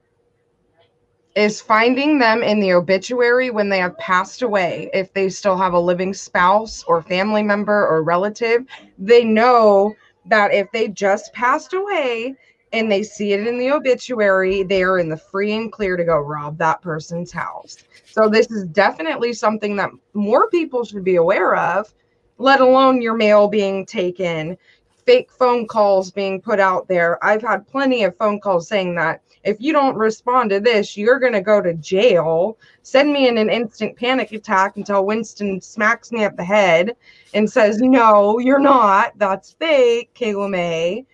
Is 1.35 1.61
finding 1.61 2.19
them 2.19 2.43
in 2.43 2.59
the 2.59 2.73
obituary 2.73 3.49
when 3.49 3.67
they 3.67 3.79
have 3.79 3.97
passed 3.97 4.43
away. 4.43 4.91
If 4.93 5.11
they 5.13 5.29
still 5.29 5.57
have 5.57 5.73
a 5.73 5.79
living 5.79 6.13
spouse 6.13 6.83
or 6.83 7.01
family 7.01 7.41
member 7.41 7.87
or 7.87 8.03
relative, 8.03 8.65
they 8.99 9.23
know 9.23 9.95
that 10.27 10.53
if 10.53 10.71
they 10.71 10.89
just 10.89 11.33
passed 11.33 11.73
away 11.73 12.35
and 12.71 12.91
they 12.91 13.01
see 13.01 13.33
it 13.33 13.47
in 13.47 13.57
the 13.57 13.71
obituary, 13.71 14.61
they 14.61 14.83
are 14.83 14.99
in 14.99 15.09
the 15.09 15.17
free 15.17 15.53
and 15.53 15.71
clear 15.71 15.97
to 15.97 16.03
go 16.03 16.19
rob 16.19 16.57
that 16.59 16.81
person's 16.81 17.31
house. 17.31 17.77
So 18.05 18.29
this 18.29 18.51
is 18.51 18.65
definitely 18.67 19.33
something 19.33 19.75
that 19.77 19.89
more 20.13 20.49
people 20.49 20.85
should 20.85 21.03
be 21.03 21.15
aware 21.15 21.55
of, 21.55 21.91
let 22.37 22.61
alone 22.61 23.01
your 23.01 23.15
mail 23.15 23.47
being 23.47 23.87
taken 23.87 24.55
fake 25.05 25.31
phone 25.31 25.67
calls 25.67 26.11
being 26.11 26.41
put 26.41 26.59
out 26.59 26.87
there. 26.87 27.23
I've 27.23 27.41
had 27.41 27.67
plenty 27.67 28.03
of 28.03 28.15
phone 28.17 28.39
calls 28.39 28.67
saying 28.67 28.95
that 28.95 29.21
if 29.43 29.57
you 29.59 29.73
don't 29.73 29.97
respond 29.97 30.49
to 30.51 30.59
this, 30.59 30.95
you're 30.95 31.19
going 31.19 31.33
to 31.33 31.41
go 31.41 31.61
to 31.61 31.73
jail. 31.75 32.57
Send 32.81 33.11
me 33.11 33.27
in 33.27 33.37
an 33.37 33.49
instant 33.49 33.97
panic 33.97 34.31
attack 34.31 34.77
until 34.77 35.05
Winston 35.05 35.59
smacks 35.61 36.11
me 36.11 36.23
up 36.23 36.37
the 36.37 36.43
head 36.43 36.95
and 37.33 37.49
says, 37.49 37.81
No, 37.81 38.39
you're 38.39 38.59
not. 38.59 39.17
That's 39.17 39.53
fake, 39.53 40.13
Kayla 40.15 40.49
May. 40.49 41.05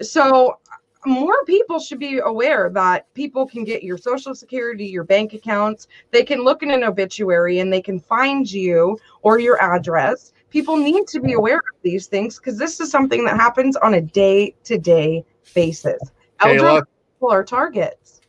So, 0.00 0.58
more 1.06 1.44
people 1.44 1.78
should 1.78 1.98
be 1.98 2.18
aware 2.18 2.70
that 2.70 3.12
people 3.12 3.46
can 3.46 3.62
get 3.62 3.82
your 3.82 3.98
social 3.98 4.34
security, 4.34 4.86
your 4.86 5.04
bank 5.04 5.34
accounts. 5.34 5.86
They 6.12 6.24
can 6.24 6.42
look 6.42 6.62
in 6.62 6.70
an 6.70 6.82
obituary 6.82 7.58
and 7.58 7.70
they 7.70 7.82
can 7.82 8.00
find 8.00 8.50
you 8.50 8.98
or 9.20 9.38
your 9.38 9.60
address. 9.62 10.32
People 10.48 10.76
need 10.76 11.06
to 11.08 11.20
be 11.20 11.34
aware 11.34 11.58
of 11.58 11.82
these 11.82 12.06
things 12.06 12.38
because 12.38 12.56
this 12.56 12.80
is 12.80 12.90
something 12.90 13.22
that 13.26 13.36
happens 13.36 13.76
on 13.76 13.94
a 13.94 14.00
day 14.00 14.54
to 14.64 14.78
day 14.78 15.24
basis. 15.54 16.00
Kayla, 16.40 16.84
people 17.24 17.32
are 17.32 17.44
targets. 17.44 18.20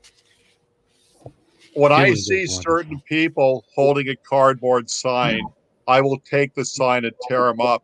when 1.73 1.91
I 1.91 2.13
see 2.13 2.45
certain 2.47 3.01
people 3.09 3.65
holding 3.75 4.07
a 4.07 4.15
cardboard 4.15 4.89
sign, 4.89 5.45
I 5.87 5.99
will 5.99 6.19
take 6.19 6.53
the 6.53 6.63
sign 6.63 7.03
and 7.03 7.13
tear 7.27 7.47
them 7.47 7.59
up. 7.59 7.83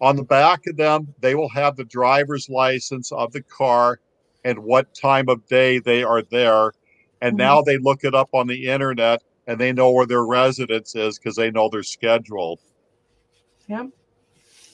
On 0.00 0.16
the 0.16 0.24
back 0.24 0.66
of 0.66 0.76
them, 0.76 1.14
they 1.20 1.36
will 1.36 1.48
have 1.50 1.76
the 1.76 1.84
driver's 1.84 2.48
license 2.48 3.12
of 3.12 3.32
the 3.32 3.42
car 3.42 4.00
and 4.44 4.58
what 4.58 4.92
time 4.94 5.28
of 5.28 5.46
day 5.46 5.78
they 5.78 6.02
are 6.02 6.22
there. 6.22 6.72
And 7.20 7.34
Mhm. 7.34 7.38
now 7.38 7.62
they 7.62 7.78
look 7.78 8.02
it 8.02 8.14
up 8.14 8.30
on 8.32 8.48
the 8.48 8.66
internet 8.66 9.22
and 9.46 9.60
they 9.60 9.72
know 9.72 9.92
where 9.92 10.06
their 10.06 10.24
residence 10.24 10.96
is 10.96 11.18
because 11.18 11.36
they 11.36 11.50
know 11.52 11.68
they're 11.68 11.82
scheduled. 11.84 12.58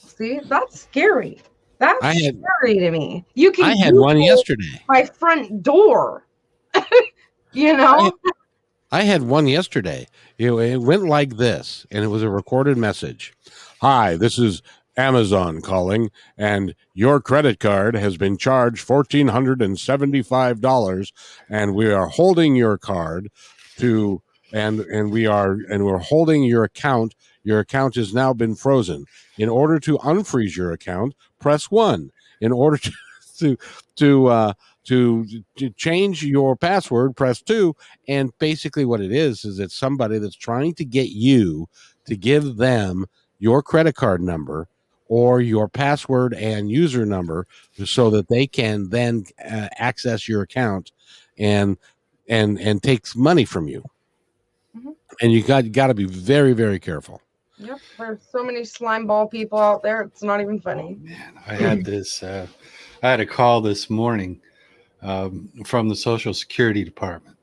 See, 0.07 0.40
that's 0.48 0.81
scary. 0.81 1.43
That's 1.78 2.03
I 2.03 2.15
had- 2.15 2.40
scary 2.40 2.78
to 2.78 2.90
me. 2.90 3.24
You 3.35 3.53
can 3.53 3.65
I 3.66 3.77
had 3.77 3.94
one 3.94 4.20
yesterday. 4.20 4.82
my 4.89 5.05
front 5.05 5.62
door. 5.62 6.27
you 7.53 7.77
know? 7.77 8.12
I 8.93 9.03
had 9.03 9.23
one 9.23 9.47
yesterday. 9.47 10.07
It, 10.39 10.53
it 10.53 10.78
went 10.78 11.05
like 11.05 11.36
this, 11.36 11.86
and 11.90 12.05
it 12.05 12.09
was 12.09 12.23
a 12.23 12.31
recorded 12.31 12.77
message. 12.78 13.32
Hi, 13.81 14.16
this 14.16 14.39
is 14.39 14.62
Amazon 14.97 15.61
calling, 15.61 16.11
and 16.39 16.74
your 16.94 17.20
credit 17.20 17.59
card 17.61 17.94
has 17.94 18.16
been 18.16 18.36
charged 18.39 18.81
fourteen 18.81 19.28
hundred 19.28 19.61
and 19.61 19.78
seventy-five 19.78 20.61
dollars, 20.61 21.12
and 21.51 21.74
we 21.74 21.93
are 21.93 22.07
holding 22.07 22.55
your 22.57 22.78
card 22.78 23.31
to, 23.78 24.23
and 24.53 24.81
and 24.81 25.11
we 25.11 25.27
are 25.27 25.59
and 25.70 25.85
we're 25.85 25.98
holding 25.98 26.44
your 26.44 26.65
account. 26.65 27.15
Your 27.47 27.60
account 27.60 27.94
has 27.94 28.12
now 28.12 28.32
been 28.32 28.56
frozen. 28.56 29.06
In 29.39 29.48
order 29.48 29.78
to 29.78 29.98
unfreeze 29.98 30.56
your 30.56 30.73
account, 30.73 31.14
press 31.39 31.70
one. 31.70 32.10
In 32.40 32.51
order 32.51 32.77
to 32.77 32.93
to 33.39 33.56
to 33.97 34.27
uh, 34.27 34.52
to, 34.86 35.27
to 35.56 35.70
change 35.70 36.24
your 36.24 36.56
password, 36.56 37.16
press 37.16 37.40
two. 37.43 37.74
And 38.09 38.36
basically, 38.39 38.85
what 38.85 39.01
it 39.01 39.12
is 39.12 39.44
is 39.44 39.59
it's 39.60 39.77
somebody 39.77 40.18
that's 40.18 40.36
trying 40.36 40.74
to 40.74 40.85
get 40.85 41.10
you 41.10 41.68
to 42.06 42.16
give 42.16 42.56
them 42.56 43.06
your 43.39 43.62
credit 43.62 43.94
card 43.94 44.23
number 44.23 44.68
or 45.09 45.40
your 45.40 45.68
password 45.68 46.35
and 46.35 46.68
user 46.70 47.06
number 47.06 47.47
so 47.85 48.10
that 48.10 48.28
they 48.28 48.47
can 48.47 48.89
then 48.90 49.24
uh, 49.44 49.68
access 49.77 50.28
your 50.28 50.43
account 50.43 50.90
and 51.39 51.77
and 52.28 52.59
and 52.59 52.82
takes 52.82 53.14
money 53.14 53.44
from 53.44 53.68
you. 53.68 53.85
Mhm. 54.77 54.97
And 55.20 55.32
you 55.32 55.43
got 55.44 55.70
got 55.73 55.89
to 55.89 55.94
be 55.94 56.06
very 56.06 56.52
very 56.55 56.81
careful. 56.81 57.20
Yep. 57.59 57.78
There's 57.99 58.19
so 58.31 58.45
many 58.45 58.65
slime 58.65 59.07
ball 59.07 59.27
people 59.27 59.59
out 59.59 59.83
there. 59.83 60.03
It's 60.03 60.23
not 60.23 60.41
even 60.41 60.61
funny. 60.61 60.99
Man, 61.01 61.41
I 61.47 61.55
had 61.55 61.85
this. 61.85 62.23
Uh, 62.23 62.47
I 63.03 63.11
had 63.11 63.20
a 63.20 63.27
call 63.27 63.61
this 63.61 63.89
morning 63.89 64.41
um, 65.03 65.49
from 65.65 65.89
the 65.89 65.97
Social 65.97 66.35
Security 66.35 66.85
Department. 66.85 67.37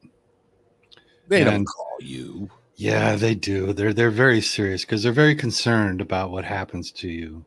They 1.28 1.44
don't 1.44 1.66
call 1.66 1.98
you. 2.00 2.50
Yeah, 2.76 3.16
they 3.16 3.34
do. 3.34 3.74
They're 3.74 3.94
they're 3.94 4.12
very 4.12 4.42
serious 4.42 4.82
because 4.82 5.04
they're 5.04 5.12
very 5.12 5.36
concerned 5.36 6.02
about 6.02 6.32
what 6.32 6.46
happens 6.46 6.92
to 6.94 7.08
you. 7.08 7.46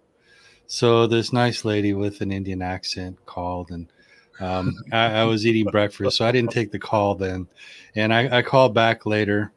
So 0.66 1.06
this 1.06 1.32
nice 1.32 1.64
lady 1.64 1.94
with 1.94 2.20
an 2.20 2.32
Indian 2.32 2.62
accent 2.62 3.24
called, 3.26 3.70
and 3.70 3.88
um, 4.40 4.74
I, 4.92 5.20
I 5.20 5.24
was 5.24 5.46
eating 5.46 5.66
breakfast, 5.66 6.16
so 6.16 6.26
I 6.26 6.32
didn't 6.32 6.50
take 6.50 6.72
the 6.72 6.78
call 6.78 7.14
then. 7.14 7.46
And 7.94 8.12
I, 8.12 8.38
I 8.38 8.42
called 8.42 8.74
back 8.74 9.06
later 9.06 9.52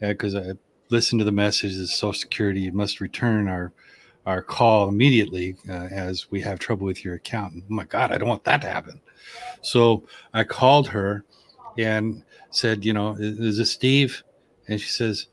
because 0.00 0.34
I 0.34 0.52
listened 0.92 1.20
to 1.20 1.24
the 1.24 1.32
message 1.32 1.76
that 1.76 1.88
Social 1.88 2.12
Security 2.12 2.60
You 2.60 2.72
must 2.72 3.00
return 3.00 3.48
our 3.48 3.72
our 4.26 4.42
call 4.42 4.88
immediately 4.88 5.56
uh, 5.68 5.88
as 5.90 6.30
we 6.30 6.40
have 6.40 6.58
trouble 6.58 6.86
with 6.86 7.04
your 7.04 7.14
account. 7.14 7.54
Oh 7.56 7.74
my 7.74 7.84
God, 7.84 8.12
I 8.12 8.18
don't 8.18 8.28
want 8.28 8.44
that 8.44 8.60
to 8.62 8.68
happen. 8.68 9.00
So 9.62 10.04
I 10.32 10.44
called 10.44 10.86
her 10.88 11.24
and 11.76 12.22
said, 12.50 12.84
you 12.84 12.92
know, 12.92 13.16
is, 13.18 13.38
is 13.40 13.58
this 13.58 13.72
Steve? 13.72 14.22
And 14.68 14.80
she 14.80 14.88
says, 14.88 15.26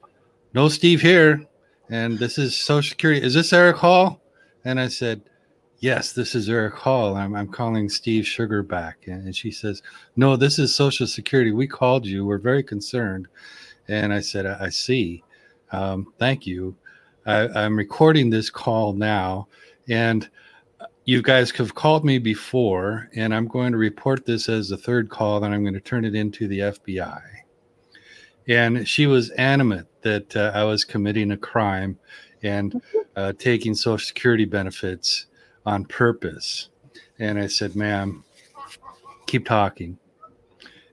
No, 0.53 0.69
Steve 0.69 1.01
here. 1.01 1.45
And 1.89 2.17
this 2.17 2.37
is 2.37 2.55
Social 2.55 2.89
Security. 2.89 3.23
Is 3.23 3.33
this 3.33 3.53
Eric 3.53 3.77
Hall? 3.77 4.21
And 4.65 4.79
I 4.79 4.87
said, 4.87 5.21
Yes, 5.81 6.11
this 6.11 6.35
is 6.35 6.49
Eric 6.49 6.73
Hall. 6.73 7.15
I'm, 7.15 7.35
I'm 7.35 7.47
calling 7.47 7.89
Steve 7.89 8.25
Sugar 8.27 8.63
back. 8.63 9.07
And 9.07 9.35
she 9.35 9.51
says, 9.51 9.81
No, 10.15 10.35
this 10.35 10.57
is 10.59 10.73
Social 10.75 11.07
Security. 11.07 11.51
We 11.51 11.67
called 11.67 12.05
you. 12.05 12.25
We're 12.25 12.37
very 12.37 12.63
concerned. 12.63 13.27
And 13.87 14.13
I 14.13 14.19
said, 14.19 14.45
I, 14.45 14.65
I 14.65 14.69
see. 14.69 15.23
Um, 15.71 16.13
thank 16.17 16.45
you. 16.45 16.75
I, 17.25 17.47
I'm 17.49 17.77
recording 17.77 18.29
this 18.29 18.49
call 18.49 18.93
now. 18.93 19.47
And 19.87 20.29
you 21.05 21.21
guys 21.21 21.51
have 21.51 21.73
called 21.73 22.05
me 22.05 22.19
before, 22.19 23.09
and 23.15 23.33
I'm 23.33 23.47
going 23.47 23.71
to 23.71 23.77
report 23.77 24.25
this 24.25 24.47
as 24.47 24.69
the 24.69 24.77
third 24.77 25.09
call, 25.09 25.43
and 25.43 25.53
I'm 25.53 25.63
going 25.63 25.73
to 25.73 25.79
turn 25.79 26.05
it 26.05 26.15
into 26.15 26.47
the 26.47 26.59
FBI 26.59 27.21
and 28.49 28.87
she 28.87 29.05
was 29.05 29.29
animate 29.31 29.85
that 30.01 30.35
uh, 30.35 30.51
I 30.53 30.63
was 30.63 30.83
committing 30.83 31.31
a 31.31 31.37
crime 31.37 31.97
and 32.41 32.81
uh, 33.15 33.33
taking 33.37 33.75
Social 33.75 34.03
Security 34.03 34.45
benefits 34.45 35.27
on 35.65 35.85
purpose. 35.85 36.69
And 37.19 37.37
I 37.37 37.47
said, 37.47 37.75
"Ma'am, 37.75 38.23
keep 39.27 39.45
talking." 39.45 39.99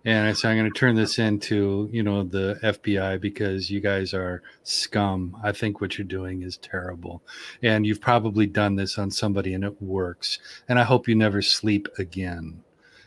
And 0.07 0.27
I 0.27 0.33
said, 0.33 0.53
"I'm 0.53 0.57
going 0.57 0.73
to 0.73 0.79
turn 0.79 0.95
this 0.95 1.19
into, 1.19 1.91
you 1.93 2.03
know, 2.03 2.23
the 2.23 2.59
FBI 2.63 3.21
because 3.21 3.71
you 3.71 3.81
guys 3.81 4.15
are 4.15 4.41
scum. 4.63 5.37
I 5.43 5.51
think 5.51 5.81
what 5.81 5.99
you're 5.99 6.07
doing 6.07 6.43
is 6.43 6.57
terrible, 6.57 7.23
and 7.61 7.85
you've 7.85 8.01
probably 8.01 8.47
done 8.47 8.77
this 8.77 8.99
on 8.99 9.11
somebody, 9.11 9.53
and 9.53 9.65
it 9.65 9.83
works. 9.83 10.39
And 10.69 10.79
I 10.79 10.85
hope 10.85 11.09
you 11.09 11.17
never 11.17 11.43
sleep 11.43 11.89
again." 11.99 12.63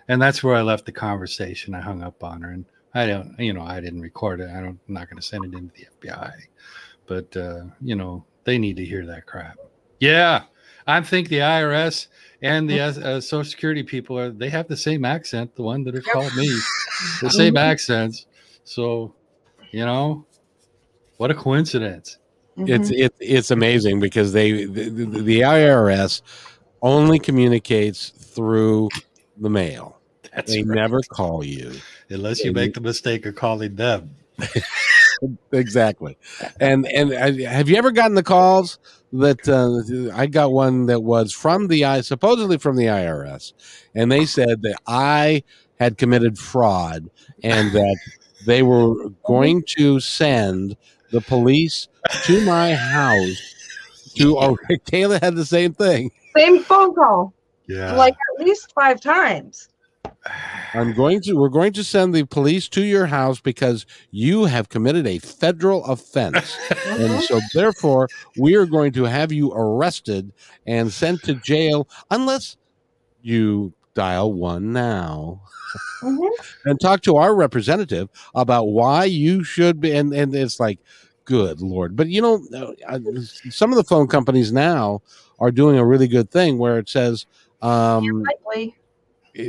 And 0.09 0.21
that's 0.21 0.43
where 0.43 0.55
I 0.55 0.61
left 0.61 0.85
the 0.85 0.91
conversation. 0.91 1.73
I 1.73 1.81
hung 1.81 2.03
up 2.03 2.21
on 2.21 2.41
her, 2.41 2.51
and 2.51 2.65
I 2.93 3.07
don't, 3.07 3.35
you 3.39 3.53
know, 3.53 3.61
I 3.61 3.79
didn't 3.79 4.01
record 4.01 4.41
it. 4.41 4.49
I 4.49 4.59
don't, 4.59 4.79
I'm 4.87 4.93
not 4.93 5.09
going 5.09 5.21
to 5.21 5.25
send 5.25 5.45
it 5.45 5.57
into 5.57 5.73
the 5.73 6.09
FBI, 6.09 6.33
but 7.07 7.37
uh, 7.37 7.61
you 7.81 7.95
know, 7.95 8.25
they 8.43 8.57
need 8.57 8.75
to 8.77 8.85
hear 8.85 9.05
that 9.05 9.25
crap. 9.25 9.57
Yeah, 9.99 10.43
I 10.89 11.01
think 11.01 11.29
the 11.29 11.39
IRS 11.39 12.07
and 12.41 12.69
the 12.69 12.79
uh, 12.81 13.21
Social 13.21 13.43
Security 13.49 13.83
people 13.83 14.17
are 14.17 14.31
they 14.31 14.49
have 14.49 14.67
the 14.67 14.77
same 14.77 15.05
accent. 15.05 15.55
The 15.55 15.61
one 15.63 15.83
that 15.83 15.93
have 15.93 16.05
called 16.05 16.35
me, 16.35 16.47
the 17.21 17.29
same 17.29 17.57
accents. 17.57 18.25
So, 18.63 19.13
you 19.71 19.85
know, 19.85 20.25
what 21.17 21.31
a 21.31 21.35
coincidence. 21.35 22.17
It's 22.57 22.91
Mhm. 22.91 22.99
it, 23.05 23.13
it's 23.19 23.51
amazing 23.51 23.99
because 23.99 24.33
they 24.33 24.65
the, 24.65 24.89
the, 24.89 25.05
the 25.05 25.39
IRS 25.41 26.21
only 26.81 27.19
communicates 27.19 28.09
through 28.09 28.89
the 29.37 29.49
mail. 29.49 29.99
That's 30.35 30.51
they 30.51 30.63
right. 30.63 30.75
never 30.75 31.01
call 31.01 31.43
you. 31.43 31.73
unless 32.09 32.43
you 32.43 32.51
make 32.51 32.73
the 32.73 32.81
mistake 32.81 33.25
of 33.25 33.35
calling 33.35 33.75
them. 33.75 34.15
Exactly. 35.51 36.17
And 36.59 36.85
and 36.87 37.13
I, 37.13 37.41
have 37.49 37.67
you 37.67 37.75
ever 37.75 37.91
gotten 37.91 38.15
the 38.15 38.23
calls 38.23 38.79
that 39.13 39.47
uh, 39.47 40.15
I 40.15 40.27
got 40.27 40.51
one 40.51 40.85
that 40.87 41.01
was 41.01 41.31
from 41.33 41.67
the 41.67 41.85
I 41.85 42.01
supposedly 42.01 42.57
from 42.57 42.75
the 42.75 42.85
IRS, 42.85 43.53
and 43.95 44.11
they 44.11 44.25
said 44.25 44.61
that 44.61 44.77
I 44.87 45.43
had 45.79 45.97
committed 45.97 46.37
fraud 46.37 47.09
and 47.43 47.71
that 47.73 47.97
they 48.45 48.63
were 48.63 49.09
going 49.25 49.63
to 49.77 49.99
send 49.99 50.77
the 51.11 51.21
police 51.21 51.87
to 52.25 52.41
my 52.45 52.73
house 52.75 53.55
to. 54.15 54.37
Oh, 54.37 54.57
Kayla 54.91 55.21
had 55.21 55.35
the 55.35 55.45
same 55.45 55.73
thing. 55.73 56.11
Same 56.37 56.63
phone 56.63 56.93
call, 56.93 57.33
Yeah. 57.67 57.95
like 57.95 58.13
at 58.13 58.45
least 58.45 58.71
five 58.73 59.01
times. 59.01 59.69
I'm 60.73 60.93
going 60.93 61.21
to. 61.21 61.33
We're 61.33 61.49
going 61.49 61.73
to 61.73 61.83
send 61.83 62.13
the 62.13 62.23
police 62.25 62.67
to 62.69 62.83
your 62.83 63.07
house 63.07 63.39
because 63.39 63.85
you 64.11 64.45
have 64.45 64.69
committed 64.69 65.07
a 65.07 65.19
federal 65.19 65.83
offense. 65.85 66.57
And 66.87 67.21
so, 67.23 67.39
therefore, 67.53 68.07
we 68.37 68.55
are 68.55 68.65
going 68.65 68.91
to 68.93 69.05
have 69.05 69.31
you 69.31 69.51
arrested 69.53 70.31
and 70.67 70.91
sent 70.91 71.23
to 71.23 71.35
jail 71.35 71.87
unless 72.11 72.57
you 73.21 73.73
dial 73.95 74.31
one 74.33 74.71
now 74.71 75.41
Mhm. 76.01 76.29
and 76.65 76.79
talk 76.79 77.01
to 77.01 77.17
our 77.17 77.35
representative 77.35 78.09
about 78.35 78.65
why 78.65 79.03
you 79.05 79.43
should 79.43 79.79
be. 79.81 79.91
And, 79.93 80.13
and 80.13 80.33
it's 80.33 80.59
like, 80.59 80.79
good 81.25 81.61
lord! 81.61 81.95
But 81.95 82.07
you 82.09 82.21
know, 82.21 82.45
uh, 82.87 82.99
some 83.49 83.71
of 83.71 83.77
the 83.77 83.83
phone 83.83 84.07
companies 84.07 84.51
now 84.51 85.01
are 85.39 85.51
doing 85.51 85.77
a 85.77 85.85
really 85.85 86.07
good 86.07 86.31
thing 86.31 86.57
where 86.57 86.77
it 86.77 86.89
says, 86.89 87.25
um, 87.61 88.23
Likely. 88.23 88.75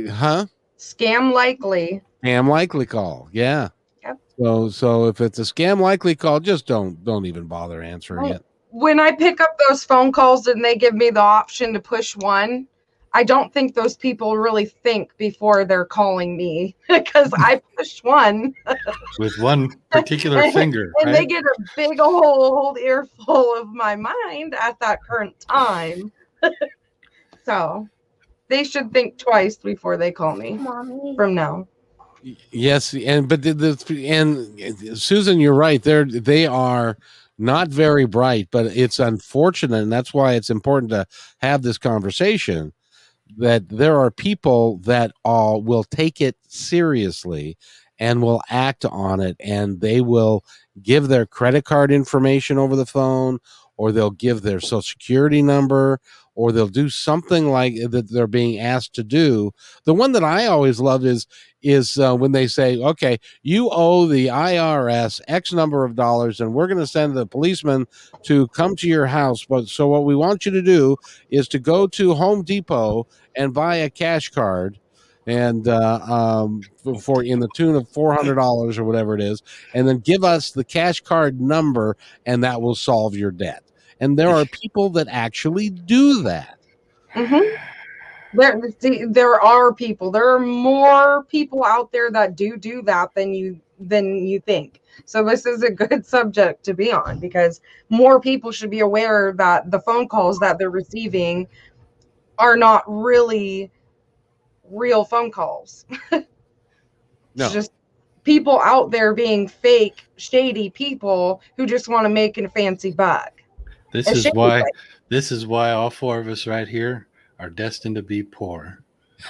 "Huh." 0.09 0.47
Scam 0.81 1.31
likely. 1.31 2.01
Scam 2.23 2.47
likely 2.49 2.87
call. 2.87 3.29
Yeah. 3.31 3.69
Yep. 4.03 4.17
So 4.39 4.69
so 4.69 5.07
if 5.07 5.21
it's 5.21 5.37
a 5.37 5.43
scam 5.43 5.79
likely 5.79 6.15
call, 6.15 6.39
just 6.39 6.65
don't 6.65 7.03
don't 7.05 7.27
even 7.27 7.45
bother 7.45 7.83
answering 7.83 8.21
Right. 8.23 8.35
it. 8.37 8.45
When 8.71 8.99
I 8.99 9.11
pick 9.11 9.39
up 9.41 9.55
those 9.69 9.83
phone 9.83 10.11
calls 10.11 10.47
and 10.47 10.65
they 10.65 10.75
give 10.75 10.95
me 10.95 11.11
the 11.11 11.19
option 11.21 11.71
to 11.73 11.79
push 11.79 12.15
one, 12.15 12.67
I 13.13 13.23
don't 13.23 13.53
think 13.53 13.75
those 13.75 13.95
people 13.95 14.37
really 14.37 14.65
think 14.65 15.15
before 15.17 15.65
they're 15.65 15.85
calling 15.85 16.35
me 16.35 16.75
because 16.89 17.31
I 17.37 17.61
push 17.77 18.03
one 18.03 18.55
with 19.19 19.37
one 19.37 19.69
particular 19.91 20.49
finger. 20.51 20.91
and 21.01 21.13
they 21.13 21.27
get 21.27 21.43
a 21.43 21.55
big 21.75 21.99
old 21.99 22.79
earful 22.79 23.55
of 23.55 23.67
my 23.67 23.95
mind 23.95 24.55
at 24.59 24.79
that 24.79 24.97
current 25.07 25.39
time. 25.41 26.11
so 27.45 27.87
they 28.51 28.63
should 28.63 28.91
think 28.91 29.17
twice 29.17 29.55
before 29.57 29.97
they 29.97 30.11
call 30.11 30.35
me 30.35 30.53
Mommy. 30.53 31.15
from 31.15 31.33
now. 31.33 31.67
Yes, 32.51 32.93
and 32.93 33.27
but 33.27 33.41
the, 33.41 33.53
the 33.53 34.07
and 34.07 34.99
Susan, 34.99 35.39
you're 35.39 35.55
right. 35.55 35.81
They're 35.81 36.05
they 36.05 36.45
are 36.45 36.97
not 37.39 37.69
very 37.69 38.05
bright, 38.05 38.49
but 38.51 38.67
it's 38.67 38.99
unfortunate, 38.99 39.81
and 39.81 39.91
that's 39.91 40.13
why 40.13 40.33
it's 40.33 40.51
important 40.51 40.91
to 40.91 41.07
have 41.39 41.63
this 41.63 41.79
conversation. 41.79 42.73
That 43.37 43.69
there 43.69 43.97
are 43.97 44.11
people 44.11 44.77
that 44.79 45.13
all 45.23 45.61
will 45.61 45.85
take 45.85 46.21
it 46.21 46.35
seriously 46.47 47.57
and 47.97 48.21
will 48.21 48.41
act 48.49 48.85
on 48.85 49.21
it, 49.21 49.37
and 49.39 49.79
they 49.79 50.01
will 50.01 50.43
give 50.83 51.07
their 51.07 51.25
credit 51.25 51.65
card 51.65 51.91
information 51.91 52.57
over 52.57 52.75
the 52.75 52.85
phone, 52.85 53.39
or 53.77 53.91
they'll 53.91 54.11
give 54.11 54.41
their 54.41 54.59
social 54.59 54.81
security 54.81 55.41
number, 55.41 55.99
or 56.35 56.51
they'll 56.51 56.67
do 56.67 56.89
something 56.89 57.49
like 57.49 57.75
that 57.89 58.09
they're 58.11 58.27
being 58.27 58.59
asked 58.59 58.93
to 58.95 59.03
do. 59.03 59.51
The 59.83 59.93
one 59.93 60.11
that 60.13 60.23
I 60.23 60.45
always 60.45 60.79
love 60.79 61.05
is 61.05 61.27
is 61.63 61.99
uh, 61.99 62.15
when 62.15 62.31
they 62.31 62.47
say, 62.47 62.77
okay, 62.79 63.19
you 63.43 63.69
owe 63.71 64.07
the 64.07 64.27
IRS 64.27 65.21
X 65.27 65.53
number 65.53 65.85
of 65.85 65.95
dollars, 65.95 66.41
and 66.41 66.53
we're 66.53 66.67
going 66.67 66.79
to 66.79 66.87
send 66.87 67.15
the 67.15 67.27
policeman 67.27 67.85
to 68.23 68.47
come 68.49 68.75
to 68.77 68.87
your 68.87 69.05
house. 69.05 69.45
But 69.45 69.67
so 69.67 69.87
what 69.87 70.05
we 70.05 70.15
want 70.15 70.45
you 70.45 70.51
to 70.53 70.61
do 70.61 70.97
is 71.29 71.47
to 71.49 71.59
go 71.59 71.85
to 71.87 72.13
Home 72.15 72.43
Depot 72.43 73.07
and 73.35 73.53
buy 73.53 73.75
a 73.77 73.89
cash 73.89 74.29
card. 74.29 74.79
And 75.27 75.67
uh, 75.67 75.99
um, 76.01 76.61
for, 76.83 76.99
for 76.99 77.23
in 77.23 77.39
the 77.39 77.47
tune 77.49 77.75
of 77.75 77.87
four 77.89 78.11
hundred 78.15 78.35
dollars 78.35 78.79
or 78.79 78.83
whatever 78.83 79.13
it 79.13 79.21
is, 79.21 79.43
and 79.75 79.87
then 79.87 79.99
give 79.99 80.23
us 80.23 80.49
the 80.49 80.63
cash 80.63 80.99
card 81.01 81.39
number, 81.39 81.95
and 82.25 82.43
that 82.43 82.59
will 82.59 82.73
solve 82.73 83.15
your 83.15 83.29
debt. 83.29 83.63
And 84.01 84.19
there 84.19 84.29
are 84.29 84.45
people 84.61 84.89
that 84.91 85.07
actually 85.09 85.69
do 85.69 86.21
that. 86.23 86.59
Mm-hmm. 87.15 87.55
There, 88.33 88.61
there 89.07 89.41
are 89.41 89.73
people. 89.73 90.11
There 90.11 90.29
are 90.29 90.39
more 90.39 91.23
people 91.25 91.63
out 91.63 91.91
there 91.91 92.11
that 92.11 92.35
do 92.35 92.57
do 92.57 92.81
that 92.83 93.13
than 93.13 93.33
you 93.33 93.59
than 93.79 94.25
you 94.25 94.39
think. 94.39 94.81
So 95.05 95.23
this 95.23 95.45
is 95.45 95.63
a 95.63 95.71
good 95.71 96.05
subject 96.15 96.63
to 96.65 96.73
be 96.73 96.91
on 96.91 97.19
because 97.19 97.61
more 97.89 98.21
people 98.21 98.51
should 98.51 98.69
be 98.69 98.79
aware 98.79 99.33
that 99.37 99.71
the 99.71 99.79
phone 99.79 100.07
calls 100.07 100.39
that 100.39 100.57
they're 100.57 100.69
receiving 100.69 101.47
are 102.37 102.55
not 102.55 102.83
really 102.87 103.71
real 104.69 105.03
phone 105.03 105.31
calls. 105.31 105.85
No. 107.33 107.45
It's 107.45 107.53
just 107.53 107.71
people 108.23 108.59
out 108.61 108.91
there 108.91 109.13
being 109.13 109.47
fake, 109.47 110.05
shady 110.17 110.69
people 110.69 111.41
who 111.55 111.65
just 111.65 111.87
want 111.87 112.03
to 112.03 112.09
make 112.09 112.37
a 112.37 112.49
fancy 112.49 112.91
buck. 112.91 113.40
This 113.91 114.07
A 114.07 114.11
is 114.11 114.27
why 114.33 114.63
this 115.09 115.31
is 115.31 115.45
why 115.45 115.71
all 115.71 115.89
four 115.89 116.19
of 116.19 116.27
us 116.27 116.47
right 116.47 116.67
here 116.67 117.07
are 117.39 117.49
destined 117.49 117.95
to 117.95 118.01
be 118.03 118.23
poor. 118.23 118.79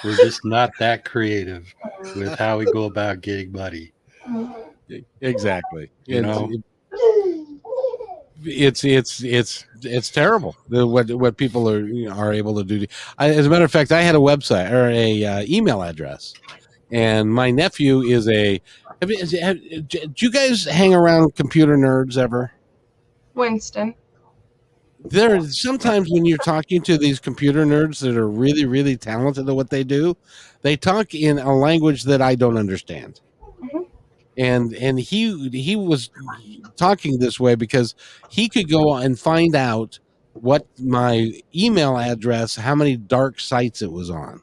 We're 0.04 0.16
just 0.16 0.44
not 0.44 0.70
that 0.78 1.04
creative 1.04 1.72
with 2.16 2.38
how 2.38 2.58
we 2.58 2.64
go 2.72 2.84
about 2.84 3.20
getting 3.20 3.52
money. 3.52 3.92
Exactly. 5.20 5.90
You 6.06 6.18
It's- 6.18 6.36
know? 6.36 6.50
it's 8.44 8.82
it's 8.84 9.22
it's 9.22 9.64
it's 9.82 10.10
terrible 10.10 10.56
what 10.68 11.08
what 11.12 11.36
people 11.36 11.68
are 11.70 11.86
you 11.86 12.08
know, 12.08 12.14
are 12.16 12.32
able 12.32 12.56
to 12.56 12.64
do. 12.64 12.84
I, 13.18 13.30
as 13.30 13.46
a 13.46 13.50
matter 13.50 13.64
of 13.64 13.70
fact, 13.70 13.92
I 13.92 14.02
had 14.02 14.14
a 14.14 14.18
website 14.18 14.70
or 14.72 14.88
a 14.90 15.24
uh, 15.24 15.44
email 15.48 15.82
address, 15.82 16.34
and 16.90 17.32
my 17.32 17.50
nephew 17.50 18.00
is 18.00 18.28
a. 18.28 18.60
Have, 19.00 19.10
you- 19.10 19.40
have, 19.40 19.60
do 19.88 20.12
you 20.18 20.30
guys 20.30 20.64
hang 20.64 20.94
around 20.94 21.34
computer 21.36 21.76
nerds 21.76 22.16
ever? 22.16 22.52
Winston. 23.34 23.94
There 25.04 25.40
sometimes 25.50 26.08
when 26.10 26.24
you're 26.24 26.38
talking 26.38 26.80
to 26.82 26.96
these 26.96 27.18
computer 27.18 27.64
nerds 27.64 28.00
that 28.00 28.16
are 28.16 28.28
really 28.28 28.64
really 28.66 28.96
talented 28.96 29.48
at 29.48 29.54
what 29.56 29.70
they 29.70 29.82
do, 29.84 30.16
they 30.62 30.76
talk 30.76 31.14
in 31.14 31.38
a 31.38 31.54
language 31.54 32.04
that 32.04 32.22
I 32.22 32.34
don't 32.36 32.56
understand. 32.56 33.20
Mhm. 33.62 33.86
And 34.36 34.74
and 34.74 35.00
he 35.00 35.48
he 35.50 35.76
was 35.76 36.10
talking 36.76 37.18
this 37.18 37.40
way 37.40 37.54
because 37.56 37.94
he 38.28 38.48
could 38.48 38.70
go 38.70 38.96
and 38.96 39.18
find 39.18 39.56
out 39.56 39.98
what 40.34 40.66
my 40.78 41.32
email 41.54 41.98
address, 41.98 42.56
how 42.56 42.74
many 42.74 42.96
dark 42.96 43.40
sites 43.40 43.82
it 43.82 43.92
was 43.92 44.10
on. 44.10 44.42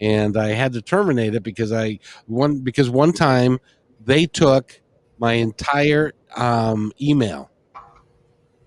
And 0.00 0.36
I 0.36 0.48
had 0.50 0.72
to 0.74 0.82
terminate 0.82 1.34
it 1.34 1.42
because 1.44 1.72
I 1.72 2.00
one 2.26 2.60
because 2.60 2.90
one 2.90 3.12
time 3.12 3.60
they 4.04 4.26
took 4.26 4.80
my 5.18 5.34
entire 5.34 6.12
um, 6.36 6.92
email. 7.00 7.50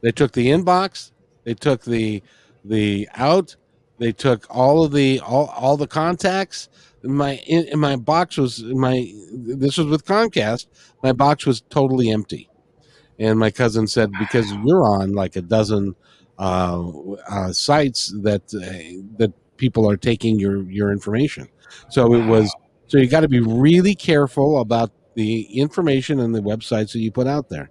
They 0.02 0.12
took 0.12 0.34
the 0.34 0.48
inbox, 0.50 1.12
they 1.44 1.54
took 1.54 1.84
the 1.84 2.24
the 2.66 3.10
out, 3.16 3.56
they 3.98 4.12
took 4.12 4.46
all 4.50 4.84
of 4.84 4.92
the 4.92 5.20
all, 5.20 5.48
all 5.48 5.78
the 5.78 5.88
contacts. 5.88 6.70
My 7.04 7.36
in, 7.48 7.68
in 7.68 7.80
my 7.80 7.96
box 7.98 8.38
was 8.38 8.64
my 8.64 9.12
this 9.32 9.78
was 9.78 9.88
with 9.88 10.06
Comcast. 10.06 10.68
My 11.02 11.12
box 11.12 11.46
was 11.46 11.62
totally 11.70 12.10
empty, 12.10 12.50
and 13.20 13.38
my 13.38 13.52
cousin 13.52 13.88
said 13.88 14.12
because 14.20 14.52
you're 14.64 14.88
on 14.88 15.14
like 15.14 15.36
a 15.36 15.42
dozen 15.42 15.96
uh, 16.40 16.90
uh, 17.30 17.52
sites 17.52 18.14
that 18.22 18.42
uh, 18.54 19.04
that 19.18 19.34
people 19.58 19.90
are 19.90 19.98
taking 19.98 20.40
your 20.40 20.64
your 20.64 20.92
information. 20.92 21.50
So 21.90 22.14
it 22.14 22.26
was 22.26 22.54
so 22.88 22.98
you 22.98 23.08
got 23.08 23.22
to 23.22 23.28
be 23.28 23.40
really 23.40 23.96
careful 23.96 24.60
about 24.60 24.92
the 25.16 25.44
information 25.60 26.20
and 26.20 26.34
the 26.34 26.42
websites 26.42 26.94
that 26.94 27.00
you 27.00 27.12
put 27.12 27.28
out 27.28 27.50
there. 27.50 27.70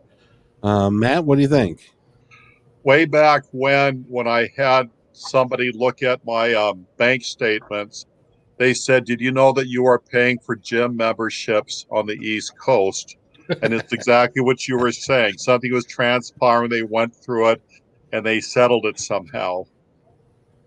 Um, 0.62 0.98
Matt, 0.98 1.24
what 1.24 1.36
do 1.36 1.42
you 1.42 1.48
think? 1.48 1.92
Way 2.84 3.04
back 3.04 3.44
when 3.52 4.04
when 4.08 4.26
I 4.26 4.48
had 4.56 4.90
somebody 5.12 5.70
look 5.72 6.02
at 6.02 6.24
my 6.24 6.54
um, 6.54 6.86
bank 6.96 7.24
statements, 7.24 8.06
they 8.58 8.74
said, 8.74 9.04
"Did 9.04 9.20
you 9.20 9.32
know 9.32 9.52
that 9.52 9.68
you 9.68 9.86
are 9.86 9.98
paying 9.98 10.38
for 10.38 10.56
gym 10.56 10.96
memberships 10.96 11.86
on 11.90 12.06
the 12.06 12.14
East 12.14 12.52
Coast?" 12.58 13.16
And 13.62 13.72
it's 13.72 13.92
exactly 13.92 14.42
what 14.42 14.68
you 14.68 14.78
were 14.78 14.92
saying. 14.92 15.38
Something 15.38 15.72
was 15.72 15.86
transpiring. 15.86 16.70
They 16.70 16.82
went 16.82 17.14
through 17.14 17.50
it, 17.50 17.62
and 18.12 18.24
they 18.24 18.40
settled 18.40 18.86
it 18.86 18.98
somehow. 18.98 19.64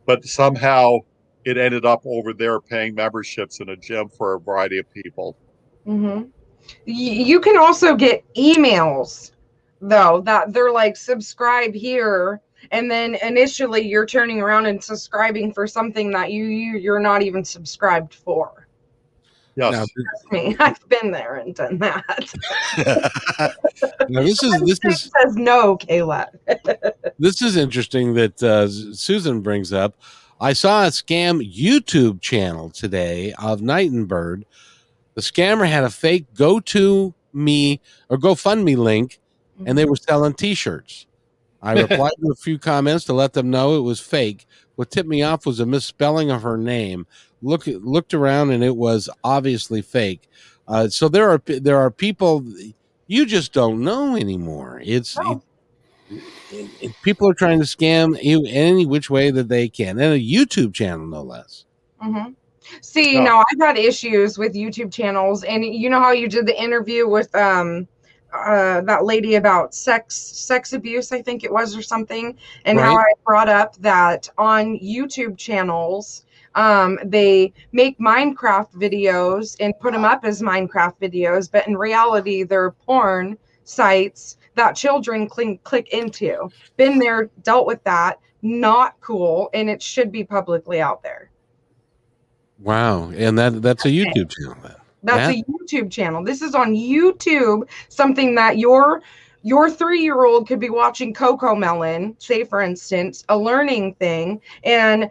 But 0.05 0.25
somehow 0.25 0.99
it 1.45 1.57
ended 1.57 1.85
up 1.85 2.01
over 2.05 2.33
there 2.33 2.59
paying 2.59 2.95
memberships 2.95 3.59
in 3.59 3.69
a 3.69 3.75
gym 3.75 4.09
for 4.09 4.35
a 4.35 4.39
variety 4.39 4.79
of 4.79 4.91
people. 4.91 5.37
hmm 5.85 6.23
you 6.85 7.39
can 7.39 7.57
also 7.57 7.95
get 7.95 8.23
emails 8.33 9.31
though 9.89 10.21
that 10.21 10.53
they're 10.53 10.71
like 10.71 10.95
subscribe 10.95 11.73
here 11.73 12.41
and 12.71 12.89
then 12.89 13.15
initially 13.21 13.81
you're 13.87 14.05
turning 14.05 14.41
around 14.41 14.65
and 14.65 14.83
subscribing 14.83 15.53
for 15.53 15.67
something 15.67 16.11
that 16.11 16.31
you, 16.31 16.45
you 16.45 16.77
you're 16.77 16.99
not 16.99 17.21
even 17.21 17.43
subscribed 17.43 18.13
for 18.13 18.67
Yes. 19.57 19.71
Now, 19.71 19.85
Trust 19.85 20.31
me 20.31 20.55
i've 20.59 20.89
been 20.89 21.11
there 21.11 21.35
and 21.35 21.55
done 21.55 21.77
that 21.77 22.33
now 24.09 24.21
this 24.21 24.43
is 24.43 24.61
this 24.61 24.79
is 24.83 25.11
says 25.21 25.35
no 25.35 25.77
kayla 25.77 26.27
this 27.19 27.41
is 27.41 27.55
interesting 27.55 28.13
that 28.15 28.41
uh, 28.43 28.67
Susan 28.67 29.41
brings 29.41 29.71
up. 29.71 29.95
I 30.39 30.53
saw 30.53 30.85
a 30.85 30.89
scam 30.89 31.41
YouTube 31.41 32.21
channel 32.21 32.69
today 32.69 33.33
of 33.33 33.61
Nightbirde. 33.61 34.43
The 35.13 35.21
scammer 35.21 35.67
had 35.67 35.83
a 35.83 35.89
fake 35.89 36.25
go 36.33 36.59
to 36.59 37.13
me 37.31 37.79
or 38.09 38.17
GoFundMe 38.17 38.75
link, 38.75 39.19
and 39.65 39.77
they 39.77 39.85
were 39.85 39.95
selling 39.95 40.33
T-shirts. 40.33 41.05
I 41.61 41.73
replied 41.81 42.11
to 42.21 42.31
a 42.31 42.35
few 42.35 42.59
comments 42.59 43.05
to 43.05 43.13
let 43.13 43.33
them 43.33 43.49
know 43.49 43.75
it 43.75 43.81
was 43.81 43.99
fake. 43.99 44.45
What 44.75 44.91
tipped 44.91 45.09
me 45.09 45.23
off 45.23 45.45
was 45.45 45.59
a 45.59 45.65
misspelling 45.65 46.29
of 46.31 46.41
her 46.43 46.57
name. 46.57 47.07
Look, 47.41 47.65
looked 47.67 48.13
around, 48.13 48.51
and 48.51 48.63
it 48.63 48.75
was 48.75 49.09
obviously 49.23 49.81
fake. 49.81 50.27
Uh, 50.67 50.87
so 50.89 51.07
there 51.07 51.29
are 51.29 51.41
there 51.45 51.77
are 51.77 51.91
people 51.91 52.43
you 53.07 53.25
just 53.25 53.53
don't 53.53 53.81
know 53.83 54.15
anymore. 54.15 54.81
It's 54.83 55.15
No. 55.17 55.41
it- 56.09 56.21
it- 56.81 57.01
people 57.03 57.29
are 57.29 57.33
trying 57.35 57.59
to 57.59 57.65
scam 57.65 58.21
you 58.21 58.43
any 58.47 58.85
which 58.85 59.09
way 59.09 59.31
that 59.31 59.47
they 59.47 59.67
can, 59.69 59.99
and 59.99 60.13
a 60.13 60.19
YouTube 60.19 60.73
channel 60.73 61.05
no 61.07 61.21
less. 61.23 61.65
hmm 61.99 62.31
See, 62.81 63.13
Yeah. 63.15 63.23
now 63.23 63.39
I've 63.39 63.59
had 63.59 63.77
issues 63.77 64.37
with 64.39 64.53
YouTube 64.55 64.91
channels, 64.91 65.43
and 65.43 65.63
you 65.63 65.87
know 65.89 65.99
how 65.99 66.11
you 66.11 66.27
did 66.27 66.47
the 66.47 66.59
interview 66.61 67.07
with 67.07 67.33
um 67.35 67.87
uh, 68.35 68.81
that 68.81 69.05
lady 69.05 69.35
about 69.35 69.73
sex 69.73 70.15
sex 70.15 70.73
abuse, 70.73 71.11
I 71.11 71.21
think 71.21 71.43
it 71.43 71.51
was, 71.51 71.75
or 71.75 71.81
something, 71.81 72.37
and 72.65 72.79
how 72.79 72.97
I 72.97 73.11
brought 73.25 73.49
up 73.49 73.75
that 73.77 74.29
on 74.37 74.79
YouTube 74.79 75.37
channels, 75.37 76.25
um, 76.55 76.99
they 77.03 77.53
make 77.71 77.99
Minecraft 77.99 78.73
videos 78.73 79.55
and 79.59 79.77
put 79.79 79.93
them 79.93 80.05
up 80.05 80.23
as 80.23 80.41
Minecraft 80.41 80.99
videos, 81.01 81.51
but 81.51 81.67
in 81.67 81.77
reality, 81.77 82.43
they're 82.43 82.71
porn 82.71 83.37
sites 83.63 84.37
that 84.55 84.75
children 84.75 85.27
click 85.27 85.63
click 85.63 85.89
into. 85.93 86.49
Been 86.77 86.99
there, 86.99 87.29
dealt 87.43 87.67
with 87.67 87.83
that. 87.83 88.19
Not 88.41 88.99
cool, 89.01 89.49
and 89.53 89.69
it 89.69 89.81
should 89.81 90.11
be 90.11 90.23
publicly 90.23 90.79
out 90.79 91.01
there. 91.03 91.31
Wow. 92.59 93.09
And 93.09 93.37
that 93.37 93.61
that's 93.61 93.85
a 93.85 93.89
YouTube 93.89 94.31
channel 94.31 94.57
then. 94.63 94.75
That's 95.05 95.37
a 95.37 95.43
YouTube 95.43 95.91
channel. 95.91 96.23
This 96.23 96.41
is 96.41 96.55
on 96.55 96.73
YouTube, 96.73 97.69
something 97.89 98.35
that 98.35 98.57
your 98.57 99.01
your 99.43 99.69
three 99.69 100.01
year 100.01 100.25
old 100.25 100.47
could 100.47 100.59
be 100.59 100.71
watching 100.71 101.13
CoComelon, 101.13 102.15
say 102.21 102.43
for 102.43 102.61
instance, 102.61 103.23
a 103.29 103.37
learning 103.37 103.93
thing, 103.95 104.41
and 104.63 105.09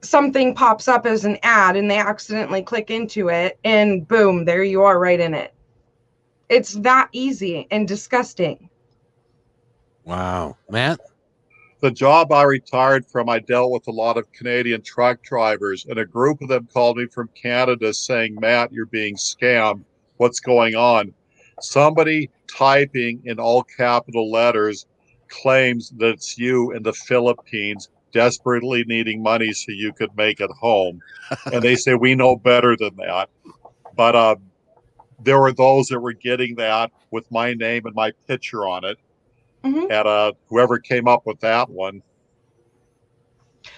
something 0.00 0.54
pops 0.54 0.86
up 0.86 1.06
as 1.06 1.24
an 1.24 1.38
ad 1.42 1.76
and 1.76 1.90
they 1.90 1.98
accidentally 1.98 2.62
click 2.62 2.90
into 2.90 3.28
it, 3.28 3.58
and 3.64 4.06
boom, 4.06 4.44
there 4.44 4.62
you 4.62 4.82
are 4.82 4.98
right 5.00 5.20
in 5.20 5.34
it. 5.34 5.52
It's 6.48 6.74
that 6.74 7.08
easy 7.12 7.66
and 7.70 7.88
disgusting. 7.88 8.68
Wow. 10.04 10.56
Matt? 10.70 11.00
The 11.82 11.90
job 11.90 12.30
I 12.32 12.44
retired 12.44 13.04
from, 13.04 13.28
I 13.28 13.40
dealt 13.40 13.72
with 13.72 13.88
a 13.88 13.92
lot 13.92 14.16
of 14.16 14.30
Canadian 14.30 14.82
truck 14.82 15.20
drivers, 15.20 15.84
and 15.84 15.98
a 15.98 16.06
group 16.06 16.40
of 16.40 16.48
them 16.48 16.68
called 16.72 16.96
me 16.96 17.06
from 17.06 17.28
Canada 17.34 17.92
saying, 17.92 18.36
Matt, 18.40 18.72
you're 18.72 18.86
being 18.86 19.16
scammed. 19.16 19.82
What's 20.18 20.38
going 20.38 20.76
on? 20.76 21.12
Somebody 21.60 22.30
typing 22.46 23.20
in 23.24 23.40
all 23.40 23.64
capital 23.64 24.30
letters 24.30 24.86
claims 25.28 25.90
that 25.96 26.10
it's 26.10 26.38
you 26.38 26.70
in 26.70 26.84
the 26.84 26.92
Philippines 26.92 27.88
desperately 28.12 28.84
needing 28.84 29.20
money 29.20 29.52
so 29.52 29.72
you 29.72 29.92
could 29.92 30.16
make 30.16 30.40
it 30.40 30.50
home. 30.52 31.00
and 31.52 31.62
they 31.62 31.74
say, 31.74 31.96
We 31.96 32.14
know 32.14 32.36
better 32.36 32.76
than 32.76 32.94
that. 32.96 33.28
But 33.96 34.14
uh, 34.14 34.36
there 35.20 35.40
were 35.40 35.52
those 35.52 35.88
that 35.88 35.98
were 35.98 36.12
getting 36.12 36.54
that 36.56 36.92
with 37.10 37.28
my 37.32 37.54
name 37.54 37.86
and 37.86 37.94
my 37.96 38.12
picture 38.28 38.68
on 38.68 38.84
it 38.84 38.98
Mhm. 39.64 39.90
and 39.90 40.08
uh, 40.08 40.32
whoever 40.48 40.78
came 40.78 41.08
up 41.08 41.22
with 41.26 41.38
that 41.40 41.70
one. 41.70 42.02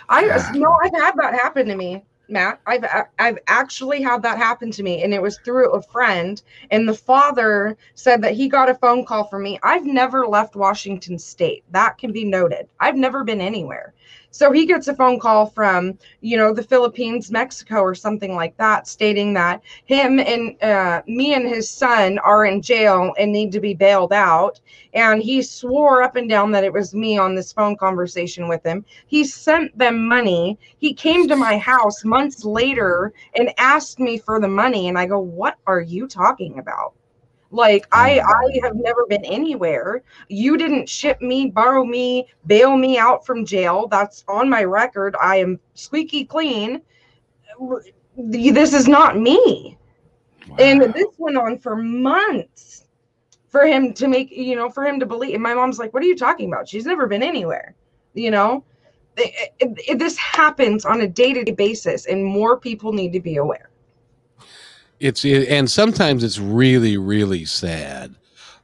I 0.09 0.25
Yeah. 0.27 0.43
no, 0.55 0.77
I've 0.83 1.03
had 1.03 1.15
that 1.17 1.35
happen 1.35 1.67
to 1.69 1.77
me, 1.77 2.05
Matt. 2.29 2.61
I've 2.67 2.85
I've 3.19 3.39
actually 3.49 4.03
had 4.03 4.23
that 4.23 4.39
happen 4.39 4.71
to 4.73 4.83
me, 4.83 5.03
and 5.03 5.13
it 5.13 5.21
was 5.21 5.39
through 5.39 5.73
a 5.73 5.83
friend. 5.83 6.41
And 6.71 6.89
the 6.89 6.95
father 6.95 7.77
said 7.95 8.23
that 8.23 8.35
he 8.35 8.49
got 8.49 8.71
a 8.71 8.75
phone 8.75 9.05
call 9.05 9.25
from 9.25 9.43
me. 9.43 9.59
I've 9.63 9.85
never 9.85 10.27
left 10.27 10.57
Washington 10.57 11.19
State. 11.19 11.65
That 11.71 11.99
can 11.99 12.13
be 12.13 12.25
noted. 12.25 12.69
I've 12.81 12.97
never 12.97 13.25
been 13.25 13.41
anywhere. 13.41 13.95
So 14.35 14.51
he 14.51 14.67
gets 14.67 14.89
a 14.89 14.97
phone 14.97 15.21
call 15.21 15.47
from 15.47 15.97
you 16.21 16.37
know 16.37 16.53
the 16.53 16.65
Philippines, 16.65 17.31
Mexico, 17.31 17.77
or 17.77 17.95
something 17.95 18.35
like 18.35 18.57
that, 18.57 18.89
stating 18.89 19.33
that 19.35 19.63
him 19.85 20.19
and 20.19 20.61
uh, 20.61 21.03
me 21.07 21.35
and 21.35 21.47
his 21.47 21.71
son 21.71 22.19
are 22.19 22.45
in 22.45 22.61
jail 22.61 23.13
and 23.17 23.31
need 23.31 23.53
to 23.53 23.61
be 23.61 23.75
bailed 23.75 24.13
out. 24.13 24.59
And 24.93 25.23
he 25.23 25.41
swore 25.41 26.03
up 26.03 26.17
and 26.17 26.29
down 26.29 26.51
that 26.51 26.65
it 26.65 26.73
was 26.73 26.97
me 26.97 27.17
on 27.17 27.37
this 27.37 27.53
phone 27.53 27.77
conversation 27.77 28.49
with 28.49 28.67
him. 28.67 28.85
He 29.07 29.23
sent 29.23 29.79
them 29.79 30.09
money. 30.09 30.59
He 30.79 30.95
came 30.95 31.29
to 31.29 31.37
my 31.37 31.57
house 31.57 32.05
months 32.05 32.45
later 32.45 33.13
and 33.37 33.55
asked 33.57 34.01
me 34.01 34.19
for 34.19 34.41
the 34.41 34.49
money. 34.49 34.89
And 34.89 34.99
I 34.99 35.07
go, 35.07 35.21
What 35.21 35.59
are 35.69 35.81
you 35.81 36.09
talking 36.09 36.59
about? 36.59 36.95
Like 37.55 37.87
I, 37.93 38.19
mm. 38.19 38.25
I 38.25 38.67
have 38.67 38.75
never 38.75 39.07
been 39.07 39.25
anywhere. 39.25 40.03
You 40.29 40.57
didn't 40.57 40.89
ship 40.89 41.23
me, 41.23 41.51
borrow 41.51 41.85
me, 41.85 42.27
bail 42.47 42.77
me 42.77 42.99
out 42.99 43.25
from 43.25 43.47
jail. 43.47 43.87
That's 43.87 44.25
on 44.27 44.51
my 44.51 44.65
record. 44.65 45.15
I 45.21 45.37
am 45.37 45.61
squeaky 45.75 46.25
clean. 46.25 46.83
This 48.17 48.75
is 48.75 48.89
not 48.89 49.19
me. 49.21 49.79
And 50.59 50.83
this 50.83 51.07
went 51.17 51.37
on 51.37 51.59
for 51.59 51.77
months 51.77 52.87
for 53.47 53.65
him 53.65 53.95
to 53.95 54.09
make, 54.09 54.33
you 54.33 54.57
know, 54.57 54.69
for 54.69 54.85
him 54.85 54.99
to 54.99 55.07
believe. 55.07 55.35
And 55.35 55.43
my 55.43 55.55
mom's 55.55 55.79
like, 55.79 55.95
What 55.95 56.03
are 56.03 56.07
you 56.07 56.17
talking 56.17 56.53
about? 56.53 56.69
She's 56.69 56.87
never 56.87 57.07
been 57.07 57.23
anywhere, 57.23 57.77
you 58.15 58.33
know? 58.33 58.65
It- 59.17 59.53
it- 59.61 59.79
it- 59.91 59.99
this 60.01 60.19
happens 60.19 60.85
on 60.85 61.03
a 61.03 61.07
day 61.07 61.33
to 61.33 61.45
day 61.45 61.53
basis, 61.53 62.07
and 62.07 62.25
more 62.25 62.59
people 62.59 62.93
need 62.93 63.13
to 63.13 63.21
be 63.21 63.37
aware. 63.37 63.71
It's 65.01 65.25
and 65.25 65.71
sometimes 65.71 66.23
it's 66.25 66.39
really 66.39 66.97
really 66.97 67.45
sad. 67.45 68.15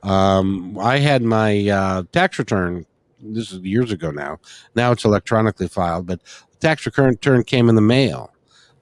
Um 0.03 0.79
i 0.79 0.99
had 0.99 1.23
my 1.23 1.69
uh 1.69 2.03
tax 2.13 2.39
return 2.39 2.87
this 3.21 3.53
is 3.53 3.61
years 3.61 3.93
ago 3.93 4.11
now. 4.11 4.39
Now 4.75 4.93
it's 4.93 5.05
electronically 5.05 5.69
filed 5.69 6.07
but 6.07 6.21
the 6.25 6.57
tax 6.59 6.87
return 6.87 7.45
came 7.45 7.69
in 7.69 7.75
the 7.75 7.81
mail. 7.83 8.33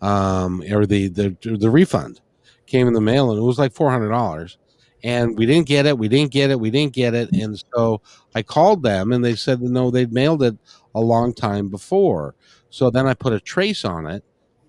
Um 0.01 0.63
or 0.71 0.87
the 0.87 1.09
the 1.09 1.37
the 1.43 1.71
refund 1.71 2.21
came 2.67 2.87
in 2.87 2.95
the 2.95 3.01
mail 3.01 3.31
and 3.31 3.39
it 3.39 3.43
was 3.43 3.59
like 3.59 3.73
$400 3.75 4.57
and 5.05 5.39
we 5.39 5.47
didn't 5.47 5.67
get 5.69 5.87
it 5.87 5.99
we 5.99 6.09
didn't 6.09 6.33
get 6.33 6.51
it 6.51 6.61
we 6.61 6.71
didn't 6.71 6.93
get 6.95 7.15
it. 7.15 7.31
And 7.33 7.63
so 7.75 8.01
i 8.35 8.43
called 8.43 8.83
them 8.83 9.13
and 9.13 9.25
they 9.25 9.35
said 9.35 9.61
no 9.63 9.91
they'd 9.91 10.13
mailed 10.13 10.43
it 10.43 10.57
a 10.95 11.01
long 11.01 11.33
time 11.35 11.69
before. 11.69 12.35
So 12.71 12.91
then 12.91 13.07
i 13.07 13.15
put 13.15 13.33
a 13.33 13.41
trace 13.41 13.85
on 13.85 14.07
it 14.07 14.23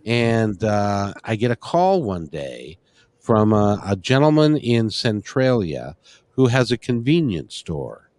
and 0.05 0.63
uh, 0.63 1.13
I 1.23 1.35
get 1.35 1.51
a 1.51 1.55
call 1.55 2.03
one 2.03 2.27
day 2.27 2.77
from 3.19 3.53
a, 3.53 3.81
a 3.85 3.95
gentleman 3.95 4.57
in 4.57 4.89
Centralia 4.89 5.95
who 6.31 6.47
has 6.47 6.71
a 6.71 6.77
convenience 6.77 7.55
store, 7.55 8.09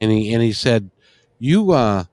and 0.00 0.10
he 0.10 0.32
and 0.32 0.42
he 0.42 0.52
said, 0.52 0.90
"You 1.38 1.72
uh, 1.72 2.04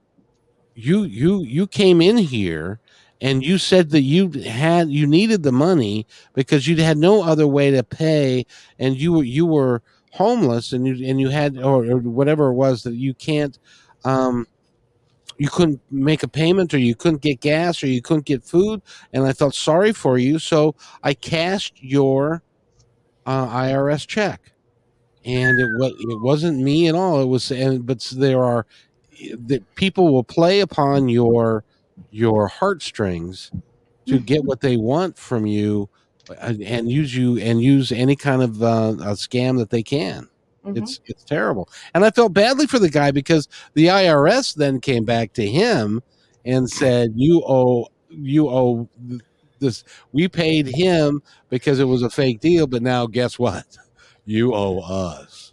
you 0.74 1.04
you 1.04 1.42
you 1.42 1.66
came 1.66 2.00
in 2.00 2.18
here." 2.18 2.80
And 3.18 3.42
you 3.42 3.56
said 3.56 3.92
that 3.92 4.02
you 4.02 4.28
had 4.30 4.90
you 4.90 5.06
needed 5.06 5.42
the 5.42 5.50
money 5.50 6.06
because 6.34 6.68
you 6.68 6.76
had 6.82 6.98
no 6.98 7.22
other 7.22 7.46
way 7.46 7.70
to 7.70 7.82
pay, 7.82 8.44
and 8.78 8.94
you 8.94 9.14
were 9.14 9.24
you 9.24 9.46
were 9.46 9.80
homeless, 10.12 10.74
and 10.74 10.86
you 10.86 11.08
and 11.08 11.18
you 11.18 11.30
had 11.30 11.56
or, 11.56 11.86
or 11.86 11.96
whatever 11.98 12.48
it 12.48 12.54
was 12.54 12.82
that 12.82 12.92
you 12.92 13.14
can't 13.14 13.58
um, 14.04 14.46
you 15.38 15.48
couldn't 15.48 15.80
make 15.90 16.22
a 16.22 16.28
payment 16.28 16.72
or 16.72 16.78
you 16.78 16.94
couldn't 16.94 17.20
get 17.22 17.40
gas 17.40 17.82
or 17.82 17.88
you 17.88 18.00
couldn't 18.00 18.24
get 18.24 18.42
food 18.42 18.80
and 19.12 19.26
i 19.26 19.32
felt 19.32 19.54
sorry 19.54 19.92
for 19.92 20.18
you 20.18 20.38
so 20.38 20.74
i 21.02 21.12
cashed 21.12 21.74
your 21.80 22.42
uh, 23.26 23.48
irs 23.48 24.06
check. 24.06 24.52
And 25.24 25.58
it 25.58 25.68
was 25.76 25.92
it 25.98 26.20
wasn't 26.22 26.60
me 26.60 26.86
at 26.86 26.94
all 26.94 27.20
it 27.20 27.26
was 27.26 27.50
and 27.50 27.84
but 27.84 28.00
there 28.16 28.44
are 28.44 28.64
that 29.46 29.74
people 29.74 30.12
will 30.12 30.22
play 30.22 30.60
upon 30.60 31.08
your 31.08 31.64
your 32.12 32.46
heartstrings 32.46 33.50
to 34.06 34.20
get 34.20 34.44
what 34.44 34.60
they 34.60 34.76
want 34.76 35.18
from 35.18 35.46
you 35.46 35.88
and 36.40 36.88
use 36.88 37.16
you 37.16 37.38
and 37.38 37.60
use 37.60 37.90
any 37.90 38.14
kind 38.14 38.40
of 38.40 38.62
uh, 38.62 38.94
a 39.00 39.14
scam 39.14 39.58
that 39.58 39.70
they 39.70 39.82
can 39.82 40.28
Mhm. 40.66 40.78
it's 40.82 41.00
it's 41.06 41.24
terrible. 41.24 41.68
And 41.94 42.04
I 42.04 42.10
felt 42.10 42.32
badly 42.32 42.66
for 42.66 42.78
the 42.78 42.90
guy 42.90 43.10
because 43.10 43.48
the 43.74 43.86
IRS 43.86 44.54
then 44.54 44.80
came 44.80 45.04
back 45.04 45.32
to 45.34 45.46
him 45.46 46.02
and 46.44 46.68
said, 46.68 47.12
"You 47.14 47.42
owe 47.46 47.88
you 48.10 48.48
owe 48.48 48.88
this. 49.58 49.84
We 50.12 50.28
paid 50.28 50.66
him 50.66 51.22
because 51.48 51.78
it 51.80 51.84
was 51.84 52.02
a 52.02 52.10
fake 52.10 52.40
deal, 52.40 52.66
but 52.66 52.82
now 52.82 53.06
guess 53.06 53.38
what? 53.38 53.64
You 54.28 54.54
owe 54.54 54.80
us." 54.80 55.52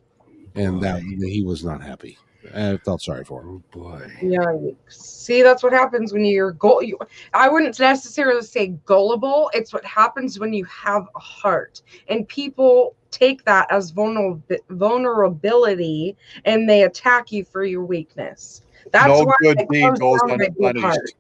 And 0.56 0.82
that 0.82 1.02
he 1.02 1.44
was 1.44 1.64
not 1.64 1.82
happy. 1.84 2.18
I 2.54 2.78
felt 2.78 3.02
sorry 3.02 3.24
for 3.24 3.42
him. 3.42 3.64
Oh 3.74 3.80
boy. 3.80 4.08
Yikes. 4.22 4.76
See, 4.90 5.42
that's 5.44 5.64
what 5.64 5.74
happens 5.74 6.12
when 6.12 6.26
you're 6.26 6.52
go. 6.52 6.82
You, 6.82 6.98
I 7.34 7.50
wouldn't 7.50 7.80
necessarily 7.80 8.42
say 8.42 8.68
gullible. 8.86 9.50
It's 9.54 9.74
what 9.74 9.86
happens 9.86 10.40
when 10.40 10.54
you 10.54 10.66
have 10.66 11.08
a 11.16 11.20
heart, 11.20 11.82
and 12.08 12.28
people 12.28 12.96
take 13.14 13.46
that 13.46 13.68
as 13.72 13.92
vulner- 13.92 14.42
vulnerability, 14.70 16.18
and 16.46 16.68
they 16.70 16.84
attack 16.84 17.32
you 17.32 17.46
for 17.46 17.64
your 17.64 17.86
weakness. 17.86 18.62
That's 18.92 19.08
no 19.08 19.24
why 19.24 19.34
good 19.40 19.58
deed 19.70 20.00
goes 20.00 20.20
down 20.28 20.30
to 20.30 20.38
my 20.38 20.50
big 20.50 20.54
heart. 20.60 20.76
unpunished. 20.76 21.16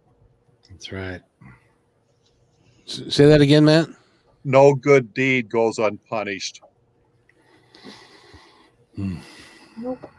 That's 0.70 0.92
right. 0.92 1.22
S- 2.88 3.16
Say 3.16 3.26
that 3.28 3.42
again, 3.42 3.66
Matt. 3.66 3.88
No 4.44 4.74
good 4.76 5.14
deed 5.14 5.50
goes 5.50 5.78
unpunished. 5.80 6.62
Hmm. 8.96 9.18
Nope. 9.78 10.10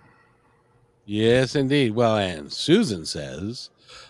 Yes, 1.07 1.55
indeed. 1.55 1.95
Well, 1.95 2.17
and 2.17 2.51
Susan 2.51 3.05
says 3.05 3.69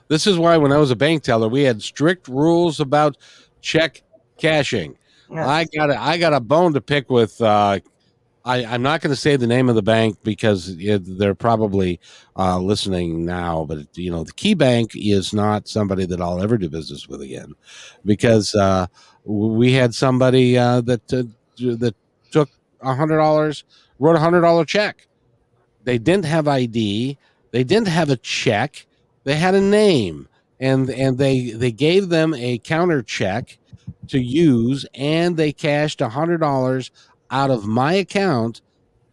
this 0.09 0.27
is 0.27 0.39
why 0.39 0.57
when 0.57 0.71
I 0.73 0.79
was 0.79 0.91
a 0.93 0.97
bank 0.97 1.23
teller, 1.25 1.49
we 1.49 1.63
had 1.63 1.83
strict 1.83 2.29
rules 2.29 2.79
about 2.79 3.17
check 3.61 4.03
cashing. 4.39 4.97
I 5.33 5.65
got 5.65 5.91
a, 5.91 6.01
I 6.01 6.19
got 6.19 6.33
a 6.33 6.41
bone 6.41 6.75
to 6.75 6.81
pick 6.81 7.11
with. 7.11 7.41
Uh, 7.41 7.81
I, 8.45 8.65
I'm 8.67 8.83
not 8.83 9.01
going 9.01 9.11
to 9.11 9.21
say 9.21 9.37
the 9.37 9.47
name 9.47 9.71
of 9.71 9.75
the 9.75 9.83
bank 9.83 10.19
because 10.23 10.77
it, 10.79 11.19
they're 11.19 11.35
probably 11.35 11.99
uh, 12.37 12.59
listening 12.59 13.25
now. 13.25 13.65
But 13.65 13.97
you 13.97 14.11
know, 14.11 14.23
the 14.23 14.33
KeyBank 14.33 14.91
is 14.95 15.33
not 15.33 15.67
somebody 15.67 16.05
that 16.07 16.21
I'll 16.21 16.43
ever 16.43 16.59
do 16.59 16.69
business 16.69 17.09
with 17.09 17.23
again, 17.23 17.55
because 18.05 18.55
uh, 18.55 18.87
we 19.25 19.73
had 19.73 19.95
somebody 19.95 20.59
uh, 20.59 20.83
that 20.83 21.13
uh, 21.13 21.23
that 21.77 21.95
took 22.31 22.51
a 22.83 22.95
hundred 22.95 23.17
dollars 23.17 23.65
wrote 23.99 24.17
a 24.17 24.21
hundred 24.21 24.43
dollar 24.43 24.65
check. 24.65 25.07
They 25.85 25.99
didn't 25.99 26.27
have 26.27 26.47
ID. 26.49 27.17
They 27.51 27.65
didn't 27.65 27.89
have 27.89 28.11
a 28.11 28.17
check. 28.17 28.87
They 29.25 29.37
had 29.37 29.55
a 29.55 29.61
name, 29.61 30.29
and 30.61 30.91
and 30.91 31.17
they 31.17 31.51
they 31.53 31.73
gave 31.73 32.11
them 32.11 32.35
a 32.35 32.59
counter 32.59 33.03
check 33.03 33.59
to 34.09 34.19
use, 34.19 34.87
and 34.95 35.37
they 35.37 35.53
cashed 35.53 36.01
a 36.01 36.09
hundred 36.09 36.39
dollars 36.39 36.91
out 37.31 37.51
of 37.51 37.67
my 37.67 37.95
account 37.95 38.61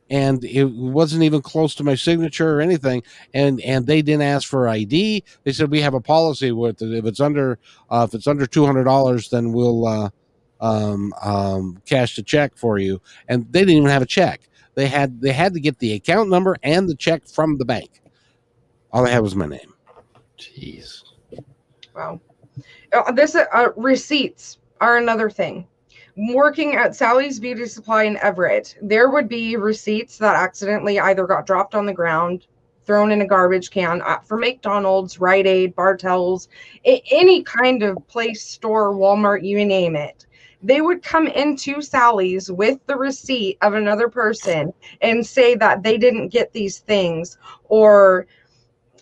and 0.09 0.43
it 0.43 0.65
wasn't 0.65 1.23
even 1.23 1.41
close 1.41 1.73
to 1.73 1.85
my 1.85 1.95
signature 1.95 2.57
or 2.57 2.61
anything 2.61 3.01
and 3.33 3.61
and 3.61 3.87
they 3.87 4.01
didn't 4.01 4.21
ask 4.21 4.47
for 4.47 4.67
id 4.67 5.23
they 5.43 5.51
said 5.53 5.71
we 5.71 5.79
have 5.79 5.93
a 5.93 6.01
policy 6.01 6.51
with 6.51 6.81
it. 6.81 6.93
if 6.93 7.05
it's 7.05 7.21
under 7.21 7.57
uh, 7.89 8.05
if 8.07 8.13
it's 8.13 8.27
under 8.27 8.45
$200 8.45 9.29
then 9.29 9.53
we'll 9.53 9.87
uh, 9.87 10.09
um, 10.59 11.13
um, 11.23 11.81
cash 11.85 12.17
the 12.17 12.21
check 12.21 12.55
for 12.57 12.77
you 12.77 13.01
and 13.29 13.49
they 13.51 13.61
didn't 13.61 13.75
even 13.75 13.89
have 13.89 14.01
a 14.01 14.05
check 14.05 14.41
they 14.75 14.87
had 14.87 15.21
they 15.21 15.31
had 15.31 15.53
to 15.53 15.61
get 15.61 15.79
the 15.79 15.93
account 15.93 16.29
number 16.29 16.57
and 16.61 16.89
the 16.89 16.95
check 16.95 17.25
from 17.25 17.57
the 17.57 17.65
bank 17.65 18.01
all 18.91 19.05
they 19.05 19.11
had 19.11 19.21
was 19.21 19.35
my 19.35 19.47
name 19.47 19.73
Jeez. 20.41 21.03
Wow. 21.95 22.19
Uh, 22.91 23.11
this 23.11 23.35
uh, 23.35 23.69
receipts 23.77 24.57
are 24.81 24.97
another 24.97 25.29
thing. 25.29 25.67
Working 26.17 26.75
at 26.75 26.95
Sally's 26.95 27.39
Beauty 27.39 27.67
Supply 27.67 28.03
in 28.03 28.17
Everett, 28.17 28.75
there 28.81 29.09
would 29.09 29.29
be 29.29 29.55
receipts 29.55 30.17
that 30.17 30.35
accidentally 30.35 30.99
either 30.99 31.25
got 31.25 31.45
dropped 31.45 31.73
on 31.73 31.85
the 31.85 31.93
ground, 31.93 32.47
thrown 32.85 33.11
in 33.11 33.21
a 33.21 33.27
garbage 33.27 33.71
can 33.71 34.01
uh, 34.01 34.19
for 34.19 34.37
McDonald's, 34.37 35.19
Rite 35.21 35.47
Aid, 35.47 35.75
Bartell's, 35.75 36.49
a- 36.85 37.03
any 37.11 37.43
kind 37.43 37.83
of 37.83 37.95
place, 38.07 38.43
store, 38.43 38.93
Walmart, 38.93 39.45
you 39.45 39.63
name 39.63 39.95
it. 39.95 40.25
They 40.63 40.81
would 40.81 41.01
come 41.01 41.27
into 41.27 41.81
Sally's 41.81 42.51
with 42.51 42.79
the 42.87 42.95
receipt 42.97 43.57
of 43.61 43.73
another 43.73 44.09
person 44.09 44.73
and 45.01 45.25
say 45.25 45.55
that 45.55 45.81
they 45.81 45.97
didn't 45.97 46.29
get 46.29 46.51
these 46.51 46.79
things 46.79 47.37
or 47.69 48.27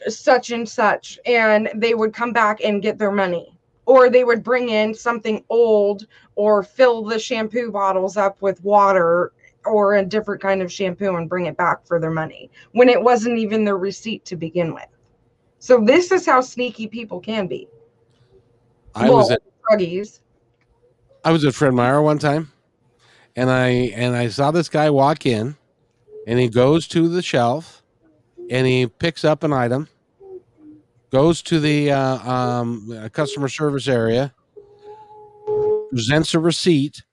such 0.08 0.52
and 0.52 0.68
such 0.68 1.20
and 1.26 1.70
they 1.76 1.94
would 1.94 2.14
come 2.14 2.32
back 2.32 2.62
and 2.64 2.82
get 2.82 2.98
their 2.98 3.12
money 3.12 3.59
or 3.90 4.08
they 4.08 4.24
would 4.24 4.44
bring 4.44 4.70
in 4.70 4.94
something 4.94 5.44
old 5.50 6.06
or 6.36 6.62
fill 6.62 7.04
the 7.04 7.18
shampoo 7.18 7.72
bottles 7.72 8.18
up 8.18 8.40
with 8.40 8.64
water 8.64 9.34
or 9.66 9.96
a 9.96 10.06
different 10.06 10.40
kind 10.40 10.62
of 10.62 10.72
shampoo 10.72 11.16
and 11.16 11.28
bring 11.28 11.48
it 11.48 11.58
back 11.58 11.84
for 11.88 12.00
their 12.00 12.12
money 12.12 12.52
when 12.74 12.88
it 12.88 13.02
wasn't 13.02 13.36
even 13.36 13.66
their 13.66 13.80
receipt 13.80 14.24
to 14.26 14.36
begin 14.36 14.76
with. 14.76 14.86
So 15.58 15.84
this 15.84 16.12
is 16.12 16.24
how 16.24 16.40
sneaky 16.40 16.86
people 16.86 17.20
can 17.20 17.48
be. 17.48 17.68
I 18.94 19.10
was 19.10 19.32
at 19.32 19.42
druggies. 19.72 20.20
I 21.26 21.32
was 21.32 21.44
at 21.44 21.56
Fred 21.56 21.74
Meyer 21.74 22.00
one 22.00 22.20
time, 22.20 22.52
and 23.36 23.50
I 23.50 23.70
and 23.70 24.16
I 24.16 24.28
saw 24.28 24.52
this 24.52 24.70
guy 24.70 24.92
walk 24.92 25.26
in, 25.26 25.58
and 26.28 26.38
he 26.38 26.48
goes 26.48 26.88
to 26.90 27.08
the 27.10 27.24
shelf, 27.24 27.82
and 28.52 28.68
he 28.68 28.86
picks 28.86 29.26
up 29.26 29.44
an 29.44 29.52
item, 29.52 29.90
goes 31.12 31.42
to 31.44 31.60
the 31.60 31.92
uh, 31.92 32.32
um, 32.32 32.92
uh, 32.92 33.10
customer 33.10 33.48
service 33.50 33.88
area, 33.88 34.34
presents 35.92 36.34
a 36.34 36.40
receipt 36.40 37.04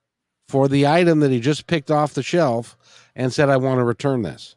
for 0.49 0.67
the 0.67 0.87
item 0.87 1.19
that 1.19 1.31
he 1.31 1.39
just 1.39 1.67
picked 1.67 1.91
off 1.91 2.13
the 2.13 2.23
shelf, 2.23 2.77
and 3.15 3.33
said, 3.33 3.49
"I 3.49 3.57
want 3.57 3.79
to 3.79 3.83
return 3.83 4.21
this," 4.21 4.55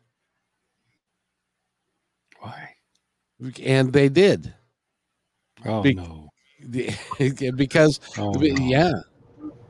Why? 2.41 2.69
and 3.63 3.93
they 3.93 4.09
did 4.11 4.53
Oh 5.65 5.83
Be- 5.83 5.95
no. 5.95 6.29
because 7.57 8.01
Oh, 8.19 8.33
no. 8.33 8.41
yeah 8.41 8.93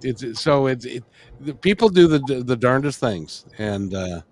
it's 0.03 0.41
so 0.41 0.67
it's 0.67 0.85
it, 0.85 1.05
the 1.41 1.55
people 1.55 1.89
do 1.89 2.09
the 2.09 2.43
the 2.43 2.57
darndest 2.57 2.99
things 2.99 3.45
and 3.59 3.95
uh 3.95 4.23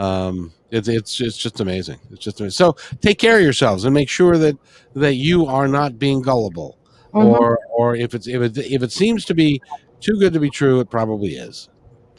um 0.00 0.52
it's 0.70 0.88
it's 0.88 1.20
it's 1.20 1.36
just 1.36 1.60
amazing. 1.60 1.98
It's 2.10 2.24
just 2.24 2.40
amazing. 2.40 2.56
so 2.56 2.76
take 3.00 3.18
care 3.18 3.36
of 3.38 3.42
yourselves 3.42 3.84
and 3.84 3.92
make 3.94 4.08
sure 4.08 4.38
that 4.38 4.56
that 4.94 5.14
you 5.14 5.46
are 5.46 5.68
not 5.68 5.98
being 5.98 6.22
gullible 6.22 6.78
Mhm. 7.12 7.24
or 7.38 7.58
or 7.76 7.96
if 7.96 8.14
it's 8.14 8.26
if 8.28 8.40
it 8.40 8.56
if 8.58 8.82
it 8.82 8.92
seems 8.92 9.24
to 9.26 9.34
be 9.34 9.60
too 10.00 10.16
good 10.18 10.32
to 10.32 10.40
be 10.40 10.48
true 10.50 10.80
it 10.80 10.88
probably 10.90 11.30
is. 11.46 11.68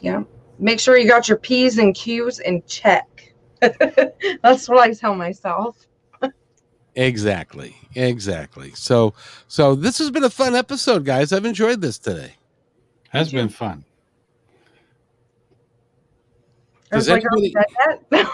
Yeah, 0.00 0.22
make 0.58 0.78
sure 0.80 0.98
you 0.98 1.08
got 1.08 1.28
your 1.28 1.38
p's 1.38 1.78
and 1.78 1.94
q's 1.94 2.38
in 2.40 2.62
check. 2.66 3.06
That's 3.60 4.68
what 4.68 4.78
i 4.80 4.92
tell 4.92 5.14
myself. 5.14 5.76
Exactly. 6.94 7.74
Exactly. 7.94 8.72
So 8.74 9.14
so 9.48 9.74
this 9.74 9.98
has 9.98 10.10
been 10.10 10.24
a 10.24 10.30
fun 10.30 10.54
episode 10.54 11.04
guys. 11.06 11.32
I've 11.32 11.46
enjoyed 11.46 11.80
this 11.80 11.98
today. 11.98 12.34
Has 13.08 13.32
been 13.32 13.48
fun. 13.48 13.84
I 16.92 16.96
was 16.96 17.06
Does 17.06 17.14
like, 17.14 17.24
are 17.24 17.36
we 17.36 17.52
done 17.52 17.64
yet? 18.10 18.26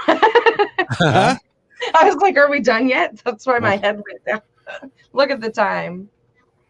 Huh? 0.90 1.36
I 1.94 2.04
was 2.04 2.16
like, 2.16 2.36
are 2.36 2.50
we 2.50 2.60
done 2.60 2.88
yet? 2.88 3.20
That's 3.24 3.46
why 3.46 3.60
my 3.60 3.76
head 3.76 3.96
went 3.96 4.24
down. 4.26 4.90
Look 5.12 5.30
at 5.30 5.40
the 5.40 5.50
time. 5.50 6.10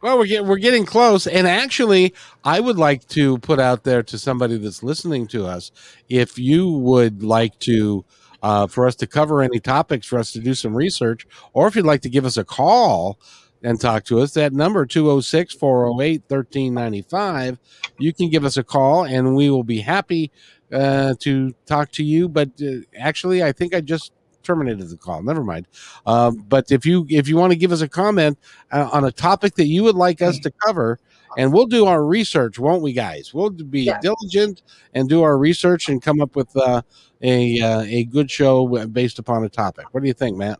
Well, 0.00 0.18
we're 0.18 0.26
getting 0.26 0.46
we're 0.46 0.58
getting 0.58 0.84
close, 0.86 1.26
and 1.26 1.48
actually, 1.48 2.14
I 2.44 2.60
would 2.60 2.78
like 2.78 3.08
to 3.08 3.38
put 3.38 3.58
out 3.58 3.82
there 3.82 4.02
to 4.04 4.16
somebody 4.16 4.56
that's 4.56 4.84
listening 4.84 5.26
to 5.28 5.46
us, 5.46 5.72
if 6.08 6.38
you 6.38 6.70
would 6.70 7.24
like 7.24 7.58
to, 7.60 8.04
uh, 8.40 8.68
for 8.68 8.86
us 8.86 8.94
to 8.96 9.08
cover 9.08 9.42
any 9.42 9.58
topics, 9.58 10.06
for 10.06 10.20
us 10.20 10.30
to 10.32 10.38
do 10.38 10.54
some 10.54 10.76
research, 10.76 11.26
or 11.52 11.66
if 11.66 11.74
you'd 11.74 11.84
like 11.84 12.02
to 12.02 12.08
give 12.08 12.24
us 12.24 12.36
a 12.36 12.44
call 12.44 13.18
and 13.62 13.80
talk 13.80 14.04
to 14.04 14.20
us, 14.20 14.32
that 14.34 14.52
number 14.52 14.86
206 14.86 15.54
408 15.54 16.22
1395, 16.28 17.58
you 17.98 18.12
can 18.12 18.30
give 18.30 18.44
us 18.44 18.56
a 18.56 18.62
call, 18.64 19.04
and 19.04 19.34
we 19.34 19.50
will 19.50 19.64
be 19.64 19.80
happy 19.80 20.30
uh, 20.72 21.14
to 21.20 21.52
talk 21.66 21.90
to 21.92 22.04
you. 22.04 22.28
But 22.28 22.50
uh, 22.62 22.80
actually, 22.98 23.42
I 23.42 23.52
think 23.52 23.74
I 23.74 23.80
just 23.80 24.12
terminated 24.42 24.88
the 24.88 24.96
call. 24.96 25.22
Never 25.22 25.42
mind. 25.44 25.66
Um, 26.06 26.44
but 26.48 26.70
if 26.70 26.86
you 26.86 27.06
if 27.10 27.28
you 27.28 27.36
want 27.36 27.52
to 27.52 27.58
give 27.58 27.72
us 27.72 27.80
a 27.80 27.88
comment 27.88 28.38
uh, 28.70 28.88
on 28.92 29.04
a 29.04 29.12
topic 29.12 29.54
that 29.56 29.66
you 29.66 29.82
would 29.84 29.96
like 29.96 30.22
us 30.22 30.38
to 30.40 30.50
cover, 30.66 30.98
and 31.36 31.52
we'll 31.52 31.66
do 31.66 31.84
our 31.86 32.04
research, 32.04 32.58
won't 32.58 32.82
we, 32.82 32.92
guys? 32.92 33.34
We'll 33.34 33.50
be 33.50 33.82
Yes. 33.82 34.00
diligent 34.02 34.62
and 34.94 35.08
do 35.08 35.22
our 35.22 35.36
research 35.36 35.88
and 35.88 36.00
come 36.00 36.20
up 36.20 36.36
with 36.36 36.48
uh, 36.56 36.82
a 37.22 37.60
uh, 37.60 37.80
a 37.82 38.04
good 38.04 38.30
show 38.30 38.86
based 38.86 39.18
upon 39.18 39.44
a 39.44 39.48
topic. 39.48 39.86
What 39.92 40.02
do 40.02 40.06
you 40.06 40.14
think, 40.14 40.36
Matt? 40.36 40.58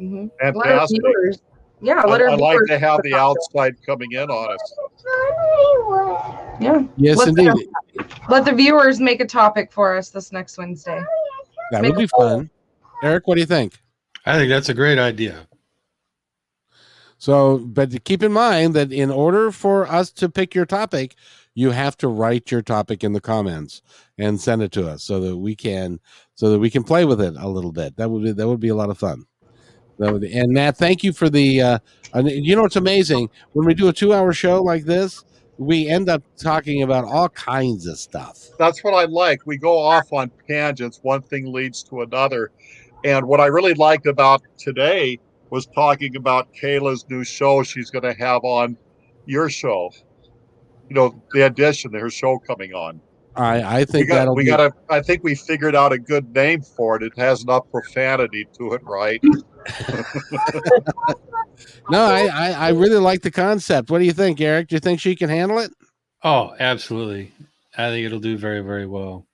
Mhm. 0.00 0.30
Let 0.40 0.54
our 0.56 0.62
Fantastic. 0.62 1.00
viewers, 1.02 1.38
yeah, 1.80 2.02
I, 2.04 2.06
let 2.08 2.20
our 2.20 2.30
I 2.30 2.34
like 2.34 2.58
to 2.68 2.78
have 2.78 3.02
the 3.02 3.10
talk. 3.10 3.36
outside 3.38 3.74
coming 3.84 4.12
in 4.12 4.30
on 4.30 4.52
us. 4.52 4.74
Yeah, 6.60 6.82
Yes, 6.96 7.16
Let's 7.18 7.30
indeed. 7.30 7.52
let 8.28 8.44
the 8.44 8.52
viewers 8.52 9.00
make 9.00 9.20
a 9.20 9.26
topic 9.26 9.72
for 9.72 9.96
us 9.96 10.10
this 10.10 10.32
next 10.32 10.58
Wednesday. 10.58 11.02
That 11.70 11.82
make 11.82 11.92
would 11.94 12.00
be 12.00 12.06
fun. 12.08 12.50
Eric, 13.02 13.26
what 13.26 13.36
do 13.36 13.40
you 13.40 13.46
think? 13.46 13.78
I 14.26 14.36
think 14.36 14.48
that's 14.50 14.68
a 14.68 14.74
great 14.74 14.98
idea. 14.98 15.46
So, 17.18 17.58
but 17.58 18.04
keep 18.04 18.22
in 18.22 18.32
mind 18.32 18.74
that 18.74 18.92
in 18.92 19.10
order 19.10 19.50
for 19.50 19.86
us 19.86 20.10
to 20.12 20.28
pick 20.28 20.54
your 20.54 20.66
topic, 20.66 21.14
you 21.54 21.70
have 21.72 21.96
to 21.98 22.08
write 22.08 22.50
your 22.50 22.62
topic 22.62 23.02
in 23.02 23.12
the 23.12 23.20
comments 23.20 23.82
and 24.18 24.40
send 24.40 24.62
it 24.62 24.70
to 24.72 24.88
us 24.88 25.02
so 25.02 25.18
that 25.20 25.36
we 25.36 25.56
can 25.56 25.98
so 26.34 26.50
that 26.50 26.60
we 26.60 26.70
can 26.70 26.84
play 26.84 27.04
with 27.04 27.20
it 27.20 27.34
a 27.36 27.48
little 27.48 27.72
bit. 27.72 27.96
That 27.96 28.10
would 28.10 28.22
be 28.22 28.32
that 28.32 28.46
would 28.48 28.60
be 28.60 28.68
a 28.68 28.74
lot 28.76 28.90
of 28.90 28.98
fun. 28.98 29.24
And 30.00 30.52
Matt, 30.52 30.76
thank 30.76 31.02
you 31.02 31.12
for 31.12 31.28
the. 31.28 31.60
Uh, 31.60 31.78
you 32.24 32.56
know, 32.56 32.64
it's 32.64 32.76
amazing 32.76 33.28
when 33.52 33.66
we 33.66 33.74
do 33.74 33.88
a 33.88 33.92
two-hour 33.92 34.32
show 34.32 34.62
like 34.62 34.84
this, 34.84 35.24
we 35.58 35.88
end 35.88 36.08
up 36.08 36.22
talking 36.36 36.82
about 36.82 37.04
all 37.04 37.28
kinds 37.30 37.86
of 37.86 37.98
stuff. 37.98 38.38
That's 38.58 38.82
what 38.82 38.94
I 38.94 39.04
like. 39.04 39.40
We 39.44 39.58
go 39.58 39.78
off 39.78 40.12
on 40.12 40.30
tangents. 40.48 41.00
One 41.02 41.20
thing 41.22 41.52
leads 41.52 41.82
to 41.84 42.02
another. 42.02 42.50
And 43.04 43.26
what 43.26 43.40
I 43.40 43.46
really 43.46 43.74
liked 43.74 44.06
about 44.06 44.42
today 44.56 45.18
was 45.50 45.66
talking 45.66 46.16
about 46.16 46.48
Kayla's 46.54 47.04
new 47.10 47.24
show 47.24 47.62
she's 47.62 47.90
going 47.90 48.04
to 48.04 48.14
have 48.14 48.44
on 48.44 48.76
your 49.26 49.50
show. 49.50 49.90
You 50.88 50.94
know, 50.94 51.22
the 51.32 51.46
addition, 51.46 51.92
her 51.92 52.08
show 52.10 52.38
coming 52.38 52.72
on. 52.72 53.00
I 53.36 53.60
I 53.62 53.78
We 53.80 53.84
think 53.84 54.08
got, 54.08 54.14
that'll 54.16 54.34
we 54.34 54.44
be. 54.44 54.50
got 54.50 54.72
I 54.88 55.00
think 55.00 55.22
we 55.22 55.34
figured 55.34 55.76
out 55.76 55.92
a 55.92 55.98
good 55.98 56.34
name 56.34 56.62
for 56.62 56.96
it. 56.96 57.02
It 57.02 57.12
has 57.16 57.42
enough 57.42 57.70
profanity 57.70 58.46
to 58.58 58.72
it, 58.72 58.82
right? 58.84 59.22
no, 61.90 62.04
I, 62.04 62.28
I 62.32 62.50
I 62.52 62.68
really 62.70 62.98
like 62.98 63.22
the 63.22 63.30
concept. 63.30 63.90
What 63.90 63.98
do 63.98 64.04
you 64.04 64.12
think, 64.12 64.40
Eric? 64.40 64.68
Do 64.68 64.76
you 64.76 64.80
think 64.80 65.00
she 65.00 65.16
can 65.16 65.28
handle 65.28 65.58
it? 65.58 65.72
Oh, 66.24 66.54
absolutely. 66.58 67.32
I 67.76 67.90
think 67.90 68.06
it'll 68.06 68.18
do 68.18 68.36
very, 68.36 68.60
very 68.60 68.86
well. 68.86 69.26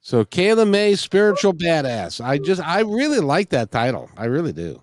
So 0.00 0.24
Kayla 0.24 0.68
May, 0.68 0.94
spiritual 0.96 1.54
badass. 1.54 2.22
I 2.24 2.38
just 2.38 2.60
I 2.60 2.80
really 2.80 3.20
like 3.20 3.50
that 3.50 3.70
title. 3.70 4.10
I 4.16 4.24
really 4.26 4.52
do. 4.52 4.82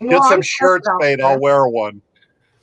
Get 0.00 0.10
Well, 0.10 0.22
some 0.22 0.32
I'm 0.34 0.42
shirts 0.42 0.88
made. 0.98 1.18
there. 1.18 1.26
I'll 1.26 1.40
wear 1.40 1.66
one. 1.66 2.00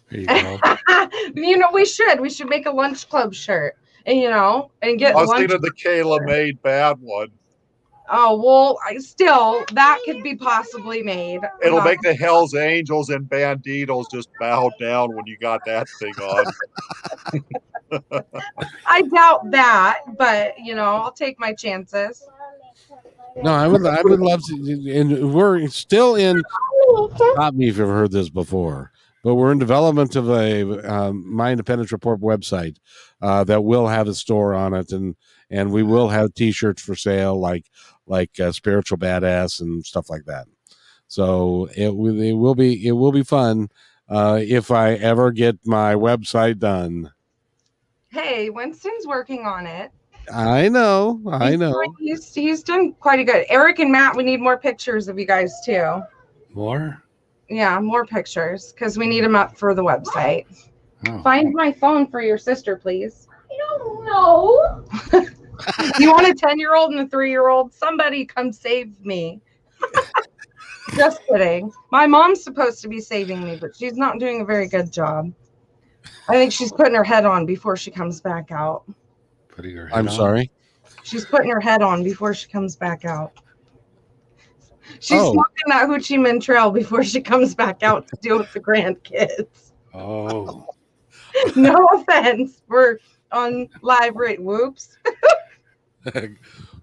There 0.10 0.22
you 0.22 0.28
go. 0.28 0.60
you 1.36 1.58
know, 1.58 1.70
we 1.74 1.86
should. 1.86 2.20
We 2.20 2.30
should 2.30 2.50
make 2.50 2.66
a 2.66 2.72
lunch 2.72 3.08
club 3.10 3.34
shirt, 3.34 3.76
and 4.06 4.20
you 4.20 4.30
know, 4.30 4.72
and 4.82 4.98
get 4.98 5.16
I 5.16 5.22
was 5.22 5.30
lunch. 5.30 5.40
thinking 5.40 5.56
of 5.56 5.62
the 5.62 5.72
Kayla 5.72 6.26
made 6.26 6.62
bad 6.62 6.98
one. 7.00 7.30
Oh 8.14 8.36
well, 8.44 8.78
I 8.86 8.98
still 8.98 9.64
that 9.74 10.00
could 10.06 10.22
be 10.22 10.36
possibly 10.36 11.02
made. 11.02 11.40
It'll 11.64 11.80
Uh, 11.80 11.86
make 11.86 12.02
the 12.02 12.14
Hells 12.14 12.54
Angels 12.56 13.10
and 13.10 13.26
Bandidos 13.26 14.12
just 14.12 14.28
bow 14.40 14.70
down 14.80 15.16
when 15.16 15.26
you 15.28 15.38
got 15.38 15.62
that 15.66 15.88
thing 15.98 16.14
on. 16.16 16.46
I 18.86 19.02
doubt 19.04 19.52
that, 19.52 20.02
but 20.18 20.60
you 20.60 20.76
know, 20.76 20.84
I'll 20.96 21.12
take 21.14 21.40
my 21.40 21.54
chances. 21.54 22.28
No, 23.42 23.54
I 23.54 23.68
would. 23.68 23.86
I 23.86 24.02
would 24.02 24.20
love 24.20 24.42
to. 24.48 24.92
And 24.92 25.34
we're 25.34 25.68
still 25.68 26.16
in. 26.16 26.42
Stop 27.16 27.54
me 27.54 27.70
if 27.70 27.78
you've 27.78 27.88
heard 27.88 28.12
this 28.12 28.30
before, 28.30 28.92
but 29.24 29.36
we're 29.36 29.54
in 29.54 29.60
development 29.60 30.18
of 30.18 30.30
a 30.30 30.92
um, 30.92 31.24
My 31.34 31.52
Independence 31.52 31.94
Report 31.94 32.20
website 32.20 32.76
uh, 33.22 33.46
that 33.46 33.64
will 33.64 33.88
have 33.88 34.10
a 34.10 34.14
store 34.14 34.54
on 34.54 34.74
it, 34.74 34.92
and 34.92 35.16
and 35.50 35.72
we 35.72 35.84
will 35.84 36.10
have 36.10 36.34
T-shirts 36.34 36.82
for 36.82 36.96
sale, 36.96 37.40
like 37.40 37.66
like 38.12 38.38
uh, 38.40 38.52
spiritual 38.52 38.98
badass 38.98 39.62
and 39.62 39.84
stuff 39.84 40.10
like 40.10 40.26
that. 40.26 40.46
So 41.08 41.68
it 41.76 41.96
will 41.96 42.22
it 42.22 42.34
will 42.34 42.54
be 42.56 42.86
it 42.86 42.92
will 42.92 43.12
be 43.14 43.24
fun 43.24 43.70
uh, 44.10 44.40
if 44.44 44.70
I 44.70 44.94
ever 44.96 45.32
get 45.32 45.58
my 45.66 45.96
website 45.96 46.60
done. 46.60 47.12
Hey, 48.10 48.50
Winston's 48.50 49.08
working 49.08 49.46
on 49.46 49.66
it. 49.66 49.92
I 50.32 50.68
know, 50.70 51.20
I 51.32 51.52
He's 51.52 51.60
know. 51.60 51.72
doing- 51.72 51.96
He's 51.98 52.34
he's 52.36 52.64
done 52.64 52.94
quite 53.00 53.20
a 53.20 53.24
good. 53.24 53.46
Eric 53.50 53.80
and 53.80 53.92
Matt, 53.92 54.16
we 54.16 54.24
need 54.24 54.42
more 54.42 54.58
pictures 54.58 55.08
of 55.08 55.18
you 55.18 55.26
guys 55.26 55.54
too. 55.66 56.02
More? 56.54 57.02
Yeah, 57.50 57.80
more 57.80 58.06
pictures 58.06 58.72
because 58.74 58.98
we 58.98 59.08
need 59.08 59.24
them 59.24 59.36
up 59.36 59.58
for 59.58 59.74
the 59.74 59.84
website. 59.84 60.46
Oh. 61.08 61.22
Find 61.24 61.54
my 61.54 61.72
phone 61.72 62.08
for 62.08 62.22
your 62.22 62.38
sister, 62.38 62.76
please. 62.76 63.28
I 63.50 63.78
don't 63.78 64.06
know. 64.06 65.26
You 66.00 66.12
want 66.12 66.28
a 66.28 66.34
10 66.34 66.60
year 66.60 66.76
old 66.76 66.92
and 66.92 67.00
a 67.02 67.08
three 67.08 67.30
year 67.30 67.48
old? 67.50 67.74
Somebody 67.74 68.26
come 68.26 68.52
save 68.52 69.00
me. 69.06 69.42
Just 70.96 71.22
kidding. 71.28 71.72
My 71.92 72.06
mom's 72.08 72.44
supposed 72.44 72.82
to 72.82 72.88
be 72.88 73.00
saving 73.00 73.44
me, 73.44 73.58
but 73.60 73.76
she's 73.76 73.96
not 73.96 74.20
doing 74.20 74.42
a 74.42 74.46
very 74.46 74.68
good 74.68 74.92
job. 74.92 75.32
I 76.28 76.34
think 76.34 76.52
she's 76.52 76.72
putting 76.72 76.96
her 76.96 77.04
head 77.04 77.26
on 77.26 77.46
before 77.46 77.78
she 77.78 77.92
comes 77.92 78.20
back 78.22 78.52
out. 78.52 78.84
Putting 79.50 79.76
her 79.76 79.88
head? 79.88 79.98
I'm 79.98 80.08
on. 80.08 80.14
sorry. 80.16 80.52
She's 81.04 81.26
putting 81.26 81.50
her 81.50 81.60
head 81.62 81.82
on 81.82 82.04
before 82.04 82.34
she 82.34 82.50
comes 82.50 82.76
back 82.76 83.06
out. 83.06 83.32
She's 85.00 85.20
Oh. 85.22 85.32
smoking 85.32 85.66
that 85.68 85.88
Hoochie 85.88 86.18
Mantrell 86.20 86.74
before 86.74 87.04
she 87.04 87.22
comes 87.22 87.56
back 87.56 87.84
out 87.84 88.08
to 88.10 88.18
deal 88.22 88.38
with 88.38 88.52
the 88.54 88.60
grandkids. 88.60 89.72
Oh, 89.94 90.66
No 91.56 91.88
offense. 91.94 92.62
We're 92.68 92.98
on 93.32 93.70
live 93.82 94.16
rate. 94.16 94.42
Whoops. 94.42 94.98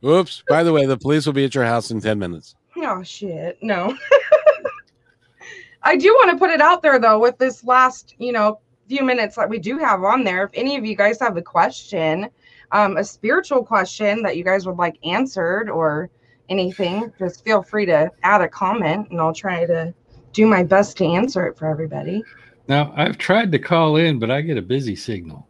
Oops. 0.05 0.43
By 0.49 0.63
the 0.63 0.73
way, 0.73 0.87
the 0.87 0.97
police 0.97 1.27
will 1.27 1.33
be 1.33 1.45
at 1.45 1.55
your 1.55 1.65
house 1.65 1.91
in 1.91 2.01
10 2.01 2.19
minutes. 2.19 2.55
Oh 2.77 3.03
shit, 3.03 3.59
no. 3.63 3.97
I 5.83 5.97
do 5.97 6.09
want 6.09 6.31
to 6.31 6.37
put 6.37 6.51
it 6.51 6.61
out 6.61 6.83
there 6.83 6.99
though 6.99 7.19
with 7.19 7.39
this 7.39 7.65
last, 7.65 8.15
you 8.19 8.33
know, 8.33 8.61
few 8.89 9.05
minutes 9.05 9.37
that 9.37 9.49
we 9.49 9.59
do 9.59 9.79
have 9.79 10.03
on 10.03 10.25
there. 10.25 10.45
If 10.45 10.51
any 10.55 10.77
of 10.77 10.85
you 10.85 10.97
guys 10.97 11.21
have 11.21 11.37
a 11.37 11.43
question, 11.43 12.31
um, 12.73 12.97
a 12.97 13.05
spiritual 13.05 13.65
question 13.65 14.23
that 14.23 14.37
you 14.37 14.45
guys 14.45 14.67
would 14.67 14.77
like 14.77 14.99
answered 15.05 15.69
or 15.69 16.11
anything, 16.49 17.13
just 17.19 17.45
feel 17.45 17.63
free 17.63 17.87
to 17.87 18.11
add 18.23 18.41
a 18.41 18.49
comment 18.49 19.09
and 19.11 19.21
I'll 19.21 19.35
try 19.35 19.67
to 19.67 19.93
do 20.33 20.47
my 20.47 20.63
best 20.63 20.97
to 20.99 21.05
answer 21.05 21.47
it 21.47 21.59
for 21.59 21.67
everybody. 21.67 22.23
now 22.69 22.93
I've 22.97 23.19
tried 23.19 23.53
to 23.53 23.59
call 23.59 23.97
in, 23.97 24.19
but 24.19 24.31
I 24.31 24.41
get 24.41 24.59
a 24.59 24.63
busy 24.63 24.97
signal. 24.97 25.48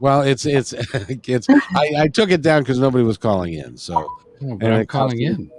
Well, 0.00 0.22
it's, 0.22 0.44
it's, 0.46 0.72
it's, 1.28 1.46
I, 1.50 1.92
I 1.98 2.08
took 2.08 2.30
it 2.30 2.42
down 2.42 2.62
because 2.62 2.78
nobody 2.78 3.04
was 3.04 3.16
calling 3.16 3.54
in. 3.54 3.76
So, 3.76 4.08
Oh, 4.42 4.58
And 4.60 4.64
I'm 4.74 4.86
calling 4.86 5.20
in. 5.20 5.50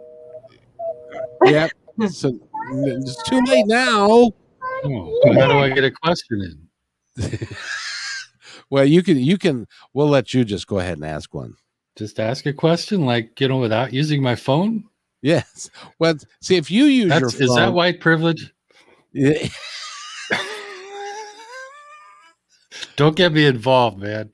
Yep. 1.45 1.71
So 2.09 2.37
it's 2.71 3.23
too 3.23 3.41
late 3.41 3.65
now. 3.67 4.31
Oh, 4.87 5.33
how 5.33 5.47
do 5.47 5.59
I 5.59 5.69
get 5.69 5.83
a 5.83 5.91
question 5.91 6.67
in? 7.17 7.47
Well, 8.69 8.85
you 8.85 9.03
can, 9.03 9.17
you 9.17 9.37
can, 9.37 9.67
we'll 9.93 10.09
let 10.09 10.33
you 10.33 10.43
just 10.43 10.65
go 10.65 10.79
ahead 10.79 10.97
and 10.97 11.05
ask 11.05 11.33
one. 11.33 11.55
Just 11.95 12.19
ask 12.19 12.45
a 12.47 12.53
question, 12.53 13.05
like 13.05 13.39
you 13.39 13.47
know, 13.47 13.59
without 13.59 13.93
using 13.93 14.21
my 14.23 14.35
phone. 14.35 14.85
Yes. 15.21 15.69
Well, 15.99 16.15
see, 16.41 16.55
if 16.55 16.69
you 16.71 16.85
use 16.85 17.09
your 17.11 17.19
That's, 17.19 17.33
phone, 17.35 17.43
is 17.43 17.55
that 17.55 17.73
white 17.73 17.99
privilege? 17.99 18.53
Yeah. 19.13 19.47
Don't 22.95 23.15
get 23.15 23.33
me 23.33 23.45
involved, 23.45 23.99
man. 23.99 24.31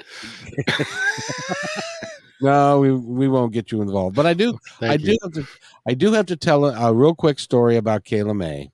no, 2.42 2.80
we, 2.80 2.92
we 2.92 3.28
won't 3.28 3.54
get 3.54 3.72
you 3.72 3.82
involved, 3.82 4.16
but 4.16 4.26
I 4.26 4.34
do, 4.34 4.58
Thank 4.80 4.92
I 4.92 4.96
you. 4.96 5.12
do 5.12 5.18
have 5.24 5.32
to 5.34 5.48
I 5.88 5.94
do 5.94 6.12
have 6.14 6.28
to 6.28 6.36
tell 6.36 6.66
a, 6.66 6.90
a 6.90 6.94
real 6.94 7.16
quick 7.16 7.40
story 7.40 7.78
about 7.78 8.04
Kayla 8.04 8.36
May 8.36 8.72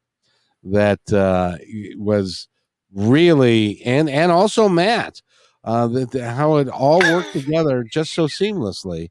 that 0.63 1.13
uh, 1.13 1.57
was 1.97 2.47
really 2.93 3.81
and 3.83 4.09
and 4.09 4.31
also 4.31 4.67
Matt 4.67 5.21
uh, 5.63 5.87
that, 5.87 6.11
that 6.11 6.33
how 6.33 6.57
it 6.57 6.67
all 6.67 6.99
worked 6.99 7.33
together 7.33 7.83
just 7.83 8.13
so 8.13 8.27
seamlessly 8.27 9.09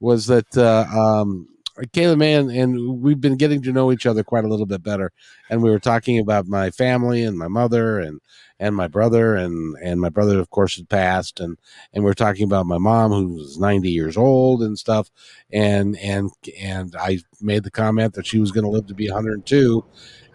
was 0.00 0.26
that 0.26 0.56
uh, 0.56 0.86
um, 0.90 1.48
Kayla 1.78 2.16
May 2.16 2.34
and, 2.34 2.50
and 2.50 3.00
we've 3.00 3.20
been 3.20 3.36
getting 3.36 3.62
to 3.62 3.72
know 3.72 3.92
each 3.92 4.06
other 4.06 4.24
quite 4.24 4.44
a 4.44 4.48
little 4.48 4.66
bit 4.66 4.82
better 4.82 5.12
and 5.50 5.62
we 5.62 5.70
were 5.70 5.78
talking 5.78 6.18
about 6.18 6.46
my 6.46 6.70
family 6.70 7.22
and 7.22 7.38
my 7.38 7.48
mother 7.48 8.00
and 8.00 8.20
and 8.58 8.74
my 8.74 8.88
brother 8.88 9.34
and 9.34 9.76
and 9.82 10.00
my 10.00 10.08
brother 10.08 10.38
of 10.40 10.50
course 10.50 10.76
had 10.76 10.88
passed 10.88 11.40
and 11.40 11.58
and 11.92 12.04
we 12.04 12.10
are 12.10 12.14
talking 12.14 12.44
about 12.44 12.66
my 12.66 12.78
mom 12.78 13.10
who 13.12 13.34
was 13.34 13.58
90 13.58 13.90
years 13.90 14.16
old 14.16 14.62
and 14.62 14.78
stuff 14.78 15.10
and 15.52 15.96
and 15.98 16.30
and 16.60 16.94
I 16.98 17.18
made 17.40 17.64
the 17.64 17.70
comment 17.70 18.14
that 18.14 18.26
she 18.26 18.38
was 18.38 18.50
going 18.50 18.64
to 18.64 18.70
live 18.70 18.86
to 18.86 18.94
be 18.94 19.08
102, 19.08 19.84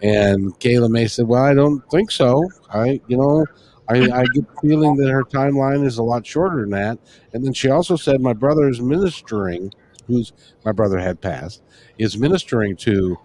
and 0.01 0.57
Kayla 0.59 0.89
May 0.89 1.07
said, 1.07 1.27
"Well, 1.27 1.43
I 1.43 1.53
don't 1.53 1.81
think 1.91 2.11
so. 2.11 2.43
I, 2.73 3.01
you 3.07 3.17
know, 3.17 3.45
I, 3.89 3.95
I 4.11 4.23
get 4.25 4.47
the 4.47 4.61
feeling 4.61 4.95
that 4.97 5.09
her 5.09 5.23
timeline 5.23 5.85
is 5.85 5.97
a 5.97 6.03
lot 6.03 6.25
shorter 6.25 6.61
than 6.61 6.71
that." 6.71 6.99
And 7.33 7.45
then 7.45 7.53
she 7.53 7.69
also 7.69 7.95
said, 7.95 8.21
"My 8.21 8.33
brother 8.33 8.69
is 8.69 8.81
ministering, 8.81 9.71
who's 10.07 10.33
my 10.65 10.71
brother 10.71 10.99
had 10.99 11.21
passed, 11.21 11.61
is 11.97 12.17
ministering 12.17 12.75
to 12.77 13.17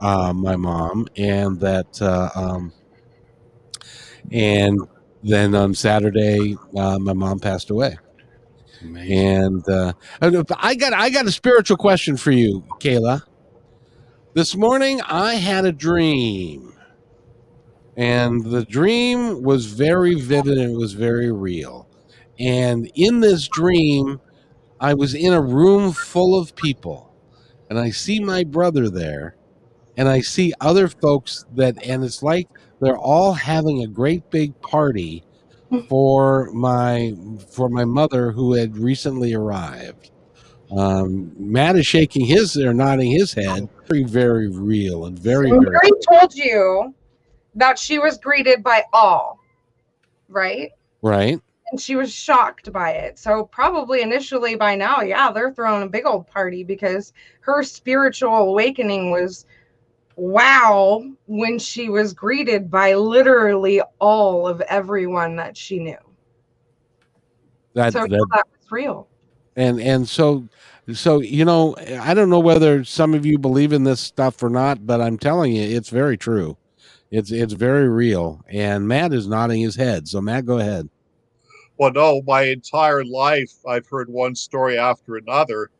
uh, 0.00 0.32
my 0.32 0.56
mom, 0.56 1.06
and 1.16 1.60
that, 1.60 2.00
uh, 2.02 2.30
um, 2.34 2.72
and 4.30 4.80
then 5.22 5.54
on 5.54 5.74
Saturday, 5.74 6.56
uh, 6.76 6.98
my 6.98 7.12
mom 7.12 7.38
passed 7.38 7.70
away." 7.70 7.96
Amazing. 8.82 9.18
And 9.18 9.68
uh, 9.68 9.92
I 10.20 10.74
got 10.74 10.92
I 10.92 11.10
got 11.10 11.26
a 11.26 11.32
spiritual 11.32 11.76
question 11.76 12.16
for 12.16 12.32
you, 12.32 12.64
Kayla. 12.80 13.22
This 14.34 14.56
morning 14.56 15.00
I 15.02 15.34
had 15.34 15.64
a 15.64 15.72
dream, 15.72 16.74
and 17.96 18.44
the 18.44 18.64
dream 18.64 19.42
was 19.42 19.66
very 19.66 20.14
vivid 20.14 20.58
and 20.58 20.72
it 20.72 20.76
was 20.76 20.94
very 20.94 21.30
real. 21.30 21.88
And 22.38 22.90
in 22.94 23.20
this 23.20 23.46
dream, 23.46 24.20
I 24.80 24.94
was 24.94 25.14
in 25.14 25.32
a 25.32 25.40
room 25.40 25.92
full 25.92 26.38
of 26.38 26.56
people, 26.56 27.14
and 27.70 27.78
I 27.78 27.90
see 27.90 28.18
my 28.18 28.42
brother 28.42 28.88
there, 28.88 29.36
and 29.96 30.08
I 30.08 30.22
see 30.22 30.52
other 30.60 30.88
folks 30.88 31.44
that, 31.54 31.80
and 31.86 32.02
it's 32.02 32.22
like 32.22 32.48
they're 32.82 32.98
all 32.98 33.32
having 33.32 33.82
a 33.82 33.86
great 33.86 34.28
big 34.30 34.60
party 34.60 35.22
for 35.88 36.50
my 36.52 37.14
for 37.50 37.68
my 37.68 37.84
mother 37.84 38.32
who 38.32 38.54
had 38.54 38.76
recently 38.76 39.32
arrived. 39.32 40.10
Um, 40.76 41.32
Matt 41.38 41.76
is 41.76 41.86
shaking 41.86 42.26
his 42.26 42.56
or 42.56 42.74
nodding 42.74 43.12
his 43.12 43.32
head. 43.32 43.68
Very, 43.86 44.04
very 44.04 44.48
real 44.48 45.06
and 45.06 45.18
very, 45.18 45.50
And 45.50 45.62
very 45.62 45.70
Mary 45.70 45.90
told 46.08 46.34
you 46.34 46.94
that 47.54 47.78
she 47.78 47.98
was 47.98 48.18
greeted 48.18 48.62
by 48.62 48.82
all, 48.92 49.38
right? 50.28 50.70
right. 51.02 51.38
And 51.70 51.80
she 51.80 51.94
was 51.94 52.12
shocked 52.12 52.72
by 52.72 52.92
it. 52.92 53.18
So 53.18 53.44
probably 53.44 54.02
initially 54.02 54.56
by 54.56 54.74
now, 54.74 55.02
yeah, 55.02 55.30
they're 55.30 55.52
throwing 55.52 55.82
a 55.82 55.88
big 55.88 56.06
old 56.06 56.26
party 56.26 56.64
because 56.64 57.12
her 57.40 57.62
spiritual 57.62 58.34
awakening 58.34 59.10
was 59.10 59.46
wow 60.16 61.02
when 61.26 61.58
she 61.58 61.88
was 61.88 62.12
greeted 62.12 62.70
by 62.70 62.94
literally 62.94 63.80
all 63.98 64.46
of 64.46 64.60
everyone 64.62 65.36
that 65.36 65.56
she 65.56 65.78
knew. 65.78 65.96
That, 67.74 67.92
so 67.92 68.00
that 68.00 68.10
that 68.10 68.44
was 68.50 68.70
real. 68.70 69.08
and 69.56 69.80
and 69.80 70.06
so 70.08 70.46
so 70.92 71.20
you 71.20 71.44
know 71.44 71.74
i 72.00 72.12
don't 72.12 72.28
know 72.28 72.40
whether 72.40 72.84
some 72.84 73.14
of 73.14 73.24
you 73.24 73.38
believe 73.38 73.72
in 73.72 73.84
this 73.84 74.00
stuff 74.00 74.42
or 74.42 74.50
not 74.50 74.84
but 74.86 75.00
i'm 75.00 75.16
telling 75.16 75.52
you 75.52 75.62
it's 75.62 75.88
very 75.88 76.18
true 76.18 76.56
it's 77.10 77.30
it's 77.30 77.54
very 77.54 77.88
real 77.88 78.42
and 78.48 78.86
matt 78.86 79.12
is 79.12 79.26
nodding 79.26 79.62
his 79.62 79.76
head 79.76 80.06
so 80.06 80.20
matt 80.20 80.44
go 80.44 80.58
ahead 80.58 80.88
Well, 81.78 81.92
no, 81.92 82.22
my 82.26 82.42
entire 82.42 83.04
life 83.04 83.52
I've 83.66 83.86
heard 83.88 84.08
one 84.08 84.34
story 84.34 84.78
after 84.78 85.16
another. 85.16 85.70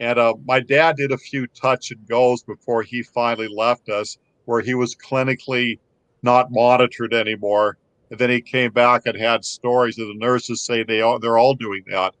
And 0.00 0.18
uh, 0.18 0.34
my 0.46 0.60
dad 0.60 0.96
did 0.96 1.12
a 1.12 1.18
few 1.18 1.46
touch 1.48 1.90
and 1.90 2.08
goes 2.08 2.42
before 2.42 2.82
he 2.82 3.02
finally 3.02 3.48
left 3.48 3.90
us, 3.90 4.16
where 4.46 4.62
he 4.62 4.74
was 4.74 4.96
clinically 4.96 5.78
not 6.22 6.50
monitored 6.50 7.12
anymore. 7.12 7.76
And 8.10 8.18
then 8.18 8.30
he 8.30 8.40
came 8.40 8.72
back 8.72 9.02
and 9.04 9.16
had 9.16 9.44
stories, 9.44 9.98
and 9.98 10.08
the 10.08 10.26
nurses 10.26 10.62
say 10.62 10.82
they 10.82 11.02
all, 11.02 11.18
they're 11.18 11.38
all 11.38 11.54
doing 11.54 11.84
that. 11.88 12.14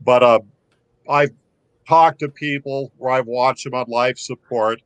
But 0.00 0.22
uh, 0.22 0.40
I've 1.08 1.30
talked 1.86 2.20
to 2.20 2.28
people 2.28 2.92
where 2.96 3.12
I've 3.12 3.26
watched 3.26 3.64
them 3.64 3.74
on 3.74 3.86
life 3.88 4.18
support. 4.18 4.80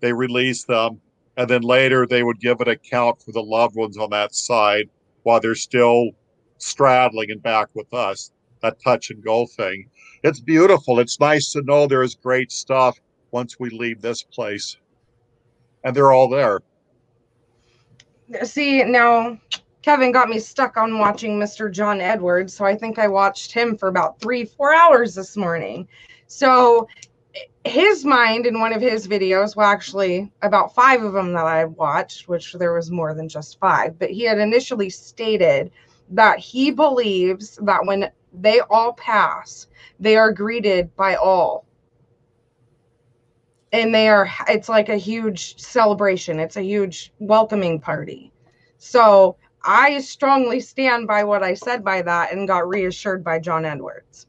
They 0.00 0.12
release 0.12 0.64
them, 0.64 1.00
and 1.36 1.48
then 1.48 1.62
later 1.62 2.06
they 2.06 2.22
would 2.22 2.40
give 2.40 2.60
an 2.60 2.68
account 2.68 3.22
for 3.22 3.32
the 3.32 3.42
loved 3.42 3.76
ones 3.76 3.98
on 3.98 4.10
that 4.10 4.34
side 4.34 4.88
while 5.24 5.40
they're 5.40 5.54
still 5.54 6.10
straddling 6.58 7.30
and 7.30 7.42
back 7.42 7.68
with 7.74 7.92
us. 7.92 8.32
That 8.62 8.82
touch 8.82 9.10
and 9.10 9.22
go 9.22 9.46
thing. 9.46 9.88
It's 10.22 10.40
beautiful. 10.40 11.00
It's 11.00 11.18
nice 11.18 11.52
to 11.52 11.62
know 11.62 11.86
there's 11.86 12.14
great 12.14 12.52
stuff 12.52 12.98
once 13.32 13.58
we 13.58 13.70
leave 13.70 14.00
this 14.00 14.22
place. 14.22 14.76
And 15.84 15.96
they're 15.96 16.12
all 16.12 16.28
there. 16.28 16.60
See, 18.44 18.84
now 18.84 19.38
Kevin 19.82 20.12
got 20.12 20.28
me 20.28 20.38
stuck 20.38 20.76
on 20.76 20.98
watching 20.98 21.38
Mr. 21.38 21.70
John 21.70 22.00
Edwards. 22.00 22.54
So 22.54 22.64
I 22.64 22.76
think 22.76 22.98
I 22.98 23.08
watched 23.08 23.52
him 23.52 23.76
for 23.76 23.88
about 23.88 24.20
three, 24.20 24.44
four 24.44 24.72
hours 24.72 25.14
this 25.14 25.36
morning. 25.36 25.88
So 26.28 26.88
his 27.64 28.04
mind 28.04 28.46
in 28.46 28.60
one 28.60 28.72
of 28.72 28.80
his 28.80 29.08
videos, 29.08 29.56
well, 29.56 29.66
actually, 29.66 30.30
about 30.42 30.74
five 30.74 31.02
of 31.02 31.12
them 31.12 31.32
that 31.32 31.46
I 31.46 31.64
watched, 31.64 32.28
which 32.28 32.52
there 32.54 32.74
was 32.74 32.90
more 32.90 33.14
than 33.14 33.28
just 33.28 33.58
five, 33.58 33.98
but 33.98 34.10
he 34.10 34.22
had 34.22 34.38
initially 34.38 34.90
stated 34.90 35.70
that 36.10 36.38
he 36.38 36.70
believes 36.70 37.58
that 37.62 37.84
when 37.84 38.10
they 38.32 38.60
all 38.70 38.92
pass, 38.94 39.66
they 40.00 40.16
are 40.16 40.32
greeted 40.32 40.94
by 40.96 41.14
all. 41.16 41.66
And 43.72 43.94
they 43.94 44.08
are, 44.08 44.28
it's 44.48 44.68
like 44.68 44.88
a 44.88 44.96
huge 44.96 45.58
celebration, 45.58 46.38
it's 46.38 46.56
a 46.56 46.62
huge 46.62 47.12
welcoming 47.18 47.80
party. 47.80 48.32
So 48.78 49.36
I 49.64 50.00
strongly 50.00 50.60
stand 50.60 51.06
by 51.06 51.24
what 51.24 51.42
I 51.42 51.54
said 51.54 51.84
by 51.84 52.02
that 52.02 52.32
and 52.32 52.48
got 52.48 52.68
reassured 52.68 53.24
by 53.24 53.38
John 53.38 53.64
Edwards. 53.64 54.26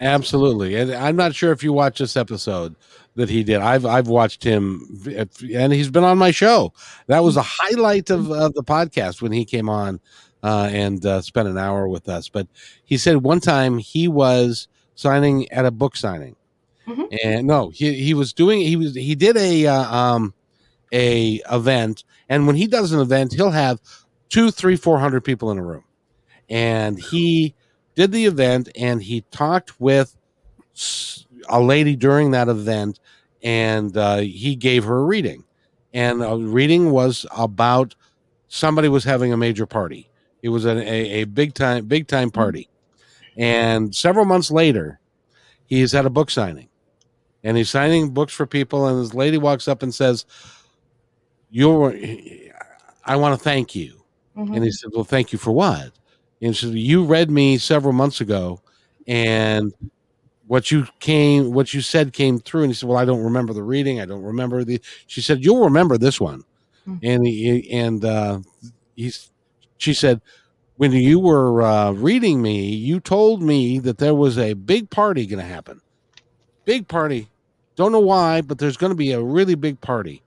Absolutely, 0.00 0.74
and 0.74 0.92
I'm 0.92 1.16
not 1.16 1.34
sure 1.34 1.52
if 1.52 1.62
you 1.62 1.72
watch 1.72 1.98
this 1.98 2.16
episode 2.16 2.74
that 3.14 3.30
he 3.30 3.44
did. 3.44 3.60
I've 3.60 3.86
I've 3.86 4.08
watched 4.08 4.42
him, 4.42 4.82
and 5.06 5.72
he's 5.72 5.90
been 5.90 6.04
on 6.04 6.18
my 6.18 6.30
show. 6.30 6.72
That 7.06 7.22
was 7.22 7.36
a 7.36 7.44
highlight 7.44 8.10
of, 8.10 8.30
of 8.30 8.54
the 8.54 8.64
podcast 8.64 9.22
when 9.22 9.32
he 9.32 9.44
came 9.44 9.68
on 9.68 10.00
uh, 10.44 10.68
and 10.70 11.04
uh, 11.04 11.22
spent 11.22 11.48
an 11.48 11.58
hour 11.58 11.88
with 11.88 12.08
us. 12.08 12.28
But 12.28 12.46
he 12.84 12.98
said 12.98 13.16
one 13.16 13.40
time 13.40 13.78
he 13.78 14.06
was 14.06 14.68
signing 14.94 15.50
at 15.50 15.64
a 15.64 15.70
book 15.70 15.96
signing, 15.96 16.36
mm-hmm. 16.86 17.04
and 17.24 17.46
no, 17.46 17.70
he 17.70 17.94
he 17.94 18.14
was 18.14 18.32
doing 18.32 18.60
he 18.60 18.76
was 18.76 18.94
he 18.94 19.14
did 19.14 19.36
a 19.36 19.66
uh, 19.66 19.96
um 19.96 20.34
a 20.92 21.40
event, 21.50 22.04
and 22.28 22.46
when 22.46 22.56
he 22.56 22.66
does 22.66 22.92
an 22.92 23.00
event, 23.00 23.32
he'll 23.32 23.50
have 23.50 23.80
two, 24.28 24.50
three, 24.50 24.76
four 24.76 24.98
hundred 24.98 25.22
people 25.24 25.50
in 25.50 25.58
a 25.58 25.64
room, 25.64 25.84
and 26.48 27.00
he 27.00 27.54
did 27.94 28.12
the 28.12 28.26
event 28.26 28.68
and 28.76 29.02
he 29.02 29.22
talked 29.30 29.80
with 29.80 30.16
a 31.48 31.60
lady 31.60 31.94
during 31.96 32.32
that 32.32 32.48
event 32.48 32.98
and 33.42 33.96
uh, 33.96 34.16
he 34.16 34.56
gave 34.56 34.84
her 34.84 34.98
a 34.98 35.04
reading. 35.04 35.44
And 35.92 36.24
a 36.24 36.36
reading 36.36 36.90
was 36.90 37.24
about 37.36 37.94
somebody 38.48 38.88
was 38.88 39.04
having 39.04 39.32
a 39.32 39.36
major 39.36 39.64
party 39.64 40.08
it 40.44 40.50
was 40.50 40.64
a, 40.64 40.76
a, 40.76 41.22
a 41.22 41.24
big 41.24 41.54
time 41.54 41.86
big 41.86 42.06
time 42.06 42.28
mm-hmm. 42.28 42.40
party 42.40 42.68
and 43.36 43.94
several 43.94 44.24
months 44.24 44.50
later 44.50 45.00
he's 45.66 45.94
at 45.94 46.06
a 46.06 46.10
book 46.10 46.30
signing 46.30 46.68
and 47.42 47.56
he's 47.56 47.70
signing 47.70 48.10
books 48.10 48.32
for 48.32 48.46
people 48.46 48.86
and 48.86 49.00
this 49.00 49.14
lady 49.14 49.38
walks 49.38 49.66
up 49.66 49.82
and 49.82 49.94
says 49.94 50.26
you're 51.50 51.94
i 53.04 53.16
want 53.16 53.36
to 53.36 53.42
thank 53.42 53.74
you 53.74 54.04
mm-hmm. 54.36 54.54
and 54.54 54.64
he 54.64 54.70
said 54.70 54.90
well 54.94 55.04
thank 55.04 55.32
you 55.32 55.38
for 55.38 55.52
what 55.52 55.92
and 56.44 56.54
she 56.56 56.66
said, 56.66 56.74
"You 56.74 57.04
read 57.04 57.30
me 57.30 57.58
several 57.58 57.92
months 57.92 58.20
ago, 58.20 58.60
and 59.06 59.72
what 60.46 60.70
you 60.70 60.86
came, 61.00 61.52
what 61.52 61.72
you 61.72 61.80
said 61.80 62.12
came 62.12 62.38
through." 62.38 62.64
And 62.64 62.70
he 62.70 62.74
said, 62.74 62.88
"Well, 62.88 62.98
I 62.98 63.04
don't 63.04 63.24
remember 63.24 63.52
the 63.52 63.62
reading. 63.62 64.00
I 64.00 64.04
don't 64.04 64.22
remember 64.22 64.62
the." 64.62 64.80
She 65.06 65.20
said, 65.20 65.42
"You'll 65.42 65.64
remember 65.64 65.96
this 65.96 66.20
one." 66.20 66.44
Mm-hmm. 66.86 66.96
And 67.02 67.26
he 67.26 67.70
and 67.70 68.04
uh, 68.04 68.40
he's. 68.94 69.30
She 69.78 69.94
said, 69.94 70.20
"When 70.76 70.92
you 70.92 71.18
were 71.18 71.62
uh, 71.62 71.92
reading 71.92 72.42
me, 72.42 72.74
you 72.74 73.00
told 73.00 73.42
me 73.42 73.78
that 73.80 73.98
there 73.98 74.14
was 74.14 74.38
a 74.38 74.54
big 74.54 74.90
party 74.90 75.26
going 75.26 75.40
to 75.40 75.48
happen. 75.48 75.80
Big 76.64 76.88
party. 76.88 77.28
Don't 77.76 77.92
know 77.92 78.00
why, 78.00 78.40
but 78.40 78.58
there's 78.58 78.76
going 78.76 78.92
to 78.92 78.96
be 78.96 79.12
a 79.12 79.22
really 79.22 79.54
big 79.54 79.80
party." 79.80 80.22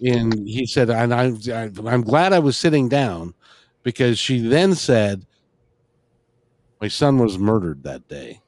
And 0.00 0.32
he 0.46 0.66
said, 0.66 0.90
"And 0.90 1.12
I, 1.12 1.32
I 1.52 1.70
I'm 1.86 2.02
glad 2.02 2.32
I 2.32 2.38
was 2.38 2.56
sitting 2.56 2.88
down." 2.88 3.34
because 3.88 4.18
she 4.18 4.38
then 4.38 4.74
said, 4.74 5.24
My 6.78 6.88
son 6.88 7.18
was 7.18 7.38
murdered 7.38 7.82
that 7.84 8.06
day. 8.08 8.42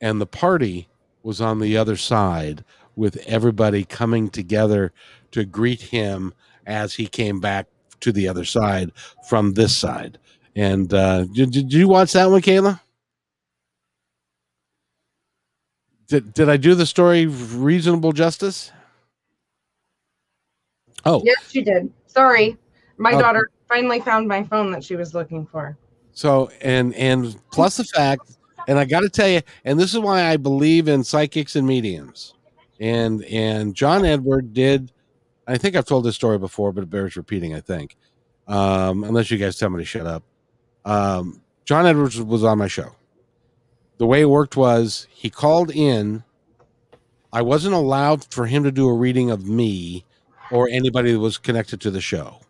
And 0.00 0.20
the 0.20 0.26
party 0.26 0.88
was 1.22 1.40
on 1.40 1.60
the 1.60 1.78
other 1.78 1.96
side 1.96 2.62
with 2.96 3.16
everybody 3.26 3.84
coming 3.84 4.28
together 4.28 4.92
to 5.30 5.46
greet 5.46 5.80
him 5.80 6.34
as 6.70 6.94
he 6.94 7.06
came 7.06 7.40
back 7.40 7.66
to 8.00 8.12
the 8.12 8.28
other 8.28 8.44
side 8.44 8.92
from 9.28 9.52
this 9.52 9.76
side. 9.76 10.18
And 10.56 10.92
uh, 10.94 11.24
did, 11.24 11.50
did 11.50 11.72
you 11.72 11.88
watch 11.88 12.12
that 12.12 12.30
one, 12.30 12.40
Kayla? 12.40 12.80
Did, 16.08 16.32
did 16.34 16.48
I 16.48 16.56
do 16.56 16.74
the 16.74 16.86
story 16.86 17.26
reasonable 17.26 18.12
justice? 18.12 18.72
Oh, 21.04 21.22
yes, 21.24 21.54
you 21.54 21.64
did. 21.64 21.92
Sorry. 22.06 22.56
My 22.98 23.12
uh, 23.12 23.20
daughter 23.20 23.50
finally 23.68 24.00
found 24.00 24.28
my 24.28 24.42
phone 24.44 24.70
that 24.72 24.84
she 24.84 24.96
was 24.96 25.14
looking 25.14 25.46
for. 25.46 25.78
So 26.12 26.50
and 26.60 26.94
and 26.94 27.36
plus 27.52 27.76
the 27.76 27.84
fact, 27.84 28.36
and 28.68 28.78
I 28.78 28.84
got 28.84 29.00
to 29.00 29.08
tell 29.08 29.28
you, 29.28 29.40
and 29.64 29.78
this 29.78 29.94
is 29.94 30.00
why 30.00 30.24
I 30.24 30.36
believe 30.36 30.88
in 30.88 31.04
psychics 31.04 31.56
and 31.56 31.66
mediums. 31.66 32.34
And 32.80 33.24
and 33.24 33.74
John 33.74 34.04
Edward 34.04 34.52
did. 34.52 34.92
I 35.52 35.58
think 35.58 35.76
I've 35.76 35.86
told 35.86 36.04
this 36.04 36.14
story 36.14 36.38
before, 36.38 36.72
but 36.72 36.82
it 36.82 36.90
bears 36.90 37.16
repeating. 37.16 37.54
I 37.54 37.60
think, 37.60 37.96
um, 38.46 39.04
unless 39.04 39.30
you 39.30 39.38
guys 39.38 39.58
tell 39.58 39.70
me 39.70 39.78
to 39.78 39.84
shut 39.84 40.06
up. 40.06 40.22
Um, 40.84 41.42
John 41.64 41.86
Edwards 41.86 42.20
was 42.20 42.44
on 42.44 42.58
my 42.58 42.68
show. 42.68 42.92
The 43.98 44.06
way 44.06 44.22
it 44.22 44.28
worked 44.28 44.56
was 44.56 45.06
he 45.10 45.30
called 45.30 45.70
in. 45.70 46.24
I 47.32 47.42
wasn't 47.42 47.74
allowed 47.74 48.32
for 48.32 48.46
him 48.46 48.64
to 48.64 48.72
do 48.72 48.88
a 48.88 48.94
reading 48.94 49.30
of 49.30 49.46
me 49.46 50.04
or 50.50 50.68
anybody 50.68 51.12
that 51.12 51.20
was 51.20 51.38
connected 51.38 51.80
to 51.82 51.90
the 51.90 52.00
show 52.00 52.40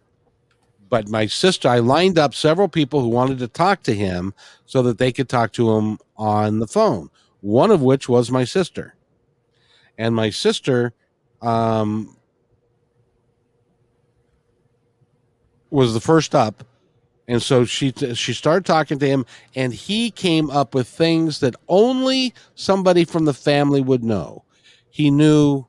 but 0.90 1.08
my 1.08 1.26
sister, 1.26 1.68
I 1.68 1.78
lined 1.78 2.18
up 2.18 2.34
several 2.34 2.68
people 2.68 3.00
who 3.00 3.08
wanted 3.08 3.38
to 3.38 3.48
talk 3.48 3.84
to 3.84 3.94
him 3.94 4.34
so 4.66 4.82
that 4.82 4.98
they 4.98 5.12
could 5.12 5.28
talk 5.28 5.52
to 5.52 5.70
him 5.76 5.98
on 6.16 6.58
the 6.58 6.66
phone. 6.66 7.08
One 7.40 7.70
of 7.70 7.80
which 7.80 8.08
was 8.08 8.30
my 8.30 8.44
sister, 8.44 8.96
and 9.96 10.14
my 10.14 10.28
sister 10.28 10.92
um, 11.40 12.16
was 15.70 15.94
the 15.94 16.00
first 16.00 16.34
up, 16.34 16.64
and 17.28 17.42
so 17.42 17.64
she 17.64 17.92
she 18.14 18.32
started 18.32 18.66
talking 18.66 18.98
to 18.98 19.06
him, 19.06 19.24
and 19.54 19.72
he 19.72 20.10
came 20.10 20.50
up 20.50 20.74
with 20.74 20.88
things 20.88 21.40
that 21.40 21.54
only 21.68 22.34
somebody 22.54 23.04
from 23.04 23.24
the 23.24 23.34
family 23.34 23.80
would 23.80 24.02
know. 24.04 24.44
He 24.90 25.10
knew 25.10 25.66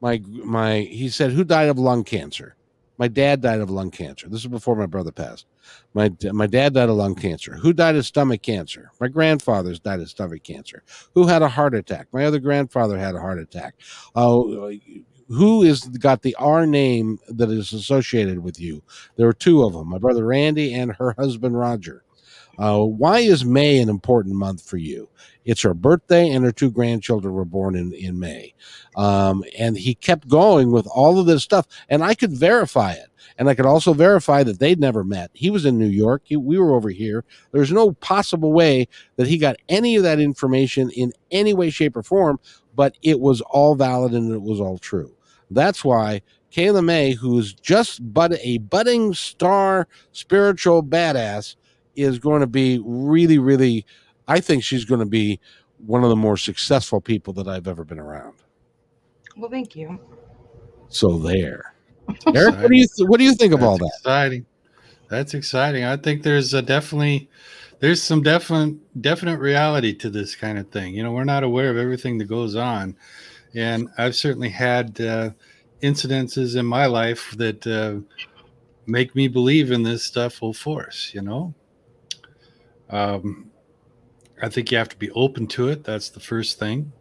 my 0.00 0.22
my. 0.26 0.80
He 0.80 1.08
said, 1.08 1.32
"Who 1.32 1.44
died 1.44 1.68
of 1.68 1.78
lung 1.78 2.04
cancer?" 2.04 2.54
My 2.98 3.06
dad 3.06 3.40
died 3.40 3.60
of 3.60 3.70
lung 3.70 3.92
cancer. 3.92 4.28
This 4.28 4.40
is 4.40 4.48
before 4.48 4.74
my 4.74 4.86
brother 4.86 5.12
passed. 5.12 5.46
My 5.94 6.12
my 6.32 6.48
dad 6.48 6.74
died 6.74 6.88
of 6.88 6.96
lung 6.96 7.14
cancer. 7.14 7.54
Who 7.54 7.72
died 7.72 7.94
of 7.94 8.04
stomach 8.04 8.42
cancer? 8.42 8.90
My 9.00 9.06
grandfather's 9.06 9.78
died 9.78 10.00
of 10.00 10.10
stomach 10.10 10.42
cancer. 10.42 10.82
Who 11.14 11.28
had 11.28 11.42
a 11.42 11.48
heart 11.48 11.74
attack? 11.74 12.08
My 12.12 12.24
other 12.24 12.40
grandfather 12.40 12.98
had 12.98 13.14
a 13.14 13.20
heart 13.20 13.38
attack. 13.38 13.76
Uh, 14.16 14.42
who 15.28 15.62
is 15.62 15.84
got 15.84 16.22
the 16.22 16.34
R 16.36 16.66
name 16.66 17.18
that 17.28 17.50
is 17.50 17.72
associated 17.72 18.40
with 18.40 18.58
you? 18.60 18.82
There 19.16 19.28
are 19.28 19.34
two 19.34 19.62
of 19.62 19.72
them. 19.72 19.88
My 19.88 19.98
brother 19.98 20.24
Randy 20.24 20.74
and 20.74 20.94
her 20.96 21.14
husband 21.18 21.58
Roger. 21.58 22.02
Uh, 22.58 22.80
why 22.80 23.20
is 23.20 23.44
May 23.44 23.78
an 23.78 23.88
important 23.88 24.34
month 24.34 24.68
for 24.68 24.78
you? 24.78 25.08
It's 25.44 25.62
her 25.62 25.74
birthday, 25.74 26.28
and 26.28 26.44
her 26.44 26.52
two 26.52 26.70
grandchildren 26.70 27.32
were 27.32 27.44
born 27.44 27.76
in, 27.76 27.92
in 27.92 28.18
May. 28.18 28.52
Um, 28.96 29.44
and 29.56 29.78
he 29.78 29.94
kept 29.94 30.28
going 30.28 30.72
with 30.72 30.86
all 30.88 31.20
of 31.20 31.26
this 31.26 31.44
stuff, 31.44 31.66
and 31.88 32.02
I 32.02 32.14
could 32.14 32.32
verify 32.32 32.92
it. 32.92 33.06
And 33.38 33.48
I 33.48 33.54
could 33.54 33.66
also 33.66 33.92
verify 33.92 34.42
that 34.42 34.58
they'd 34.58 34.80
never 34.80 35.04
met. 35.04 35.30
He 35.32 35.48
was 35.48 35.64
in 35.64 35.78
New 35.78 35.86
York. 35.86 36.22
He, 36.24 36.36
we 36.36 36.58
were 36.58 36.74
over 36.74 36.90
here. 36.90 37.24
There's 37.52 37.70
no 37.70 37.92
possible 37.92 38.52
way 38.52 38.88
that 39.16 39.28
he 39.28 39.38
got 39.38 39.56
any 39.68 39.94
of 39.94 40.02
that 40.02 40.18
information 40.18 40.90
in 40.90 41.12
any 41.30 41.54
way, 41.54 41.70
shape, 41.70 41.96
or 41.96 42.02
form, 42.02 42.40
but 42.74 42.96
it 43.02 43.20
was 43.20 43.40
all 43.42 43.76
valid 43.76 44.12
and 44.12 44.32
it 44.32 44.42
was 44.42 44.60
all 44.60 44.78
true. 44.78 45.14
That's 45.50 45.84
why 45.84 46.22
Kayla 46.52 46.84
May, 46.84 47.12
who's 47.12 47.52
just 47.52 48.12
but 48.12 48.38
a 48.42 48.58
budding 48.58 49.14
star 49.14 49.88
spiritual 50.12 50.82
badass, 50.82 51.56
is 51.96 52.18
going 52.18 52.40
to 52.40 52.46
be 52.46 52.80
really, 52.84 53.38
really, 53.38 53.84
I 54.26 54.40
think 54.40 54.62
she's 54.62 54.84
going 54.84 55.00
to 55.00 55.06
be 55.06 55.40
one 55.86 56.04
of 56.04 56.10
the 56.10 56.16
more 56.16 56.36
successful 56.36 57.00
people 57.00 57.32
that 57.34 57.48
I've 57.48 57.68
ever 57.68 57.84
been 57.84 57.98
around. 57.98 58.34
Well, 59.36 59.50
thank 59.50 59.76
you. 59.76 59.98
So 60.88 61.18
there. 61.18 61.74
Eric, 62.34 62.56
what 62.56 62.68
do 62.68 62.76
you 62.76 62.86
th- 62.86 63.08
what 63.08 63.18
do 63.18 63.24
you 63.24 63.34
think 63.34 63.52
That's 63.52 63.62
of 63.62 63.68
all 63.68 63.78
that? 63.78 63.92
Exciting. 63.98 64.46
That's 65.08 65.34
exciting. 65.34 65.84
I 65.84 65.96
think 65.96 66.22
there's 66.22 66.54
a 66.54 66.62
definitely 66.62 67.28
there's 67.80 68.02
some 68.02 68.22
definite 68.22 68.76
definite 69.00 69.38
reality 69.38 69.94
to 69.94 70.10
this 70.10 70.34
kind 70.34 70.58
of 70.58 70.68
thing. 70.70 70.94
You 70.94 71.02
know, 71.02 71.12
we're 71.12 71.24
not 71.24 71.44
aware 71.44 71.70
of 71.70 71.76
everything 71.76 72.18
that 72.18 72.24
goes 72.24 72.56
on, 72.56 72.96
and 73.54 73.88
I've 73.98 74.16
certainly 74.16 74.48
had 74.48 75.00
uh, 75.00 75.30
incidences 75.82 76.56
in 76.56 76.66
my 76.66 76.86
life 76.86 77.34
that 77.36 77.66
uh, 77.66 78.00
make 78.86 79.14
me 79.14 79.28
believe 79.28 79.70
in 79.70 79.82
this 79.82 80.02
stuff 80.02 80.34
full 80.34 80.52
force, 80.52 81.12
you 81.14 81.22
know? 81.22 81.54
Um, 82.90 83.50
I 84.42 84.48
think 84.48 84.70
you 84.70 84.78
have 84.78 84.88
to 84.90 84.96
be 84.96 85.10
open 85.10 85.46
to 85.48 85.68
it. 85.68 85.84
That's 85.84 86.08
the 86.08 86.20
first 86.20 86.58
thing. 86.58 86.92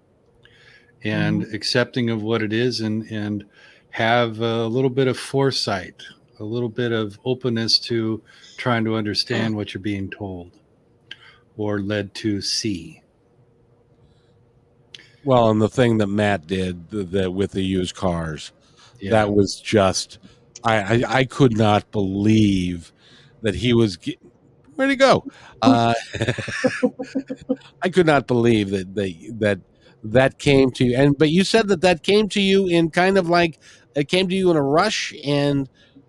And 1.04 1.44
accepting 1.54 2.10
of 2.10 2.24
what 2.24 2.42
it 2.42 2.52
is 2.52 2.82
and, 2.82 3.04
and 3.12 3.46
have 3.92 4.42
a 4.42 4.66
little 4.66 4.90
bit 4.90 5.08
of 5.08 5.18
foresight, 5.18 6.04
a 6.40 6.44
little 6.44 6.70
bit 6.70 6.92
of 6.92 7.20
openness 7.24 7.80
to 7.80 8.22
trying 8.58 8.84
to 8.86 8.96
understand 8.96 9.56
what 9.56 9.74
you're 9.74 9.82
being 9.82 10.10
told 10.10 10.52
or 11.56 11.80
led 11.80 12.14
to 12.16 12.42
see. 12.42 13.02
Well, 15.28 15.50
and 15.50 15.62
the 15.62 15.68
thing 15.68 15.98
that 15.98 16.08
Matt 16.08 16.48
did 16.48 16.90
the, 16.90 17.04
the, 17.04 17.30
with 17.30 17.52
the 17.52 17.62
used 17.62 17.96
cars, 17.96 18.54
Yeah. 19.02 19.12
that 19.12 19.34
was 19.34 19.60
just, 19.60 20.20
I, 20.64 20.78
I, 20.78 21.04
I 21.06 21.26
could 21.26 21.58
not 21.58 21.92
believe 21.92 22.94
that 23.42 23.54
he 23.54 23.74
was, 23.74 23.98
ge- 23.98 24.16
where'd 24.76 24.90
he 24.90 24.96
go? 24.96 25.26
Uh, 25.62 25.94
I 27.82 27.90
could 27.90 28.06
not 28.06 28.26
believe 28.26 28.70
that, 28.70 28.96
that, 28.96 29.14
that, 29.40 29.60
that 30.06 30.40
came 30.40 30.72
to 30.72 30.86
you. 30.86 30.96
And, 30.96 31.18
but 31.18 31.30
you 31.30 31.44
said 31.44 31.68
that 31.68 31.82
that 31.82 32.04
came 32.04 32.30
to 32.30 32.40
you 32.40 32.68
in 32.68 32.90
kind 32.90 33.18
of 33.18 33.28
like, 33.28 33.60
it 33.96 34.08
came 34.08 34.30
to 34.30 34.36
you 34.36 34.50
in 34.50 34.56
a 34.56 34.64
rush 34.64 35.14
and, 35.26 35.68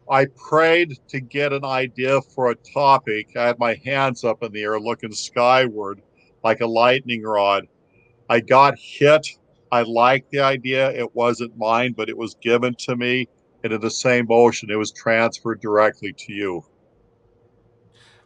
I 0.09 0.27
prayed 0.49 0.97
to 1.09 1.19
get 1.20 1.53
an 1.53 1.65
idea 1.65 2.23
for 2.23 2.53
a 2.53 2.55
topic. 2.55 3.36
I 3.36 3.49
had 3.49 3.59
my 3.59 3.74
hands 3.85 4.23
up 4.23 4.45
in 4.45 4.53
the 4.53 4.62
air 4.62 4.78
looking 4.78 5.11
skyward 5.12 6.03
like 6.45 6.61
a 6.61 6.66
lightning 6.69 7.24
rod. 7.24 7.66
I 8.28 8.40
got 8.40 8.74
hit. 8.78 9.26
I 9.72 9.82
liked 9.82 10.30
the 10.30 10.40
idea. 10.40 10.90
It 10.92 11.14
wasn't 11.14 11.56
mine, 11.56 11.94
but 11.96 12.09
it 12.09 12.16
was 12.16 12.34
given 12.42 12.74
to 12.80 12.96
me. 12.96 13.28
And 13.64 13.72
in 13.72 13.80
the 13.80 13.90
same 13.90 14.26
motion, 14.28 14.70
it 14.70 14.76
was 14.76 14.92
transferred 14.92 15.60
directly 15.60 16.12
to 16.12 16.32
you. 16.32 16.64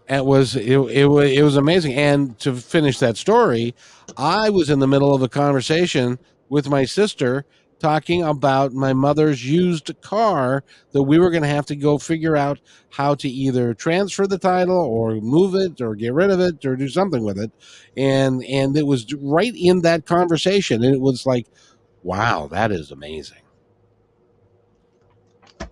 it 0.08 0.24
was 0.24 0.56
it, 0.56 0.68
it 0.68 1.06
was 1.06 1.30
it 1.30 1.42
was 1.42 1.56
amazing 1.56 1.94
and 1.94 2.38
to 2.38 2.54
finish 2.54 2.98
that 2.98 3.16
story 3.16 3.74
i 4.16 4.50
was 4.50 4.68
in 4.68 4.80
the 4.80 4.88
middle 4.88 5.14
of 5.14 5.22
a 5.22 5.28
conversation 5.28 6.18
with 6.48 6.68
my 6.68 6.84
sister 6.84 7.44
talking 7.82 8.22
about 8.22 8.72
my 8.72 8.92
mother's 8.92 9.44
used 9.44 9.90
car 10.00 10.64
that 10.92 11.02
we 11.02 11.18
were 11.18 11.30
going 11.30 11.42
to 11.42 11.48
have 11.48 11.66
to 11.66 11.76
go 11.76 11.98
figure 11.98 12.36
out 12.36 12.58
how 12.90 13.14
to 13.16 13.28
either 13.28 13.74
transfer 13.74 14.26
the 14.26 14.38
title 14.38 14.78
or 14.78 15.16
move 15.16 15.54
it 15.54 15.80
or 15.80 15.94
get 15.94 16.14
rid 16.14 16.30
of 16.30 16.40
it 16.40 16.64
or 16.64 16.76
do 16.76 16.88
something 16.88 17.24
with 17.24 17.38
it 17.38 17.50
and 17.96 18.44
and 18.44 18.76
it 18.76 18.86
was 18.86 19.12
right 19.14 19.54
in 19.56 19.82
that 19.82 20.06
conversation 20.06 20.82
and 20.82 20.94
it 20.94 21.00
was 21.00 21.26
like 21.26 21.46
wow 22.02 22.46
that 22.46 22.70
is 22.72 22.90
amazing 22.90 23.42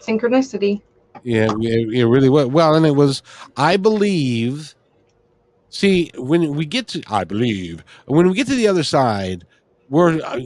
Synchronicity. 0.01 0.83
Yeah, 1.23 1.49
it, 1.61 1.95
it 1.95 2.07
really 2.07 2.29
was. 2.29 2.47
Well, 2.47 2.75
and 2.75 2.87
it 2.87 2.95
was, 2.97 3.23
I 3.57 3.77
believe. 3.77 4.75
See, 5.69 6.11
when 6.17 6.55
we 6.55 6.65
get 6.65 6.89
to, 6.89 7.03
I 7.09 7.25
believe, 7.25 7.85
when 8.07 8.29
we 8.29 8.35
get 8.35 8.47
to 8.49 8.55
the 8.55 8.67
other 8.69 8.83
side, 8.83 9.47
we're 9.89 10.21
uh, 10.23 10.41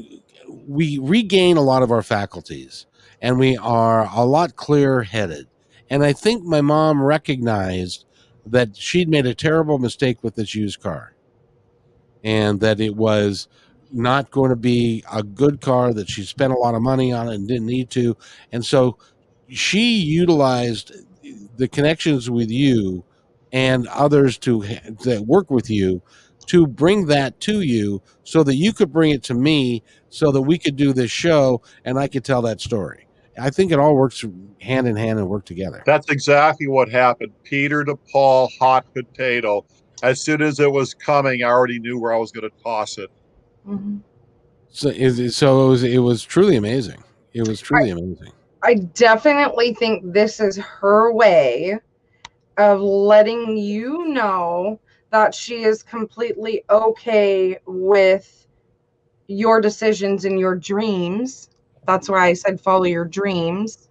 we 0.67 0.99
regain 0.99 1.57
a 1.57 1.63
lot 1.63 1.83
of 1.83 1.91
our 1.91 2.03
faculties, 2.03 2.87
and 3.21 3.39
we 3.39 3.57
are 3.57 4.09
a 4.15 4.25
lot 4.25 4.57
clearer 4.57 5.03
headed. 5.03 5.47
And 5.91 6.05
I 6.05 6.13
think 6.13 6.45
my 6.45 6.61
mom 6.61 7.03
recognized 7.03 8.05
that 8.47 8.77
she'd 8.77 9.09
made 9.09 9.27
a 9.27 9.35
terrible 9.35 9.79
mistake 9.79 10.23
with 10.23 10.35
this 10.35 10.55
used 10.55 10.81
car, 10.81 11.15
and 12.23 12.61
that 12.61 12.81
it 12.81 12.97
was 12.97 13.49
not 13.93 14.31
going 14.31 14.51
to 14.51 14.57
be 14.57 15.05
a 15.13 15.23
good 15.23 15.61
car. 15.61 15.93
That 15.93 16.09
she 16.09 16.25
spent 16.25 16.53
a 16.53 16.59
lot 16.59 16.75
of 16.75 16.83
money 16.83 17.13
on 17.13 17.29
and 17.29 17.47
didn't 17.49 17.67
need 17.67 17.91
to, 17.91 18.17
and 18.53 18.65
so 18.65 18.99
she 19.49 19.97
utilized 19.97 20.93
the 21.57 21.69
connections 21.69 22.31
with 22.31 22.51
you 22.51 23.05
and 23.53 23.87
others 23.89 24.37
to 24.39 24.63
that 25.05 25.25
work 25.27 25.51
with 25.51 25.71
you 25.71 26.03
to 26.47 26.67
bring 26.67 27.07
that 27.07 27.41
to 27.41 27.61
you 27.61 28.03
so 28.25 28.43
that 28.43 28.57
you 28.57 28.73
could 28.73 28.93
bring 28.93 29.11
it 29.11 29.23
to 29.25 29.35
me 29.35 29.83
so 30.09 30.31
that 30.31 30.43
we 30.43 30.59
could 30.59 30.77
do 30.77 30.93
this 30.93 31.11
show 31.11 31.63
and 31.85 31.99
I 31.99 32.09
could 32.09 32.25
tell 32.25 32.43
that 32.43 32.61
story. 32.61 33.07
I 33.39 33.51
think 33.51 33.73
it 33.73 33.79
all 33.79 33.97
works 33.97 34.25
hand 34.61 34.87
in 34.87 34.97
hand 34.97 35.19
and 35.19 35.29
work 35.29 35.45
together. 35.45 35.83
That's 35.87 36.09
exactly 36.11 36.69
what 36.69 36.89
happened. 36.89 37.33
Peter 37.43 37.85
to 37.85 37.97
Paul, 38.13 38.51
hot 38.59 38.87
potato. 38.95 39.65
As 40.03 40.21
soon 40.21 40.43
as 40.43 40.61
it 40.61 40.71
was 40.71 40.95
coming, 40.95 41.43
I 41.43 41.49
already 41.49 41.79
knew 41.79 41.99
where 41.99 42.13
I 42.13 42.19
was 42.19 42.31
going 42.31 42.49
to 42.49 42.63
toss 42.63 42.99
it. 42.99 43.11
Mhm. 43.67 44.01
So, 44.71 44.91
so 45.29 45.65
it 45.65 45.69
was 45.69 45.83
it 45.85 45.99
was 45.99 46.25
truly 46.25 46.57
amazing. 46.57 47.03
It 47.33 47.47
was 47.47 47.61
truly 47.61 47.91
amazing. 47.91 48.33
I 48.63 48.75
definitely 48.75 49.75
think 49.75 50.13
this 50.13 50.41
is 50.41 50.57
her 50.57 51.13
way 51.13 51.79
of 52.57 52.81
letting 52.81 53.57
you 53.57 54.09
know 54.09 54.81
that 55.15 55.33
she 55.33 55.63
is 55.63 55.81
completely 55.81 56.65
okay 56.69 57.57
with 57.67 58.49
your 59.29 59.61
decisions 59.61 60.25
and 60.25 60.41
your 60.41 60.57
dreams. 60.57 61.51
That's 61.87 62.09
why 62.09 62.27
I 62.27 62.33
said 62.33 62.61
follow 62.61 62.87
your 62.87 63.05
dreams 63.05 63.91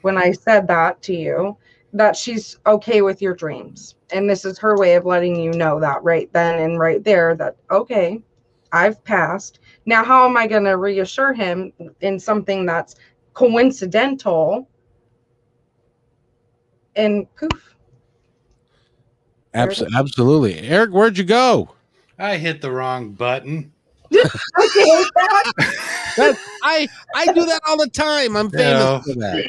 when 0.00 0.18
I 0.18 0.32
said 0.32 0.66
that 0.66 1.00
to 1.02 1.14
you, 1.14 1.56
that 1.92 2.16
she's 2.16 2.58
okay 2.66 3.00
with 3.00 3.22
your 3.22 3.36
dreams. 3.36 3.94
And 4.10 4.28
this 4.28 4.44
is 4.44 4.58
her 4.58 4.76
way 4.76 4.96
of 4.96 5.06
letting 5.06 5.36
you 5.36 5.52
know 5.52 5.78
that 5.78 6.02
right 6.02 6.28
then 6.32 6.58
and 6.58 6.80
right 6.80 7.04
there 7.04 7.36
that, 7.36 7.54
okay, 7.70 8.20
I've 8.72 9.04
passed. 9.04 9.60
Now, 9.86 10.02
how 10.02 10.28
am 10.28 10.36
I 10.36 10.48
going 10.48 10.64
to 10.64 10.78
reassure 10.78 11.32
him 11.32 11.72
in 12.00 12.18
something 12.18 12.66
that's 12.66 12.96
coincidental 13.34 14.68
and 16.96 17.32
poof 17.36 17.73
Abs- 19.54 19.82
absolutely. 19.96 20.58
Eric, 20.60 20.90
where'd 20.90 21.16
you 21.16 21.24
go? 21.24 21.70
I 22.18 22.36
hit 22.36 22.60
the 22.60 22.70
wrong 22.70 23.12
button. 23.12 23.72
okay 24.12 24.22
that- 24.58 25.52
That, 26.16 26.38
I 26.62 26.86
I 27.16 27.26
do 27.32 27.44
that 27.46 27.60
all 27.66 27.76
the 27.76 27.88
time. 27.90 28.36
I'm 28.36 28.50
famous 28.50 28.66
Yeah. 28.66 29.00
for 29.00 29.14
that. 29.20 29.48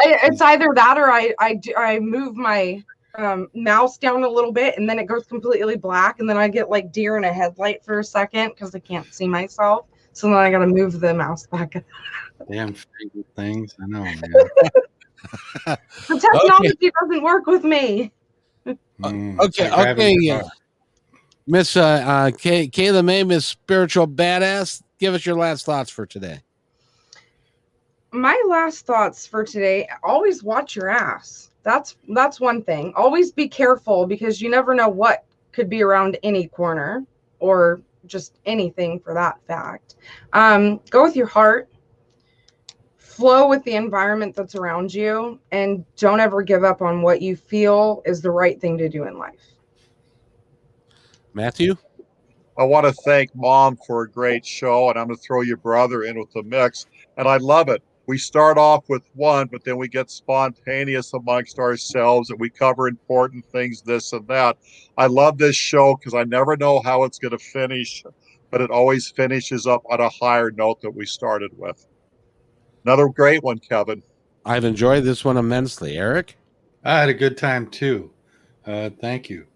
I- 0.00 0.18
it's 0.24 0.40
either 0.40 0.68
that 0.74 0.96
or 0.96 1.10
i 1.10 1.34
i 1.38 1.54
do 1.54 1.74
i 1.76 1.98
move 1.98 2.34
my 2.36 2.82
um, 3.18 3.48
mouse 3.54 3.98
down 3.98 4.22
a 4.24 4.28
little 4.28 4.50
bit 4.52 4.78
and 4.78 4.88
then 4.88 4.98
it 4.98 5.04
goes 5.04 5.26
completely 5.26 5.76
black 5.76 6.20
and 6.20 6.28
then 6.28 6.38
i 6.38 6.48
get 6.48 6.70
like 6.70 6.90
deer 6.90 7.18
in 7.18 7.24
a 7.24 7.32
headlight 7.32 7.84
for 7.84 7.98
a 7.98 8.04
second 8.04 8.48
because 8.54 8.74
i 8.74 8.78
can't 8.78 9.12
see 9.12 9.28
myself 9.28 9.84
so 10.14 10.26
then 10.28 10.36
i 10.38 10.50
gotta 10.50 10.66
move 10.66 10.98
the 11.00 11.12
mouse 11.12 11.46
back 11.48 11.74
damn 12.50 12.72
freaking 12.72 13.24
things. 13.36 13.74
I 13.82 13.86
know, 13.86 14.02
man. 14.04 14.20
the 15.66 16.18
technology 16.18 16.90
doesn't 17.00 17.22
work 17.22 17.46
with 17.46 17.62
me 17.64 18.10
Mm, 19.10 19.38
okay, 19.40 19.70
like 19.70 19.88
okay, 19.88 20.16
yeah. 20.20 20.42
Miss 21.46 21.76
uh, 21.76 21.82
uh, 21.82 22.30
Kay, 22.30 22.68
Kayla 22.68 23.04
May, 23.04 23.24
Miss 23.24 23.46
Spiritual 23.46 24.06
Badass, 24.06 24.82
give 24.98 25.14
us 25.14 25.26
your 25.26 25.36
last 25.36 25.66
thoughts 25.66 25.90
for 25.90 26.06
today. 26.06 26.40
my 28.12 28.40
last 28.46 28.86
thoughts 28.86 29.26
for 29.26 29.42
today 29.42 29.88
always 30.02 30.42
watch 30.42 30.76
your 30.76 30.90
ass. 30.90 31.50
That's 31.64 31.96
that's 32.10 32.40
one 32.40 32.62
thing. 32.62 32.92
Always 32.96 33.32
be 33.32 33.48
careful 33.48 34.06
because 34.06 34.40
you 34.40 34.50
never 34.50 34.74
know 34.74 34.88
what 34.88 35.24
could 35.52 35.68
be 35.68 35.82
around 35.82 36.18
any 36.22 36.48
corner 36.48 37.04
or 37.38 37.82
just 38.06 38.38
anything 38.46 39.00
for 39.00 39.14
that 39.14 39.38
fact. 39.46 39.96
Um, 40.32 40.80
go 40.90 41.02
with 41.02 41.16
your 41.16 41.26
heart 41.26 41.68
flow 43.12 43.48
with 43.48 43.62
the 43.64 43.74
environment 43.74 44.34
that's 44.34 44.54
around 44.54 44.92
you 44.92 45.38
and 45.50 45.84
don't 45.96 46.20
ever 46.20 46.42
give 46.42 46.64
up 46.64 46.82
on 46.82 47.02
what 47.02 47.22
you 47.22 47.36
feel 47.36 48.02
is 48.04 48.20
the 48.20 48.30
right 48.30 48.60
thing 48.60 48.78
to 48.78 48.88
do 48.88 49.04
in 49.04 49.18
life 49.18 49.52
Matthew? 51.34 51.76
I 52.58 52.64
want 52.64 52.84
to 52.84 52.92
thank 52.92 53.34
mom 53.34 53.78
for 53.86 54.02
a 54.02 54.10
great 54.10 54.44
show, 54.44 54.90
and 54.90 54.98
I'm 54.98 55.06
going 55.06 55.16
to 55.16 55.22
throw 55.22 55.40
your 55.40 55.56
brother 55.56 56.02
in 56.02 56.18
with 56.18 56.30
the 56.32 56.42
mix. 56.42 56.84
And 57.16 57.26
I 57.26 57.38
love 57.38 57.70
it. 57.70 57.82
We 58.06 58.18
start 58.18 58.58
off 58.58 58.84
with 58.88 59.02
one, 59.14 59.46
but 59.46 59.64
then 59.64 59.78
we 59.78 59.88
get 59.88 60.10
spontaneous 60.10 61.14
amongst 61.14 61.58
ourselves 61.58 62.30
and 62.30 62.38
we 62.38 62.50
cover 62.50 62.88
important 62.88 63.46
things, 63.46 63.80
this 63.80 64.12
and 64.12 64.26
that. 64.28 64.58
I 64.98 65.06
love 65.06 65.38
this 65.38 65.56
show 65.56 65.96
because 65.96 66.12
I 66.12 66.24
never 66.24 66.56
know 66.56 66.82
how 66.82 67.04
it's 67.04 67.18
going 67.18 67.30
to 67.30 67.38
finish, 67.38 68.04
but 68.50 68.60
it 68.60 68.70
always 68.70 69.10
finishes 69.10 69.66
up 69.66 69.82
on 69.88 70.00
a 70.00 70.10
higher 70.10 70.50
note 70.50 70.82
that 70.82 70.90
we 70.90 71.06
started 71.06 71.52
with. 71.56 71.86
Another 72.84 73.08
great 73.08 73.42
one, 73.42 73.58
Kevin. 73.58 74.02
I've 74.44 74.64
enjoyed 74.64 75.04
this 75.04 75.24
one 75.24 75.36
immensely. 75.36 75.96
Eric? 75.96 76.36
I 76.84 76.98
had 76.98 77.08
a 77.08 77.14
good 77.14 77.36
time 77.36 77.68
too. 77.68 78.10
Uh, 78.66 78.90
thank 79.00 79.30
you. 79.30 79.46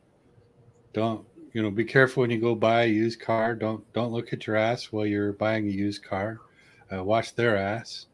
Don't 0.92 1.26
you 1.52 1.62
know? 1.62 1.70
Be 1.70 1.84
careful 1.84 2.20
when 2.22 2.30
you 2.30 2.38
go 2.38 2.54
buy 2.54 2.84
a 2.84 2.88
used 2.88 3.20
car. 3.20 3.54
Don't 3.54 3.90
don't 3.92 4.12
look 4.12 4.32
at 4.32 4.46
your 4.46 4.56
ass 4.56 4.92
while 4.92 5.06
you're 5.06 5.32
buying 5.32 5.66
a 5.66 5.70
used 5.70 6.04
car. 6.04 6.40
Uh, 6.92 7.02
watch 7.02 7.34
their 7.34 7.56
ass, 7.56 8.06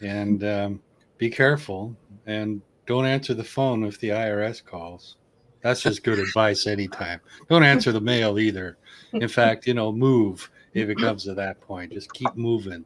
and 0.00 0.42
um, 0.44 0.82
be 1.18 1.30
careful. 1.30 1.96
And 2.26 2.60
don't 2.86 3.06
answer 3.06 3.34
the 3.34 3.44
phone 3.44 3.84
if 3.84 4.00
the 4.00 4.08
IRS 4.08 4.64
calls. 4.64 5.16
That's 5.62 5.80
just 5.80 6.04
good 6.04 6.18
advice 6.18 6.66
anytime. 6.66 7.20
Don't 7.48 7.62
answer 7.62 7.90
the 7.90 8.00
mail 8.00 8.38
either. 8.38 8.76
In 9.14 9.28
fact, 9.28 9.66
you 9.66 9.72
know, 9.72 9.92
move 9.92 10.50
if 10.74 10.90
it 10.90 10.98
comes 10.98 11.24
to 11.24 11.34
that 11.34 11.60
point. 11.62 11.92
Just 11.92 12.12
keep 12.12 12.34
moving. 12.36 12.84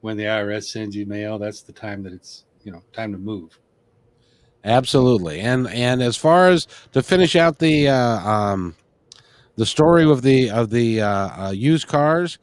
When 0.00 0.16
the 0.16 0.24
IRS 0.24 0.64
sends 0.64 0.96
you 0.96 1.06
mail, 1.06 1.38
that's 1.38 1.62
the 1.62 1.72
time 1.72 2.02
that 2.04 2.12
it's 2.12 2.44
you 2.64 2.72
know 2.72 2.82
time 2.92 3.12
to 3.12 3.18
move. 3.18 3.58
Absolutely, 4.64 5.40
and 5.40 5.68
and 5.68 6.02
as 6.02 6.16
far 6.16 6.48
as 6.48 6.66
to 6.92 7.02
finish 7.02 7.36
out 7.36 7.58
the 7.58 7.88
uh, 7.88 8.18
um, 8.28 8.76
the 9.56 9.66
story 9.66 10.04
of 10.04 10.22
the 10.22 10.50
of 10.50 10.70
the 10.70 11.00
uh, 11.00 11.46
uh, 11.46 11.50
used 11.50 11.86
cars, 11.86 12.38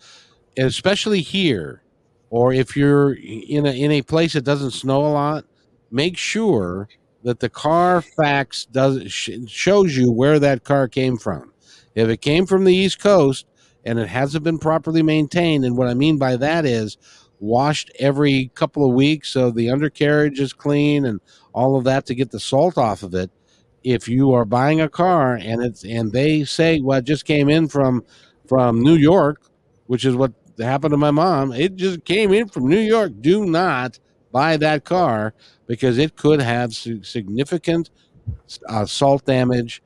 especially 0.57 1.21
here, 1.21 1.81
or 2.29 2.53
if 2.53 2.75
you're 2.75 3.13
in 3.13 3.65
a 3.65 3.71
in 3.71 3.91
a 3.91 4.01
place 4.01 4.33
that 4.33 4.43
doesn't 4.43 4.71
snow 4.71 5.05
a 5.05 5.09
lot, 5.09 5.45
make 5.91 6.17
sure 6.17 6.87
that 7.23 7.39
the 7.39 7.49
Carfax 7.49 8.65
does 8.65 9.11
sh- 9.11 9.31
shows 9.47 9.97
you 9.97 10.11
where 10.11 10.39
that 10.39 10.63
car 10.63 10.87
came 10.87 11.17
from. 11.17 11.53
If 11.93 12.09
it 12.09 12.21
came 12.21 12.45
from 12.45 12.63
the 12.63 12.75
East 12.75 12.99
Coast 12.99 13.45
and 13.83 13.99
it 13.99 14.07
hasn't 14.07 14.43
been 14.43 14.59
properly 14.59 15.03
maintained, 15.03 15.65
and 15.65 15.77
what 15.77 15.87
I 15.87 15.93
mean 15.93 16.17
by 16.17 16.35
that 16.37 16.65
is 16.65 16.97
washed 17.39 17.91
every 17.99 18.51
couple 18.55 18.87
of 18.87 18.95
weeks 18.95 19.29
so 19.29 19.51
the 19.51 19.69
undercarriage 19.69 20.39
is 20.39 20.53
clean 20.53 21.05
and 21.05 21.19
all 21.53 21.77
of 21.77 21.83
that 21.83 22.05
to 22.05 22.15
get 22.15 22.31
the 22.31 22.39
salt 22.39 22.77
off 22.77 23.03
of 23.03 23.13
it. 23.13 23.29
If 23.83 24.07
you 24.07 24.33
are 24.33 24.45
buying 24.45 24.81
a 24.81 24.89
car 24.89 25.35
and 25.35 25.63
it's 25.63 25.83
and 25.85 26.11
they 26.11 26.43
say 26.43 26.81
well 26.81 26.99
it 26.99 27.05
just 27.05 27.25
came 27.25 27.49
in 27.49 27.67
from 27.67 28.03
from 28.47 28.81
new 28.81 28.95
york 28.95 29.41
which 29.85 30.03
is 30.03 30.15
what 30.15 30.33
happened 30.59 30.91
to 30.91 30.97
my 30.97 31.11
mom 31.11 31.51
it 31.53 31.75
just 31.75 32.03
came 32.05 32.33
in 32.33 32.47
from 32.47 32.67
new 32.67 32.79
york. 32.79 33.11
Do 33.21 33.45
not 33.45 33.99
buy 34.31 34.57
that 34.57 34.83
car 34.83 35.33
because 35.67 35.97
it 35.97 36.15
could 36.15 36.41
have 36.41 36.73
significant 36.73 37.91
uh, 38.67 38.85
salt 38.85 39.25
damage 39.25 39.81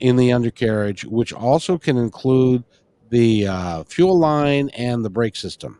in 0.00 0.16
the 0.16 0.32
undercarriage 0.32 1.04
which 1.04 1.32
also 1.32 1.78
can 1.78 1.96
include 1.96 2.64
the 3.10 3.46
uh, 3.46 3.84
fuel 3.84 4.18
line 4.18 4.68
and 4.70 5.04
the 5.04 5.10
brake 5.10 5.36
system 5.36 5.78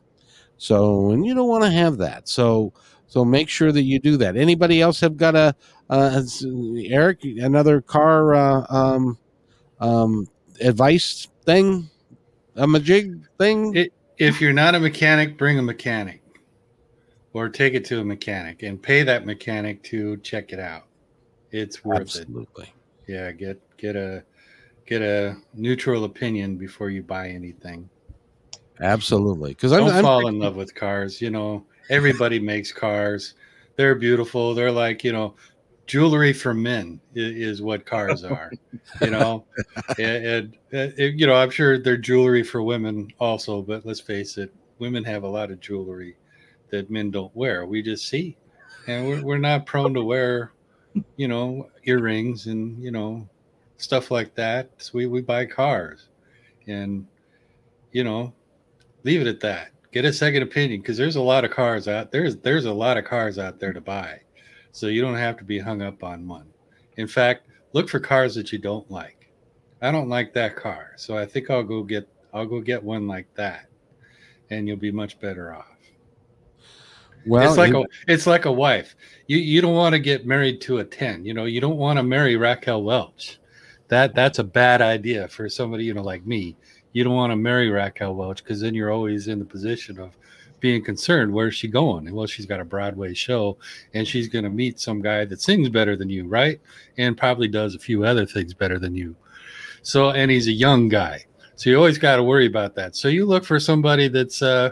so, 0.59 1.11
and 1.11 1.27
you 1.27 1.35
don't 1.35 1.49
want 1.49 1.65
to 1.65 1.71
have 1.71 1.99
that. 1.99 2.29
So, 2.29 2.73
so 3.07 3.25
make 3.25 3.49
sure 3.49 3.73
that 3.73 3.83
you 3.83 3.99
do 3.99 4.17
that. 4.19 4.37
Anybody 4.37 4.81
else 4.81 5.01
have 5.01 5.17
got 5.17 5.35
a, 5.35 5.55
uh, 5.89 6.23
Eric, 6.87 7.25
another 7.25 7.81
car 7.81 8.35
uh, 8.35 8.67
um, 8.69 9.19
um, 9.81 10.27
advice 10.61 11.29
thing, 11.45 11.89
a 12.57 12.67
majig 12.67 13.23
thing? 13.39 13.75
It, 13.77 13.93
if 14.19 14.41
you're 14.41 14.53
not 14.53 14.75
a 14.75 14.81
mechanic, 14.81 15.37
bring 15.37 15.59
a 15.59 15.63
mechanic 15.63 16.23
or 17.33 17.51
take 17.51 17.75
it 17.75 17.85
to 17.85 18.01
a 18.01 18.05
mechanic 18.05 18.63
and 18.63 18.83
pay 18.83 19.03
that 19.03 19.27
mechanic 19.27 19.83
to 19.83 20.17
check 20.19 20.53
it 20.53 20.59
out. 20.59 20.85
It's 21.51 21.85
worth 21.85 22.01
Absolutely. 22.01 22.33
it. 22.35 22.49
Absolutely. 22.49 22.73
Yeah, 23.07 23.33
get 23.33 23.77
get 23.77 23.95
a 23.95 24.25
get 24.87 25.03
a 25.03 25.37
neutral 25.55 26.05
opinion 26.05 26.57
before 26.57 26.91
you 26.91 27.03
buy 27.03 27.29
anything. 27.29 27.89
Absolutely. 28.81 29.51
Because 29.51 29.73
Don't 29.73 29.89
I'm, 29.89 29.97
I'm 29.97 30.05
fall 30.05 30.27
in 30.27 30.39
love 30.39 30.57
with 30.57 30.75
cars. 30.75 31.21
You 31.21 31.31
know, 31.31 31.65
everybody 31.91 32.39
makes 32.39 32.73
cars. 32.73 33.35
They're 33.77 33.95
beautiful. 33.95 34.55
They're 34.55 34.73
like, 34.73 35.05
you 35.05 35.13
know, 35.13 35.35
jewelry 35.87 36.33
for 36.33 36.53
men 36.53 37.01
is, 37.15 37.59
is 37.59 37.63
what 37.63 37.87
cars 37.87 38.25
are. 38.25 38.53
you 39.01 39.11
know, 39.11 39.45
and, 39.99 40.57
and, 40.73 40.99
and, 40.99 41.21
you 41.21 41.27
know, 41.27 41.35
I'm 41.35 41.51
sure 41.51 41.79
they're 41.79 41.97
jewelry 41.97 42.43
for 42.43 42.63
women 42.63 43.13
also. 43.19 43.63
But 43.63 43.87
let's 43.87 44.01
face 44.01 44.37
it, 44.39 44.53
women 44.79 45.05
have 45.05 45.23
a 45.23 45.29
lot 45.29 45.51
of 45.51 45.61
jewelry 45.61 46.17
that 46.71 46.91
men 46.91 47.11
don't 47.11 47.35
wear. 47.35 47.67
We 47.67 47.83
just 47.83 48.09
see, 48.09 48.37
and 48.87 49.07
we're 49.07 49.23
we're 49.23 49.39
not 49.39 49.67
prone 49.67 49.95
to 49.95 50.03
wear, 50.03 50.53
you 51.17 51.29
know, 51.29 51.71
earrings 51.85 52.47
and 52.47 52.83
you 52.83 52.91
know, 52.91 53.29
stuff 53.77 54.11
like 54.11 54.35
that. 54.35 54.71
So 54.79 54.93
we 54.95 55.07
we 55.07 55.23
buy 55.23 55.47
cars, 55.47 56.09
and 56.67 57.07
you 57.93 58.05
know, 58.05 58.35
leave 59.07 59.21
it 59.21 59.27
at 59.29 59.41
that. 59.41 59.71
Get 59.93 60.05
a 60.05 60.13
second 60.13 60.43
opinion 60.43 60.81
because 60.83 60.99
there's 60.99 61.17
a 61.17 61.23
lot 61.23 61.45
of 61.45 61.53
cars 61.53 61.89
out 61.89 62.11
there's 62.13 62.37
there's 62.39 62.67
a 62.67 62.73
lot 62.73 62.99
of 62.99 63.05
cars 63.05 63.39
out 63.39 63.59
there 63.59 63.73
to 63.73 63.81
buy, 63.81 64.21
so 64.73 64.89
you 64.89 65.01
don't 65.01 65.15
have 65.15 65.39
to 65.39 65.45
be 65.45 65.59
hung 65.59 65.81
up 65.81 66.03
on 66.05 66.27
one. 66.29 66.49
In 66.99 67.07
fact, 67.07 67.47
look 67.73 67.89
for 67.89 68.01
cars 68.01 68.35
that 68.35 68.53
you 68.53 68.59
don't 68.59 68.91
like. 68.91 69.33
I 69.81 69.91
don't 69.93 70.09
like 70.09 70.35
that 70.35 70.57
car, 70.57 70.93
so 70.97 71.17
I 71.17 71.25
think 71.25 71.49
I'll 71.49 71.63
go 71.63 71.83
get 71.83 72.09
I'll 72.35 72.47
go 72.47 72.61
get 72.61 72.83
one 72.83 73.07
like 73.07 73.33
that, 73.37 73.69
and 74.51 74.67
you'll 74.67 74.77
be 74.77 74.91
much 74.91 75.19
better 75.21 75.55
off. 75.55 75.79
well, 77.27 77.49
it's 77.49 77.57
like 77.57 77.73
you- 77.73 77.83
a 77.83 78.13
it's 78.13 78.27
like 78.27 78.45
a 78.45 78.53
wife. 78.53 78.97
You 79.29 79.39
you 79.39 79.63
don't 79.63 79.75
want 79.75 79.95
to 79.95 80.01
get 80.01 80.27
married 80.27 80.61
to 80.63 80.79
a 80.79 80.85
ten. 80.85 81.25
You 81.25 81.33
know 81.33 81.45
you 81.45 81.61
don't 81.61 81.79
want 81.79 81.99
to 81.99 82.03
marry 82.03 82.37
Raquel 82.37 82.83
Welch. 82.83 83.39
That 83.89 84.15
that's 84.15 84.41
a 84.41 84.45
bad 84.45 84.83
idea 84.83 85.29
for 85.29 85.49
somebody 85.49 85.85
you 85.85 85.95
know 85.95 86.03
like 86.03 86.27
me. 86.27 86.57
You 86.97 87.05
don't 87.05 87.13
want 87.13 87.31
to 87.31 87.37
marry 87.37 87.69
Raquel 87.69 88.15
Welch 88.15 88.43
because 88.43 88.63
then 88.63 88.73
you're 88.73 88.91
always 88.91 89.29
in 89.29 89.39
the 89.39 89.45
position 89.45 90.01
of 90.01 90.17
being 90.61 90.83
concerned. 90.83 91.31
Where's 91.31 91.55
she 91.55 91.69
going? 91.69 92.11
Well, 92.11 92.27
she's 92.27 92.47
got 92.47 92.59
a 92.59 92.65
Broadway 92.65 93.13
show, 93.13 93.59
and 93.93 94.09
she's 94.09 94.29
going 94.29 94.45
to 94.45 94.51
meet 94.51 94.81
some 94.81 95.03
guy 95.03 95.27
that 95.27 95.43
sings 95.43 95.69
better 95.69 95.95
than 95.95 96.09
you, 96.09 96.27
right? 96.27 96.59
And 96.97 97.15
probably 97.15 97.49
does 97.49 97.75
a 97.75 97.79
few 97.79 98.07
other 98.07 98.25
things 98.25 98.55
better 98.55 98.79
than 98.79 98.95
you. 98.95 99.15
So, 99.83 100.13
and 100.13 100.31
he's 100.31 100.47
a 100.47 100.53
young 100.53 100.89
guy, 100.89 101.27
so 101.57 101.69
you 101.69 101.77
always 101.77 101.99
got 101.99 102.17
to 102.17 102.23
worry 102.23 102.47
about 102.47 102.75
that. 102.77 102.97
So 102.97 103.09
you 103.09 103.27
look 103.27 103.45
for 103.45 103.61
somebody 103.61 104.09
that's 104.09 104.41
uh, 104.41 104.71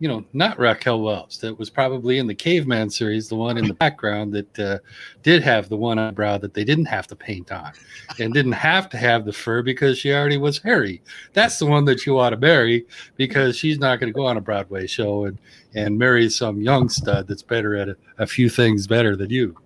you 0.00 0.06
know, 0.08 0.24
not 0.32 0.58
Raquel 0.58 1.00
Welch, 1.00 1.38
that 1.38 1.58
was 1.58 1.70
probably 1.70 2.18
in 2.18 2.26
the 2.26 2.34
Caveman 2.34 2.88
series, 2.90 3.28
the 3.28 3.34
one 3.34 3.58
in 3.58 3.66
the 3.66 3.74
background 3.84 4.32
that 4.32 4.58
uh, 4.58 4.78
did 5.22 5.42
have 5.42 5.68
the 5.68 5.76
one 5.76 5.98
eyebrow 5.98 6.38
that 6.38 6.54
they 6.54 6.62
didn't 6.64 6.84
have 6.84 7.06
to 7.08 7.16
paint 7.16 7.50
on 7.50 7.72
and 8.20 8.32
didn't 8.32 8.52
have 8.52 8.88
to 8.90 8.96
have 8.96 9.24
the 9.24 9.32
fur 9.32 9.60
because 9.62 9.98
she 9.98 10.12
already 10.12 10.36
was 10.36 10.58
hairy. 10.58 11.02
That's 11.32 11.58
the 11.58 11.66
one 11.66 11.84
that 11.86 12.06
you 12.06 12.18
ought 12.18 12.30
to 12.30 12.36
marry 12.36 12.86
because 13.16 13.56
she's 13.56 13.78
not 13.78 13.98
going 13.98 14.12
to 14.12 14.16
go 14.16 14.24
on 14.26 14.36
a 14.36 14.40
Broadway 14.40 14.86
show 14.86 15.24
and, 15.24 15.38
and 15.74 15.98
marry 15.98 16.28
some 16.30 16.60
young 16.60 16.88
stud 16.88 17.26
that's 17.26 17.42
better 17.42 17.74
at 17.74 17.88
a, 17.88 17.96
a 18.18 18.26
few 18.26 18.48
things 18.48 18.86
better 18.86 19.16
than 19.16 19.30
you. 19.30 19.56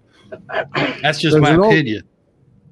That's 1.03 1.21
just 1.21 1.35
There's 1.35 1.43
my 1.43 1.51
an 1.51 1.61
old- 1.61 1.73
opinion. 1.75 2.05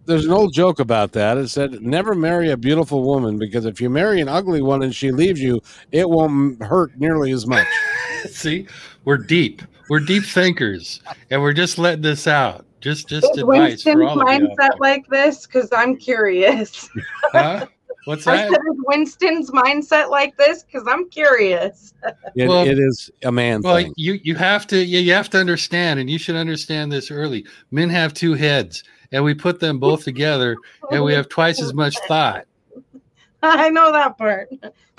There's 0.06 0.24
an 0.26 0.32
old 0.32 0.52
joke 0.52 0.80
about 0.80 1.12
that. 1.12 1.38
It 1.38 1.48
said, 1.48 1.80
"Never 1.82 2.14
marry 2.14 2.50
a 2.50 2.56
beautiful 2.56 3.02
woman 3.04 3.38
because 3.38 3.64
if 3.66 3.80
you 3.80 3.90
marry 3.90 4.20
an 4.20 4.28
ugly 4.28 4.62
one 4.62 4.82
and 4.82 4.94
she 4.94 5.10
leaves 5.12 5.40
you, 5.40 5.60
it 5.92 6.08
won't 6.08 6.62
hurt 6.62 6.92
nearly 6.98 7.32
as 7.32 7.46
much." 7.46 7.66
See, 8.28 8.66
we're 9.04 9.16
deep. 9.18 9.62
We're 9.88 10.00
deep 10.00 10.24
thinkers, 10.24 11.00
and 11.30 11.40
we're 11.42 11.52
just 11.52 11.78
letting 11.78 12.02
this 12.02 12.26
out. 12.26 12.64
Just, 12.80 13.08
just 13.08 13.24
Is 13.32 13.38
advice 13.38 13.84
Winston's 13.84 13.94
for 13.94 14.04
all 14.04 14.20
of 14.22 14.40
you. 14.40 14.48
out 14.48 14.56
mindset 14.58 14.78
like 14.80 15.06
this? 15.08 15.46
Because 15.46 15.68
I'm 15.72 15.96
curious. 15.96 16.88
Huh? 17.32 17.66
What's 18.06 18.26
I 18.26 18.36
that? 18.36 18.50
said, 18.50 18.58
is 18.72 18.76
Winston's 18.86 19.50
mindset 19.50 20.08
like 20.10 20.34
this? 20.38 20.62
Because 20.64 20.86
I'm 20.88 21.08
curious. 21.10 21.92
It, 22.34 22.48
Well- 22.48 22.66
it 22.66 22.78
is 22.78 23.10
a 23.24 23.30
man 23.32 23.60
Well, 23.62 23.76
thing. 23.76 23.92
you 23.96 24.18
you 24.22 24.34
have 24.36 24.66
to 24.68 24.78
you, 24.82 25.00
you 25.00 25.12
have 25.12 25.28
to 25.30 25.38
understand, 25.38 26.00
and 26.00 26.08
you 26.08 26.18
should 26.18 26.36
understand 26.36 26.90
this 26.90 27.10
early. 27.10 27.44
Men 27.70 27.90
have 27.90 28.14
two 28.14 28.32
heads, 28.34 28.82
and 29.12 29.24
we 29.24 29.34
put 29.34 29.60
them 29.60 29.78
both 29.78 30.04
together, 30.04 30.56
and 30.90 31.02
we 31.04 31.12
have 31.14 31.28
twice 31.28 31.60
as 31.60 31.74
much 31.74 31.96
thought. 32.08 32.46
I 33.42 33.70
know 33.70 33.90
that 33.92 34.18
part. 34.18 34.48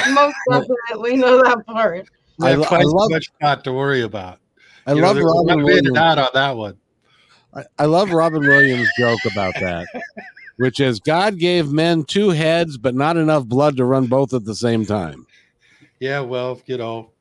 Most 0.09 0.35
definitely 0.49 1.15
know 1.17 1.41
that 1.43 1.65
part. 1.67 2.09
We 2.39 2.47
I 2.47 2.49
have 2.51 2.59
lo- 2.59 2.65
I 2.65 2.67
twice 2.69 2.85
love- 2.85 3.11
as 3.11 3.15
much 3.15 3.27
thought 3.41 3.63
to 3.65 3.73
worry 3.73 4.01
about. 4.01 4.39
I 4.87 4.93
You 4.93 5.01
love 5.01 5.15
there's 5.15 5.25
Robin 5.25 5.45
one 5.45 5.63
way 5.63 5.73
to 5.73 5.91
Williams. 5.91 5.93
not 5.93 6.17
on 6.17 6.29
that 6.33 6.57
one. 6.57 6.77
I, 7.53 7.63
I 7.79 7.85
love 7.85 8.11
Robin 8.11 8.41
Williams' 8.41 8.89
joke 8.97 9.19
about 9.29 9.53
that, 9.59 9.85
which 10.57 10.79
is 10.79 10.99
God 10.99 11.37
gave 11.37 11.71
men 11.71 12.03
two 12.03 12.29
heads, 12.29 12.77
but 12.77 12.95
not 12.95 13.15
enough 13.17 13.45
blood 13.45 13.77
to 13.77 13.85
run 13.85 14.07
both 14.07 14.33
at 14.33 14.45
the 14.45 14.55
same 14.55 14.85
time. 14.85 15.27
Yeah, 15.99 16.21
well, 16.21 16.59
you 16.65 16.77
know, 16.77 17.11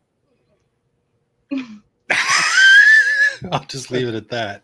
I'll 3.53 3.65
just 3.69 3.91
leave 3.91 4.09
it 4.09 4.15
at 4.15 4.29
that. 4.31 4.63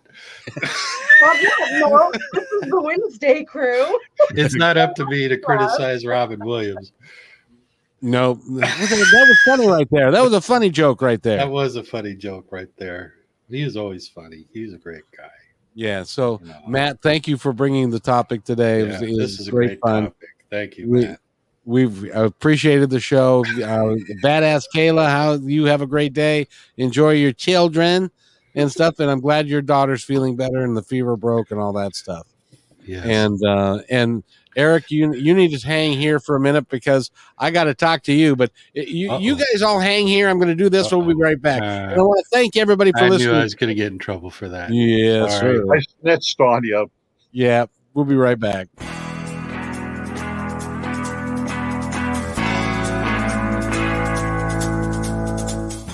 Well, 1.20 1.42
yeah, 1.42 1.78
no, 1.80 2.12
this 2.34 2.44
is 2.44 2.70
the 2.70 2.80
Wednesday 2.80 3.44
crew. 3.44 3.98
It's 4.30 4.54
not 4.54 4.76
up 4.76 4.94
to 4.96 5.06
me 5.06 5.28
to 5.28 5.38
criticize 5.38 6.04
Robin 6.04 6.40
Williams. 6.44 6.92
No, 8.02 8.34
that 8.50 9.26
was, 9.28 9.38
funny 9.46 9.66
right 9.66 9.88
there. 9.90 10.10
That 10.10 10.22
was 10.22 10.34
a 10.34 10.40
funny 10.40 10.70
joke 10.70 11.00
right 11.00 11.22
there. 11.22 11.38
That 11.38 11.50
was 11.50 11.76
a 11.76 11.82
funny 11.82 12.14
joke 12.14 12.48
right 12.50 12.68
there. 12.76 13.14
He 13.48 13.62
is 13.62 13.76
always 13.76 14.06
funny. 14.06 14.46
He's 14.52 14.74
a 14.74 14.78
great 14.78 15.04
guy. 15.16 15.30
Yeah. 15.74 16.02
So, 16.02 16.40
you 16.42 16.48
know. 16.48 16.60
Matt, 16.66 17.00
thank 17.00 17.26
you 17.26 17.36
for 17.36 17.52
bringing 17.52 17.90
the 17.90 18.00
topic 18.00 18.44
today. 18.44 18.80
It 18.80 18.88
was, 18.88 19.02
it 19.02 19.16
this 19.16 19.40
is 19.40 19.48
a 19.48 19.50
great, 19.50 19.66
great 19.68 19.80
fun. 19.80 20.04
topic. 20.04 20.28
Thank 20.50 20.76
you, 20.76 20.88
We- 20.90 21.06
Matt. 21.06 21.20
We've 21.64 22.14
appreciated 22.14 22.90
the 22.90 23.00
show. 23.00 23.44
Uh, 23.44 23.96
badass 24.22 24.66
Kayla, 24.72 25.08
how 25.08 25.32
you 25.32 25.64
have 25.64 25.82
a 25.82 25.86
great 25.86 26.12
day. 26.12 26.46
Enjoy 26.76 27.10
your 27.10 27.32
children 27.32 28.12
and 28.56 28.70
stuff. 28.72 28.98
And 28.98 29.08
I'm 29.08 29.20
glad 29.20 29.46
your 29.46 29.62
daughter's 29.62 30.02
feeling 30.02 30.34
better 30.34 30.64
and 30.64 30.76
the 30.76 30.82
fever 30.82 31.16
broke 31.16 31.52
and 31.52 31.60
all 31.60 31.72
that 31.74 31.94
stuff. 31.94 32.26
Yes. 32.84 33.04
And 33.06 33.44
uh, 33.44 33.82
and 33.90 34.24
Eric, 34.56 34.90
you 34.90 35.12
you 35.14 35.34
need 35.34 35.56
to 35.58 35.66
hang 35.66 35.92
here 35.92 36.18
for 36.18 36.34
a 36.36 36.40
minute 36.40 36.68
because 36.68 37.10
I 37.36 37.50
got 37.50 37.64
to 37.64 37.74
talk 37.74 38.02
to 38.04 38.12
you. 38.12 38.34
But 38.36 38.50
you 38.74 39.16
you 39.18 39.34
Uh-oh. 39.34 39.36
guys 39.52 39.62
all 39.62 39.78
hang 39.80 40.06
here. 40.06 40.28
I'm 40.28 40.38
going 40.38 40.48
to 40.48 40.54
do 40.54 40.68
this. 40.70 40.90
We'll 40.90 41.02
be 41.02 41.14
right 41.14 41.40
back. 41.40 41.62
And 41.62 41.92
I 41.92 41.94
Uh, 41.94 42.04
want 42.04 42.24
to 42.24 42.28
thank 42.36 42.56
everybody 42.56 42.92
for 42.92 43.00
I 43.00 43.02
knew 43.08 43.10
listening. 43.14 43.34
I 43.36 43.42
was 43.42 43.54
going 43.54 43.68
to 43.68 43.74
get 43.74 43.88
in 43.92 43.98
trouble 43.98 44.30
for 44.30 44.48
that. 44.48 44.72
yeah, 44.72 45.28
Sorry. 45.28 45.56
sure. 45.56 45.76
I 45.76 45.80
snitched 46.00 46.40
on 46.40 46.64
you. 46.64 46.90
Yeah, 47.32 47.66
we'll 47.92 48.04
be 48.06 48.16
right 48.16 48.38
back. 48.40 48.68